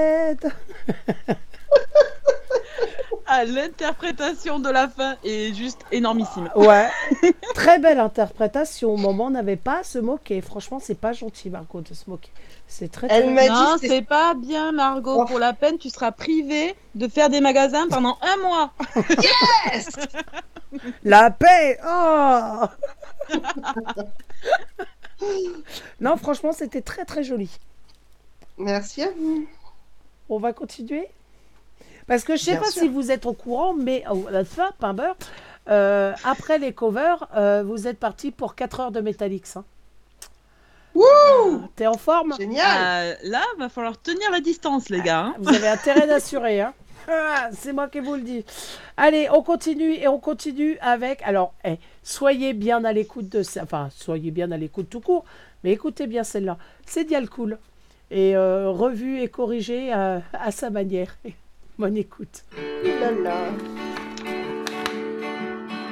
Ah, 3.27 3.45
l'interprétation 3.47 4.59
de 4.59 4.71
la 4.71 4.89
fin 4.89 5.17
est 5.23 5.53
juste 5.55 5.83
énormissime. 5.93 6.49
Ouais. 6.57 6.89
Très 7.55 7.79
belle 7.79 8.01
interprétation. 8.01 8.95
Au 8.95 8.97
moment, 8.97 9.27
on 9.27 9.31
n'avait 9.31 9.57
pas 9.57 9.81
à 9.81 9.83
se 9.83 9.99
moquer. 9.99 10.41
Franchement, 10.41 10.79
c'est 10.81 10.99
pas 10.99 11.13
gentil, 11.13 11.51
Margot, 11.51 11.83
de 11.83 11.93
se 11.93 12.09
moquer. 12.09 12.31
C'est 12.67 12.91
très, 12.91 13.07
très 13.09 13.19
Elle 13.19 13.35
m'a 13.35 13.43
dit 13.43 13.49
Non, 13.51 13.77
c'est- 13.79 14.01
pas 14.01 14.33
bien, 14.33 14.73
Margot. 14.73 15.27
Pour 15.27 15.39
la 15.39 15.53
peine, 15.53 15.77
tu 15.77 15.91
seras 15.91 16.11
privée 16.11 16.75
de 16.95 17.07
faire 17.07 17.29
des 17.29 17.43
magasins 17.43 17.87
pendant 17.91 18.17
un 18.23 18.43
mois. 18.43 18.73
Yes 19.75 19.91
La 21.05 21.31
paix 21.31 21.79
Oh 21.87 22.63
Non, 26.01 26.17
franchement, 26.17 26.53
c'était 26.53 26.83
très 26.83 27.05
très 27.05 27.23
joli. 27.25 27.51
Merci 28.59 29.03
à 29.03 29.11
vous. 29.11 29.47
On 30.29 30.39
va 30.39 30.53
continuer? 30.53 31.09
Parce 32.07 32.25
que 32.25 32.37
je 32.37 32.43
sais 32.43 32.51
Bien 32.53 32.61
pas 32.61 32.71
sûr. 32.71 32.83
si 32.83 32.89
vous 32.89 33.11
êtes 33.11 33.27
au 33.27 33.33
courant, 33.33 33.75
mais 33.75 34.05
oh, 34.11 34.27
la 34.31 34.45
fin, 34.45 34.71
pain 34.79 34.93
beurre, 34.95 35.17
euh, 35.69 36.13
après 36.25 36.59
les 36.59 36.73
covers, 36.73 37.27
euh, 37.37 37.63
vous 37.67 37.87
êtes 37.89 37.99
parti 37.99 38.31
pour 38.31 38.55
4 38.55 38.81
heures 38.81 38.91
de 38.93 39.01
Metallics. 39.01 39.57
Hein. 39.57 39.65
Wouh 40.95 41.63
T'es 41.75 41.87
en 41.87 41.97
forme? 41.99 42.35
Génial 42.39 42.67
Euh, 42.67 43.15
là, 43.25 43.43
va 43.59 43.69
falloir 43.69 44.01
tenir 44.01 44.31
la 44.31 44.41
distance, 44.41 44.89
les 44.91 45.01
gars. 45.01 45.21
hein. 45.27 45.35
Vous 45.41 45.49
avez 45.55 45.69
intérêt 45.69 46.07
d'assurer. 46.07 46.61
Hein. 46.61 46.73
Ah, 47.09 47.49
C'est 47.53 47.73
moi 47.73 47.89
qui 47.89 48.01
vous 48.01 48.15
le 48.15 48.23
dis. 48.23 48.45
Allez, 48.97 49.29
on 49.31 49.43
continue 49.43 49.93
et 49.95 50.09
on 50.09 50.19
continue 50.19 50.79
avec. 50.81 51.23
Alors, 51.23 51.55
eh, 51.65 51.77
soyez 52.03 52.53
bien 52.55 52.85
à 52.85 52.93
l'écoute 52.93 53.29
de 53.29 53.43
ça. 53.43 53.63
Enfin, 53.65 53.89
soyez 53.95 54.31
bien 54.31 54.51
à 54.53 54.57
l'écoute 54.57 54.89
tout 54.89 55.01
court, 55.01 55.25
mais 55.63 55.73
écoutez 55.73 56.07
bien 56.07 56.25
celle-là. 56.25 56.57
C'est 56.87 57.05
Dial 57.05 57.29
Cool. 57.29 57.59
Et 58.11 58.37
euh, 58.37 58.71
revue 58.71 59.21
et 59.21 59.29
corrigée 59.29 59.93
à, 59.93 60.23
à 60.33 60.51
sa 60.51 60.71
manière. 60.71 61.17
Bonne 61.79 61.97
écoute. 61.97 62.45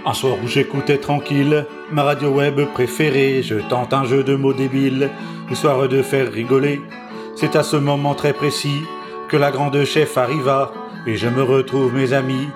Un 0.05 0.15
soir 0.15 0.37
où 0.43 0.47
j'écoutais 0.47 0.99
tranquille 0.99 1.65
ma 1.91 2.03
radio 2.05 2.31
web 2.31 2.61
préférée, 2.73 3.43
je 3.43 3.57
tente 3.69 3.93
un 3.93 4.05
jeu 4.05 4.23
de 4.25 4.35
mots 4.35 4.53
débile, 4.53 5.11
histoire 5.51 5.89
de 5.89 6.03
faire 6.03 6.31
rigoler. 6.31 6.81
C'est 7.37 7.57
à 7.57 7.63
ce 7.63 7.77
moment 7.77 8.15
très 8.15 8.33
précis 8.33 8.81
que 9.29 9.37
la 9.37 9.51
grande 9.51 9.85
chef 9.85 10.17
arriva, 10.19 10.73
et 11.07 11.17
je 11.17 11.29
me 11.29 11.43
retrouve 11.43 11.95
mes 11.95 12.13
amis 12.13 12.49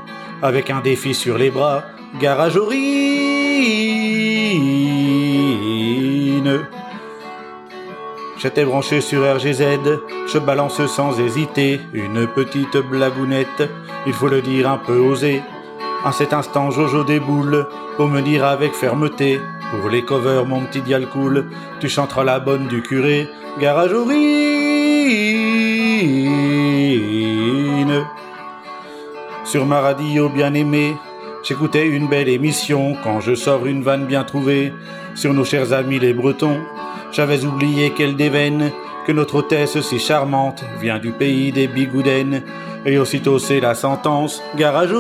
avec 0.43 0.71
un 0.71 0.81
défi 0.81 1.15
sur 1.15 1.39
les 1.39 1.51
bras. 1.51 1.85
Garage 2.21 2.57
Aurine. 2.57 2.87
J'étais 8.39 8.65
branché 8.65 9.01
sur 9.01 9.23
RGZ, 9.23 9.63
je 10.27 10.39
balance 10.39 10.87
sans 10.87 11.19
hésiter 11.19 11.81
une 11.95 12.27
petite 12.27 12.77
blagounette, 12.77 13.69
il 14.07 14.13
faut 14.13 14.29
le 14.29 14.43
dire 14.43 14.71
un 14.71 14.77
peu 14.79 14.99
osé. 14.99 15.43
En 16.05 16.13
cet 16.13 16.33
instant, 16.33 16.71
Jojo 16.71 17.03
déboule 17.03 17.67
pour 17.97 18.07
me 18.09 18.21
dire 18.21 18.45
avec 18.45 18.75
fermeté 18.75 19.41
Pour 19.71 19.89
les 19.89 20.05
covers, 20.05 20.45
mon 20.45 20.61
petit 20.61 20.83
dial 20.83 21.09
cool, 21.09 21.47
tu 21.81 21.89
chanteras 21.89 22.25
la 22.25 22.39
bonne 22.39 22.69
du 22.69 22.83
curé, 22.83 23.27
garage 23.59 23.93
Aurine. 23.95 24.27
Sur 29.47 29.65
ma 29.65 29.81
radio 29.81 30.29
bien 30.29 30.55
aimée, 30.55 30.97
j'écoutais 31.45 31.87
une 31.87 32.09
belle 32.09 32.29
émission 32.29 32.97
quand 33.05 33.21
je 33.21 33.37
sors 33.37 33.65
une 33.65 33.81
vanne 33.81 34.05
bien 34.05 34.25
trouvée 34.25 34.73
sur 35.15 35.33
nos 35.33 35.45
chers 35.45 35.73
amis 35.73 36.01
les 36.01 36.13
Bretons. 36.13 36.59
J'avais 37.13 37.45
oublié 37.45 37.91
qu'elle 37.91 38.17
déveine 38.17 38.73
que 39.07 39.13
notre 39.13 39.37
hôtesse 39.37 39.81
si 39.83 40.01
charmante 40.01 40.65
vient 40.81 40.99
du 40.99 41.13
pays 41.13 41.53
des 41.53 41.69
bigoudaines. 41.69 42.43
Et 42.85 42.99
aussitôt 42.99 43.39
c'est 43.39 43.61
la 43.61 43.77
sentence, 43.77 44.43
garage. 44.57 44.91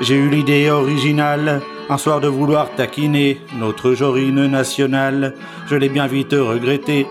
J'ai 0.00 0.14
eu 0.14 0.30
l'idée 0.30 0.70
originale, 0.70 1.60
un 1.90 1.98
soir 1.98 2.22
de 2.22 2.28
vouloir 2.28 2.70
taquiner 2.74 3.38
notre 3.58 3.92
Jorine 3.92 4.46
nationale. 4.46 5.34
Je 5.66 5.76
l'ai 5.76 5.90
bien 5.90 6.06
vite 6.06 6.32
regretté. 6.32 7.06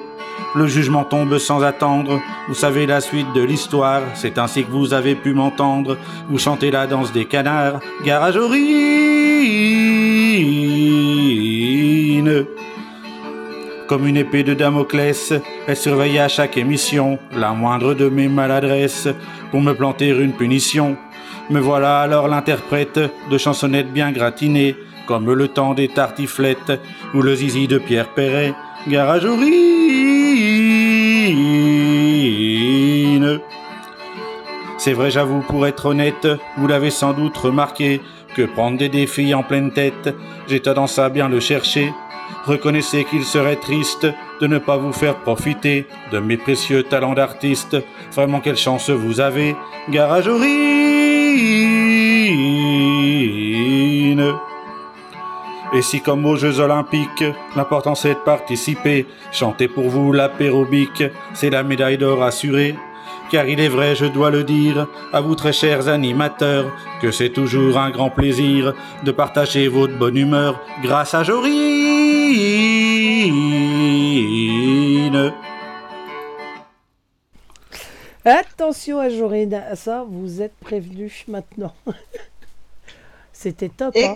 Le 0.56 0.68
jugement 0.68 1.04
tombe 1.04 1.40
sans 1.40 1.64
attendre. 1.64 2.22
Vous 2.48 2.54
savez 2.54 2.86
la 2.86 3.02
suite 3.02 3.34
de 3.34 3.42
l'histoire. 3.42 4.04
C'est 4.14 4.38
ainsi 4.38 4.64
que 4.64 4.70
vous 4.70 4.94
avez 4.94 5.16
pu 5.16 5.34
m'entendre. 5.34 5.98
Vous 6.30 6.38
chantez 6.38 6.70
la 6.70 6.86
danse 6.86 7.12
des 7.12 7.26
canards. 7.26 7.80
Garage 8.06 8.38
Aurine. 8.38 8.64
Comme 13.88 14.06
une 14.08 14.18
épée 14.18 14.44
de 14.44 14.54
Damoclès, 14.54 15.34
elle 15.68 15.76
surveillait 15.76 16.20
à 16.20 16.28
chaque 16.28 16.56
émission 16.58 17.18
la 17.36 17.54
moindre 17.54 17.96
de 17.96 18.08
mes 18.08 18.28
maladresses 18.28 19.08
pour 19.50 19.62
me 19.62 19.74
planter 19.74 20.10
une 20.10 20.34
punition. 20.34 20.98
Me 21.50 21.60
voilà 21.60 22.02
alors 22.02 22.28
l'interprète 22.28 23.00
de 23.30 23.38
chansonnettes 23.38 23.92
bien 23.92 24.12
gratinées, 24.12 24.76
comme 25.08 25.34
le 25.34 25.48
temps 25.48 25.74
des 25.74 25.90
tartiflettes 25.90 26.80
ou 27.14 27.22
le 27.22 27.36
zizi 27.36 27.68
de 27.68 27.80
Pierre 27.80 28.14
Perret. 28.14 28.54
Garage 28.88 29.26
Aurine. 29.26 29.54
C'est 34.78 34.92
vrai, 34.92 35.10
j'avoue, 35.10 35.40
pour 35.40 35.66
être 35.66 35.86
honnête, 35.86 36.28
vous 36.58 36.68
l'avez 36.68 36.90
sans 36.90 37.14
doute 37.14 37.38
remarqué, 37.38 38.02
que 38.36 38.42
prendre 38.42 38.78
des 38.78 38.90
défis 38.90 39.34
en 39.34 39.44
pleine 39.44 39.72
tête, 39.72 40.14
j'ai 40.48 40.60
tendance 40.60 41.00
à 41.00 41.08
bien 41.08 41.30
le 41.30 41.40
chercher. 41.40 41.94
Reconnaissez 42.46 43.06
qu'il 43.06 43.24
serait 43.24 43.56
triste 43.56 44.06
de 44.42 44.48
ne 44.48 44.58
pas 44.58 44.76
vous 44.76 44.92
faire 44.92 45.16
profiter 45.20 45.88
de 46.12 46.20
mes 46.20 46.36
précieux 46.36 46.84
talents 46.84 47.14
d'artiste. 47.14 47.78
Vraiment, 48.14 48.42
quelle 48.42 48.58
chance 48.58 48.90
vous 48.90 49.22
avez, 49.22 49.56
Garage 49.90 50.28
Aurine. 50.28 50.54
Et 55.76 55.82
si 55.82 56.02
comme 56.02 56.26
aux 56.26 56.36
Jeux 56.36 56.60
Olympiques, 56.60 57.24
l'important 57.56 57.96
c'est 57.96 58.14
de 58.14 58.20
participer, 58.20 59.08
chanter 59.32 59.68
pour 59.68 59.90
vous 59.90 60.12
l'apérobique, 60.12 61.04
c'est 61.34 61.50
la 61.50 61.64
médaille 61.64 61.98
d'or 61.98 62.22
assurée 62.24 62.76
car 63.34 63.48
il 63.48 63.60
est 63.60 63.68
vrai, 63.68 63.96
je 63.96 64.06
dois 64.06 64.30
le 64.30 64.44
dire, 64.44 64.88
à 65.12 65.20
vous 65.20 65.34
très 65.34 65.54
chers 65.54 65.88
animateurs, 65.88 66.72
que 67.02 67.10
c'est 67.10 67.32
toujours 67.32 67.80
un 67.80 67.90
grand 67.90 68.12
plaisir 68.12 68.76
de 69.04 69.12
partager 69.12 69.68
votre 69.68 69.98
bonne 69.98 70.18
humeur 70.18 70.62
grâce 70.84 71.16
à 71.16 71.24
Jorine. 71.24 71.54
Attention 78.24 79.00
à 79.00 79.10
Jorine, 79.10 79.64
ça, 79.74 80.06
vous 80.08 80.44
êtes 80.44 80.56
prévenus 80.58 81.26
maintenant. 81.28 81.74
C'était 83.34 83.70
top. 83.70 83.96
hein. 83.98 84.16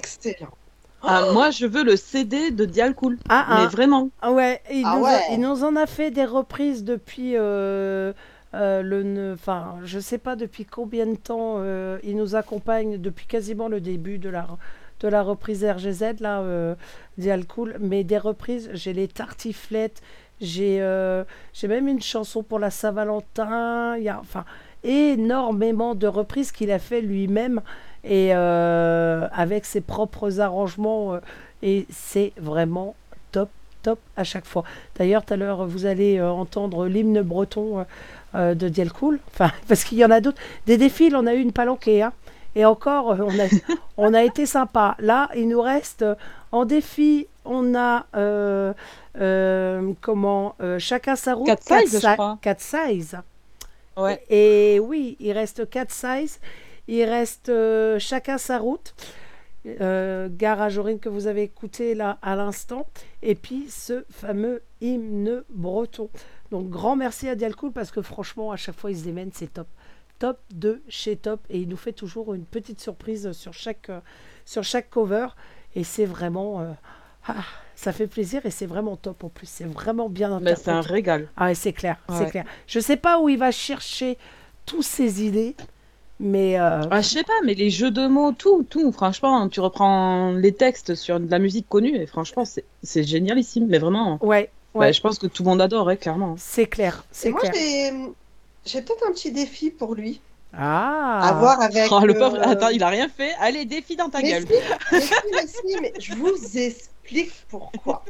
Ah, 1.03 1.32
moi, 1.32 1.52
je 1.52 1.65
veux 1.65 1.84
le 1.84 1.95
CD 1.95 2.52
de 2.52 2.65
Dialcool. 2.65 3.18
Ah, 3.30 3.45
ah. 3.49 3.60
Mais 3.61 3.68
vraiment. 3.68 4.10
Ah 4.22 4.32
ouais, 4.32 4.61
il, 4.72 4.84
Ah 4.86 4.95
nous 4.98 5.06
a- 5.06 5.10
ouais. 5.10 5.22
il 5.34 5.40
nous 5.40 5.64
en 5.64 5.76
a 5.76 5.86
fait 5.86 6.11
des 6.11 6.26
reprises 6.26 6.84
depuis 6.84 7.34
euh, 7.36 8.14
euh, 8.56 8.82
le, 8.82 9.03
ne- 9.03 9.34
enfin, 9.34 9.76
je 9.84 9.99
sais 9.99 10.18
pas 10.18 10.36
depuis 10.36 10.65
combien 10.65 11.06
de 11.06 11.15
temps 11.15 11.56
euh, 11.60 11.99
il 12.03 12.15
nous 12.18 12.36
accompagne 12.36 12.98
depuis 12.98 13.26
quasiment 13.28 13.68
le 13.68 13.80
début 13.82 14.18
de 14.18 14.30
la 14.30 14.48
de 14.99 15.07
la 15.07 15.22
reprise 15.22 15.64
RGZ 15.64 16.19
là, 16.22 16.40
euh, 16.41 16.74
Dialcool, 17.19 17.78
mais 17.80 18.03
des 18.03 18.18
reprises, 18.18 18.68
j'ai 18.74 18.94
les 18.94 19.07
tartiflettes, 19.07 20.02
j'ai 20.41 20.82
euh, 20.82 21.24
j'ai 21.53 21.68
même 21.68 21.88
une 21.88 22.02
chanson 22.02 22.41
pour 22.41 22.57
la 22.57 22.72
Saint-Valentin, 22.72 23.95
il 23.98 24.03
y 24.06 24.10
a 24.10 24.19
enfin 24.19 24.44
énormément 24.84 25.94
de 25.95 26.07
reprises 26.07 26.52
qu'il 26.52 26.72
a 26.72 26.80
fait 26.80 27.02
lui-même 27.02 27.61
et 28.07 28.29
euh, 28.34 29.27
avec 29.34 29.65
ses 29.65 29.81
propres 29.81 30.39
arrangements 30.39 31.13
euh, 31.15 31.19
et 31.61 31.85
c'est 31.91 32.34
vraiment 32.38 32.95
top 33.31 33.49
top 33.84 33.99
à 34.15 34.23
chaque 34.23 34.45
fois. 34.45 34.63
D'ailleurs, 34.97 35.23
tout 35.25 35.34
à 35.34 35.38
l'heure, 35.38 35.65
vous 35.67 35.85
allez 35.85 36.17
euh, 36.17 36.29
entendre 36.29 36.88
l'hymne 36.88 37.21
breton 37.21 37.85
de 38.34 38.69
Dielcool, 38.69 39.19
enfin, 39.34 39.51
parce 39.67 39.84
qu'il 39.84 39.97
y 39.97 40.05
en 40.05 40.11
a 40.11 40.19
d'autres. 40.21 40.41
Des 40.67 40.77
défis, 40.77 41.11
on 41.15 41.25
a 41.27 41.34
eu 41.34 41.39
une 41.39 41.53
palanquée, 41.53 42.03
hein. 42.03 42.13
et 42.55 42.65
encore, 42.65 43.15
on 43.19 43.39
a, 43.39 43.47
on 43.97 44.13
a 44.13 44.23
été 44.23 44.45
sympa. 44.45 44.95
Là, 44.99 45.29
il 45.35 45.47
nous 45.47 45.61
reste 45.61 46.05
en 46.51 46.65
défi, 46.65 47.27
on 47.45 47.73
a 47.75 48.05
euh, 48.15 48.73
euh, 49.19 49.93
comment 50.01 50.55
euh, 50.61 50.77
chacun 50.79 51.15
sa 51.15 51.34
route, 51.34 51.47
Quatre 51.47 51.65
quatre 51.65 51.88
sizes, 51.88 52.01
je 52.01 52.07
si- 52.07 52.13
crois. 52.13 52.38
quatre 52.41 52.61
sizes. 52.61 53.17
Ouais. 53.95 54.21
Et 54.29 54.79
oui, 54.79 55.17
il 55.19 55.31
reste 55.31 55.67
4 55.67 55.89
sizes. 55.91 56.39
Il 56.88 57.03
reste 57.03 57.49
euh, 57.49 57.99
chacun 57.99 58.38
sa 58.38 58.57
route. 58.59 58.93
Euh, 59.81 60.30
Gare 60.31 60.61
à 60.61 60.69
Jorine 60.69 60.99
que 60.99 61.09
vous 61.09 61.27
avez 61.27 61.43
écouté 61.43 61.93
là 61.93 62.18
à 62.22 62.35
l'instant. 62.35 62.88
Et 63.22 63.35
puis 63.35 63.65
ce 63.69 64.05
fameux 64.09 64.61
hymne 64.81 65.43
breton. 65.49 66.09
Donc 66.51 66.69
grand 66.69 66.95
merci 66.95 67.27
à 67.27 67.35
Dialcool 67.35 67.72
parce 67.73 67.91
que 67.91 68.01
franchement, 68.01 68.51
à 68.51 68.55
chaque 68.57 68.76
fois, 68.76 68.91
il 68.91 68.97
se 68.97 69.03
démène, 69.03 69.31
c'est 69.34 69.53
top. 69.53 69.68
Top 70.19 70.39
de 70.53 70.81
chez 70.88 71.18
top. 71.18 71.41
Et 71.49 71.59
il 71.59 71.68
nous 71.68 71.76
fait 71.77 71.91
toujours 71.91 72.34
une 72.34 72.45
petite 72.45 72.80
surprise 72.80 73.31
sur 73.34 73.53
chaque, 73.53 73.89
euh, 73.89 73.99
sur 74.45 74.64
chaque 74.64 74.89
cover. 74.89 75.27
Et 75.76 75.84
c'est 75.84 76.05
vraiment. 76.05 76.61
euh, 76.61 76.72
ah, 77.27 77.43
ça 77.76 77.91
fait 77.91 78.07
plaisir 78.07 78.45
et 78.45 78.49
c'est 78.51 78.65
vraiment 78.65 78.95
top 78.95 79.26
en 79.26 79.30
plus. 79.30 79.47
C'est 79.49 79.65
vraiment 79.65 80.07
bien 80.09 80.39
Mais 80.39 80.55
c'est 80.55 80.69
un 80.69 80.77
interprété. 80.80 80.93
régal. 80.93 81.27
Ah 81.35 81.53
c'est 81.53 81.73
clair, 81.73 81.97
c'est 82.09 82.30
clair. 82.31 82.45
Je 82.68 82.80
sais 82.80 82.95
pas 82.95 83.19
où 83.19 83.27
il 83.27 83.38
va 83.38 83.51
chercher 83.51 84.18
toutes 84.65 84.84
ces 84.85 85.23
idées, 85.23 85.55
mais 86.19 86.60
euh, 86.60 86.81
Ah, 86.89 87.02
je 87.02 87.07
sais 87.10 87.23
pas, 87.23 87.34
mais 87.45 87.53
les 87.53 87.69
jeux 87.69 87.91
de 87.91 88.07
mots, 88.07 88.31
tout, 88.31 88.64
tout, 88.69 88.91
franchement, 88.91 89.48
tu 89.49 89.60
reprends 89.60 90.31
les 90.34 90.53
textes 90.53 90.95
sur 90.95 91.19
de 91.19 91.30
la 91.30 91.39
musique 91.39 91.68
connue 91.69 91.95
et 91.95 92.07
franchement, 92.07 92.45
c'est 92.45 92.65
c'est 92.84 93.03
génialissime, 93.03 93.68
mais 93.68 93.80
vraiment. 93.80 94.19
ouais, 94.22 94.52
Bah, 94.77 94.88
ouais, 94.88 94.94
je 94.94 95.02
pense 95.02 95.19
que 95.19 95.27
tout 95.27 95.44
le 95.44 95.49
monde 95.49 95.61
adore, 95.61 95.85
ouais, 95.88 95.98
clairement. 95.98 96.35
c'est 96.38 96.68
clair, 96.68 97.06
c'est 97.11 97.30
moi, 97.31 97.39
clair. 97.41 97.53
j'ai 97.53 97.91
j'ai 98.65 98.81
peut-être 98.81 99.06
un 99.07 99.11
petit 99.14 99.31
défi 99.31 99.69
pour 99.72 99.95
lui. 99.95 100.22
Ah, 100.53 101.30
À 101.30 101.34
voir 101.34 101.61
avec. 101.61 101.91
Oh, 101.91 101.99
le 102.06 102.15
euh, 102.15 102.19
pauvre, 102.19 102.39
attends, 102.41 102.69
il 102.69 102.81
a 102.84 102.89
rien 102.89 103.10
fait. 103.10 103.34
Allez, 103.39 103.65
défi 103.65 103.95
dans 103.95 104.10
ta 104.10 104.22
Mais 104.22 104.31
gueule. 104.31 104.45
si, 104.48 104.53
mais 104.91 105.02
si, 105.02 105.14
mais 105.34 105.48
si, 105.48 105.77
mais 105.81 105.94
je 105.99 106.14
vous 106.15 106.57
explique 106.57 107.31
pourquoi. 107.49 108.03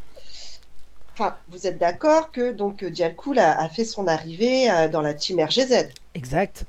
Enfin, 1.13 1.35
vous 1.49 1.65
êtes 1.67 1.79
d'accord 1.79 2.31
que 2.31 2.51
donc 2.51 2.83
Dialcool 2.85 3.39
a, 3.39 3.59
a 3.59 3.69
fait 3.69 3.85
son 3.85 4.07
arrivée 4.07 4.69
euh, 4.69 4.87
dans 4.87 5.01
la 5.01 5.13
team 5.15 5.39
RGZ 5.39 5.89
exact. 6.13 6.65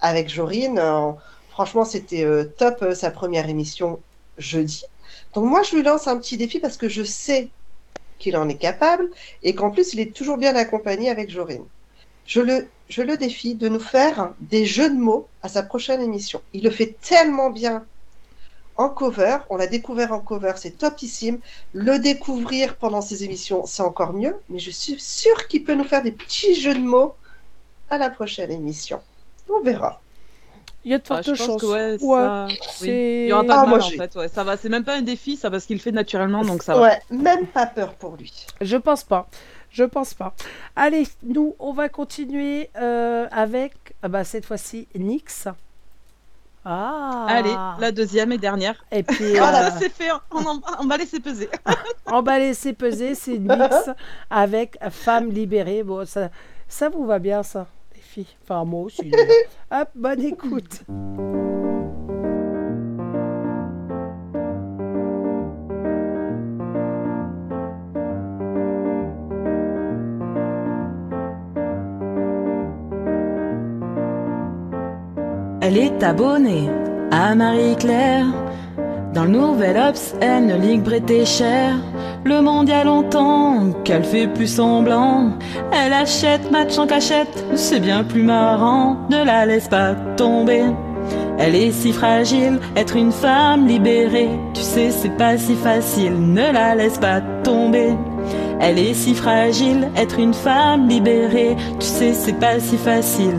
Avec 0.00 0.28
Jorine. 0.28 0.78
euh, 0.78 1.12
franchement, 1.48 1.84
c'était 1.84 2.24
euh, 2.24 2.44
top 2.58 2.82
euh, 2.82 2.94
sa 2.94 3.10
première 3.10 3.48
émission 3.48 4.02
jeudi. 4.38 4.84
Donc 5.34 5.44
moi, 5.46 5.62
je 5.62 5.76
lui 5.76 5.82
lance 5.82 6.08
un 6.08 6.18
petit 6.18 6.36
défi 6.36 6.60
parce 6.60 6.76
que 6.76 6.88
je 6.88 7.02
sais 7.02 7.52
qu'il 8.18 8.36
en 8.36 8.48
est 8.48 8.58
capable 8.58 9.10
et 9.42 9.54
qu'en 9.54 9.70
plus, 9.70 9.94
il 9.94 10.00
est 10.00 10.14
toujours 10.16 10.38
bien 10.38 10.56
accompagné 10.56 11.10
avec 11.10 11.30
Jorine. 11.30 11.68
Je 12.24 12.40
le, 12.40 12.72
je 12.88 13.02
le 13.02 13.16
défie 13.16 13.56
de 13.56 13.68
nous 13.68 13.80
faire 13.80 14.34
des 14.40 14.66
jeux 14.66 14.90
de 14.90 14.96
mots 14.98 15.30
à 15.42 15.48
sa 15.48 15.62
prochaine 15.64 16.02
émission. 16.02 16.42
Il 16.52 16.64
le 16.64 16.70
fait 16.70 16.98
tellement 17.00 17.50
bien 17.50 17.86
en 18.76 18.88
cover. 18.90 19.38
On 19.50 19.56
l'a 19.56 19.66
découvert 19.68 20.12
en 20.12 20.20
cover, 20.20 20.54
c'est 20.56 20.78
topissime. 20.78 21.40
Le 21.72 21.98
découvrir 21.98 22.76
pendant 22.78 23.00
ses 23.02 23.24
émissions, 23.24 23.64
c'est 23.66 23.82
encore 23.82 24.12
mieux. 24.12 24.36
Mais 24.48 24.58
je 24.58 24.70
suis 24.70 24.98
sûre 25.00 25.46
qu'il 25.48 25.64
peut 25.64 25.74
nous 25.74 25.84
faire 25.84 26.02
des 26.02 26.12
petits 26.12 26.54
jeux 26.60 26.74
de 26.74 26.80
mots 26.80 27.16
à 27.90 27.98
la 27.98 28.10
prochaine 28.10 28.50
émission. 28.52 29.02
On 29.52 29.60
verra. 29.62 30.00
Il 30.84 30.90
y 30.90 30.94
a 30.94 30.98
de 30.98 31.02
Ah, 31.10 31.14
fortes 31.16 31.24
je 31.24 31.30
pense 31.32 31.38
chances. 31.46 31.60
que 31.60 31.66
ouais, 31.66 31.98
Ouais, 32.00 32.18
ça- 32.18 32.46
oui. 32.48 32.58
c'est- 32.72 33.22
Il 33.24 33.28
y 33.28 33.32
aura 33.32 33.44
pas 33.44 33.60
Ah, 33.60 33.64
de 33.66 33.70
mal 33.70 33.82
en 33.82 33.88
fait. 33.90 34.14
Ouais, 34.16 34.28
ça 34.28 34.44
va. 34.44 34.56
C'est 34.56 34.68
même 34.70 34.84
pas 34.84 34.94
un 34.94 35.02
défi, 35.02 35.36
ça 35.36 35.50
parce 35.50 35.66
qu'il 35.66 35.78
fait 35.80 35.92
naturellement, 35.92 36.42
donc 36.42 36.62
ça 36.62 36.74
va. 36.74 36.80
Ouais, 36.82 37.00
même 37.10 37.46
pas 37.46 37.66
peur 37.66 37.92
pour 37.94 38.16
lui. 38.16 38.32
Je 38.62 38.76
pense 38.78 39.02
pas. 39.04 39.28
Je 39.70 39.84
pense 39.84 40.14
pas. 40.14 40.34
Allez, 40.76 41.06
nous, 41.22 41.54
on 41.58 41.72
va 41.72 41.88
continuer 41.90 42.70
euh, 42.80 43.26
avec, 43.30 43.72
ah 44.02 44.08
bah, 44.08 44.24
cette 44.24 44.44
fois-ci, 44.46 44.88
Nix. 44.96 45.46
Ah. 46.64 47.26
Allez, 47.28 47.54
la 47.78 47.90
deuxième 47.92 48.32
et 48.32 48.38
dernière. 48.38 48.84
Et 48.92 49.02
puis, 49.02 49.32
Voilà, 49.36 49.68
euh, 49.68 49.70
c'est 49.78 49.88
fait. 49.90 50.10
On, 50.30 50.44
en- 50.44 50.60
on 50.80 50.86
va 50.86 50.96
laisser 50.96 51.20
peser. 51.20 51.48
emballer, 52.06 52.52
c'est 52.54 52.72
peser, 52.74 53.14
c'est 53.14 53.38
Nix 53.38 53.90
avec 54.30 54.76
Femme 54.90 55.30
libérée. 55.30 55.82
Bon, 55.82 56.04
ça, 56.06 56.30
ça 56.68 56.88
vous 56.88 57.06
va 57.06 57.18
bien, 57.18 57.42
ça, 57.42 57.66
les 58.16 58.24
filles 58.24 58.36
Enfin, 58.42 58.64
moi 58.64 58.82
aussi. 58.82 59.10
Hop, 59.70 59.88
bonne 59.94 60.22
écoute. 60.22 60.82
Elle 75.62 75.76
est 75.76 76.02
abonnée 76.02 76.68
à 77.10 77.34
Marie-Claire. 77.34 78.26
Dans 79.14 79.24
le 79.24 79.30
Nouvel 79.30 79.76
Ops, 79.76 80.14
elle 80.20 80.46
ne 80.46 80.56
ligue 80.56 80.82
prêter 80.82 81.24
cher. 81.24 81.74
Le 82.24 82.42
monde 82.42 82.68
y 82.68 82.72
a 82.72 82.84
longtemps 82.84 83.72
qu'elle 83.82 84.04
fait 84.04 84.28
plus 84.28 84.46
semblant. 84.46 85.38
Elle 85.72 85.92
achète 85.94 86.50
match 86.50 86.78
en 86.78 86.86
cachette, 86.86 87.44
c'est 87.54 87.80
bien 87.80 88.04
plus 88.04 88.22
marrant. 88.22 88.98
Ne 89.08 89.24
la 89.24 89.46
laisse 89.46 89.68
pas 89.68 89.94
tomber. 90.16 90.64
Elle 91.38 91.54
est 91.54 91.72
si 91.72 91.92
fragile, 91.92 92.60
être 92.76 92.96
une 92.96 93.12
femme 93.12 93.66
libérée. 93.66 94.28
Tu 94.52 94.60
sais, 94.60 94.90
c'est 94.90 95.16
pas 95.16 95.38
si 95.38 95.54
facile, 95.54 96.12
ne 96.12 96.52
la 96.52 96.74
laisse 96.74 96.98
pas 96.98 97.22
tomber. 97.42 97.94
Elle 98.60 98.78
est 98.78 98.92
si 98.92 99.14
fragile, 99.14 99.88
être 99.96 100.18
une 100.18 100.34
femme 100.34 100.88
libérée. 100.88 101.56
Tu 101.78 101.86
sais, 101.86 102.12
c'est 102.12 102.38
pas 102.38 102.60
si 102.60 102.76
facile. 102.76 103.38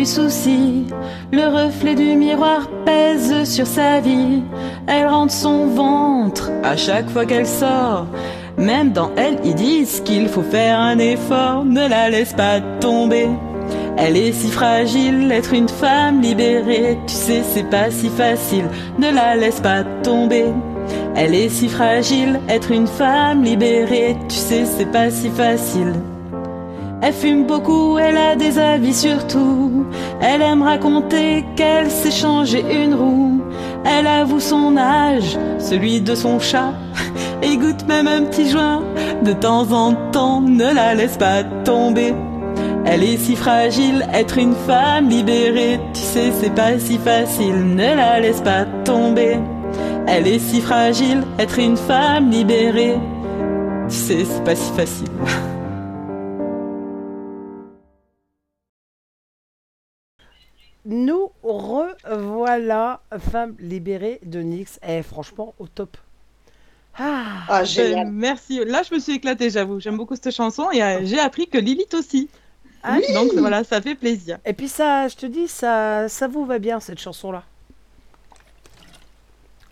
Le 0.00 1.66
reflet 1.66 1.94
du 1.94 2.16
miroir 2.16 2.68
pèse 2.86 3.44
sur 3.44 3.66
sa 3.66 4.00
vie. 4.00 4.42
Elle 4.86 5.06
rentre 5.06 5.32
son 5.32 5.66
ventre 5.66 6.50
à 6.62 6.74
chaque 6.74 7.10
fois 7.10 7.26
qu'elle 7.26 7.46
sort. 7.46 8.06
Même 8.56 8.92
dans 8.92 9.10
elle, 9.16 9.38
ils 9.44 9.54
disent 9.54 10.00
qu'il 10.02 10.28
faut 10.28 10.42
faire 10.42 10.80
un 10.80 10.98
effort. 10.98 11.66
Ne 11.66 11.86
la 11.86 12.08
laisse 12.08 12.32
pas 12.32 12.60
tomber. 12.80 13.28
Elle 13.98 14.16
est 14.16 14.32
si 14.32 14.48
fragile, 14.48 15.30
être 15.30 15.52
une 15.52 15.68
femme 15.68 16.22
libérée. 16.22 16.96
Tu 17.06 17.14
sais, 17.14 17.42
c'est 17.42 17.68
pas 17.68 17.90
si 17.90 18.08
facile, 18.08 18.68
ne 18.98 19.10
la 19.10 19.36
laisse 19.36 19.60
pas 19.60 19.84
tomber. 20.02 20.46
Elle 21.14 21.34
est 21.34 21.50
si 21.50 21.68
fragile, 21.68 22.40
être 22.48 22.70
une 22.70 22.86
femme 22.86 23.44
libérée. 23.44 24.16
Tu 24.30 24.36
sais, 24.36 24.64
c'est 24.64 24.90
pas 24.90 25.10
si 25.10 25.28
facile. 25.28 25.92
Elle 27.02 27.14
fume 27.14 27.46
beaucoup, 27.46 27.96
elle 27.98 28.18
a 28.18 28.36
des 28.36 28.58
avis 28.58 28.92
sur 28.94 29.26
tout. 29.26 29.86
Elle 30.20 30.42
aime 30.42 30.62
raconter 30.62 31.46
qu'elle 31.56 31.90
s'est 31.90 32.10
changé 32.10 32.60
une 32.60 32.94
roue. 32.94 33.40
Elle 33.86 34.06
avoue 34.06 34.40
son 34.40 34.76
âge, 34.76 35.38
celui 35.58 36.02
de 36.02 36.14
son 36.14 36.38
chat. 36.38 36.74
Et 37.42 37.56
goûte 37.56 37.86
même 37.88 38.06
un 38.06 38.24
petit 38.24 38.50
joint. 38.50 38.82
De 39.24 39.32
temps 39.32 39.72
en 39.72 39.94
temps, 40.12 40.42
ne 40.42 40.74
la 40.74 40.94
laisse 40.94 41.16
pas 41.16 41.42
tomber. 41.64 42.12
Elle 42.84 43.02
est 43.02 43.16
si 43.16 43.34
fragile, 43.34 44.06
être 44.12 44.36
une 44.36 44.54
femme 44.54 45.08
libérée. 45.08 45.80
Tu 45.94 46.00
sais, 46.00 46.32
c'est 46.38 46.54
pas 46.54 46.78
si 46.78 46.98
facile, 46.98 47.74
ne 47.76 47.94
la 47.96 48.20
laisse 48.20 48.42
pas 48.42 48.66
tomber. 48.84 49.38
Elle 50.06 50.26
est 50.26 50.38
si 50.38 50.60
fragile, 50.60 51.22
être 51.38 51.58
une 51.58 51.76
femme 51.76 52.30
libérée. 52.30 52.98
Tu 53.88 53.94
sais, 53.94 54.24
c'est 54.24 54.44
pas 54.44 54.54
si 54.54 54.70
facile. 54.72 55.08
Nous 60.86 61.30
revoilà, 61.42 63.00
femme 63.30 63.54
libérée 63.58 64.18
de 64.24 64.40
Nix. 64.40 64.78
Eh, 64.86 65.02
franchement, 65.02 65.54
au 65.58 65.66
top. 65.68 65.96
Ah, 66.98 67.24
Ah, 67.48 67.60
Euh, 67.60 67.64
génial. 67.64 68.10
merci. 68.10 68.64
Là, 68.64 68.82
je 68.88 68.94
me 68.94 68.98
suis 69.00 69.12
éclatée, 69.14 69.50
j'avoue. 69.50 69.78
J'aime 69.80 69.96
beaucoup 69.96 70.16
cette 70.16 70.34
chanson 70.34 70.70
et 70.70 70.82
euh, 70.82 71.00
j'ai 71.04 71.18
appris 71.20 71.46
que 71.48 71.58
Lilith 71.58 71.94
aussi. 71.94 72.28
Ah, 72.82 72.96
Donc 73.14 73.32
voilà, 73.34 73.62
ça 73.62 73.80
fait 73.82 73.94
plaisir. 73.94 74.38
Et 74.44 74.54
puis 74.54 74.68
ça, 74.68 75.06
je 75.08 75.16
te 75.16 75.26
dis, 75.26 75.48
ça, 75.48 76.08
ça 76.08 76.28
vous 76.28 76.46
va 76.46 76.58
bien 76.58 76.80
cette 76.80 76.98
chanson-là. 76.98 77.42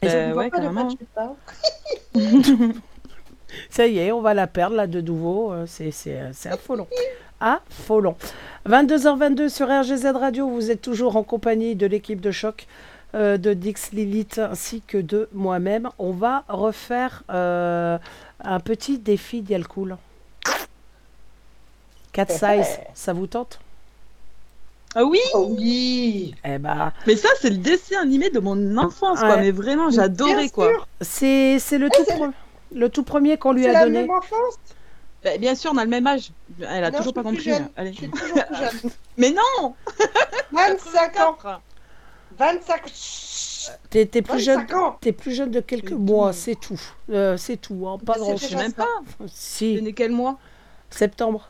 Et 0.02 0.08
Euh, 0.08 0.30
je 0.30 0.34
ouais, 0.36 0.50
pas 0.50 0.58
carrément. 0.58 0.88
Ça 3.70 3.86
y 3.86 3.98
est, 3.98 4.12
on 4.12 4.20
va 4.20 4.34
la 4.34 4.46
perdre 4.46 4.76
là 4.76 4.86
de 4.86 5.00
nouveau. 5.00 5.54
C'est, 5.66 5.90
c'est, 5.90 6.20
euh, 6.20 6.30
c'est 6.34 6.50
affolant. 6.50 6.86
Affolant. 7.40 8.16
22h22 8.68 9.48
sur 9.48 9.66
RGZ 9.68 10.06
Radio, 10.14 10.46
vous 10.48 10.70
êtes 10.70 10.82
toujours 10.82 11.16
en 11.16 11.22
compagnie 11.22 11.74
de 11.74 11.86
l'équipe 11.86 12.20
de 12.20 12.30
choc 12.30 12.66
euh, 13.14 13.38
de 13.38 13.54
Dix 13.54 13.92
Lilith 13.92 14.38
ainsi 14.38 14.82
que 14.86 14.98
de 14.98 15.26
moi-même. 15.32 15.88
On 15.98 16.10
va 16.12 16.44
refaire 16.48 17.22
euh, 17.30 17.96
un 18.44 18.60
petit 18.60 18.98
défi 18.98 19.40
d'Yalcool. 19.40 19.96
4 22.12 22.30
size, 22.32 22.78
ça 22.92 23.14
vous 23.14 23.26
tente? 23.26 23.58
Ah 24.94 25.04
oui 25.04 25.20
Oui 25.34 26.34
Eh 26.44 26.58
bah, 26.58 26.92
Mais 27.06 27.16
ça, 27.16 27.28
c'est 27.40 27.50
le 27.50 27.56
dessin 27.58 28.02
animé 28.02 28.28
de 28.28 28.38
mon 28.38 28.76
enfance, 28.76 29.20
quoi. 29.20 29.38
Mais 29.38 29.50
vraiment, 29.50 29.88
j'adorais, 29.90 30.50
quoi. 30.50 30.72
c'est, 31.00 31.58
c'est 31.58 31.78
le, 31.78 31.88
tout 31.88 32.02
pre- 32.02 32.32
le 32.74 32.88
tout 32.90 33.02
premier 33.02 33.38
qu'on 33.38 33.52
lui 33.52 33.62
C'est 33.62 33.70
a 33.70 33.72
la 33.72 33.84
donné. 33.84 34.00
même 34.02 34.10
enfance? 34.10 34.58
Bah, 35.24 35.36
bien 35.38 35.54
sûr, 35.54 35.72
on 35.74 35.76
a 35.78 35.84
le 35.84 35.90
même 35.90 36.06
âge. 36.06 36.30
Elle 36.60 36.84
a 36.84 36.90
Non, 36.90 36.98
toujours 36.98 37.12
je 37.16 37.20
pas 37.20 37.20
suis 37.22 37.28
compris. 37.30 37.42
plus 37.42 37.50
jeune. 37.52 37.68
Allez. 37.76 37.92
Je 37.92 37.96
suis 37.98 38.10
toujours 38.10 38.44
plus 38.44 38.56
jeune. 38.56 38.90
Mais 39.16 39.30
non 39.30 39.74
25 40.52 41.20
ans 41.20 41.36
25 42.38 42.82
T'es, 43.90 44.06
t'es 44.06 44.22
plus, 44.22 44.46
25 44.46 44.68
jeune, 44.70 44.78
ans. 44.78 44.96
t'es 45.00 45.12
plus 45.12 45.32
jeune 45.34 45.50
de 45.50 45.60
quelques 45.60 45.92
mois, 45.92 46.32
c'est 46.32 46.54
tout. 46.54 46.80
Euh, 47.10 47.36
c'est 47.36 47.56
tout, 47.56 47.86
hein, 47.88 47.98
pas 48.04 48.14
grand 48.14 48.36
Je 48.36 48.42
sais 48.42 48.46
déjà 48.46 48.58
même 48.62 48.72
pas. 48.72 48.86
Si, 49.26 49.82
né 49.82 49.92
quel 49.92 50.12
mois 50.12 50.38
septembre. 50.88 51.48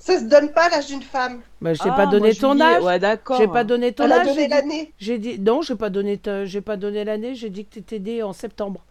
Ça 0.00 0.18
se 0.18 0.24
donne 0.24 0.52
pas 0.52 0.68
l'âge 0.68 0.86
d'une 0.86 1.02
femme. 1.02 1.40
Bah, 1.60 1.74
j'ai 1.74 1.80
Ah, 1.88 1.92
pas 1.92 2.06
donné 2.06 2.28
moi, 2.30 2.34
ton 2.40 2.60
âge. 2.60 2.82
Ouais, 2.82 2.98
d'accord. 2.98 3.38
J'ai 3.38 3.48
pas 3.48 3.64
donné 3.64 3.92
ton 3.92 4.04
Elle 4.04 4.12
a 4.12 4.16
âge. 4.20 4.26
donné 4.26 4.36
j'ai 4.40 4.44
dit- 4.46 4.50
l'année. 4.50 4.92
J'ai 4.98 5.18
dit 5.18 5.38
non, 5.38 5.62
j'ai 5.62 5.74
pas 5.76 5.90
donné 5.90 6.18
ta- 6.18 6.44
j'ai 6.44 6.60
pas 6.60 6.76
donné 6.76 7.04
l'année, 7.04 7.34
j'ai 7.34 7.50
dit 7.50 7.64
que 7.64 7.74
tu 7.74 7.78
étais 7.78 7.98
né 7.98 8.22
en 8.22 8.32
septembre. 8.32 8.84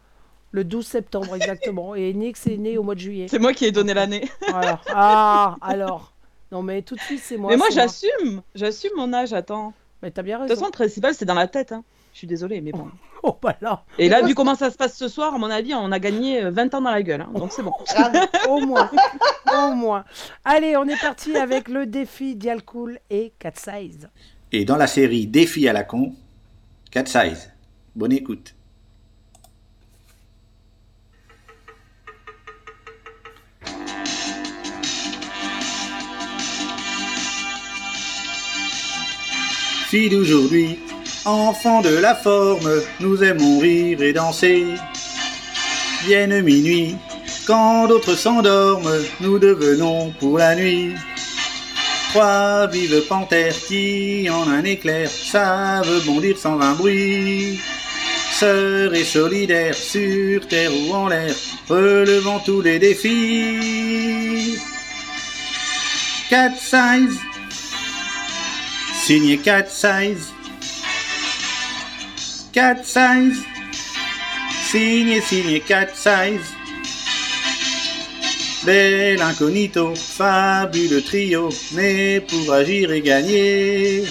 Le 0.51 0.63
12 0.63 0.85
septembre 0.85 1.35
exactement 1.35 1.93
et 1.95 2.13
Nix 2.13 2.47
est 2.47 2.57
né 2.57 2.77
au 2.77 2.83
mois 2.83 2.95
de 2.95 2.99
juillet. 2.99 3.27
C'est 3.29 3.39
moi 3.39 3.53
qui 3.53 3.65
ai 3.65 3.71
donné 3.71 3.93
l'année. 3.93 4.29
Voilà. 4.49 4.79
Ah, 4.93 5.57
alors. 5.61 6.13
Non 6.51 6.63
mais 6.63 6.81
tout 6.81 6.95
de 6.95 7.01
suite 7.01 7.19
c'est 7.21 7.37
moi. 7.37 7.51
Mais 7.51 7.57
moi, 7.57 7.67
j'assume. 7.71 8.41
J'assume 8.55 8.91
mon 8.95 9.11
âge, 9.13 9.33
attends. 9.33 9.73
Mais 10.01 10.11
t'as 10.11 10.21
bien 10.21 10.37
De 10.37 10.43
toute 10.43 10.49
raison. 10.51 10.61
façon, 10.61 10.71
le 10.71 10.77
principal, 10.77 11.13
c'est 11.15 11.25
dans 11.25 11.33
la 11.33 11.47
tête. 11.47 11.71
Hein. 11.73 11.83
Je 12.13 12.19
suis 12.19 12.27
désolée, 12.27 12.61
mais 12.61 12.71
bon. 12.71 12.87
Oh 13.23 13.35
bah 13.41 13.55
là, 13.61 13.83
Et 13.97 14.09
là, 14.09 14.21
vu 14.21 14.35
comment 14.35 14.53
ça 14.53 14.69
se 14.69 14.77
passe 14.77 14.95
ce 14.95 15.07
soir, 15.07 15.33
à 15.33 15.37
mon 15.39 15.49
avis, 15.49 15.73
on 15.73 15.91
a 15.91 15.97
gagné 15.99 16.43
euh, 16.43 16.51
20 16.51 16.75
ans 16.75 16.81
dans 16.81 16.91
la 16.91 17.01
gueule. 17.01 17.21
hein. 17.21 17.29
Donc 17.33 17.51
c'est 17.51 17.63
bon. 17.63 17.73
Au 18.47 18.59
moins, 18.61 18.89
au 19.53 19.73
moins. 19.73 20.05
Allez, 20.45 20.77
on 20.77 20.85
est 20.87 21.01
parti 21.01 21.35
avec 21.35 21.67
le 21.67 21.87
défi 21.87 22.35
Dialcool 22.35 22.99
et 23.09 23.33
Cat 23.39 23.53
Size. 23.55 24.07
Et 24.51 24.65
dans 24.65 24.77
la 24.77 24.85
série 24.87 25.25
Défi 25.25 25.67
à 25.67 25.73
la 25.73 25.83
con, 25.83 26.13
4 26.91 27.07
size. 27.07 27.51
Bonne 27.95 28.11
écoute. 28.13 28.53
Fille 39.89 40.09
d'aujourd'hui, 40.09 40.79
enfant 41.23 41.79
de 41.81 41.95
la 41.97 42.13
forme, 42.13 42.69
nous 42.99 43.23
aimons 43.23 43.59
rire 43.59 44.01
et 44.01 44.11
danser. 44.11 44.65
Vienne 46.05 46.41
minuit, 46.41 46.97
quand 47.45 47.87
d'autres 47.87 48.15
s'endorment, 48.15 48.91
nous 49.21 49.39
devenons 49.39 50.11
pour 50.19 50.39
la 50.39 50.55
nuit. 50.57 50.91
Trois 52.09 52.67
vives 52.67 53.07
panthères 53.07 53.55
qui, 53.65 54.27
en 54.29 54.49
un 54.49 54.65
éclair, 54.65 55.09
savent 55.09 56.05
bondir 56.05 56.37
sans 56.37 56.59
un 56.59 56.73
bruit. 56.73 57.61
Sœurs 58.33 58.93
et 58.93 59.05
solidaires, 59.05 59.73
sur 59.73 60.45
terre 60.49 60.71
ou 60.73 60.93
en 60.95 61.07
l'air, 61.07 61.33
relevant 61.69 62.39
tous 62.39 62.61
les 62.61 62.77
défis. 62.77 64.59
Cat 66.29 66.51
size, 66.59 67.17
signé 69.07 69.37
Cat 69.37 69.69
size. 69.69 70.33
Cat 72.51 72.83
size, 72.83 73.41
signé, 74.69 75.21
signé 75.21 75.61
Cat 75.61 75.95
size. 75.95 76.51
Bel 78.65 79.21
incognito, 79.21 79.95
fabuleux 79.95 81.01
trio, 81.01 81.47
né 81.71 82.19
pour 82.19 82.53
agir 82.53 82.91
et 82.91 82.99
gagner. 82.99 84.03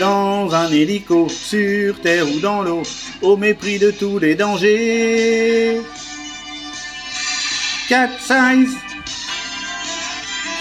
Dans 0.00 0.52
un 0.52 0.68
hélico, 0.72 1.28
sur 1.28 2.00
terre 2.00 2.28
ou 2.28 2.40
dans 2.40 2.62
l'eau, 2.62 2.82
au 3.22 3.36
mépris 3.36 3.78
de 3.78 3.92
tous 3.92 4.18
les 4.18 4.34
dangers. 4.34 5.80
Cat 7.88 8.10
size, 8.18 8.74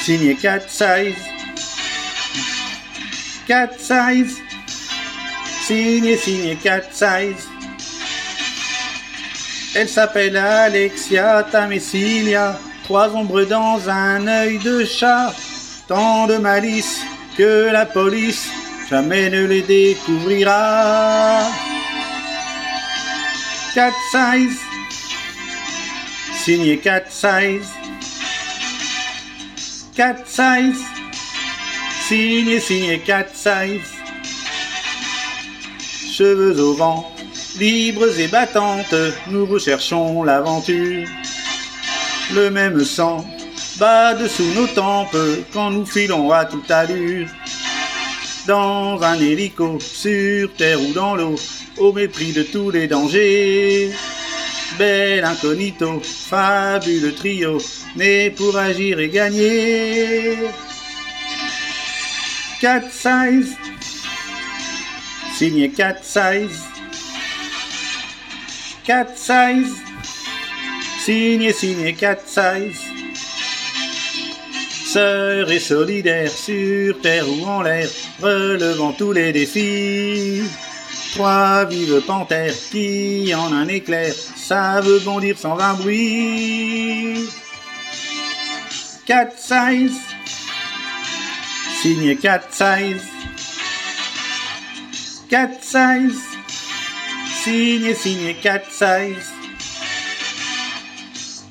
signé 0.04 0.36
Cat 0.36 0.62
size. 0.70 1.37
Cat 3.48 3.70
size, 3.80 4.42
signé, 5.66 6.18
signé 6.18 6.58
Cat 6.58 6.82
size. 6.92 7.48
Elle 9.74 9.88
s'appelle 9.88 10.36
Alexia 10.36 11.48
Tamessilia, 11.50 12.60
trois 12.84 13.08
ombres 13.16 13.46
dans 13.46 13.90
un 13.90 14.28
œil 14.28 14.58
de 14.58 14.84
chat, 14.84 15.34
tant 15.88 16.28
de 16.28 16.36
malice 16.36 17.00
que 17.38 17.70
la 17.72 17.86
police 17.86 18.50
jamais 18.90 19.30
ne 19.30 19.46
les 19.46 19.62
découvrira. 19.62 21.44
Cat 23.74 23.94
size, 24.12 24.60
signé 26.44 26.80
Cat 26.80 27.06
size. 27.10 27.72
Cat 29.96 30.18
size, 30.26 30.84
signé, 32.08 32.60
signé 32.62 33.00
Cat 33.00 33.28
size. 33.34 33.92
Cheveux 36.14 36.60
au 36.60 36.74
vent, 36.74 37.12
libres 37.60 38.18
et 38.18 38.28
battantes, 38.28 38.96
nous 39.30 39.46
recherchons 39.46 40.24
l'aventure. 40.24 41.08
Le 42.34 42.50
même 42.50 42.84
sang 42.84 43.26
bat 43.78 44.14
dessous 44.14 44.52
nos 44.56 44.68
tempes 44.68 45.18
quand 45.54 45.70
nous 45.72 45.86
filons 45.86 46.32
à 46.32 46.46
toute 46.46 46.72
allure. 46.72 47.28
Dans 48.48 49.02
un 49.04 49.20
hélico, 49.20 49.78
sur 49.80 50.54
terre 50.54 50.82
ou 50.82 50.94
dans 50.94 51.16
l'eau, 51.16 51.36
au 51.78 51.92
mépris 51.92 52.32
de 52.32 52.44
tous 52.44 52.72
les 52.72 52.88
dangers. 52.88 53.92
Bel 54.80 55.26
incognito, 55.26 56.02
fabuleux 56.02 57.14
trio, 57.14 57.58
né 57.98 58.30
pour 58.30 58.58
agir 58.58 59.00
et 59.00 59.10
gagner. 59.10 60.38
Cat 62.60 62.90
size, 62.90 63.56
signé 65.38 65.70
Cat 65.70 65.98
size. 66.02 66.64
Cat 68.84 69.16
size, 69.16 69.76
signé, 71.06 71.54
signé 71.54 71.94
Cat 71.94 72.18
size. 72.26 72.82
Sœurs 74.88 75.52
et 75.52 75.60
solidaires 75.60 76.32
sur 76.32 77.00
terre 77.02 77.30
ou 77.30 77.46
en 77.46 77.62
l'air, 77.62 77.88
relevant 78.20 78.94
tous 78.94 79.12
les 79.12 79.32
défis. 79.32 80.42
Trois 81.14 81.66
vives 81.66 82.02
panthères 82.08 82.56
qui, 82.72 83.36
en 83.36 83.54
un 83.54 83.68
éclair, 83.68 84.16
savent 84.36 85.04
bondir 85.04 85.38
sans 85.38 85.60
un 85.60 85.76
bruit. 85.76 87.30
Cat 89.06 89.30
size, 89.38 90.00
signé 91.82 92.16
cat 92.16 92.42
size. 92.52 93.06
Cat 95.30 95.62
size, 95.62 96.20
Senior, 97.44 97.96
senior 97.96 98.34
cat 98.42 98.66
size. 98.72 99.32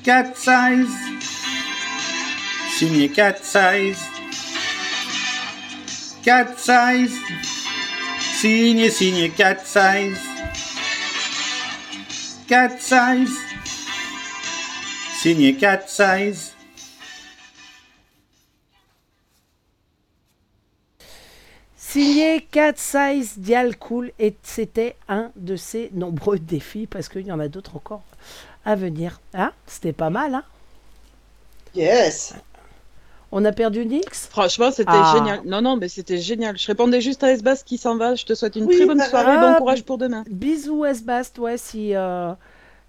Cat 0.03 0.35
size, 0.35 0.95
Senior 2.75 3.09
cat 3.09 3.43
size. 3.43 4.03
Cat 6.23 6.59
size, 6.59 7.15
Senior, 8.19 8.91
senior 8.91 9.29
cat 9.29 9.65
size. 9.65 10.21
Cat 12.47 12.81
size, 12.81 13.37
Senior 15.21 15.53
cat 15.59 15.89
size. 15.89 16.56
Signé 21.89 22.41
Cat 22.51 22.73
Size 22.75 23.35
Dial 23.39 23.77
Cool 23.77 24.11
et 24.19 24.35
c'était 24.43 24.97
un 25.07 25.31
de 25.37 25.55
ses 25.55 25.89
nombreux 25.93 26.37
défis 26.37 26.85
parce 26.85 27.07
qu'il 27.07 27.25
y 27.25 27.31
en 27.31 27.39
a 27.39 27.47
d'autres 27.47 27.77
encore 27.77 28.03
à 28.65 28.75
venir. 28.75 29.21
Hein 29.33 29.53
C'était 29.67 29.93
pas 29.93 30.09
mal, 30.09 30.35
hein? 30.35 30.43
Yes. 31.75 32.33
On 33.31 33.45
a 33.45 33.53
perdu 33.53 33.85
Nix? 33.85 34.27
Franchement, 34.29 34.69
c'était 34.71 34.91
Ah. 34.93 35.13
génial. 35.15 35.41
Non, 35.45 35.61
non, 35.61 35.77
mais 35.77 35.87
c'était 35.87 36.17
génial. 36.17 36.57
Je 36.57 36.67
répondais 36.67 36.99
juste 36.99 37.23
à 37.23 37.31
Esbas 37.31 37.61
qui 37.65 37.77
s'en 37.77 37.95
va. 37.95 38.15
Je 38.15 38.25
te 38.25 38.33
souhaite 38.35 38.57
une 38.57 38.65
Oui, 38.65 38.75
très 38.75 38.85
bonne 38.85 38.99
soirée. 39.01 39.35
ah, 39.37 39.51
bon 39.53 39.57
courage 39.57 39.83
pour 39.83 39.97
demain. 39.97 40.25
Bisous 40.29 40.83
Esbast, 40.85 41.39
ouais, 41.39 41.57
si 41.57 41.95
euh, 41.95 42.33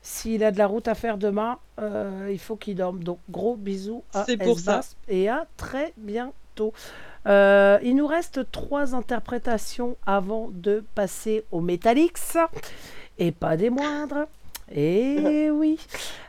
s'il 0.03 0.43
a 0.43 0.51
de 0.51 0.59
la 0.59 0.67
route 0.67 0.89
à 0.89 0.97
faire 0.97 1.19
demain, 1.19 1.59
euh, 1.81 2.29
il 2.33 2.39
faut 2.41 2.57
qu'il 2.57 2.75
dorme. 2.75 3.03
Donc 3.05 3.19
gros 3.31 3.55
bisous 3.55 4.03
à 4.13 4.25
C'est 4.25 4.37
pour 4.37 4.59
ça. 4.59 4.73
Esbast 4.81 4.97
et 5.09 5.29
à 5.29 5.47
très 5.57 5.93
bientôt. 5.97 6.73
Euh, 7.27 7.79
il 7.83 7.97
nous 7.97 8.07
reste 8.07 8.51
trois 8.51 8.95
interprétations 8.95 9.97
avant 10.07 10.51
de 10.53 10.85
passer 10.95 11.45
au 11.51 11.61
Metalix 11.61 12.37
et 13.19 13.33
pas 13.33 13.57
des 13.57 13.71
moindres. 13.71 14.27
Et 14.75 15.51
oui. 15.53 15.79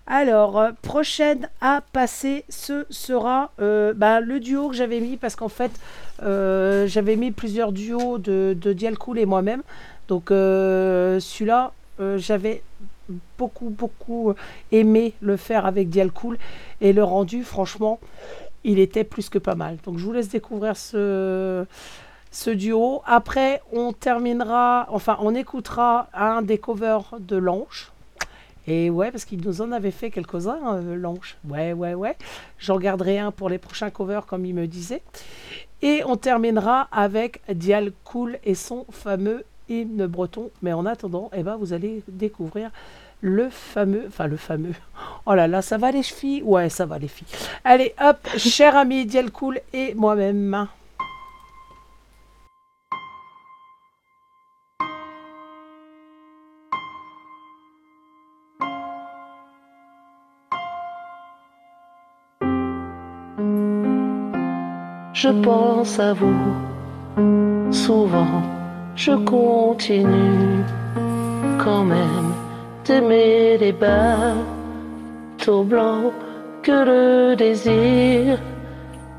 Alors, 0.07 0.57
euh, 0.59 0.71
prochaine 0.81 1.49
à 1.61 1.83
passer, 1.93 2.43
ce 2.49 2.85
sera 2.89 3.51
euh, 3.61 3.93
bah, 3.93 4.21
le 4.21 4.39
duo 4.39 4.69
que 4.69 4.75
j'avais 4.75 4.99
mis 4.99 5.17
parce 5.17 5.35
qu'en 5.35 5.49
fait, 5.49 5.71
euh, 6.23 6.87
j'avais 6.87 7.15
mis 7.15 7.31
plusieurs 7.31 7.71
duos 7.71 8.17
de, 8.17 8.57
de 8.59 8.73
Dialcool 8.73 9.19
et 9.19 9.25
moi-même. 9.25 9.61
Donc, 10.07 10.29
celui-là, 10.29 11.71
j'avais 12.17 12.63
beaucoup, 13.37 13.69
beaucoup 13.69 14.33
aimé 14.71 15.13
le 15.21 15.37
faire 15.37 15.67
avec 15.67 15.89
Dialcool 15.89 16.39
et 16.81 16.93
le 16.93 17.03
rendu, 17.03 17.43
franchement, 17.43 17.99
il 18.63 18.79
était 18.79 19.03
plus 19.03 19.29
que 19.29 19.39
pas 19.39 19.55
mal. 19.55 19.77
Donc, 19.85 19.97
je 19.97 20.05
vous 20.05 20.13
laisse 20.13 20.29
découvrir 20.29 20.75
ce 20.77 21.65
ce 22.31 22.49
duo. 22.49 23.01
Après, 23.05 23.61
on 23.71 23.93
terminera, 23.93 24.87
enfin, 24.89 25.17
on 25.21 25.33
écoutera 25.33 26.07
un 26.13 26.41
des 26.41 26.57
covers 26.57 27.15
de 27.19 27.37
Lange. 27.37 27.91
Et 28.67 28.89
ouais, 28.89 29.09
parce 29.09 29.25
qu'il 29.25 29.41
nous 29.41 29.61
en 29.61 29.71
avait 29.71 29.91
fait 29.91 30.11
quelques-uns, 30.11 30.59
euh, 30.75 30.95
Lange. 30.95 31.37
Ouais, 31.47 31.73
ouais, 31.73 31.95
ouais. 31.95 32.15
J'en 32.59 32.77
garderai 32.77 33.17
un 33.17 33.31
pour 33.31 33.49
les 33.49 33.57
prochains 33.57 33.89
covers, 33.89 34.25
comme 34.27 34.45
il 34.45 34.53
me 34.53 34.67
disait. 34.67 35.01
Et 35.81 36.03
on 36.05 36.17
terminera 36.17 36.87
avec 36.91 37.41
Dial 37.51 37.91
Cool 38.03 38.37
et 38.43 38.53
son 38.53 38.85
fameux 38.91 39.43
hymne 39.69 40.05
breton. 40.05 40.51
Mais 40.61 40.73
en 40.73 40.85
attendant, 40.85 41.31
eh 41.33 41.41
ben, 41.41 41.55
vous 41.55 41.73
allez 41.73 42.03
découvrir 42.07 42.69
le 43.21 43.49
fameux, 43.49 44.05
enfin 44.07 44.27
le 44.27 44.37
fameux. 44.37 44.73
Oh 45.25 45.33
là 45.33 45.47
là, 45.47 45.61
ça 45.61 45.77
va 45.77 45.91
les 45.91 46.03
chevilles 46.03 46.43
Ouais, 46.43 46.69
ça 46.69 46.85
va 46.85 46.97
les 46.97 47.07
filles. 47.07 47.27
Allez, 47.63 47.93
hop, 48.01 48.17
cher 48.37 48.75
ami 48.75 49.05
Dial 49.05 49.31
Cool 49.31 49.59
et 49.73 49.93
moi-même. 49.95 50.67
Je 65.13 65.27
pense 65.43 65.99
à 65.99 66.13
vous 66.13 66.69
souvent, 67.71 68.41
je 68.95 69.11
continue 69.11 70.63
quand 71.57 71.83
même 71.83 72.48
d'aimer 72.89 73.57
les 73.59 73.71
bateaux 73.71 75.63
blancs 75.63 76.11
que 76.63 76.77
le 76.89 77.35
désir 77.35 78.39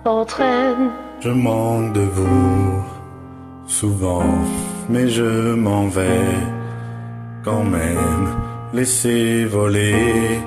entraîne. 0.04 0.86
Je 1.20 1.30
manque 1.30 1.92
de 1.92 2.06
vous 2.18 2.82
souvent, 3.66 4.34
mais 4.88 5.06
je 5.08 5.54
m'en 5.54 5.86
vais 5.86 6.34
quand 7.44 7.64
même. 7.78 8.26
Laissez 8.72 9.44
voler 9.44 10.40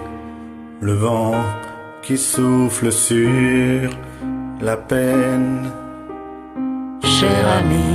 le 0.82 0.94
vent 0.94 1.36
qui 2.02 2.18
souffle 2.18 2.92
sur 2.92 3.90
la 4.60 4.76
peine. 4.76 5.72
Cher 7.16 7.44
ami, 7.60 7.90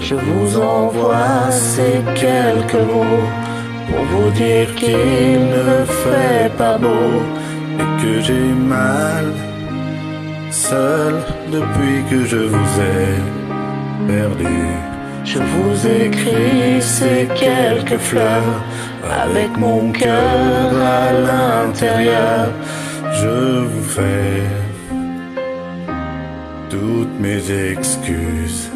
je 0.00 0.14
vous 0.14 0.50
envoie 0.60 1.50
ces 1.50 1.96
quelques 2.14 2.84
mots 2.92 3.39
pour 3.90 4.04
vous 4.04 4.30
dire 4.30 4.74
qu'il 4.74 5.40
ne 5.58 5.84
fait 6.02 6.50
pas 6.56 6.78
beau 6.78 7.22
et 7.78 8.02
que 8.02 8.20
j'ai 8.20 8.52
mal 8.78 9.26
seul 10.50 11.14
depuis 11.50 11.98
que 12.10 12.24
je 12.24 12.42
vous 12.52 12.72
ai 12.80 13.08
perdu. 14.12 14.58
Je 15.24 15.38
vous 15.38 15.86
écris 15.86 16.80
ces 16.80 17.28
quelques 17.34 17.98
fleurs 17.98 18.62
avec 19.22 19.56
mon 19.56 19.92
cœur 19.92 20.72
à 21.00 21.12
l'intérieur. 21.12 22.48
Je 23.12 23.64
vous 23.70 23.82
fais 23.82 24.42
toutes 26.68 27.20
mes 27.20 27.42
excuses. 27.72 28.70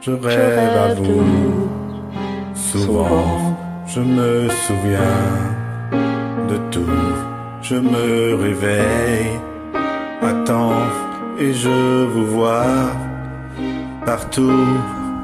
Je 0.00 0.12
rêve 0.12 0.76
à 0.86 0.94
vous 0.94 1.77
souvent. 2.70 3.56
Je 3.86 4.00
me 4.00 4.48
souviens 4.66 5.26
de 6.50 6.56
tout. 6.70 7.02
Je 7.62 7.76
me 7.76 8.34
réveille 8.34 9.38
temps 10.48 10.88
et 11.38 11.52
je 11.52 12.04
vous 12.12 12.26
vois 12.36 12.90
partout. 14.04 14.66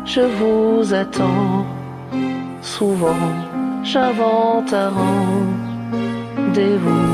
Je 0.04 0.22
vous 0.38 0.92
attends 0.92 1.66
souvent, 2.60 3.28
j'invente 3.82 4.72
un 4.72 4.90
rendez-vous. 5.00 7.10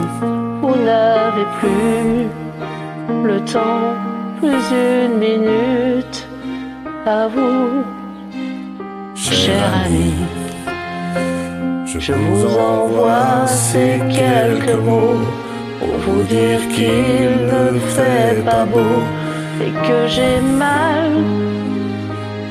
Vous 0.62 0.77
n'avez 0.90 1.47
plus 1.61 2.28
le 3.31 3.39
temps, 3.55 3.86
plus 4.40 4.65
une 4.73 5.16
minute 5.28 6.19
à 7.07 7.28
vous, 7.28 7.85
cher 9.20 9.62
ami. 9.84 10.14
Je 11.98 12.12
vous 12.12 12.47
envoie 12.56 13.47
ces 13.47 14.01
quelques 14.09 14.78
mots 14.78 15.20
pour 15.78 15.94
vous 16.05 16.22
dire 16.22 16.60
qu'il 16.74 17.32
ne 17.55 17.78
fait 17.78 18.42
pas 18.44 18.64
beau 18.64 18.97
et 19.60 19.72
que 19.86 20.09
j'ai 20.09 20.40
mal 20.40 21.12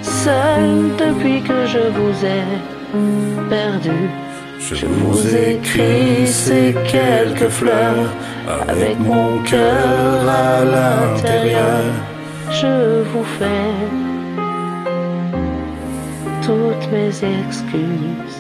seul 0.04 0.92
depuis 0.98 1.42
que 1.42 1.66
je 1.66 1.84
vous 1.98 2.26
ai 2.26 2.44
perdu. 3.50 3.98
Je 4.60 4.86
vous 4.86 5.36
écris 5.36 6.28
ces 6.28 6.76
quelques 6.92 7.50
fleurs 7.50 8.10
avec 8.68 9.00
mon 9.00 9.40
cœur 9.40 10.30
à 10.30 10.64
l'intérieur. 10.64 11.84
Je 12.52 13.02
vous 13.12 13.24
fais 13.40 14.09
toutes 16.50 16.92
mes 16.92 17.10
excuses. 17.10 18.40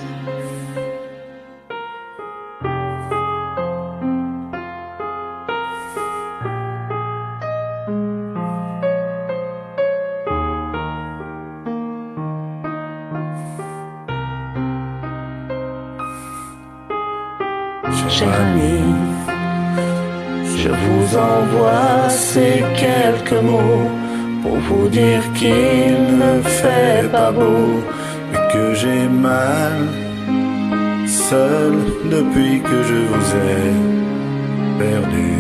Je 20.62 20.70
vous 20.70 21.18
envoie 21.18 22.10
ces 22.10 22.64
quelques 22.76 23.44
mots 23.44 23.88
pour 24.42 24.58
vous 24.58 24.88
dire 24.90 25.22
qu'il 25.36 26.18
ne 26.18 26.42
fait 26.42 27.08
pas 27.12 27.32
beau 27.32 27.84
que 28.70 28.76
j'ai 28.76 29.08
mal 29.08 29.88
seul 31.08 31.74
depuis 32.16 32.62
que 32.62 32.78
je 32.90 33.00
vous 33.12 33.28
ai 33.54 33.70
perdu. 34.84 35.32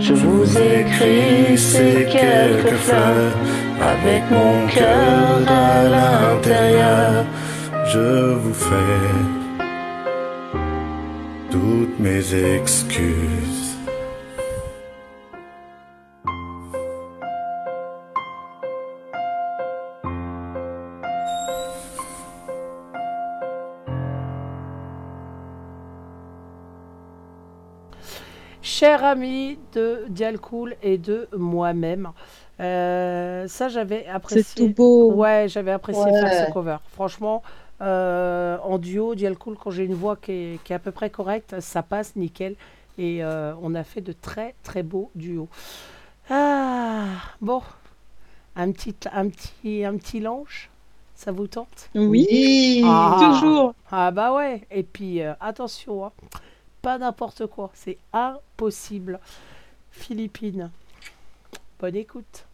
Je 0.00 0.14
vous 0.14 0.46
écris 0.56 1.58
ces 1.58 2.06
quelques 2.16 2.78
fleurs 2.86 3.36
avec 3.92 4.22
mon 4.30 4.66
cœur 4.68 5.40
à 5.48 5.84
l'intérieur. 5.94 7.24
Je 7.92 8.34
vous 8.42 8.54
fais 8.54 9.08
toutes 11.50 11.98
mes 11.98 12.24
excuses. 12.54 13.57
Cher 28.78 29.02
ami 29.04 29.58
de 29.72 30.04
Dialcool 30.08 30.76
et 30.84 30.98
de 30.98 31.26
moi-même. 31.36 32.12
Euh, 32.60 33.48
ça, 33.48 33.68
j'avais 33.68 34.06
apprécié. 34.06 34.42
C'est 34.44 34.54
tout 34.54 34.68
beau. 34.72 35.12
Ouais, 35.14 35.46
j'avais 35.48 35.72
apprécié 35.72 36.04
Ouais. 36.04 36.12
faire 36.20 36.46
ce 36.46 36.52
cover. 36.52 36.76
Franchement, 36.92 37.42
euh, 37.80 38.56
en 38.62 38.78
duo, 38.78 39.16
Dialcool, 39.16 39.56
quand 39.56 39.72
j'ai 39.72 39.82
une 39.84 39.94
voix 39.94 40.14
qui 40.14 40.30
est, 40.30 40.62
qui 40.62 40.72
est 40.72 40.76
à 40.76 40.78
peu 40.78 40.92
près 40.92 41.10
correcte, 41.10 41.58
ça 41.58 41.82
passe 41.82 42.14
nickel. 42.14 42.54
Et 42.98 43.24
euh, 43.24 43.52
on 43.62 43.74
a 43.74 43.82
fait 43.82 44.00
de 44.00 44.12
très 44.12 44.54
très 44.62 44.84
beaux 44.84 45.10
duos. 45.16 45.48
Ah, 46.30 47.06
bon. 47.40 47.62
Un 48.54 48.70
petit, 48.70 48.94
un 49.12 49.28
petit, 49.28 49.84
un 49.84 49.96
petit 49.96 50.20
lange, 50.20 50.70
ça 51.16 51.32
vous 51.32 51.48
tente? 51.48 51.90
Oui, 51.96 52.82
Ah. 52.84 53.16
toujours. 53.18 53.74
Ah 53.90 54.12
bah 54.12 54.32
ouais. 54.34 54.62
Et 54.70 54.84
puis 54.84 55.20
euh, 55.22 55.32
attention, 55.40 56.06
hein, 56.06 56.12
pas 56.82 56.98
n'importe 56.98 57.46
quoi, 57.46 57.70
c'est 57.74 57.98
impossible. 58.12 59.20
Philippines. 59.90 60.70
Bonne 61.78 61.96
écoute. 61.96 62.47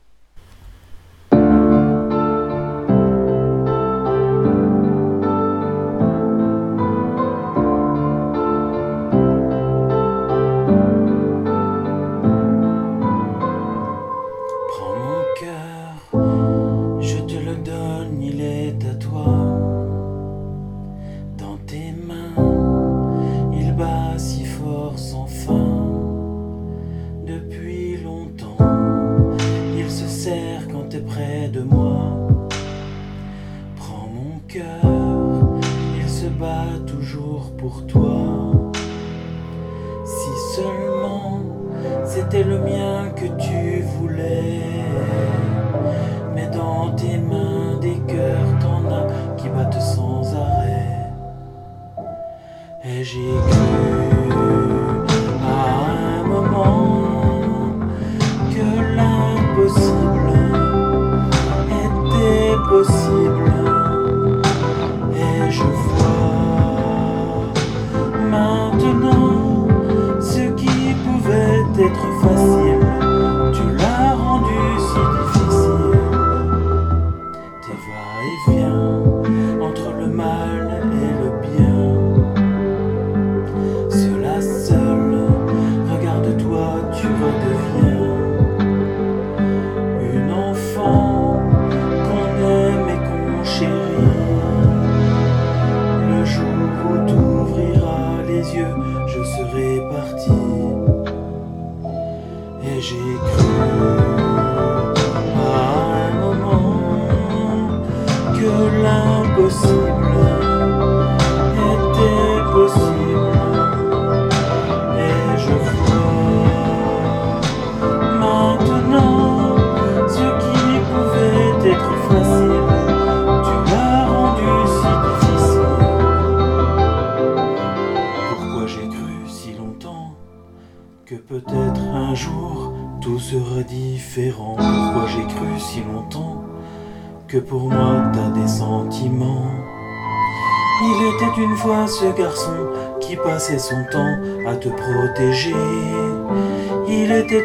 Toi. 37.83 38.14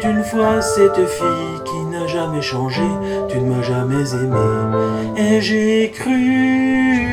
Une 0.02 0.24
fois 0.24 0.62
cette 0.62 1.06
fille 1.06 1.60
qui 1.64 1.84
n'a 1.90 2.06
jamais 2.06 2.40
changé, 2.40 2.82
tu 3.28 3.38
ne 3.38 3.54
m'as 3.54 3.62
jamais 3.62 4.10
aimé. 4.12 5.14
Et 5.16 5.40
j'ai 5.42 5.90
cru 5.90 7.06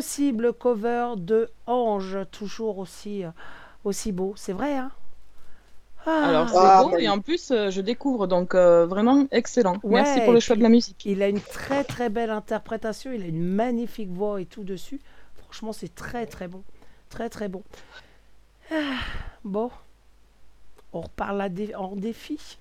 Impossible 0.00 0.54
cover 0.54 1.12
de 1.18 1.50
Ange, 1.66 2.16
toujours 2.30 2.78
aussi, 2.78 3.22
euh, 3.22 3.30
aussi 3.84 4.12
beau. 4.12 4.32
C'est 4.34 4.54
vrai, 4.54 4.76
hein? 4.78 4.90
Ah. 6.06 6.28
Alors 6.28 6.48
c'est 6.48 6.56
Ah, 6.56 6.78
beau 6.84 6.90
bah 6.90 6.98
et 6.98 7.08
en 7.08 7.20
plus 7.20 7.50
euh, 7.50 7.70
je 7.70 7.80
découvre 7.82 8.26
donc 8.26 8.54
euh, 8.54 8.86
vraiment 8.86 9.26
excellent. 9.30 9.76
Merci 9.84 10.20
pour 10.22 10.32
le 10.32 10.40
choix 10.40 10.56
de 10.56 10.62
la 10.62 10.68
musique. 10.68 11.04
Il 11.04 11.22
a 11.22 11.28
une 11.28 11.40
très 11.40 11.84
très 11.84 12.08
belle 12.10 12.30
interprétation, 12.30 13.12
il 13.12 13.22
a 13.22 13.26
une 13.26 13.42
magnifique 13.42 14.10
voix 14.10 14.40
et 14.40 14.46
tout 14.46 14.64
dessus. 14.64 15.00
Franchement, 15.42 15.72
c'est 15.72 15.94
très 15.94 16.26
très 16.26 16.48
bon. 16.48 16.62
Très 17.10 17.28
très 17.28 17.48
bon. 17.48 17.62
Ah, 18.70 19.00
bon. 19.44 19.70
On 20.92 21.00
reparle 21.00 21.40
à 21.40 21.48
dé- 21.48 21.74
en 21.74 21.96
défi. 21.96 22.58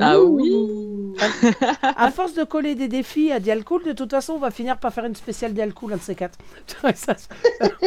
Ah 0.00 0.18
oui 0.20 0.52
À 1.82 2.10
force 2.10 2.34
de 2.34 2.44
coller 2.44 2.74
des 2.74 2.88
défis 2.88 3.30
à 3.32 3.38
Dialcool, 3.40 3.84
de 3.84 3.92
toute 3.92 4.10
façon, 4.10 4.34
on 4.34 4.38
va 4.38 4.50
finir 4.50 4.78
par 4.78 4.92
faire 4.92 5.04
une 5.04 5.14
spéciale 5.14 5.54
Dialcool, 5.54 5.92
un 5.92 5.96
de 5.96 6.02
ces 6.02 6.14
quatre. 6.14 6.38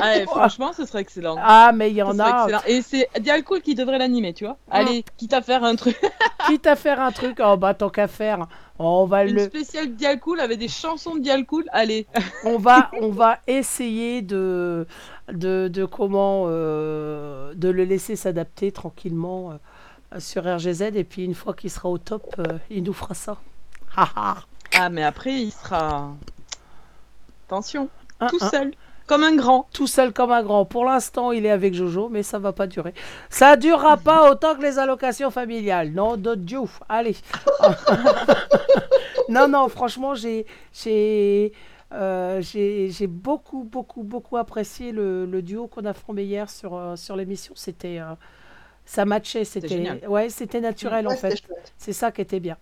Ah, 0.01 0.17
et 0.17 0.25
franchement, 0.25 0.71
ce 0.71 0.85
serait 0.85 1.01
excellent. 1.01 1.35
Ah, 1.39 1.71
mais 1.75 1.91
il 1.91 1.97
y 1.97 2.01
en 2.01 2.13
Ce 2.13 2.21
a. 2.21 2.43
excellent. 2.43 2.61
Et 2.67 2.81
c'est 2.81 3.09
Dialcool 3.19 3.61
qui 3.61 3.75
devrait 3.75 3.97
l'animer, 3.97 4.33
tu 4.33 4.45
vois. 4.45 4.57
Allez, 4.71 5.03
quitte 5.17 5.33
à 5.33 5.41
faire 5.41 5.63
un 5.63 5.75
truc. 5.75 5.99
Quitte 6.47 6.67
à 6.67 6.75
faire 6.75 7.01
un 7.01 7.11
truc, 7.11 7.39
oh 7.43 7.57
bah 7.57 7.73
tant 7.73 7.89
qu'à 7.89 8.07
faire, 8.07 8.47
on 8.79 9.05
va 9.05 9.25
Une 9.25 9.35
le, 9.35 9.43
spéciale 9.43 9.93
Dialcool 9.93 10.39
avec 10.39 10.57
des 10.57 10.69
chansons 10.69 11.15
de 11.15 11.19
Dialcool. 11.19 11.65
Allez. 11.71 12.07
on 12.45 12.57
va, 12.57 12.89
on 13.01 13.09
va 13.09 13.39
essayer 13.45 14.21
de, 14.21 14.87
de, 15.31 15.67
de 15.67 15.85
comment, 15.85 16.45
euh, 16.47 17.53
de 17.55 17.69
le 17.69 17.83
laisser 17.83 18.15
s'adapter 18.15 18.71
tranquillement 18.71 19.51
euh, 19.51 19.55
sur 20.17 20.43
RGZ 20.43 20.81
et 20.95 21.03
puis 21.03 21.23
une 21.23 21.35
fois 21.35 21.53
qu'il 21.53 21.69
sera 21.69 21.89
au 21.89 21.97
top, 21.97 22.23
euh, 22.39 22.57
il 22.69 22.83
nous 22.83 22.93
fera 22.93 23.13
ça. 23.13 23.37
Ah, 23.95 24.89
mais 24.91 25.03
après, 25.03 25.33
il 25.33 25.51
sera. 25.51 26.13
Attention, 27.47 27.89
Un, 28.19 28.27
tout 28.27 28.37
un. 28.41 28.49
seul, 28.49 28.71
comme 29.07 29.23
un 29.23 29.35
grand. 29.35 29.67
Tout 29.73 29.87
seul 29.87 30.13
comme 30.13 30.31
un 30.31 30.43
grand. 30.43 30.65
Pour 30.65 30.85
l'instant, 30.85 31.31
il 31.31 31.45
est 31.45 31.51
avec 31.51 31.73
Jojo, 31.73 32.09
mais 32.09 32.23
ça 32.23 32.39
va 32.39 32.53
pas 32.53 32.67
durer. 32.67 32.93
Ça 33.29 33.55
durera 33.57 33.97
pas 33.97 34.31
autant 34.31 34.55
que 34.55 34.61
les 34.61 34.77
allocations 34.79 35.31
familiales. 35.31 35.91
Non, 35.91 36.15
de 36.17 36.35
Dieu. 36.35 36.59
Allez. 36.87 37.17
non, 39.29 39.47
non, 39.47 39.67
franchement, 39.69 40.13
j'ai, 40.15 40.45
j'ai, 40.73 41.51
euh, 41.93 42.39
j'ai, 42.41 42.89
j'ai 42.91 43.07
beaucoup, 43.07 43.63
beaucoup, 43.63 44.03
beaucoup 44.03 44.37
apprécié 44.37 44.91
le, 44.91 45.25
le 45.25 45.41
duo 45.41 45.67
qu'on 45.67 45.85
a 45.85 45.93
formé 45.93 46.23
hier 46.23 46.49
sur, 46.49 46.75
euh, 46.75 46.95
sur 46.95 47.15
l'émission. 47.15 47.53
C'était, 47.55 47.99
euh, 47.99 48.13
ça 48.89 49.05
matchait. 49.05 49.45
C'était, 49.45 50.05
ouais, 50.07 50.29
c'était 50.29 50.61
naturel 50.61 51.07
Ouais, 51.07 51.13
en 51.13 51.17
fait. 51.17 51.41
C'est 51.77 51.93
ça 51.93 52.11
qui 52.11 52.21
était 52.21 52.39
bien. 52.39 52.57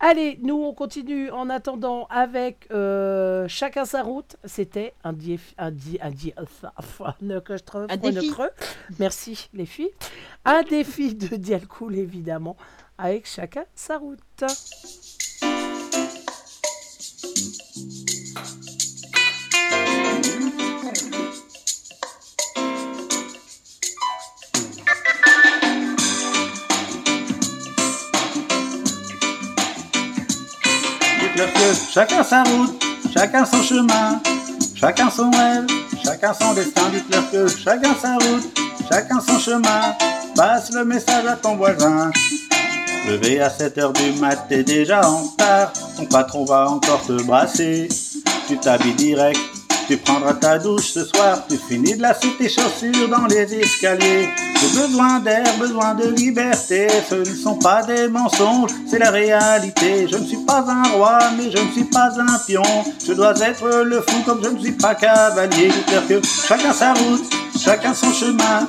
Allez, 0.00 0.38
nous 0.42 0.54
on 0.54 0.72
continue 0.72 1.30
en 1.30 1.50
attendant 1.50 2.06
avec 2.08 2.68
euh, 2.70 3.46
chacun 3.48 3.84
sa 3.84 4.02
route. 4.02 4.36
C'était 4.44 4.94
un 5.04 5.12
dief, 5.12 5.54
un 5.58 5.70
di, 5.70 5.98
un 6.00 7.40
que 7.40 7.56
je 7.56 7.62
trouve 7.64 7.86
Un 7.90 7.96
défi. 7.96 8.30
creux. 8.30 8.50
Merci 8.98 9.50
les 9.52 9.66
filles. 9.66 9.90
Un 10.44 10.62
défi 10.62 11.14
de 11.14 11.36
Dialcool 11.36 11.96
évidemment, 11.96 12.56
avec 12.96 13.26
chacun 13.26 13.64
sa 13.74 13.98
route. 13.98 14.20
Chacun 31.92 32.24
sa 32.24 32.42
route, 32.42 32.84
chacun 33.14 33.44
son 33.44 33.62
chemin, 33.62 34.20
chacun 34.74 35.08
son 35.08 35.30
rêve, 35.30 35.66
chacun 36.04 36.34
son 36.34 36.52
destin. 36.52 36.88
Dites-leur 36.92 37.30
que 37.30 37.46
chacun 37.46 37.94
sa 37.94 38.14
route, 38.14 38.58
chacun 38.90 39.20
son 39.20 39.38
chemin. 39.38 39.94
Passe 40.34 40.72
le 40.72 40.84
message 40.84 41.26
à 41.26 41.36
ton 41.36 41.54
voisin. 41.54 42.10
Levé 43.08 43.40
à 43.40 43.50
7 43.50 43.78
heures 43.78 43.92
du 43.92 44.12
mat, 44.14 44.46
t'es 44.48 44.64
déjà 44.64 45.08
en 45.08 45.18
retard. 45.18 45.72
Ton 45.96 46.06
patron 46.06 46.44
va 46.44 46.70
encore 46.70 47.06
te 47.06 47.22
brasser. 47.22 47.88
Tu 48.48 48.58
t'habilles 48.58 48.94
direct, 48.94 49.38
tu 49.88 49.96
prendras 49.96 50.34
ta 50.34 50.58
douche 50.58 50.92
ce 50.92 51.04
soir. 51.04 51.44
Tu 51.48 51.56
finis 51.56 51.96
de 51.96 52.02
lasser 52.02 52.28
tes 52.38 52.48
chaussures 52.48 53.08
dans 53.08 53.26
les 53.26 53.54
escaliers. 53.54 54.28
J'ai 54.60 54.80
besoin 54.80 55.18
d'air, 55.20 55.46
besoin 55.58 55.94
de 55.94 56.08
liberté. 56.08 56.88
Ce 57.08 57.14
ne 57.14 57.24
sont 57.24 57.56
pas 57.56 57.82
des 57.82 58.06
mensonges, 58.06 58.70
c'est 58.86 58.98
la 58.98 59.10
réalité. 59.10 60.06
Je 60.06 60.18
ne 60.18 60.26
suis 60.26 60.44
pas 60.44 60.64
un 60.68 60.82
roi, 60.90 61.18
mais 61.38 61.50
je 61.50 61.58
ne 61.58 61.72
suis 61.72 61.84
pas 61.84 62.10
un 62.20 62.38
pion. 62.46 62.62
Je 63.06 63.14
dois 63.14 63.34
être 63.40 63.82
le 63.84 64.02
fou 64.02 64.22
comme 64.26 64.44
je 64.44 64.50
ne 64.50 64.58
suis 64.60 64.72
pas 64.72 64.94
cavalier. 64.94 65.72
Chacun 66.46 66.72
sa 66.72 66.92
route, 66.92 67.24
chacun 67.58 67.94
son 67.94 68.12
chemin. 68.12 68.68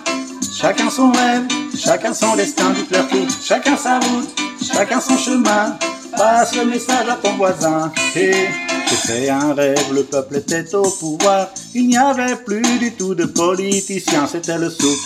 Chacun 0.62 0.90
son 0.90 1.12
rêve, 1.12 1.44
chacun 1.78 2.14
son 2.14 2.36
destin, 2.36 2.72
dites-leur 2.72 3.06
chacun 3.42 3.78
sa 3.78 4.00
route, 4.00 4.30
chacun 4.62 5.00
son 5.00 5.18
chemin. 5.18 5.78
Passe 6.18 6.56
le 6.56 6.66
message 6.66 7.10
à 7.10 7.16
ton 7.16 7.36
voisin. 7.38 7.92
Et 8.16 8.48
fait 8.96 9.30
un 9.30 9.54
rêve, 9.54 9.94
le 9.94 10.04
peuple 10.04 10.38
était 10.38 10.76
au 10.76 10.84
pouvoir. 10.84 11.50
Il 11.74 11.88
n'y 11.88 11.98
avait 11.98 12.36
plus 12.36 12.80
du 12.80 12.92
tout 12.94 13.16
de 13.16 13.26
politiciens, 13.26 14.28
c'était 14.28 14.58
le 14.58 14.70
souk. 14.70 14.98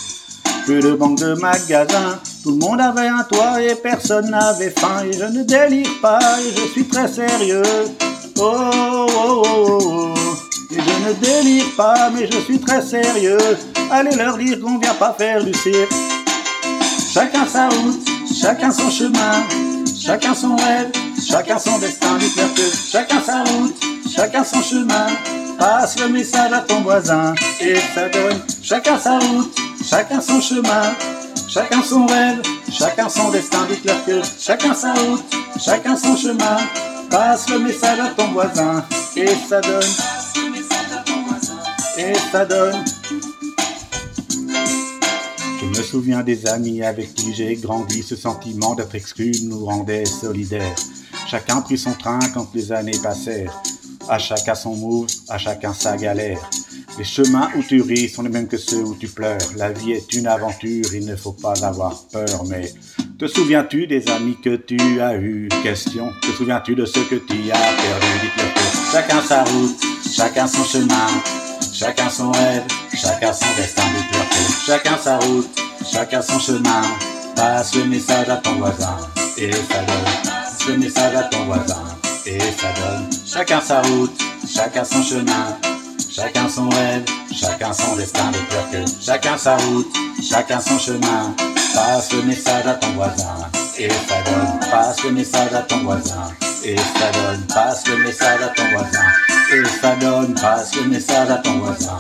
Plus 0.65 0.79
de 0.79 0.93
banques 0.93 1.19
de 1.19 1.33
magasins, 1.33 2.19
tout 2.43 2.51
le 2.51 2.57
monde 2.57 2.79
avait 2.79 3.07
un 3.07 3.23
toit 3.23 3.61
et 3.61 3.75
personne 3.75 4.29
n'avait 4.29 4.71
faim. 4.71 5.03
Et 5.05 5.13
je 5.13 5.25
ne 5.25 5.43
délire 5.43 5.89
pas, 6.01 6.19
et 6.39 6.51
je 6.55 6.71
suis 6.71 6.87
très 6.87 7.07
sérieux. 7.07 7.63
Oh, 8.39 8.51
oh, 8.73 9.07
oh, 9.09 9.43
oh, 9.45 9.79
oh. 9.81 10.13
Et 10.71 10.79
je 10.79 11.07
ne 11.07 11.13
délire 11.13 11.65
pas, 11.75 12.09
mais 12.09 12.27
je 12.31 12.39
suis 12.39 12.59
très 12.59 12.81
sérieux. 12.81 13.37
Allez 13.91 14.15
leur 14.15 14.37
dire 14.37 14.59
qu'on 14.59 14.79
vient 14.79 14.95
pas 14.95 15.15
faire 15.17 15.43
du 15.43 15.53
cirque. 15.53 15.93
Chacun 17.13 17.45
sa 17.45 17.69
route, 17.69 18.07
chacun 18.41 18.71
son 18.71 18.89
chemin, 18.89 19.43
chacun 20.05 20.33
son 20.33 20.55
rêve, 20.55 20.91
chacun 21.25 21.57
son 21.57 21.77
destin. 21.79 22.17
Que 22.55 22.91
chacun 22.91 23.21
sa 23.21 23.43
route, 23.43 23.75
chacun 24.13 24.43
son 24.43 24.61
chemin. 24.61 25.07
Passe 25.57 25.99
le 25.99 26.09
message 26.09 26.51
à 26.51 26.59
ton 26.59 26.81
voisin 26.81 27.33
et 27.61 27.75
ça 27.93 28.09
donne 28.09 28.41
chacun 28.61 28.99
sa 28.99 29.19
route, 29.19 29.55
chacun 29.87 30.19
son 30.19 30.41
chemin, 30.41 30.93
chacun 31.47 31.81
son 31.81 32.05
rêve, 32.05 32.41
chacun 32.71 33.07
son 33.07 33.29
destin. 33.31 33.65
Dites-leur 33.69 34.05
que 34.05 34.21
chacun 34.39 34.73
sa 34.73 34.93
route, 34.93 35.23
chacun 35.63 35.95
son 35.95 36.15
chemin. 36.15 36.57
Passe 37.09 37.49
le 37.49 37.59
message 37.59 37.99
à 37.99 38.07
ton 38.09 38.27
voisin 38.31 38.83
et 39.15 39.27
ça 39.27 39.61
et 41.97 42.13
ça 42.31 42.45
donne. 42.45 42.83
Me 45.75 45.81
souviens 45.81 46.21
des 46.21 46.45
amis 46.45 46.83
avec 46.83 47.15
qui 47.15 47.33
j'ai 47.33 47.55
grandi, 47.55 48.03
ce 48.03 48.15
sentiment 48.15 48.75
d'être 48.75 48.93
exclu 48.93 49.31
nous 49.43 49.65
rendait 49.65 50.05
solidaires. 50.05 50.75
Chacun 51.27 51.61
prit 51.61 51.79
son 51.79 51.93
train 51.93 52.19
quand 52.33 52.47
les 52.53 52.71
années 52.71 52.97
passèrent. 53.01 53.59
À 54.07 54.19
chacun 54.19 54.53
son 54.53 54.75
move, 54.75 55.07
à 55.29 55.39
chacun 55.39 55.73
sa 55.73 55.97
galère. 55.97 56.47
Les 56.99 57.03
chemins 57.03 57.49
où 57.57 57.63
tu 57.63 57.81
ris 57.81 58.07
sont 58.07 58.21
les 58.21 58.29
mêmes 58.29 58.47
que 58.47 58.57
ceux 58.57 58.83
où 58.83 58.93
tu 58.93 59.07
pleures. 59.07 59.39
La 59.55 59.71
vie 59.71 59.93
est 59.93 60.13
une 60.13 60.27
aventure, 60.27 60.93
il 60.93 61.07
ne 61.07 61.15
faut 61.15 61.31
pas 61.31 61.65
avoir 61.65 62.03
peur. 62.11 62.43
Mais 62.47 62.71
te 63.17 63.25
souviens-tu 63.25 63.87
des 63.87 64.07
amis 64.09 64.37
que 64.43 64.55
tu 64.55 65.01
as 65.01 65.15
eus? 65.15 65.49
Question. 65.63 66.09
Te 66.21 66.27
souviens-tu 66.37 66.75
de 66.75 66.85
ceux 66.85 67.05
que 67.05 67.15
tu 67.15 67.51
as 67.51 67.55
perdus? 67.55 68.19
Dites-leur 68.21 68.53
que 68.53 68.91
chacun 68.91 69.21
sa 69.21 69.43
route, 69.43 69.81
chacun 70.11 70.45
son 70.45 70.63
chemin, 70.65 71.07
chacun 71.73 72.09
son 72.09 72.31
rêve, 72.31 72.63
chacun 72.93 73.33
son 73.33 73.45
destin. 73.57 73.83
Dites-leur 73.95 74.29
que 74.29 74.65
chacun 74.65 74.97
sa 74.97 75.17
route, 75.17 75.59
chacun 75.91 76.21
son 76.21 76.39
chemin. 76.39 76.83
Passe 77.35 77.75
le 77.75 77.85
message 77.85 78.29
à 78.29 78.37
ton 78.37 78.55
voisin 78.55 78.97
et 79.37 79.51
ça 79.51 79.79
donne. 79.87 80.23
Passe 80.23 80.67
le 80.67 80.77
message 80.77 81.15
à 81.15 81.23
ton 81.23 81.45
voisin 81.45 81.83
et 82.25 82.39
ça 82.39 82.67
donne. 82.79 83.09
Chacun 83.25 83.59
sa 83.59 83.81
route, 83.81 84.21
chacun 84.47 84.83
son 84.83 85.03
chemin. 85.03 85.57
Chacun 86.15 86.47
son 86.47 86.69
rêve, 86.69 87.03
chacun 87.33 87.73
son 87.73 87.95
destin, 87.95 88.29
dites-leur 88.31 88.69
que 88.69 88.91
chacun 89.03 89.35
sa 89.35 89.57
route, 89.57 89.91
chacun 90.21 90.59
son 90.59 90.77
chemin. 90.77 91.33
Passe 91.73 92.13
le 92.13 92.21
message 92.21 92.67
à 92.67 92.75
ton 92.75 92.91
voisin 92.91 93.49
et 93.79 93.89
ça 93.89 94.21
donne. 94.23 94.69
Passe 94.69 95.03
le 95.03 95.11
message 95.11 95.53
à 95.53 95.63
ton 95.63 95.79
voisin 95.83 96.31
et 96.65 96.77
ça 96.77 97.11
donne. 97.11 97.45
Passe 97.47 97.87
le 97.87 97.97
message 97.97 98.41
à 98.41 98.47
ton 98.49 98.63
voisin 98.69 99.05
et 99.53 99.65
ça 99.65 99.95
donne. 99.95 100.33
Passe 100.35 100.75
le 100.75 100.87
message 100.87 101.29
à 101.29 101.37
ton 101.37 101.59
voisin. 101.59 101.99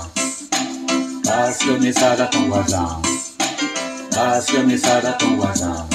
Passe 1.23 1.65
le 1.65 1.77
message 1.79 2.19
à 2.19 2.25
ton 2.27 2.47
voisin. 2.47 3.01
Passe 4.11 4.53
le 4.53 4.63
message 4.65 5.05
à 5.05 5.13
ton 5.13 5.35
voisin. 5.35 5.87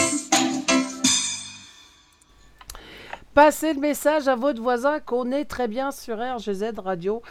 Passez 3.35 3.73
le 3.73 3.81
message 3.81 4.27
à 4.27 4.35
votre 4.35 4.61
voisin 4.61 4.99
qu'on 4.99 5.31
est 5.31 5.45
très 5.45 5.69
bien 5.69 5.93
sur 5.93 6.19
RGZ 6.19 6.73
Radio 6.79 7.23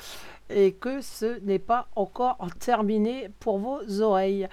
et 0.50 0.72
que 0.72 1.02
ce 1.02 1.40
n'est 1.42 1.60
pas 1.60 1.88
encore 1.98 2.38
terminé 2.60 3.30
pour 3.42 3.58
vos 3.60 3.80
oreilles. 4.02 4.48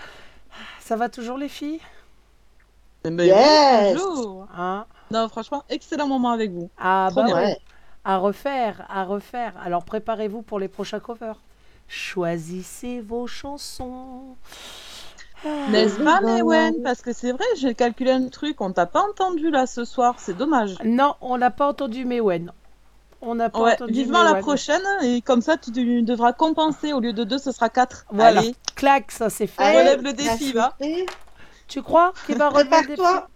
Ça 0.80 0.96
va 0.96 1.08
toujours 1.08 1.38
les 1.38 1.48
filles? 1.48 1.80
Eh 3.04 3.10
ben, 3.10 3.24
Yes. 3.26 3.96
bonjour. 3.96 4.48
Hein? 4.56 4.86
Non, 5.10 5.28
franchement, 5.28 5.64
excellent 5.68 6.08
moment 6.08 6.30
avec 6.30 6.50
vous. 6.50 6.70
Ah 6.78 7.08
Trop 7.10 7.20
bah 7.20 7.26
bien. 7.26 7.36
ouais. 7.36 7.58
À 8.04 8.18
refaire, 8.18 8.84
à 8.88 9.04
refaire. 9.04 9.52
Alors 9.64 9.84
préparez-vous 9.84 10.42
pour 10.42 10.58
les 10.58 10.68
prochains 10.68 11.00
covers. 11.00 11.40
Choisissez 11.88 13.00
vos 13.00 13.26
chansons. 13.26 14.36
Ah. 15.44 15.48
N'est-ce 15.70 16.00
pas, 16.00 16.20
Mewen? 16.20 16.82
Parce 16.82 17.02
que 17.02 17.12
c'est 17.12 17.32
vrai, 17.32 17.44
j'ai 17.58 17.74
calculé 17.74 18.10
un 18.10 18.28
truc, 18.28 18.60
on 18.60 18.72
t'a 18.72 18.86
pas 18.86 19.02
entendu 19.02 19.50
là 19.50 19.66
ce 19.66 19.84
soir, 19.84 20.14
c'est 20.18 20.36
dommage. 20.36 20.76
Non, 20.84 21.14
on 21.20 21.36
n'a 21.38 21.50
pas 21.50 21.68
entendu 21.68 22.04
Mewen. 22.04 22.50
On 23.20 23.34
n'a 23.34 23.48
pas 23.48 23.60
Ouais, 23.60 23.72
entendu 23.74 23.92
vivement 23.92 24.22
la 24.22 24.34
prochaine, 24.36 24.82
et 25.02 25.22
comme 25.22 25.40
ça 25.40 25.56
tu 25.56 25.70
devras 26.02 26.32
compenser, 26.34 26.92
au 26.92 27.00
lieu 27.00 27.12
de 27.14 27.24
deux, 27.24 27.38
ce 27.38 27.52
sera 27.52 27.68
quatre. 27.70 28.04
Voilà. 28.10 28.40
Allez, 28.40 28.54
Clac, 28.74 29.10
ça 29.10 29.30
c'est 29.30 29.46
fait. 29.46 29.62
on 29.62 29.78
relève 29.78 30.02
le 30.02 30.12
défi, 30.12 30.52
va. 30.52 30.74
Tu 31.68 31.80
crois 31.82 32.12
qu'il 32.26 32.36
va 32.36 32.50
relever 32.50 32.64
le 32.82 32.86
défi? 32.88 33.00
Prépare-toi. 33.00 33.28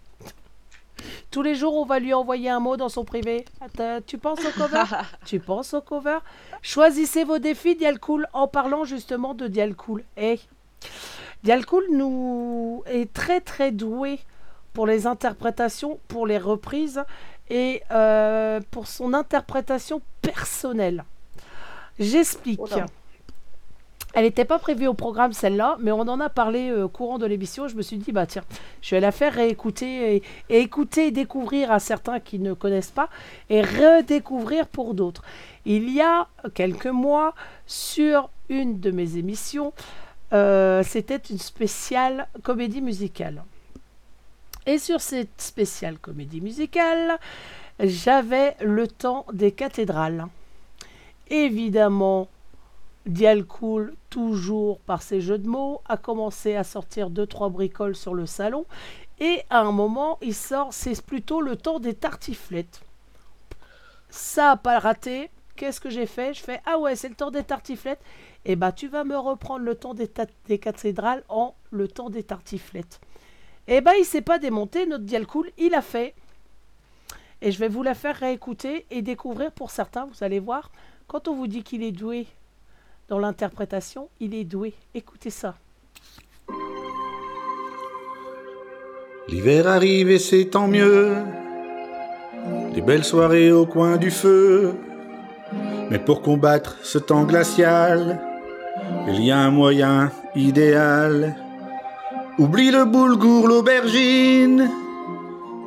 Tous 1.31 1.41
les 1.41 1.55
jours, 1.55 1.75
on 1.75 1.85
va 1.85 1.99
lui 1.99 2.13
envoyer 2.13 2.49
un 2.49 2.59
mot 2.59 2.77
dans 2.77 2.89
son 2.89 3.05
privé. 3.05 3.45
Tu 4.07 4.17
penses 4.17 4.39
au 4.45 4.51
cover 4.51 4.83
Tu 5.25 5.39
penses 5.39 5.73
au 5.73 5.81
cover 5.81 6.19
Choisissez 6.61 7.23
vos 7.23 7.39
défis, 7.39 7.75
Dialcool, 7.75 8.27
en 8.33 8.47
parlant 8.47 8.83
justement 8.83 9.33
de 9.33 9.47
Dialcool. 9.47 10.03
Eh, 10.17 10.39
Dialcool 11.43 11.85
nous 11.91 12.83
est 12.87 13.11
très 13.13 13.41
très 13.41 13.71
doué 13.71 14.19
pour 14.73 14.87
les 14.87 15.07
interprétations, 15.07 15.99
pour 16.07 16.27
les 16.27 16.37
reprises 16.37 17.03
et 17.49 17.81
euh, 17.91 18.59
pour 18.71 18.87
son 18.87 19.13
interprétation 19.13 20.01
personnelle. 20.21 21.03
J'explique. 21.97 22.61
Oula. 22.61 22.85
Elle 24.13 24.23
n'était 24.23 24.45
pas 24.45 24.57
prévue 24.57 24.87
au 24.87 24.95
programme 24.95 25.33
celle-là, 25.33 25.77
mais 25.79 25.91
on 25.91 26.01
en 26.01 26.19
a 26.19 26.29
parlé 26.29 26.71
euh, 26.71 26.85
au 26.85 26.89
courant 26.89 27.19
de 27.19 27.25
l'émission. 27.25 27.67
Je 27.67 27.75
me 27.75 27.81
suis 27.83 27.97
dit, 27.97 28.11
bah 28.11 28.25
tiens, 28.25 28.43
je 28.81 28.95
vais 28.95 28.99
la 28.99 29.11
faire 29.11 29.33
réécouter 29.33 30.23
et, 30.49 30.59
écouter 30.61 31.11
découvrir 31.11 31.71
à 31.71 31.79
certains 31.79 32.19
qui 32.19 32.39
ne 32.39 32.53
connaissent 32.53 32.91
pas 32.91 33.09
et 33.49 33.61
redécouvrir 33.61 34.67
pour 34.67 34.95
d'autres. 34.95 35.23
Il 35.65 35.89
y 35.91 36.01
a 36.01 36.27
quelques 36.55 36.87
mois, 36.87 37.35
sur 37.67 38.29
une 38.49 38.79
de 38.79 38.89
mes 38.89 39.17
émissions, 39.17 39.73
euh, 40.33 40.81
c'était 40.83 41.17
une 41.17 41.37
spéciale 41.37 42.27
comédie 42.41 42.81
musicale. 42.81 43.43
Et 44.65 44.79
sur 44.79 45.01
cette 45.01 45.39
spéciale 45.39 45.99
comédie 45.99 46.41
musicale, 46.41 47.19
j'avais 47.79 48.55
le 48.59 48.87
temps 48.87 49.25
des 49.31 49.51
cathédrales. 49.51 50.25
Évidemment, 51.29 52.27
Dialcool, 53.05 53.93
toujours 54.09 54.79
par 54.79 55.01
ses 55.01 55.21
jeux 55.21 55.37
de 55.37 55.47
mots, 55.47 55.81
a 55.87 55.97
commencé 55.97 56.55
à 56.55 56.63
sortir 56.63 57.09
deux 57.09 57.27
trois 57.27 57.49
bricoles 57.49 57.95
sur 57.95 58.13
le 58.13 58.25
salon. 58.25 58.65
Et 59.19 59.43
à 59.49 59.61
un 59.61 59.71
moment, 59.71 60.17
il 60.21 60.33
sort, 60.33 60.73
c'est 60.73 61.01
plutôt 61.05 61.41
le 61.41 61.55
temps 61.55 61.79
des 61.79 61.93
tartiflettes. 61.93 62.81
Ça 64.09 64.51
a 64.51 64.57
pas 64.57 64.79
raté. 64.79 65.29
Qu'est-ce 65.55 65.81
que 65.81 65.89
j'ai 65.89 66.05
fait? 66.05 66.33
Je 66.33 66.41
fais 66.41 66.61
ah 66.65 66.79
ouais, 66.79 66.95
c'est 66.95 67.09
le 67.09 67.15
temps 67.15 67.31
des 67.31 67.43
tartiflettes. 67.43 68.01
Et 68.45 68.55
bah 68.55 68.71
tu 68.71 68.87
vas 68.87 69.03
me 69.03 69.17
reprendre 69.17 69.65
le 69.65 69.75
temps 69.75 69.93
des, 69.93 70.07
cathédrales 70.57 71.23
en 71.27 71.53
le 71.71 71.87
temps 71.87 72.09
des 72.09 72.23
tartiflettes. 72.23 73.01
Et 73.67 73.81
bah 73.81 73.97
il 73.99 74.05
s'est 74.05 74.21
pas 74.21 74.39
démonté, 74.39 74.85
notre 74.85 75.03
Dialcool, 75.03 75.51
il 75.57 75.75
a 75.75 75.81
fait. 75.81 76.15
Et 77.41 77.51
je 77.51 77.59
vais 77.59 77.67
vous 77.67 77.83
la 77.83 77.93
faire 77.93 78.15
réécouter 78.15 78.85
et 78.89 79.01
découvrir 79.01 79.51
pour 79.51 79.69
certains, 79.69 80.05
vous 80.05 80.23
allez 80.23 80.39
voir. 80.39 80.71
Quand 81.07 81.27
on 81.27 81.35
vous 81.35 81.47
dit 81.47 81.63
qu'il 81.63 81.83
est 81.83 81.91
doué 81.91 82.27
dans 83.09 83.19
l'interprétation, 83.19 84.07
il 84.19 84.35
est 84.35 84.43
doué. 84.43 84.73
Écoutez 84.93 85.31
ça. 85.31 85.55
L'hiver 89.27 89.67
arrive 89.67 90.11
et 90.11 90.19
c'est 90.19 90.45
tant 90.45 90.67
mieux. 90.67 91.15
Des 92.73 92.81
belles 92.81 93.03
soirées 93.03 93.51
au 93.51 93.65
coin 93.65 93.97
du 93.97 94.11
feu. 94.11 94.75
Mais 95.89 95.99
pour 95.99 96.21
combattre 96.21 96.77
ce 96.83 96.99
temps 96.99 97.23
glacial, 97.23 98.21
il 99.07 99.23
y 99.23 99.31
a 99.31 99.39
un 99.39 99.51
moyen 99.51 100.11
idéal. 100.35 101.35
Oublie 102.37 102.71
le 102.71 102.85
boulgour, 102.85 103.47
l'aubergine. 103.47 104.69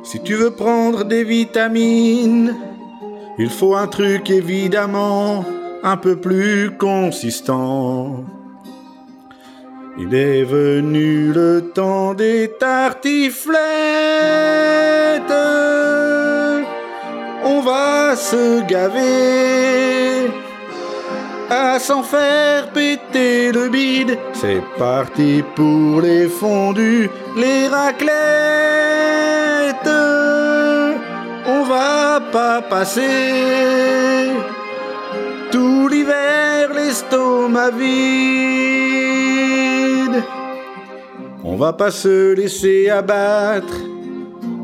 Si 0.03 0.21
tu 0.23 0.35
veux 0.35 0.51
prendre 0.51 1.03
des 1.03 1.23
vitamines, 1.25 2.55
il 3.37 3.49
faut 3.49 3.75
un 3.75 3.87
truc 3.87 4.29
évidemment 4.29 5.45
un 5.83 5.97
peu 5.97 6.15
plus 6.15 6.71
consistant. 6.77 8.23
Il 9.97 10.15
est 10.15 10.43
venu 10.43 11.33
le 11.33 11.71
temps 11.75 12.13
des 12.13 12.51
tartiflettes. 12.59 13.53
On 17.45 17.59
va 17.61 18.15
se 18.15 18.65
gaver 18.65 20.31
à 21.49 21.77
s'en 21.79 22.01
faire 22.01 22.69
péter 22.71 23.51
le 23.51 23.67
bide. 23.69 24.17
C'est 24.33 24.63
parti 24.79 25.43
pour 25.55 26.01
les 26.01 26.27
fondus, 26.27 27.09
les 27.37 27.67
raclettes. 27.67 28.13
On 31.45 31.63
va 31.63 32.21
pas 32.31 32.61
passer 32.61 34.31
tout 35.53 35.87
l'hiver 35.87 36.73
l'estomac 36.73 37.71
vide. 37.77 37.93
On 41.43 41.55
va 41.55 41.73
pas 41.73 41.91
se 41.91 42.33
laisser 42.33 42.89
abattre 42.89 43.75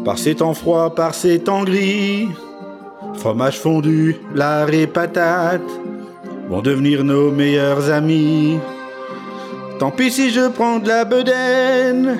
par 0.03 0.17
ces 0.17 0.33
temps 0.33 0.55
froids, 0.55 0.95
par 0.95 1.13
ces 1.13 1.37
temps 1.37 1.63
gris. 1.63 2.29
Fromage 3.13 3.59
fondu, 3.59 4.15
lard 4.33 4.73
et 4.73 4.87
patates 4.87 5.61
vont 6.49 6.63
devenir 6.63 7.03
nos 7.03 7.29
meilleurs 7.29 7.91
amis. 7.91 8.57
Tant 9.77 9.91
pis 9.91 10.09
si 10.09 10.31
je 10.31 10.47
prends 10.47 10.79
de 10.79 10.87
la 10.87 11.05
bedaine. 11.05 12.17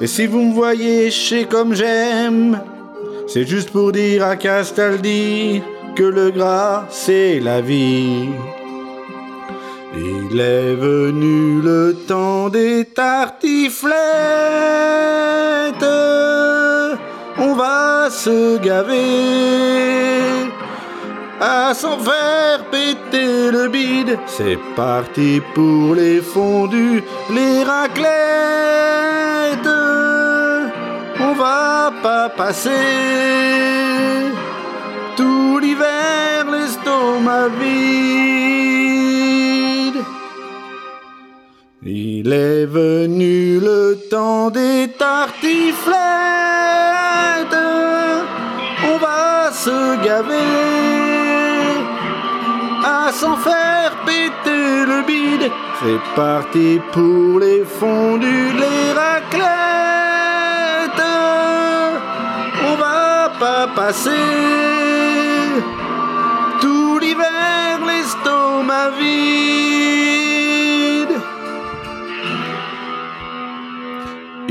Et 0.00 0.06
si 0.06 0.26
vous 0.26 0.42
me 0.42 0.54
voyez 0.54 1.10
chez 1.10 1.44
comme 1.44 1.74
j'aime, 1.74 2.60
c'est 3.26 3.46
juste 3.48 3.70
pour 3.70 3.90
dire 3.90 4.24
à 4.24 4.36
Castaldi 4.36 5.60
que 5.94 6.02
le 6.02 6.30
gras 6.30 6.84
c'est 6.90 7.40
la 7.40 7.60
vie. 7.60 8.28
Il 9.94 10.40
est 10.40 10.74
venu 10.74 11.60
le 11.60 11.96
temps 12.06 12.48
des 12.48 12.84
tartiflettes. 12.84 13.94
On 17.38 17.54
va 17.54 18.08
se 18.10 18.58
gaver 18.58 19.00
à 21.40 21.74
s'en 21.74 21.98
faire 21.98 22.64
péter 22.70 23.50
le 23.50 23.68
bide. 23.68 24.18
C'est 24.26 24.58
parti 24.76 25.40
pour 25.54 25.94
les 25.94 26.20
fondus, 26.20 27.02
les 27.30 27.64
raclettes. 27.64 28.10
On 31.18 31.32
va 31.32 31.92
pas 32.02 32.28
passer 32.28 32.70
l'hiver 35.80 36.44
l'estomac 36.50 37.48
vide. 37.60 38.80
Il 41.82 42.32
est 42.32 42.66
venu 42.66 43.58
le 43.60 43.96
temps 44.10 44.50
des 44.50 44.88
tartiflettes. 44.98 45.96
On 48.92 48.98
va 48.98 49.50
se 49.52 49.96
gaver 50.04 50.36
à 52.84 53.12
s'en 53.12 53.36
faire 53.36 53.92
péter 54.06 54.84
le 54.86 55.02
bide. 55.06 55.50
C'est 55.82 56.02
parti 56.14 56.80
pour 56.92 57.40
les 57.40 57.64
fondus, 57.64 58.52
les 58.64 58.92
raclettes. 58.92 59.48
On 62.68 62.74
va 62.76 63.30
pas 63.38 63.66
passer 63.74 64.79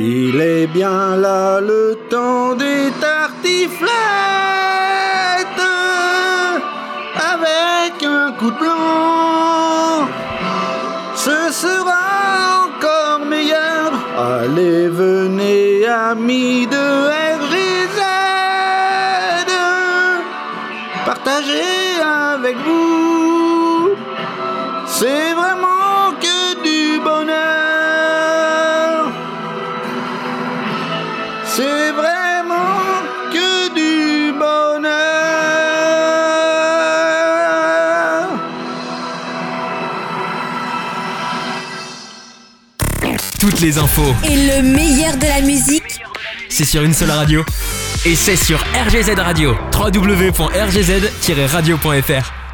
Il 0.01 0.39
est 0.39 0.67
bien 0.67 1.17
là 1.17 1.59
le 1.59 1.97
temps 2.09 2.53
des 2.55 2.89
tartiflettes 3.01 3.89
avec 7.33 8.03
un 8.03 8.31
coup 8.33 8.51
de 8.51 8.59
blanc. 8.59 10.07
Ce 11.15 11.51
sera 11.51 12.65
encore 12.65 13.25
meilleur. 13.25 13.91
Allez, 14.17 14.87
venez, 14.87 15.85
amis 15.85 16.67
de 16.67 16.85
RGZ, 17.39 17.99
partager 21.05 22.01
avec 22.35 22.55
vous. 22.65 22.78
C'est 24.99 25.33
vraiment 25.33 26.11
que 26.19 26.61
du 26.61 26.99
bonheur. 26.99 27.39
C'est 31.45 31.91
vraiment 31.93 32.99
que 33.31 33.69
du 33.73 34.33
bonheur. 34.33 34.89
Toutes 43.39 43.61
les 43.61 43.77
infos, 43.77 44.13
Et 44.25 44.35
le 44.35 44.61
meilleur 44.63 45.15
de 45.15 45.27
la 45.27 45.39
musique, 45.39 46.01
c'est 46.49 46.65
sur 46.65 46.83
une 46.83 46.93
seule 46.93 47.11
radio. 47.11 47.45
Et 48.05 48.17
c'est 48.17 48.35
sur 48.35 48.59
RGZ 48.73 49.11
Radio. 49.17 49.55
www.rgz-radio.fr. 49.73 52.48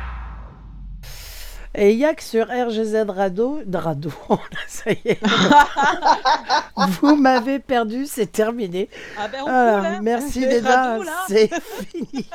Et 1.78 1.92
il 1.92 1.98
y 1.98 2.06
a 2.06 2.14
que 2.14 2.24
sur 2.24 2.48
RGZ 2.48 3.06
Radio, 3.10 3.62
Radio, 3.74 4.12
ça 4.68 4.92
y 4.92 5.00
est. 5.04 5.20
Vous 7.02 7.16
m'avez 7.16 7.60
perdu, 7.60 8.06
c'est 8.06 8.32
terminé. 8.32 8.90
Ah 9.18 9.28
ben, 9.28 9.40
on 9.42 9.46
coule, 9.46 9.52
hein. 9.54 10.00
merci 10.02 10.46
là. 10.62 11.00
c'est 11.28 11.50
fini. 11.92 12.30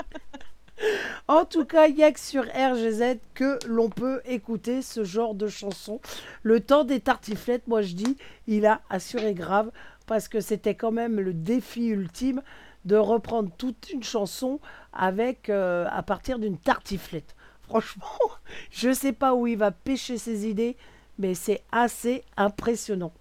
En 1.26 1.44
tout 1.46 1.64
cas, 1.64 1.86
il 1.86 1.94
n'y 1.94 2.04
a 2.04 2.12
que 2.12 2.20
sur 2.20 2.44
RGZ 2.44 3.18
que 3.32 3.58
l'on 3.66 3.88
peut 3.88 4.20
écouter 4.26 4.82
ce 4.82 5.04
genre 5.04 5.34
de 5.34 5.48
chanson. 5.48 6.00
Le 6.42 6.60
temps 6.60 6.84
des 6.84 7.00
tartiflettes, 7.00 7.66
moi 7.66 7.80
je 7.80 7.94
dis, 7.94 8.18
il 8.46 8.66
a 8.66 8.82
assuré 8.90 9.32
grave 9.32 9.70
parce 10.06 10.28
que 10.28 10.40
c'était 10.40 10.74
quand 10.74 10.92
même 10.92 11.18
le 11.18 11.32
défi 11.32 11.86
ultime 11.86 12.42
de 12.84 12.96
reprendre 12.96 13.50
toute 13.56 13.90
une 13.90 14.02
chanson 14.02 14.60
avec 14.92 15.48
euh, 15.48 15.86
à 15.90 16.02
partir 16.02 16.38
d'une 16.38 16.58
tartiflette. 16.58 17.36
Franchement, 17.70 18.04
je 18.70 18.88
ne 18.88 18.94
sais 18.94 19.12
pas 19.12 19.34
où 19.34 19.46
il 19.46 19.56
va 19.56 19.70
pêcher 19.70 20.18
ses 20.18 20.46
idées, 20.46 20.76
mais 21.18 21.34
c'est 21.34 21.62
assez 21.72 22.22
impressionnant. 22.36 23.12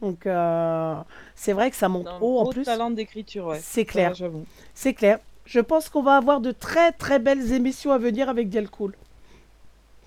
Donc 0.00 0.26
euh, 0.26 0.94
c'est 1.34 1.52
vrai 1.52 1.70
que 1.70 1.76
ça 1.76 1.88
monte 1.88 2.08
haut 2.20 2.38
en 2.38 2.46
plus. 2.50 2.64
talent 2.64 2.90
d'écriture, 2.90 3.46
ouais. 3.46 3.60
C'est 3.62 3.84
clair. 3.84 4.12
C'est 4.74 4.94
clair. 4.94 5.18
Je 5.44 5.60
pense 5.60 5.88
qu'on 5.88 6.02
va 6.02 6.16
avoir 6.16 6.40
de 6.40 6.52
très 6.52 6.92
très 6.92 7.18
belles 7.18 7.52
émissions 7.52 7.92
à 7.92 7.98
venir 7.98 8.28
avec 8.28 8.48
Dialcool. 8.48 8.94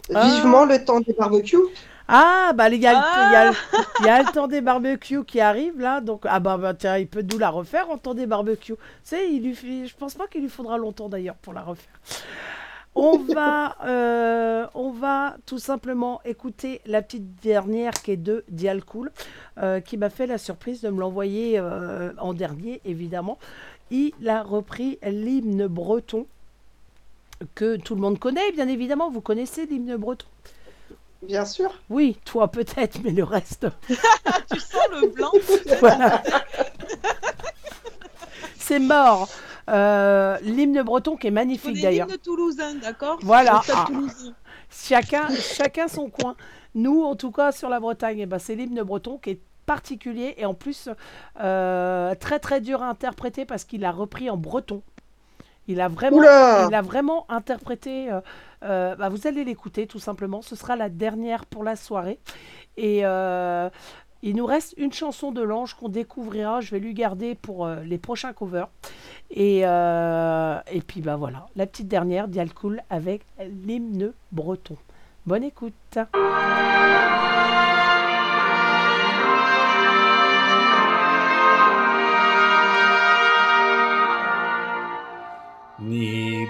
Vivement 0.09 0.65
le 0.65 0.83
temps 0.83 0.99
des 0.99 1.13
barbecues. 1.13 1.57
Ah, 2.07 2.51
bah 2.53 2.67
il 2.69 2.81
y, 2.81 2.87
a 2.87 2.91
le- 2.93 2.99
Ah 3.01 3.27
il 3.29 3.33
y 3.33 3.35
a 3.35 3.49
le- 3.49 3.57
il 4.01 4.05
y 4.05 4.09
a 4.09 4.23
le 4.23 4.31
temps 4.33 4.47
des 4.49 4.59
barbecues 4.59 5.23
qui 5.23 5.39
arrive 5.39 5.79
là. 5.79 6.01
Donc, 6.01 6.23
ah 6.25 6.39
bah, 6.41 6.57
bah, 6.57 6.73
tiens, 6.73 6.97
il 6.97 7.07
peut 7.07 7.21
nous 7.21 7.37
la 7.37 7.49
refaire 7.49 7.89
en 7.89 7.97
temps 7.97 8.13
des 8.13 8.25
barbecues. 8.25 8.73
Tu 8.75 8.79
sais, 9.05 9.31
il 9.31 9.41
lui, 9.43 9.87
je 9.87 9.95
pense 9.95 10.13
pas 10.15 10.27
qu'il 10.27 10.41
lui 10.41 10.49
faudra 10.49 10.77
longtemps 10.77 11.07
d'ailleurs 11.07 11.35
pour 11.35 11.53
la 11.53 11.61
refaire. 11.61 11.93
On 12.95 13.17
va, 13.17 13.75
euh, 13.85 14.67
on 14.75 14.91
va 14.91 15.35
tout 15.47 15.57
simplement 15.57 16.21
écouter 16.25 16.81
la 16.85 17.01
petite 17.01 17.41
dernière 17.41 17.93
qui 17.93 18.11
est 18.11 18.17
de 18.17 18.43
Dialcool, 18.49 19.11
euh, 19.57 19.79
qui 19.79 19.97
m'a 19.97 20.11
fait 20.11 20.27
la 20.27 20.37
surprise 20.37 20.81
de 20.81 20.89
me 20.89 20.99
l'envoyer 20.99 21.57
euh, 21.57 22.11
en 22.19 22.33
dernier, 22.33 22.81
évidemment. 22.85 23.39
Il 23.89 24.13
a 24.27 24.43
repris 24.43 24.99
l'hymne 25.03 25.65
breton 25.65 26.27
que 27.55 27.77
tout 27.77 27.95
le 27.95 28.01
monde 28.01 28.19
connaît, 28.19 28.51
bien 28.51 28.67
évidemment. 28.67 29.09
Vous 29.09 29.21
connaissez 29.21 29.65
l'hymne 29.65 29.95
breton? 29.97 30.27
Bien 31.23 31.45
sûr. 31.45 31.73
Oui, 31.89 32.17
toi 32.25 32.49
peut-être, 32.49 32.99
mais 33.03 33.11
le 33.11 33.23
reste. 33.23 33.65
tu 33.87 34.59
sens 34.59 34.87
le 34.91 35.07
blanc 35.07 35.31
Voilà. 35.79 36.21
C'est 38.57 38.79
mort. 38.79 39.29
Euh, 39.69 40.37
l'hymne 40.41 40.81
breton 40.83 41.15
qui 41.15 41.27
est 41.27 41.31
magnifique 41.31 41.81
d'ailleurs. 41.81 42.07
l'hymne 42.07 42.19
toulousain, 42.19 42.75
d'accord? 42.75 43.17
Voilà. 43.21 43.61
Ah. 43.73 43.85
Chacun, 44.69 45.27
chacun 45.35 45.87
son 45.87 46.09
coin. 46.09 46.35
Nous, 46.75 47.03
en 47.03 47.15
tout 47.15 47.31
cas, 47.31 47.51
sur 47.51 47.69
la 47.69 47.79
Bretagne, 47.79 48.19
eh 48.19 48.25
ben, 48.25 48.39
c'est 48.39 48.55
l'hymne 48.55 48.81
breton 48.81 49.17
qui 49.17 49.31
est 49.31 49.41
particulier 49.65 50.33
et 50.37 50.45
en 50.45 50.53
plus 50.53 50.89
euh, 51.39 52.15
très 52.15 52.39
très 52.39 52.59
dur 52.59 52.81
à 52.81 52.89
interpréter 52.89 53.45
parce 53.45 53.63
qu'il 53.63 53.85
a 53.85 53.91
repris 53.91 54.29
en 54.29 54.37
breton. 54.37 54.81
Il 55.67 55.79
a 55.79 55.87
vraiment, 55.87 56.17
Oula 56.17 56.67
il 56.69 56.75
a 56.75 56.81
vraiment 56.81 57.25
interprété. 57.29 58.11
euh, 58.11 58.19
euh, 58.63 58.95
bah, 58.95 59.09
vous 59.09 59.27
allez 59.27 59.43
l'écouter 59.43 59.87
tout 59.87 59.99
simplement. 59.99 60.41
Ce 60.41 60.55
sera 60.55 60.75
la 60.75 60.89
dernière 60.89 61.45
pour 61.45 61.63
la 61.63 61.75
soirée. 61.75 62.19
Et 62.75 63.01
euh, 63.03 63.69
il 64.23 64.37
nous 64.37 64.45
reste 64.45 64.73
une 64.77 64.93
chanson 64.93 65.31
de 65.31 65.41
l'ange 65.41 65.75
qu'on 65.75 65.89
découvrira. 65.89 66.61
Je 66.61 66.71
vais 66.71 66.79
lui 66.79 66.93
garder 66.93 67.35
pour 67.35 67.65
euh, 67.65 67.83
les 67.83 67.97
prochains 67.97 68.33
covers. 68.33 68.69
Et, 69.29 69.61
euh, 69.65 70.59
et 70.71 70.81
puis 70.81 71.01
bah 71.01 71.17
voilà, 71.17 71.47
la 71.55 71.67
petite 71.67 71.89
dernière, 71.89 72.27
Dialcool 72.27 72.81
avec 72.89 73.25
l'hymne 73.65 74.13
breton. 74.31 74.77
Bonne 75.25 75.43
écoute. 75.43 75.73
Ni 85.79 86.45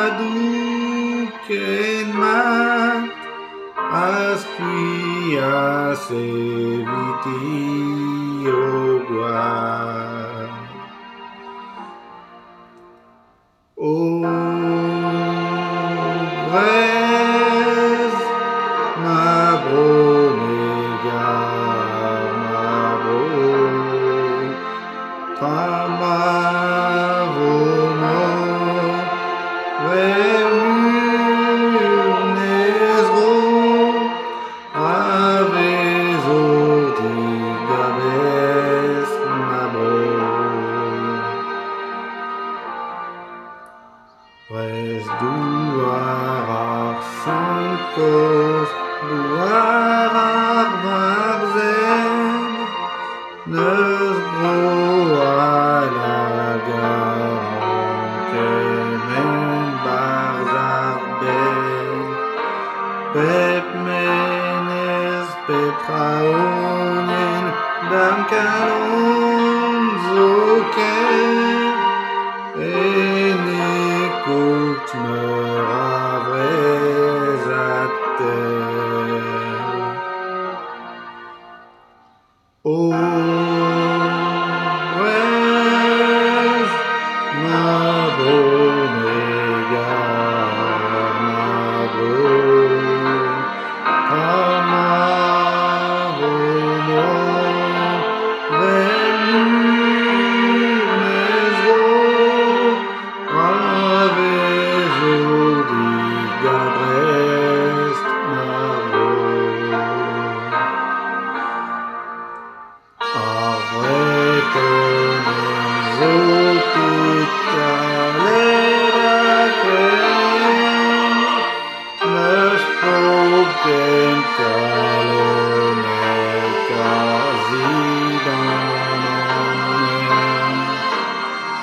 ont 0.00 0.06
adou 0.06 1.28
qu'en 1.46 2.06
mat, 2.18 3.04
Asqui 3.92 5.36
a 5.38 5.94
se 5.96 6.24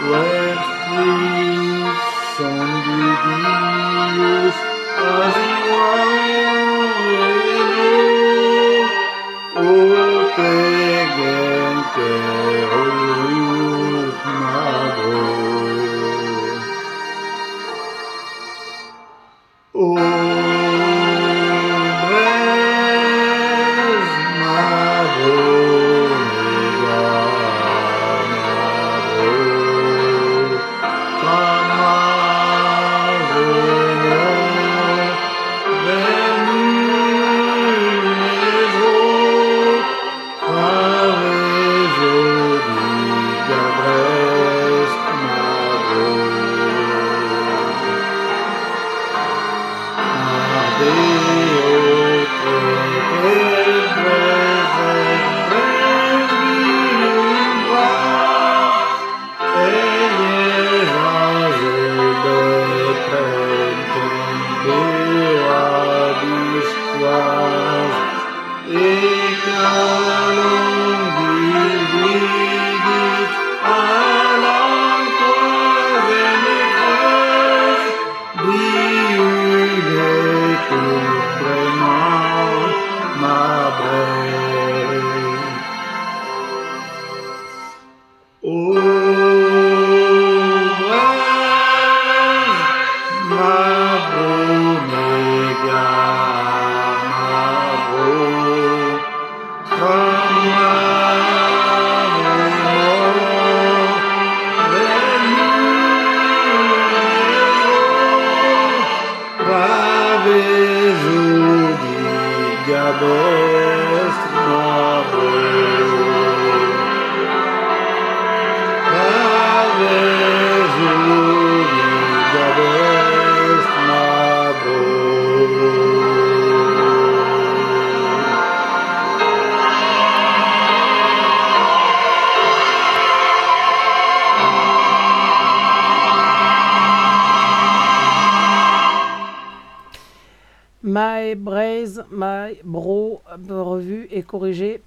quae 0.07 0.47
plis 0.87 2.03
sandidis 2.35 3.47
asiae 5.07 6.16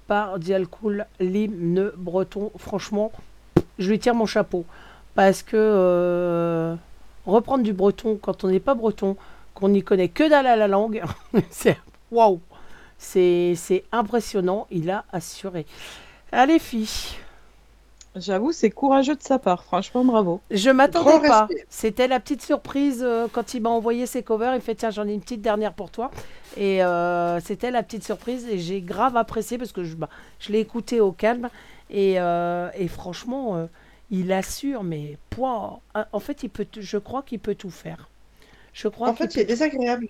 par 0.07 0.39
Dialcool, 0.39 1.05
l'hymne 1.19 1.91
breton. 1.97 2.51
Franchement, 2.57 3.11
je 3.79 3.89
lui 3.89 3.99
tire 3.99 4.15
mon 4.15 4.25
chapeau. 4.25 4.65
Parce 5.15 5.43
que 5.43 5.57
euh, 5.57 6.75
reprendre 7.25 7.63
du 7.63 7.73
breton 7.73 8.17
quand 8.21 8.43
on 8.43 8.47
n'est 8.47 8.59
pas 8.59 8.75
breton, 8.75 9.17
qu'on 9.53 9.69
n'y 9.69 9.83
connaît 9.83 10.09
que 10.09 10.29
dalle 10.29 10.45
la 10.45 10.67
langue, 10.67 11.03
c'est 11.49 11.77
waouh! 12.11 12.39
C'est 12.97 13.55
c'est 13.55 13.83
impressionnant, 13.91 14.67
il 14.69 14.89
a 14.91 15.05
assuré. 15.11 15.65
Allez, 16.31 16.59
filles. 16.59 17.17
J'avoue, 18.15 18.51
c'est 18.51 18.69
courageux 18.69 19.15
de 19.15 19.23
sa 19.23 19.39
part. 19.39 19.63
Franchement, 19.63 20.03
bravo. 20.03 20.41
Je 20.51 20.69
m'attendais 20.69 21.17
Grand 21.17 21.21
pas. 21.21 21.47
C'était 21.69 22.07
la 22.07 22.19
petite 22.19 22.41
surprise 22.41 23.01
euh, 23.03 23.27
quand 23.31 23.53
il 23.53 23.61
m'a 23.61 23.69
envoyé 23.69 24.05
ses 24.05 24.21
covers. 24.21 24.53
Il 24.53 24.61
fait 24.61 24.75
tiens, 24.75 24.89
j'en 24.89 25.07
ai 25.07 25.13
une 25.13 25.21
petite 25.21 25.41
dernière 25.41 25.73
pour 25.73 25.91
toi. 25.91 26.11
Et 26.57 26.83
euh, 26.83 27.39
c'était 27.39 27.71
la 27.71 27.83
petite 27.83 28.03
surprise 28.03 28.45
et 28.47 28.59
j'ai 28.59 28.81
grave 28.81 29.15
apprécié 29.15 29.57
parce 29.57 29.71
que 29.71 29.83
je, 29.83 29.95
bah, 29.95 30.09
je 30.39 30.51
l'ai 30.51 30.59
écouté 30.59 30.99
au 30.99 31.13
calme 31.13 31.49
et, 31.89 32.19
euh, 32.19 32.69
et 32.75 32.87
franchement, 32.89 33.55
euh, 33.55 33.65
il 34.09 34.31
assure. 34.33 34.83
Mais 34.83 35.17
pouah, 35.29 35.79
en 36.11 36.19
fait, 36.19 36.43
il 36.43 36.49
peut, 36.49 36.67
je 36.77 36.97
crois 36.97 37.23
qu'il 37.23 37.39
peut 37.39 37.55
tout 37.55 37.69
faire. 37.69 38.09
Je 38.73 38.87
crois 38.87 39.09
En 39.09 39.15
fait, 39.15 39.31
c'est 39.31 39.45
désagréable. 39.45 40.07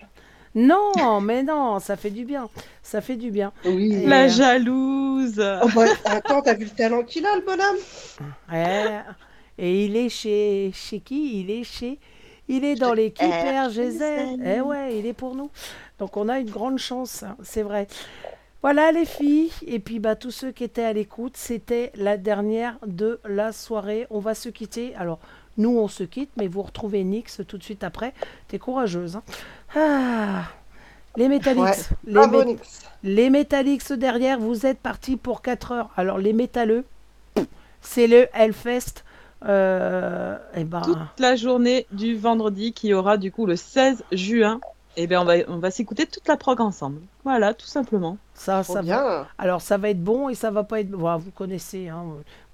Non, 0.53 1.21
mais 1.21 1.43
non, 1.43 1.79
ça 1.79 1.95
fait 1.95 2.09
du 2.09 2.25
bien. 2.25 2.49
Ça 2.83 3.01
fait 3.01 3.15
du 3.15 3.31
bien. 3.31 3.53
Oui. 3.65 3.93
Et, 3.93 4.05
La 4.07 4.25
euh, 4.25 4.29
jalouse. 4.29 5.41
Oh, 5.63 5.67
bah, 5.73 5.85
attends, 6.05 6.41
t'as 6.41 6.53
vu 6.55 6.65
le 6.65 6.71
talent 6.71 7.03
qu'il 7.03 7.25
a, 7.25 7.35
le 7.35 7.41
bonhomme? 7.41 7.77
Ouais. 8.51 8.99
Et 9.57 9.85
il 9.85 9.95
est 9.95 10.09
chez 10.09 10.71
chez 10.73 10.99
qui? 10.99 11.39
Il 11.41 11.51
est 11.51 11.63
chez 11.63 11.99
il 12.47 12.65
est 12.65 12.75
dans 12.75 12.93
l'équipe 12.93 13.31
RGZ. 13.31 14.03
Eh 14.45 14.59
ouais, 14.59 14.97
il 14.99 15.05
est 15.05 15.13
pour 15.13 15.35
nous. 15.35 15.49
Donc 15.99 16.17
on 16.17 16.27
a 16.27 16.39
une 16.39 16.49
grande 16.49 16.79
chance, 16.79 17.23
hein, 17.23 17.37
c'est 17.43 17.61
vrai. 17.63 17.87
Voilà 18.61 18.91
les 18.91 19.05
filles 19.05 19.51
et 19.65 19.79
puis 19.79 19.99
bah 19.99 20.15
tous 20.15 20.31
ceux 20.31 20.51
qui 20.51 20.63
étaient 20.65 20.83
à 20.83 20.91
l'écoute, 20.93 21.37
c'était 21.37 21.91
la 21.95 22.17
dernière 22.17 22.77
de 22.85 23.21
la 23.25 23.53
soirée. 23.53 24.05
On 24.09 24.19
va 24.19 24.35
se 24.35 24.49
quitter. 24.49 24.93
Alors 24.95 25.19
nous 25.57 25.77
on 25.77 25.87
se 25.87 26.03
quitte, 26.03 26.31
mais 26.35 26.47
vous 26.47 26.61
retrouvez 26.61 27.03
Nix 27.05 27.41
tout 27.47 27.57
de 27.57 27.63
suite 27.63 27.83
après. 27.85 28.13
T'es 28.49 28.59
courageuse. 28.59 29.15
hein. 29.15 29.23
Ah, 29.75 30.43
les 31.17 31.27
Metallics, 31.27 31.63
Ouais. 31.63 31.75
les, 32.05 32.13
Mé- 32.13 32.45
Nix. 32.45 32.81
les 33.03 33.29
Metallics 33.29 33.91
derrière, 33.93 34.39
vous 34.39 34.65
êtes 34.65 34.79
partis 34.79 35.17
pour 35.17 35.41
4 35.41 35.71
heures. 35.71 35.89
Alors 35.97 36.17
les 36.17 36.33
métalleux, 36.33 36.85
c'est 37.81 38.07
le 38.07 38.27
Hellfest. 38.33 39.03
Euh, 39.43 40.37
et 40.55 40.63
ben, 40.63 40.81
Toute 40.81 40.97
la 41.19 41.35
journée 41.35 41.87
du 41.91 42.15
vendredi 42.15 42.73
qui 42.73 42.93
aura 42.93 43.17
du 43.17 43.31
coup 43.31 43.45
le 43.47 43.55
16 43.55 44.03
juin. 44.11 44.59
Et 44.97 45.07
ben 45.07 45.19
on 45.19 45.25
va, 45.25 45.35
on 45.47 45.57
va 45.59 45.71
s'écouter 45.71 46.05
toute 46.05 46.27
la 46.27 46.35
prog 46.37 46.59
ensemble. 46.59 47.01
Voilà, 47.23 47.53
tout 47.53 47.65
simplement. 47.67 48.17
ça, 48.33 48.63
ça 48.63 48.81
bien. 48.81 49.01
va. 49.01 49.27
Alors 49.37 49.61
ça 49.61 49.77
va 49.77 49.89
être 49.89 50.03
bon 50.03 50.27
et 50.29 50.35
ça 50.35 50.51
va 50.51 50.63
pas 50.65 50.81
être. 50.81 50.89
Voilà, 50.91 51.17
vous 51.17 51.31
connaissez. 51.31 51.87
hein. 51.87 52.05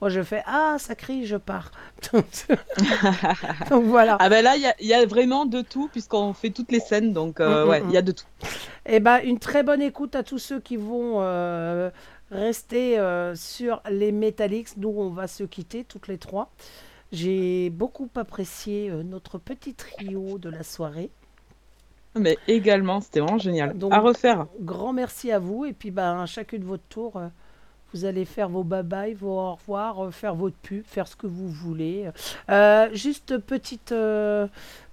Moi 0.02 0.10
je 0.10 0.22
fais 0.22 0.44
ah 0.46 0.76
ça 0.80 0.94
crie, 0.96 1.26
je 1.26 1.38
pars. 1.38 1.72
Donc 3.70 3.86
voilà. 3.86 4.18
Ah 4.20 4.30
ben 4.30 4.44
là, 4.44 4.56
il 4.56 4.62
y 4.62 4.68
a, 4.68 4.76
il 4.80 4.88
y 4.88 4.94
a 4.94 5.06
vraiment 5.06 5.46
de 5.46 5.62
tout 5.62 5.90
puisqu'on 5.92 6.34
fait 6.34 6.50
toutes 6.52 6.72
les 6.72 6.80
scènes. 6.80 7.14
Donc 7.14 7.40
euh, 7.40 7.64
Mm, 7.64 7.66
mm, 7.66 7.70
ouais, 7.70 7.82
mm. 7.82 7.86
il 7.90 7.94
y 7.94 7.98
a 7.98 8.02
de 8.02 8.12
tout. 8.12 8.26
Eh 8.86 9.00
ben, 9.00 9.20
une 9.24 9.40
très 9.40 9.64
bonne 9.64 9.82
écoute 9.82 10.16
à 10.16 10.24
tous 10.24 10.38
ceux 10.40 10.60
qui 10.60 10.78
vont 10.78 11.22
euh, 11.22 11.90
rester 12.32 13.00
euh, 13.00 13.36
sur 13.36 13.82
les 13.90 14.12
Metallics. 14.12 14.78
Nous, 14.78 14.90
on 14.96 15.10
va 15.10 15.28
se 15.28 15.44
quitter 15.44 15.84
toutes 15.86 16.08
les 16.08 16.18
trois. 16.18 16.52
J'ai 17.12 17.70
beaucoup 17.70 18.10
apprécié 18.16 18.90
euh, 18.90 19.04
notre 19.04 19.38
petit 19.40 19.74
trio 19.76 20.38
de 20.40 20.50
la 20.50 20.64
soirée. 20.64 21.12
Mais 22.20 22.38
également, 22.48 23.02
c'était 23.02 23.20
vraiment 23.20 23.38
génial. 23.38 23.78
Donc, 23.78 23.94
à 23.94 24.00
refaire. 24.00 24.48
Grand 24.62 24.94
merci 24.94 25.32
à 25.32 25.40
vous. 25.40 25.66
Et 25.66 25.74
puis, 25.74 25.92
ben, 25.92 26.26
chacune 26.26 26.60
de 26.60 26.66
votre 26.66 26.84
tour, 26.90 27.18
euh, 27.18 27.28
vous 27.94 28.06
allez 28.06 28.26
faire 28.26 28.50
vos 28.50 28.64
bye-bye, 28.64 29.16
vos 29.16 29.40
au 29.40 29.56
revoir, 29.56 30.06
euh, 30.06 30.12
faire 30.12 30.36
votre 30.36 30.56
pub, 30.58 30.84
faire 30.86 31.08
ce 31.08 31.16
que 31.16 31.28
vous 31.28 31.50
voulez. 31.50 32.10
Euh, 32.50 32.90
juste 32.94 33.38
petite, 33.38 33.92
euh, 33.92 34.48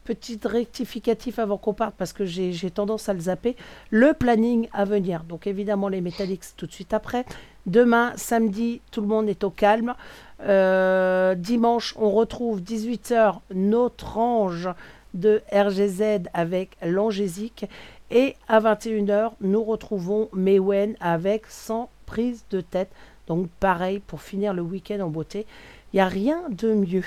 petite 0.04 0.44
rectificatif 0.44 1.38
avant 1.38 1.56
qu'on 1.56 1.74
parte, 1.74 1.94
parce 1.96 2.12
que 2.12 2.24
j'ai 2.24 2.52
j'ai 2.52 2.70
tendance 2.70 3.08
à 3.08 3.14
le 3.14 3.20
zapper. 3.20 3.56
Le 3.90 4.12
planning 4.12 4.68
à 4.72 4.84
venir. 4.84 5.24
Donc, 5.24 5.46
évidemment, 5.46 5.88
les 5.88 6.00
Metallics 6.00 6.56
tout 6.56 6.66
de 6.66 6.72
suite 6.72 6.94
après. 6.94 7.24
Demain, 7.66 8.12
samedi, 8.16 8.82
tout 8.90 9.00
le 9.00 9.06
monde 9.06 9.28
est 9.28 9.42
au 9.42 9.50
calme. 9.50 9.94
Euh, 10.42 11.34
dimanche, 11.34 11.94
on 11.98 12.10
retrouve 12.10 12.60
18h 12.60 13.40
notre 13.54 14.18
ange 14.18 14.68
de 15.14 15.42
RGZ 15.52 16.28
avec 16.34 16.76
l'angésique. 16.82 17.66
Et 18.10 18.36
à 18.48 18.60
21h, 18.60 19.32
nous 19.40 19.64
retrouvons 19.64 20.28
Mewen 20.32 20.96
avec 21.00 21.46
100 21.48 21.88
prises 22.06 22.44
de 22.50 22.60
tête. 22.60 22.90
Donc 23.26 23.48
pareil, 23.60 24.00
pour 24.00 24.20
finir 24.20 24.52
le 24.52 24.62
week-end 24.62 25.00
en 25.00 25.08
beauté, 25.08 25.46
il 25.92 25.96
n'y 25.96 26.00
a 26.00 26.08
rien 26.08 26.42
de 26.50 26.74
mieux. 26.74 27.04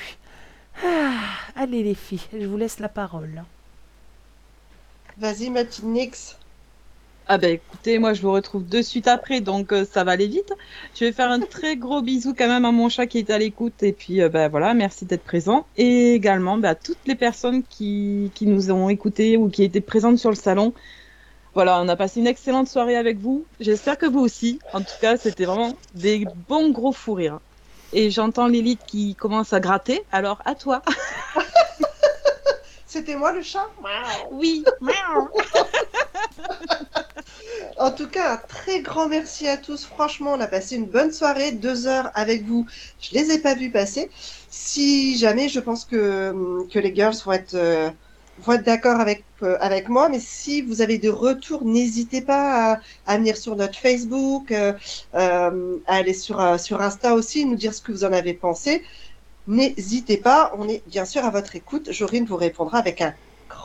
Ah, 0.84 1.20
allez 1.56 1.84
les 1.84 1.96
filles, 1.96 2.22
je 2.34 2.46
vous 2.46 2.58
laisse 2.58 2.80
la 2.80 2.90
parole. 2.90 3.44
Vas-y, 5.18 5.50
Mathilde 5.50 5.88
Nix. 5.88 6.38
Ah 7.30 7.38
ben 7.38 7.56
écoutez, 7.56 8.00
moi 8.00 8.14
je 8.14 8.22
vous 8.22 8.32
retrouve 8.32 8.66
de 8.66 8.82
suite 8.82 9.10
après, 9.10 9.42
donc 9.42 9.74
euh, 9.74 9.84
ça 9.84 10.06
va 10.06 10.14
aller 10.14 10.28
vite. 10.28 10.54
Je 10.96 11.04
vais 11.04 11.12
faire 11.12 11.30
un 11.30 11.42
très 11.42 11.76
gros 11.76 12.02
bisou 12.02 12.34
quand 12.34 12.48
même 12.48 12.64
à 12.64 12.72
mon 12.72 12.88
chat 12.88 13.06
qui 13.06 13.18
est 13.18 13.30
à 13.30 13.38
l'écoute, 13.38 13.84
et 13.84 13.92
puis 13.92 14.22
euh, 14.22 14.30
ben, 14.30 14.48
voilà, 14.48 14.74
merci 14.74 15.04
d'être 15.04 15.26
présent. 15.26 15.68
Et 15.76 16.14
également 16.14 16.58
ben, 16.58 16.70
à 16.70 16.76
toutes 16.76 17.06
les 17.06 17.16
personnes 17.16 17.64
qui, 17.64 18.32
qui 18.34 18.48
nous 18.48 18.72
ont 18.72 18.88
écoutés 18.88 19.36
ou 19.36 19.50
qui 19.50 19.64
étaient 19.64 19.82
présentes 19.82 20.20
sur 20.20 20.30
le 20.30 20.38
salon. 20.38 20.74
Voilà, 21.54 21.82
on 21.82 21.90
a 21.90 21.98
passé 21.98 22.22
une 22.22 22.28
excellente 22.28 22.70
soirée 22.70 22.96
avec 22.96 23.18
vous. 23.18 23.46
J'espère 23.60 23.98
que 23.98 24.06
vous 24.06 24.20
aussi. 24.20 24.60
En 24.72 24.80
tout 24.80 24.96
cas, 25.02 25.18
c'était 25.18 25.44
vraiment 25.44 25.74
des 25.96 26.26
bons 26.48 26.70
gros 26.70 26.94
fous 26.94 27.16
rires. 27.16 27.42
Et 27.92 28.10
j'entends 28.10 28.48
Lilith 28.48 28.80
qui 28.88 29.16
commence 29.16 29.52
à 29.52 29.60
gratter, 29.60 30.02
alors 30.14 30.42
à 30.46 30.56
toi. 30.56 30.82
C'était 32.86 33.18
moi 33.18 33.34
le 33.34 33.42
chat? 33.42 33.68
Oui. 34.32 34.64
En 37.80 37.92
tout 37.92 38.08
cas, 38.08 38.34
un 38.34 38.38
très 38.38 38.82
grand 38.82 39.08
merci 39.08 39.48
à 39.48 39.56
tous. 39.56 39.86
Franchement, 39.86 40.34
on 40.34 40.40
a 40.40 40.48
passé 40.48 40.76
une 40.76 40.86
bonne 40.86 41.12
soirée, 41.12 41.52
deux 41.52 41.86
heures 41.86 42.10
avec 42.16 42.44
vous. 42.44 42.66
Je 43.00 43.12
les 43.14 43.32
ai 43.32 43.40
pas 43.40 43.54
vus 43.54 43.70
passer. 43.70 44.10
Si 44.50 45.18
jamais, 45.18 45.48
je 45.48 45.60
pense 45.60 45.86
que, 45.86 46.66
que 46.72 46.80
les 46.80 46.94
girls 46.96 47.16
vont 47.24 47.34
être, 47.34 47.54
euh, 47.54 47.90
d'accord 48.66 49.00
avec, 49.00 49.24
euh, 49.44 49.58
avec 49.62 49.90
moi. 49.90 50.10
Mais 50.10 50.20
si 50.20 50.62
vous 50.64 50.82
avez 50.82 50.98
des 50.98 51.10
retours, 51.10 51.66
n'hésitez 51.66 52.22
pas 52.22 52.80
à, 53.06 53.18
venir 53.18 53.38
sur 53.38 53.56
notre 53.56 53.78
Facebook, 53.78 54.52
euh, 54.52 54.74
à 55.14 55.52
aller 55.88 56.14
sur 56.14 56.40
Insta 56.40 57.14
aussi, 57.14 57.46
nous 57.46 57.56
dire 57.56 57.76
ce 57.76 57.82
que 57.82 57.92
vous 57.92 58.06
en 58.06 58.14
avez 58.14 58.34
pensé. 58.34 58.84
N'hésitez 59.48 60.18
pas, 60.18 60.52
on 60.58 60.68
est 60.68 60.82
bien 60.88 61.06
sûr 61.06 61.24
à 61.26 61.30
votre 61.30 61.56
écoute. 61.56 61.92
Jorine 61.92 62.26
vous 62.26 62.38
répondra 62.38 62.80
avec 62.80 63.02
un 63.02 63.14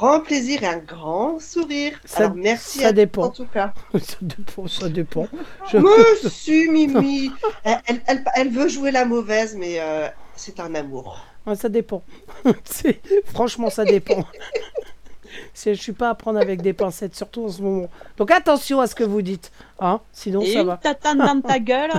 grand 0.03 0.21
plaisir 0.21 0.63
et 0.65 0.67
un 0.67 0.79
grand 0.79 1.39
sourire. 1.41 1.93
Ça- 2.05 2.25
Alors 2.25 2.35
merci 2.35 2.81
ça 2.81 2.89
à 2.89 2.93
dépend. 2.93 3.25
en 3.27 3.31
tout 3.31 3.47
cas. 3.47 3.73
ça 4.01 4.17
dépend, 4.21 4.67
ça 4.67 4.89
dépend. 4.89 5.29
Je- 5.71 5.79
Monsieur 6.25 6.71
Mimi, 6.73 7.31
elle, 7.63 7.81
elle- 7.87 8.03
elle- 8.09 8.25
elle 8.35 8.51
veut 8.51 8.69
jouer 8.69 8.91
la 8.91 9.05
mauvaise, 9.05 9.55
mais 9.57 9.77
euh, 9.79 10.09
c'est 10.35 10.59
un 10.59 10.75
amour. 10.75 11.25
Ouais, 11.47 11.55
ça 11.55 11.69
dépend. 11.69 12.03
C'est- 12.65 13.01
Franchement, 13.27 13.71
ça 13.71 13.85
dépend. 13.85 14.25
Je 15.65 15.73
suis 15.75 15.93
pas 15.93 16.11
à 16.11 16.15
prendre 16.15 16.39
avec 16.41 16.61
des 16.63 16.73
pincettes, 16.75 17.15
surtout 17.17 17.45
en 17.47 17.49
ce 17.49 17.63
moment. 17.63 17.89
Donc 18.19 18.31
attention 18.31 18.81
à 18.81 18.87
ce 18.87 18.95
que 18.95 19.05
vous 19.05 19.23
dites, 19.23 19.51
hein 19.81 20.01
Sinon 20.13 20.43
Et 20.43 20.53
ça 20.53 20.63
va. 20.65 20.77
tatane 20.77 21.19
dans 21.19 21.41
ta 21.41 21.59
gueule. 21.59 21.91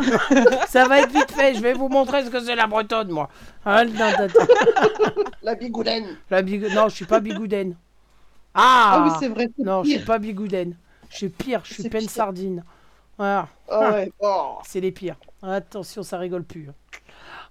ça 0.67 0.85
va 0.88 0.99
être 0.99 1.11
vite 1.11 1.31
fait. 1.31 1.55
Je 1.55 1.59
vais 1.61 1.73
vous 1.73 1.88
montrer 1.89 2.23
ce 2.25 2.30
que 2.30 2.39
c'est 2.39 2.55
la 2.55 2.67
Bretonne, 2.67 3.09
moi. 3.09 3.30
Non. 3.65 3.81
La 5.41 5.55
bigoudaine. 5.55 6.05
La 6.30 6.41
bigou- 6.43 6.71
Non, 6.75 6.89
je 6.89 6.95
suis 6.95 7.05
pas 7.05 7.19
bigoudaine. 7.21 7.75
Ah, 8.53 8.97
Ah 8.97 9.03
oui, 9.03 9.11
c'est 9.19 9.27
vrai, 9.30 9.49
Non, 9.57 9.84
je 9.84 9.89
suis 9.91 9.99
pas 9.99 10.19
bigoudaine. 10.19 10.77
Je 11.09 11.17
suis 11.17 11.30
pire, 11.30 11.61
je 11.65 11.73
suis 11.73 11.84
peine 11.85 12.07
pire. 12.07 12.09
sardine. 12.09 12.63
Voilà. 13.17 13.49
Ah 13.67 13.91
ouais, 13.93 14.11
oh. 14.19 14.57
C'est 14.63 14.80
les 14.81 14.91
pires. 14.91 15.17
Attention, 15.41 16.03
ça 16.03 16.17
rigole 16.17 16.43
plus. 16.43 16.69
hein. 16.69 16.75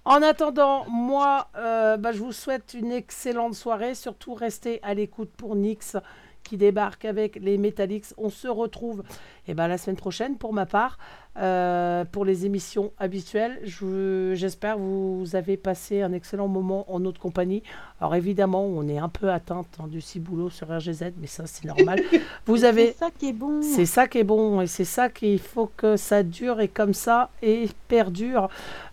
En 0.05 0.21
attendant, 0.21 0.85
moi, 0.89 1.49
euh, 1.57 1.97
bah, 1.97 2.11
je 2.11 2.19
vous 2.19 2.33
souhaite 2.33 2.73
une 2.73 2.91
excellente 2.91 3.55
soirée. 3.55 3.95
Surtout, 3.95 4.33
restez 4.33 4.79
à 4.83 4.93
l'écoute 4.93 5.31
pour 5.37 5.55
Nix 5.55 5.97
qui 6.43 6.57
débarque 6.57 7.05
avec 7.05 7.37
les 7.37 7.57
Metallics. 7.57 8.05
On 8.17 8.29
se 8.29 8.47
retrouve 8.47 9.03
eh 9.47 9.53
ben, 9.53 9.67
la 9.67 9.77
semaine 9.77 9.95
prochaine 9.97 10.37
pour 10.37 10.53
ma 10.53 10.65
part 10.65 10.97
euh, 11.37 12.05
pour 12.05 12.25
les 12.25 12.45
émissions 12.45 12.91
habituelles. 12.99 13.59
Je- 13.63 14.33
J'espère 14.35 14.75
que 14.75 14.81
vous 14.81 15.35
avez 15.35 15.57
passé 15.57 16.01
un 16.01 16.13
excellent 16.13 16.47
moment 16.47 16.85
en 16.93 16.99
notre 16.99 17.19
compagnie. 17.19 17.63
Alors 17.99 18.13
évidemment, 18.15 18.65
on 18.65 18.87
est 18.87 18.99
un 18.99 19.09
peu 19.09 19.31
atteinte 19.31 19.67
hein, 19.79 19.87
du 19.87 19.99
ciboulot 20.01 20.49
sur 20.49 20.67
RGZ, 20.69 21.13
mais 21.19 21.27
ça 21.27 21.45
c'est 21.47 21.65
normal. 21.65 21.99
Vous 22.45 22.65
avez 22.65 22.87
C'est 22.87 22.97
ça 22.97 23.09
qui 23.17 23.29
est 23.29 23.33
bon. 23.33 23.61
c'est 23.63 23.85
ça 23.85 24.07
qui 24.07 24.19
est 24.19 24.23
bon 24.23 24.61
et 24.61 24.67
c'est 24.67 24.85
ça 24.85 25.09
qu'il 25.09 25.39
faut 25.39 25.71
que 25.77 25.95
ça 25.97 26.21
dure 26.23 26.61
et 26.61 26.67
comme 26.67 26.93
ça 26.93 27.29
et 27.41 27.67
perdure 27.87 28.49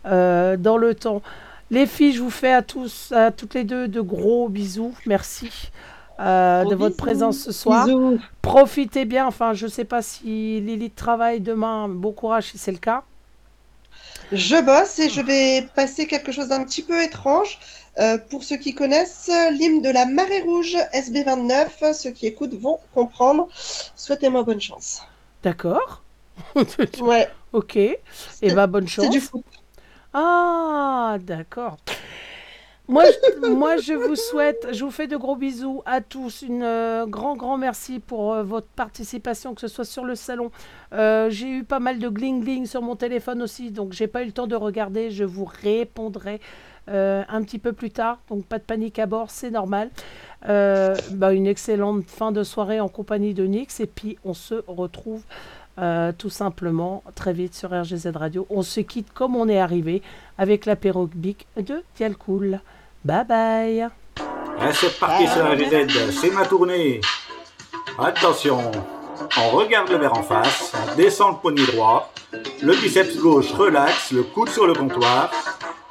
euh, 0.06 0.56
dans 0.56 0.76
le 0.78 0.94
temps. 0.94 1.20
Les 1.72 1.86
filles, 1.86 2.12
je 2.12 2.22
vous 2.22 2.30
fais 2.30 2.52
à 2.52 2.62
tous, 2.62 3.12
à 3.12 3.30
toutes 3.30 3.54
les 3.54 3.62
deux 3.64 3.86
de 3.86 4.00
gros 4.00 4.48
bisous. 4.48 4.92
Merci 5.06 5.70
euh, 6.20 6.64
de 6.64 6.74
votre 6.74 6.96
bisous. 6.96 6.96
présence 6.96 7.38
ce 7.38 7.52
soir. 7.52 7.86
Bisous. 7.86 8.18
Profitez 8.42 9.04
bien. 9.04 9.26
Enfin, 9.26 9.54
je 9.54 9.66
sais 9.66 9.84
pas 9.84 10.02
si 10.02 10.60
Lily 10.60 10.90
travaille 10.90 11.40
demain. 11.40 11.88
Bon 11.88 12.12
courage 12.12 12.50
si 12.50 12.58
c'est 12.58 12.72
le 12.72 12.78
cas. 12.78 13.02
Je 14.32 14.62
bosse 14.62 14.98
et 14.98 15.08
je 15.08 15.20
vais 15.20 15.66
passer 15.74 16.06
quelque 16.06 16.30
chose 16.30 16.48
d'un 16.48 16.64
petit 16.64 16.82
peu 16.82 17.02
étrange. 17.02 17.58
Euh, 17.98 18.18
pour 18.30 18.44
ceux 18.44 18.56
qui 18.56 18.74
connaissent 18.74 19.30
l'hymne 19.50 19.82
de 19.82 19.90
la 19.90 20.06
marée 20.06 20.42
rouge 20.42 20.76
SB29, 20.94 21.92
ceux 21.92 22.10
qui 22.10 22.26
écoutent 22.26 22.54
vont 22.54 22.78
comprendre. 22.94 23.48
Souhaitez-moi 23.96 24.44
bonne 24.44 24.60
chance. 24.60 25.02
D'accord. 25.42 26.02
Ouais. 27.00 27.28
ok. 27.52 27.76
Et 27.76 27.98
bah 28.54 28.66
bonne 28.66 28.86
chance. 28.86 29.04
C'est 29.04 29.10
du 29.10 29.20
foot. 29.20 29.44
Ah, 30.12 31.18
d'accord. 31.20 31.76
Moi, 32.90 33.04
je, 33.04 33.46
moi, 33.46 33.76
je 33.76 33.92
vous 33.92 34.16
souhaite, 34.16 34.66
je 34.72 34.84
vous 34.84 34.90
fais 34.90 35.06
de 35.06 35.16
gros 35.16 35.36
bisous 35.36 35.80
à 35.86 36.00
tous. 36.00 36.42
Une 36.42 36.64
euh, 36.64 37.06
grand, 37.06 37.36
grand 37.36 37.56
merci 37.56 38.00
pour 38.00 38.32
euh, 38.32 38.42
votre 38.42 38.66
participation, 38.66 39.54
que 39.54 39.60
ce 39.60 39.68
soit 39.68 39.84
sur 39.84 40.04
le 40.04 40.16
salon. 40.16 40.50
Euh, 40.92 41.30
j'ai 41.30 41.48
eu 41.48 41.62
pas 41.62 41.78
mal 41.78 42.00
de 42.00 42.08
gling 42.08 42.42
gling 42.42 42.66
sur 42.66 42.82
mon 42.82 42.96
téléphone 42.96 43.42
aussi, 43.42 43.70
donc 43.70 43.92
j'ai 43.92 44.08
pas 44.08 44.24
eu 44.24 44.26
le 44.26 44.32
temps 44.32 44.48
de 44.48 44.56
regarder. 44.56 45.12
Je 45.12 45.22
vous 45.22 45.44
répondrai 45.44 46.40
un 46.88 47.42
petit 47.44 47.60
peu 47.60 47.72
plus 47.72 47.92
tard, 47.92 48.18
donc 48.28 48.44
pas 48.46 48.58
de 48.58 48.64
panique 48.64 48.98
à 48.98 49.06
bord, 49.06 49.30
c'est 49.30 49.52
normal. 49.52 49.90
Bah, 50.42 51.32
une 51.32 51.46
excellente 51.46 52.02
fin 52.08 52.32
de 52.32 52.42
soirée 52.42 52.80
en 52.80 52.88
compagnie 52.88 53.32
de 53.32 53.44
Nix, 53.44 53.78
et 53.78 53.86
puis 53.86 54.18
on 54.24 54.34
se 54.34 54.64
retrouve. 54.66 55.22
tout 56.18 56.30
simplement 56.30 57.04
très 57.14 57.32
vite 57.32 57.54
sur 57.54 57.70
RGZ 57.70 58.08
Radio. 58.16 58.48
On 58.50 58.62
se 58.62 58.80
quitte 58.80 59.12
comme 59.12 59.36
on 59.36 59.48
est 59.48 59.60
arrivé 59.60 60.02
avec 60.36 60.66
l'apéro 60.66 61.06
bic 61.06 61.46
de 61.56 61.84
Dialcool. 61.94 62.60
Bye 63.02 63.24
bye. 63.24 63.88
C'est 64.72 64.98
parti 64.98 65.26
sur 65.26 65.50
RGZ, 65.50 66.20
c'est 66.20 66.30
ma 66.30 66.44
tournée. 66.44 67.00
Attention, 67.98 68.70
on 69.38 69.50
regarde 69.50 69.88
le 69.88 69.96
verre 69.96 70.12
en 70.12 70.22
face, 70.22 70.72
on 70.74 70.96
descend 70.96 71.34
le 71.34 71.40
poignet 71.40 71.66
droit, 71.72 72.12
le 72.62 72.74
biceps 72.74 73.16
gauche 73.16 73.52
relaxe, 73.52 74.12
le 74.12 74.22
coude 74.22 74.50
sur 74.50 74.66
le 74.66 74.74
comptoir, 74.74 75.30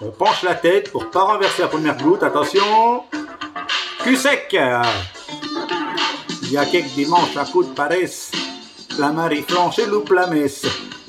on 0.02 0.12
penche 0.12 0.44
la 0.44 0.54
tête 0.54 0.92
pour 0.92 1.10
pas 1.10 1.24
renverser 1.24 1.64
la 1.64 1.68
première 1.68 1.98
goutte, 1.98 2.22
attention, 2.22 3.04
cul 4.04 4.16
sec. 4.16 4.56
Il 6.44 6.52
y 6.52 6.58
a 6.58 6.66
quelques 6.66 6.94
dimanches 6.94 7.36
à 7.38 7.46
coup 7.46 7.64
de 7.64 7.74
paresse, 7.74 8.32
la 9.00 9.10
Marie 9.10 9.42
flanche 9.42 9.80
et 9.80 9.88
loupe 9.88 10.12
la 10.12 10.28
messe. 10.28 10.66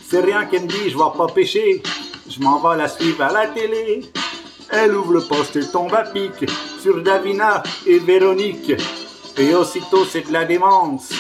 C'est 0.09 0.21
rien 0.21 0.47
qu'elle 0.47 0.63
me 0.63 0.69
dit, 0.69 0.89
je 0.89 0.97
vois 0.97 1.13
pas 1.13 1.27
pêcher, 1.27 1.83
je 2.27 2.41
m'en 2.41 2.59
vais 2.59 2.79
la 2.79 2.89
suivre 2.89 3.23
à 3.23 3.33
la 3.33 3.47
télé. 3.49 4.11
Elle 4.73 4.95
ouvre 4.95 5.15
le 5.15 5.21
poste 5.21 5.57
et 5.57 5.67
tombe 5.67 5.95
à 5.95 6.05
pic 6.05 6.49
sur 6.81 7.03
Davina 7.03 7.63
et 7.87 7.99
Véronique. 7.99 8.73
Et 9.37 9.55
aussitôt 9.55 10.05
c'est 10.05 10.29
de 10.29 10.33
la 10.33 10.45
démence. 10.45 11.11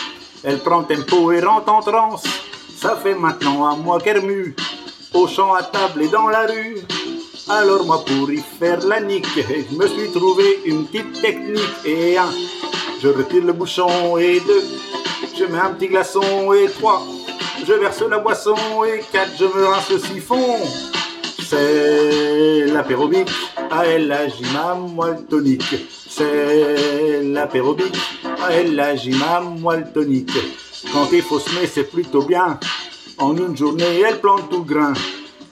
Elle 0.44 0.60
prend 0.60 0.84
tempo 0.84 1.32
et 1.32 1.40
rentre 1.40 1.72
en 1.72 1.82
transe. 1.82 2.24
Ça 2.76 2.96
fait 2.96 3.14
maintenant 3.14 3.66
un 3.66 3.76
mois 3.76 4.00
qu'elle 4.00 4.20
remue, 4.20 4.54
au 5.12 5.26
champ 5.26 5.52
à 5.54 5.62
table 5.62 6.02
et 6.02 6.08
dans 6.08 6.28
la 6.28 6.46
rue. 6.46 6.78
Alors 7.48 7.84
moi 7.84 8.04
pour 8.04 8.30
y 8.30 8.42
faire 8.58 8.86
la 8.86 9.00
nique, 9.00 9.26
je 9.36 9.76
me 9.76 9.86
suis 9.88 10.10
trouvé 10.12 10.60
une 10.64 10.86
petite 10.86 11.20
technique. 11.20 11.84
Et 11.84 12.16
un, 12.16 12.30
je 13.02 13.08
retire 13.08 13.44
le 13.44 13.52
bouchon 13.52 14.16
et 14.16 14.40
deux, 14.40 14.62
je 15.36 15.44
mets 15.46 15.58
un 15.58 15.70
petit 15.70 15.88
glaçon 15.88 16.52
et 16.52 16.70
trois, 16.70 17.02
je 17.66 17.72
verse 17.72 18.02
la 18.08 18.18
boisson 18.18 18.54
et 18.84 19.00
quatre, 19.12 19.32
je 19.38 19.44
me 19.44 19.66
rince 19.66 19.90
le 19.90 19.98
siphon. 19.98 20.56
C'est 21.50 22.66
l'apérobic, 22.66 23.28
à 23.72 23.84
elle 23.84 24.06
la 24.06 24.28
gima, 24.28 24.76
moi 24.76 25.10
le 25.10 25.24
tonique. 25.24 25.74
C'est 26.08 27.24
l'apérobic, 27.24 27.92
à 28.40 28.52
elle 28.52 28.76
la 28.76 28.94
gima, 28.94 29.40
moi 29.40 29.74
le 29.74 29.92
tonique. 29.92 30.30
Quand 30.92 31.08
il 31.10 31.22
faut 31.22 31.40
semer, 31.40 31.66
c'est 31.66 31.90
plutôt 31.90 32.22
bien. 32.22 32.60
En 33.18 33.36
une 33.36 33.56
journée, 33.56 34.00
elle 34.06 34.20
plante 34.20 34.48
tout 34.48 34.62
grain. 34.62 34.92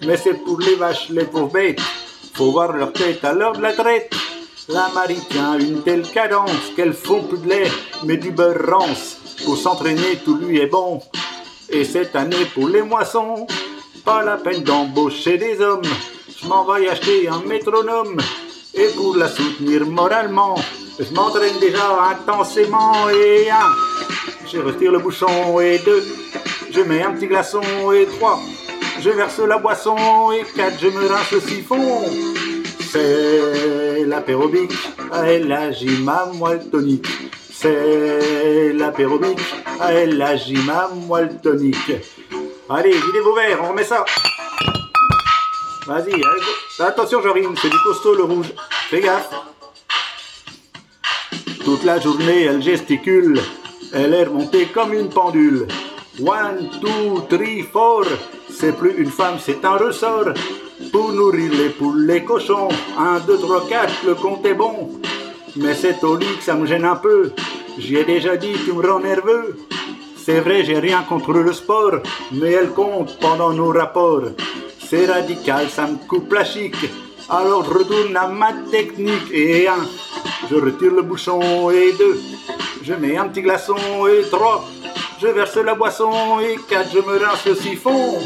Mais 0.07 0.16
c'est 0.16 0.35
pour 0.35 0.61
les 0.61 0.77
vaches, 0.77 1.09
les 1.09 1.25
pauvres. 1.25 1.75
Faut 2.33 2.53
voir 2.53 2.77
leur 2.77 2.93
tête 2.93 3.25
à 3.25 3.33
l'heure 3.33 3.57
de 3.57 3.62
la 3.62 3.73
traite. 3.73 4.15
La 4.69 4.91
Marie 4.95 5.19
tient 5.29 5.59
une 5.59 5.83
telle 5.83 6.09
cadence 6.09 6.70
qu'elle 6.77 6.93
font 6.93 7.25
plus 7.25 7.39
de 7.39 7.49
lait, 7.49 7.73
mais 8.05 8.19
du 8.19 8.31
beurre 8.31 8.70
rance. 8.70 9.16
Pour 9.45 9.57
s'entraîner, 9.57 10.20
tout 10.25 10.37
lui 10.37 10.61
est 10.61 10.66
bon. 10.66 11.03
Et 11.70 11.83
cette 11.83 12.15
année, 12.15 12.45
pour 12.55 12.69
les 12.69 12.83
moissons, 12.83 13.49
pas 14.09 14.22
la 14.22 14.39
peine 14.39 14.62
d'embaucher 14.62 15.36
des 15.36 15.60
hommes. 15.60 15.90
Je 16.40 16.47
m'en 16.48 16.64
vais 16.64 16.89
acheter 16.89 17.28
un 17.28 17.43
métronome. 17.47 18.16
Et 18.74 18.89
pour 18.97 19.14
la 19.16 19.28
soutenir 19.28 19.85
moralement, 19.85 20.55
je 20.98 21.12
m'entraîne 21.14 21.59
déjà 21.60 21.89
intensément. 22.12 23.10
Et 23.10 23.51
un, 23.51 23.70
je 24.51 24.59
retire 24.60 24.93
le 24.93 25.01
bouchon. 25.01 25.60
Et 25.60 25.78
deux, 25.85 26.02
je 26.74 26.80
mets 26.80 27.02
un 27.02 27.12
petit 27.12 27.26
glaçon. 27.26 27.60
Et 27.93 28.06
trois, 28.06 28.40
je 29.02 29.10
verse 29.10 29.40
la 29.40 29.59
boisson. 29.59 29.98
Et 30.32 30.44
quatre, 30.56 30.78
je 30.80 30.89
me 30.89 31.06
rince 31.06 31.30
le 31.32 31.40
siphon. 31.40 32.05
C'est 32.90 34.06
l'apérobic, 34.06 34.72
à 35.12 35.26
elle 35.30 35.48
la 35.48 35.70
gima, 35.70 36.30
moi 36.32 36.55
le 36.55 36.64
tonique. 36.70 37.09
C'est 37.52 38.72
l'apérobic, 38.72 39.40
à 39.78 39.93
elle 39.93 40.16
la 40.16 40.35
gima, 40.36 40.89
moi 40.94 41.20
le 41.22 41.36
tonique. 41.36 41.93
Allez, 42.70 42.93
videz 42.93 43.20
vos 43.20 43.35
verres, 43.35 43.61
on 43.62 43.70
remet 43.70 43.85
ça. 43.85 44.05
Vas-y, 45.86 46.23
attention 46.81 47.23
Jorine, 47.23 47.55
c'est 47.57 47.70
du 47.70 47.78
costaud 47.82 48.15
le 48.15 48.24
rouge. 48.24 48.53
Fais 48.90 49.01
gaffe. 49.01 49.31
Toute 51.65 51.82
la 51.85 51.99
journée, 51.99 52.43
elle 52.43 52.62
gesticule. 52.62 53.40
Elle 53.95 54.12
est 54.12 54.24
remontée 54.24 54.66
comme 54.66 54.93
une 54.93 55.09
pendule. 55.09 55.66
One, 56.20 56.69
two, 56.82 57.20
three, 57.31 57.62
four. 57.62 58.05
C'est 58.51 58.77
plus 58.77 58.99
une 58.99 59.11
femme, 59.11 59.39
c'est 59.43 59.65
un 59.65 59.78
ressort. 59.78 60.35
Pour 60.93 61.12
nourrir 61.12 61.51
les 61.51 61.70
poules, 61.70 62.05
les 62.05 62.23
cochons. 62.23 62.69
Un, 62.99 63.19
deux, 63.20 63.39
trois, 63.39 63.66
quatre, 63.66 64.05
le 64.07 64.15
compte 64.15 64.45
est 64.45 64.53
bon. 64.53 65.01
Mais 65.57 65.74
c'est 65.74 66.05
au 66.05 66.16
lit 66.16 66.36
que 66.36 66.45
ça 66.45 66.55
me 66.55 66.66
gêne 66.66 66.85
un 66.85 66.97
peu. 66.97 67.32
J'y 67.78 67.97
ai 67.97 68.05
déjà 68.05 68.36
dit, 68.36 68.53
tu 68.66 68.74
me 68.74 68.86
rends 68.86 69.01
nerveux. 69.01 69.57
C'est 70.28 70.40
vrai, 70.40 70.62
j'ai 70.62 70.78
rien 70.78 71.05
contre 71.09 71.32
le 71.32 71.55
sport, 71.55 72.02
mais 72.32 72.52
elle 72.52 72.68
compte 72.72 73.18
pendant 73.18 73.50
nos 73.55 73.72
rapports. 73.72 74.24
C'est 74.78 75.06
radical, 75.06 75.70
ça 75.70 75.86
me 75.86 75.96
coupe 76.06 76.30
la 76.34 76.44
chic. 76.44 76.76
Alors 77.30 77.64
je 77.64 77.70
retourne 77.70 78.14
à 78.14 78.26
ma 78.26 78.52
technique. 78.70 79.32
Et 79.32 79.66
un, 79.66 79.86
je 80.50 80.56
retire 80.56 80.92
le 80.92 81.00
bouchon. 81.00 81.70
Et 81.70 81.94
deux, 81.98 82.20
je 82.82 82.92
mets 82.92 83.16
un 83.16 83.28
petit 83.28 83.40
glaçon. 83.40 83.78
Et 84.06 84.28
trois, 84.30 84.66
je 85.18 85.28
verse 85.28 85.56
la 85.56 85.74
boisson. 85.74 86.12
Et 86.40 86.59
quatre, 86.68 86.90
je 86.92 86.98
me 86.98 87.24
rince 87.24 87.46
le 87.46 87.55
siphon. 87.55 88.18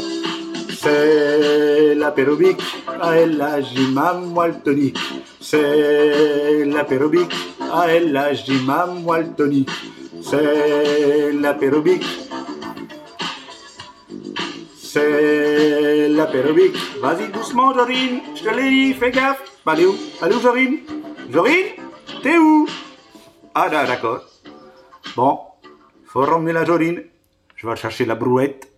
C'est 0.77 1.95
l'apérobic, 1.95 2.61
à 3.01 3.15
elle 3.15 3.37
la 3.37 3.61
gima, 3.61 4.19
moi. 4.21 4.47
C'est 5.39 6.65
l'apérobic, 6.65 7.33
à 7.71 7.87
elle 7.87 8.11
la 8.11 8.33
gima. 8.33 8.89
C'est 10.23 11.31
l'apérobic. 11.33 12.03
C'est 14.77 16.07
l'apérobic. 16.09 16.75
Vas-y 17.01 17.29
doucement, 17.31 17.73
Jorine. 17.73 18.21
Je 18.35 18.43
te 18.43 18.49
l'ai 18.55 18.69
dit, 18.69 18.93
fais 18.93 19.11
gaffe. 19.11 19.41
Bah, 19.65 19.75
est 19.77 19.85
où? 19.85 19.91
Où, 19.91 20.39
Jorine? 20.41 20.79
Jorine? 21.29 21.67
T'es 22.21 22.37
où? 22.37 22.65
Ah, 23.53 23.67
là, 23.69 23.85
d'accord. 23.85 24.21
Bon, 25.15 25.39
faut 26.05 26.21
ramener 26.21 26.53
la 26.53 26.65
Jorine. 26.65 27.03
Je 27.55 27.67
vais 27.67 27.75
chercher 27.75 28.05
la 28.05 28.15
brouette. 28.15 28.72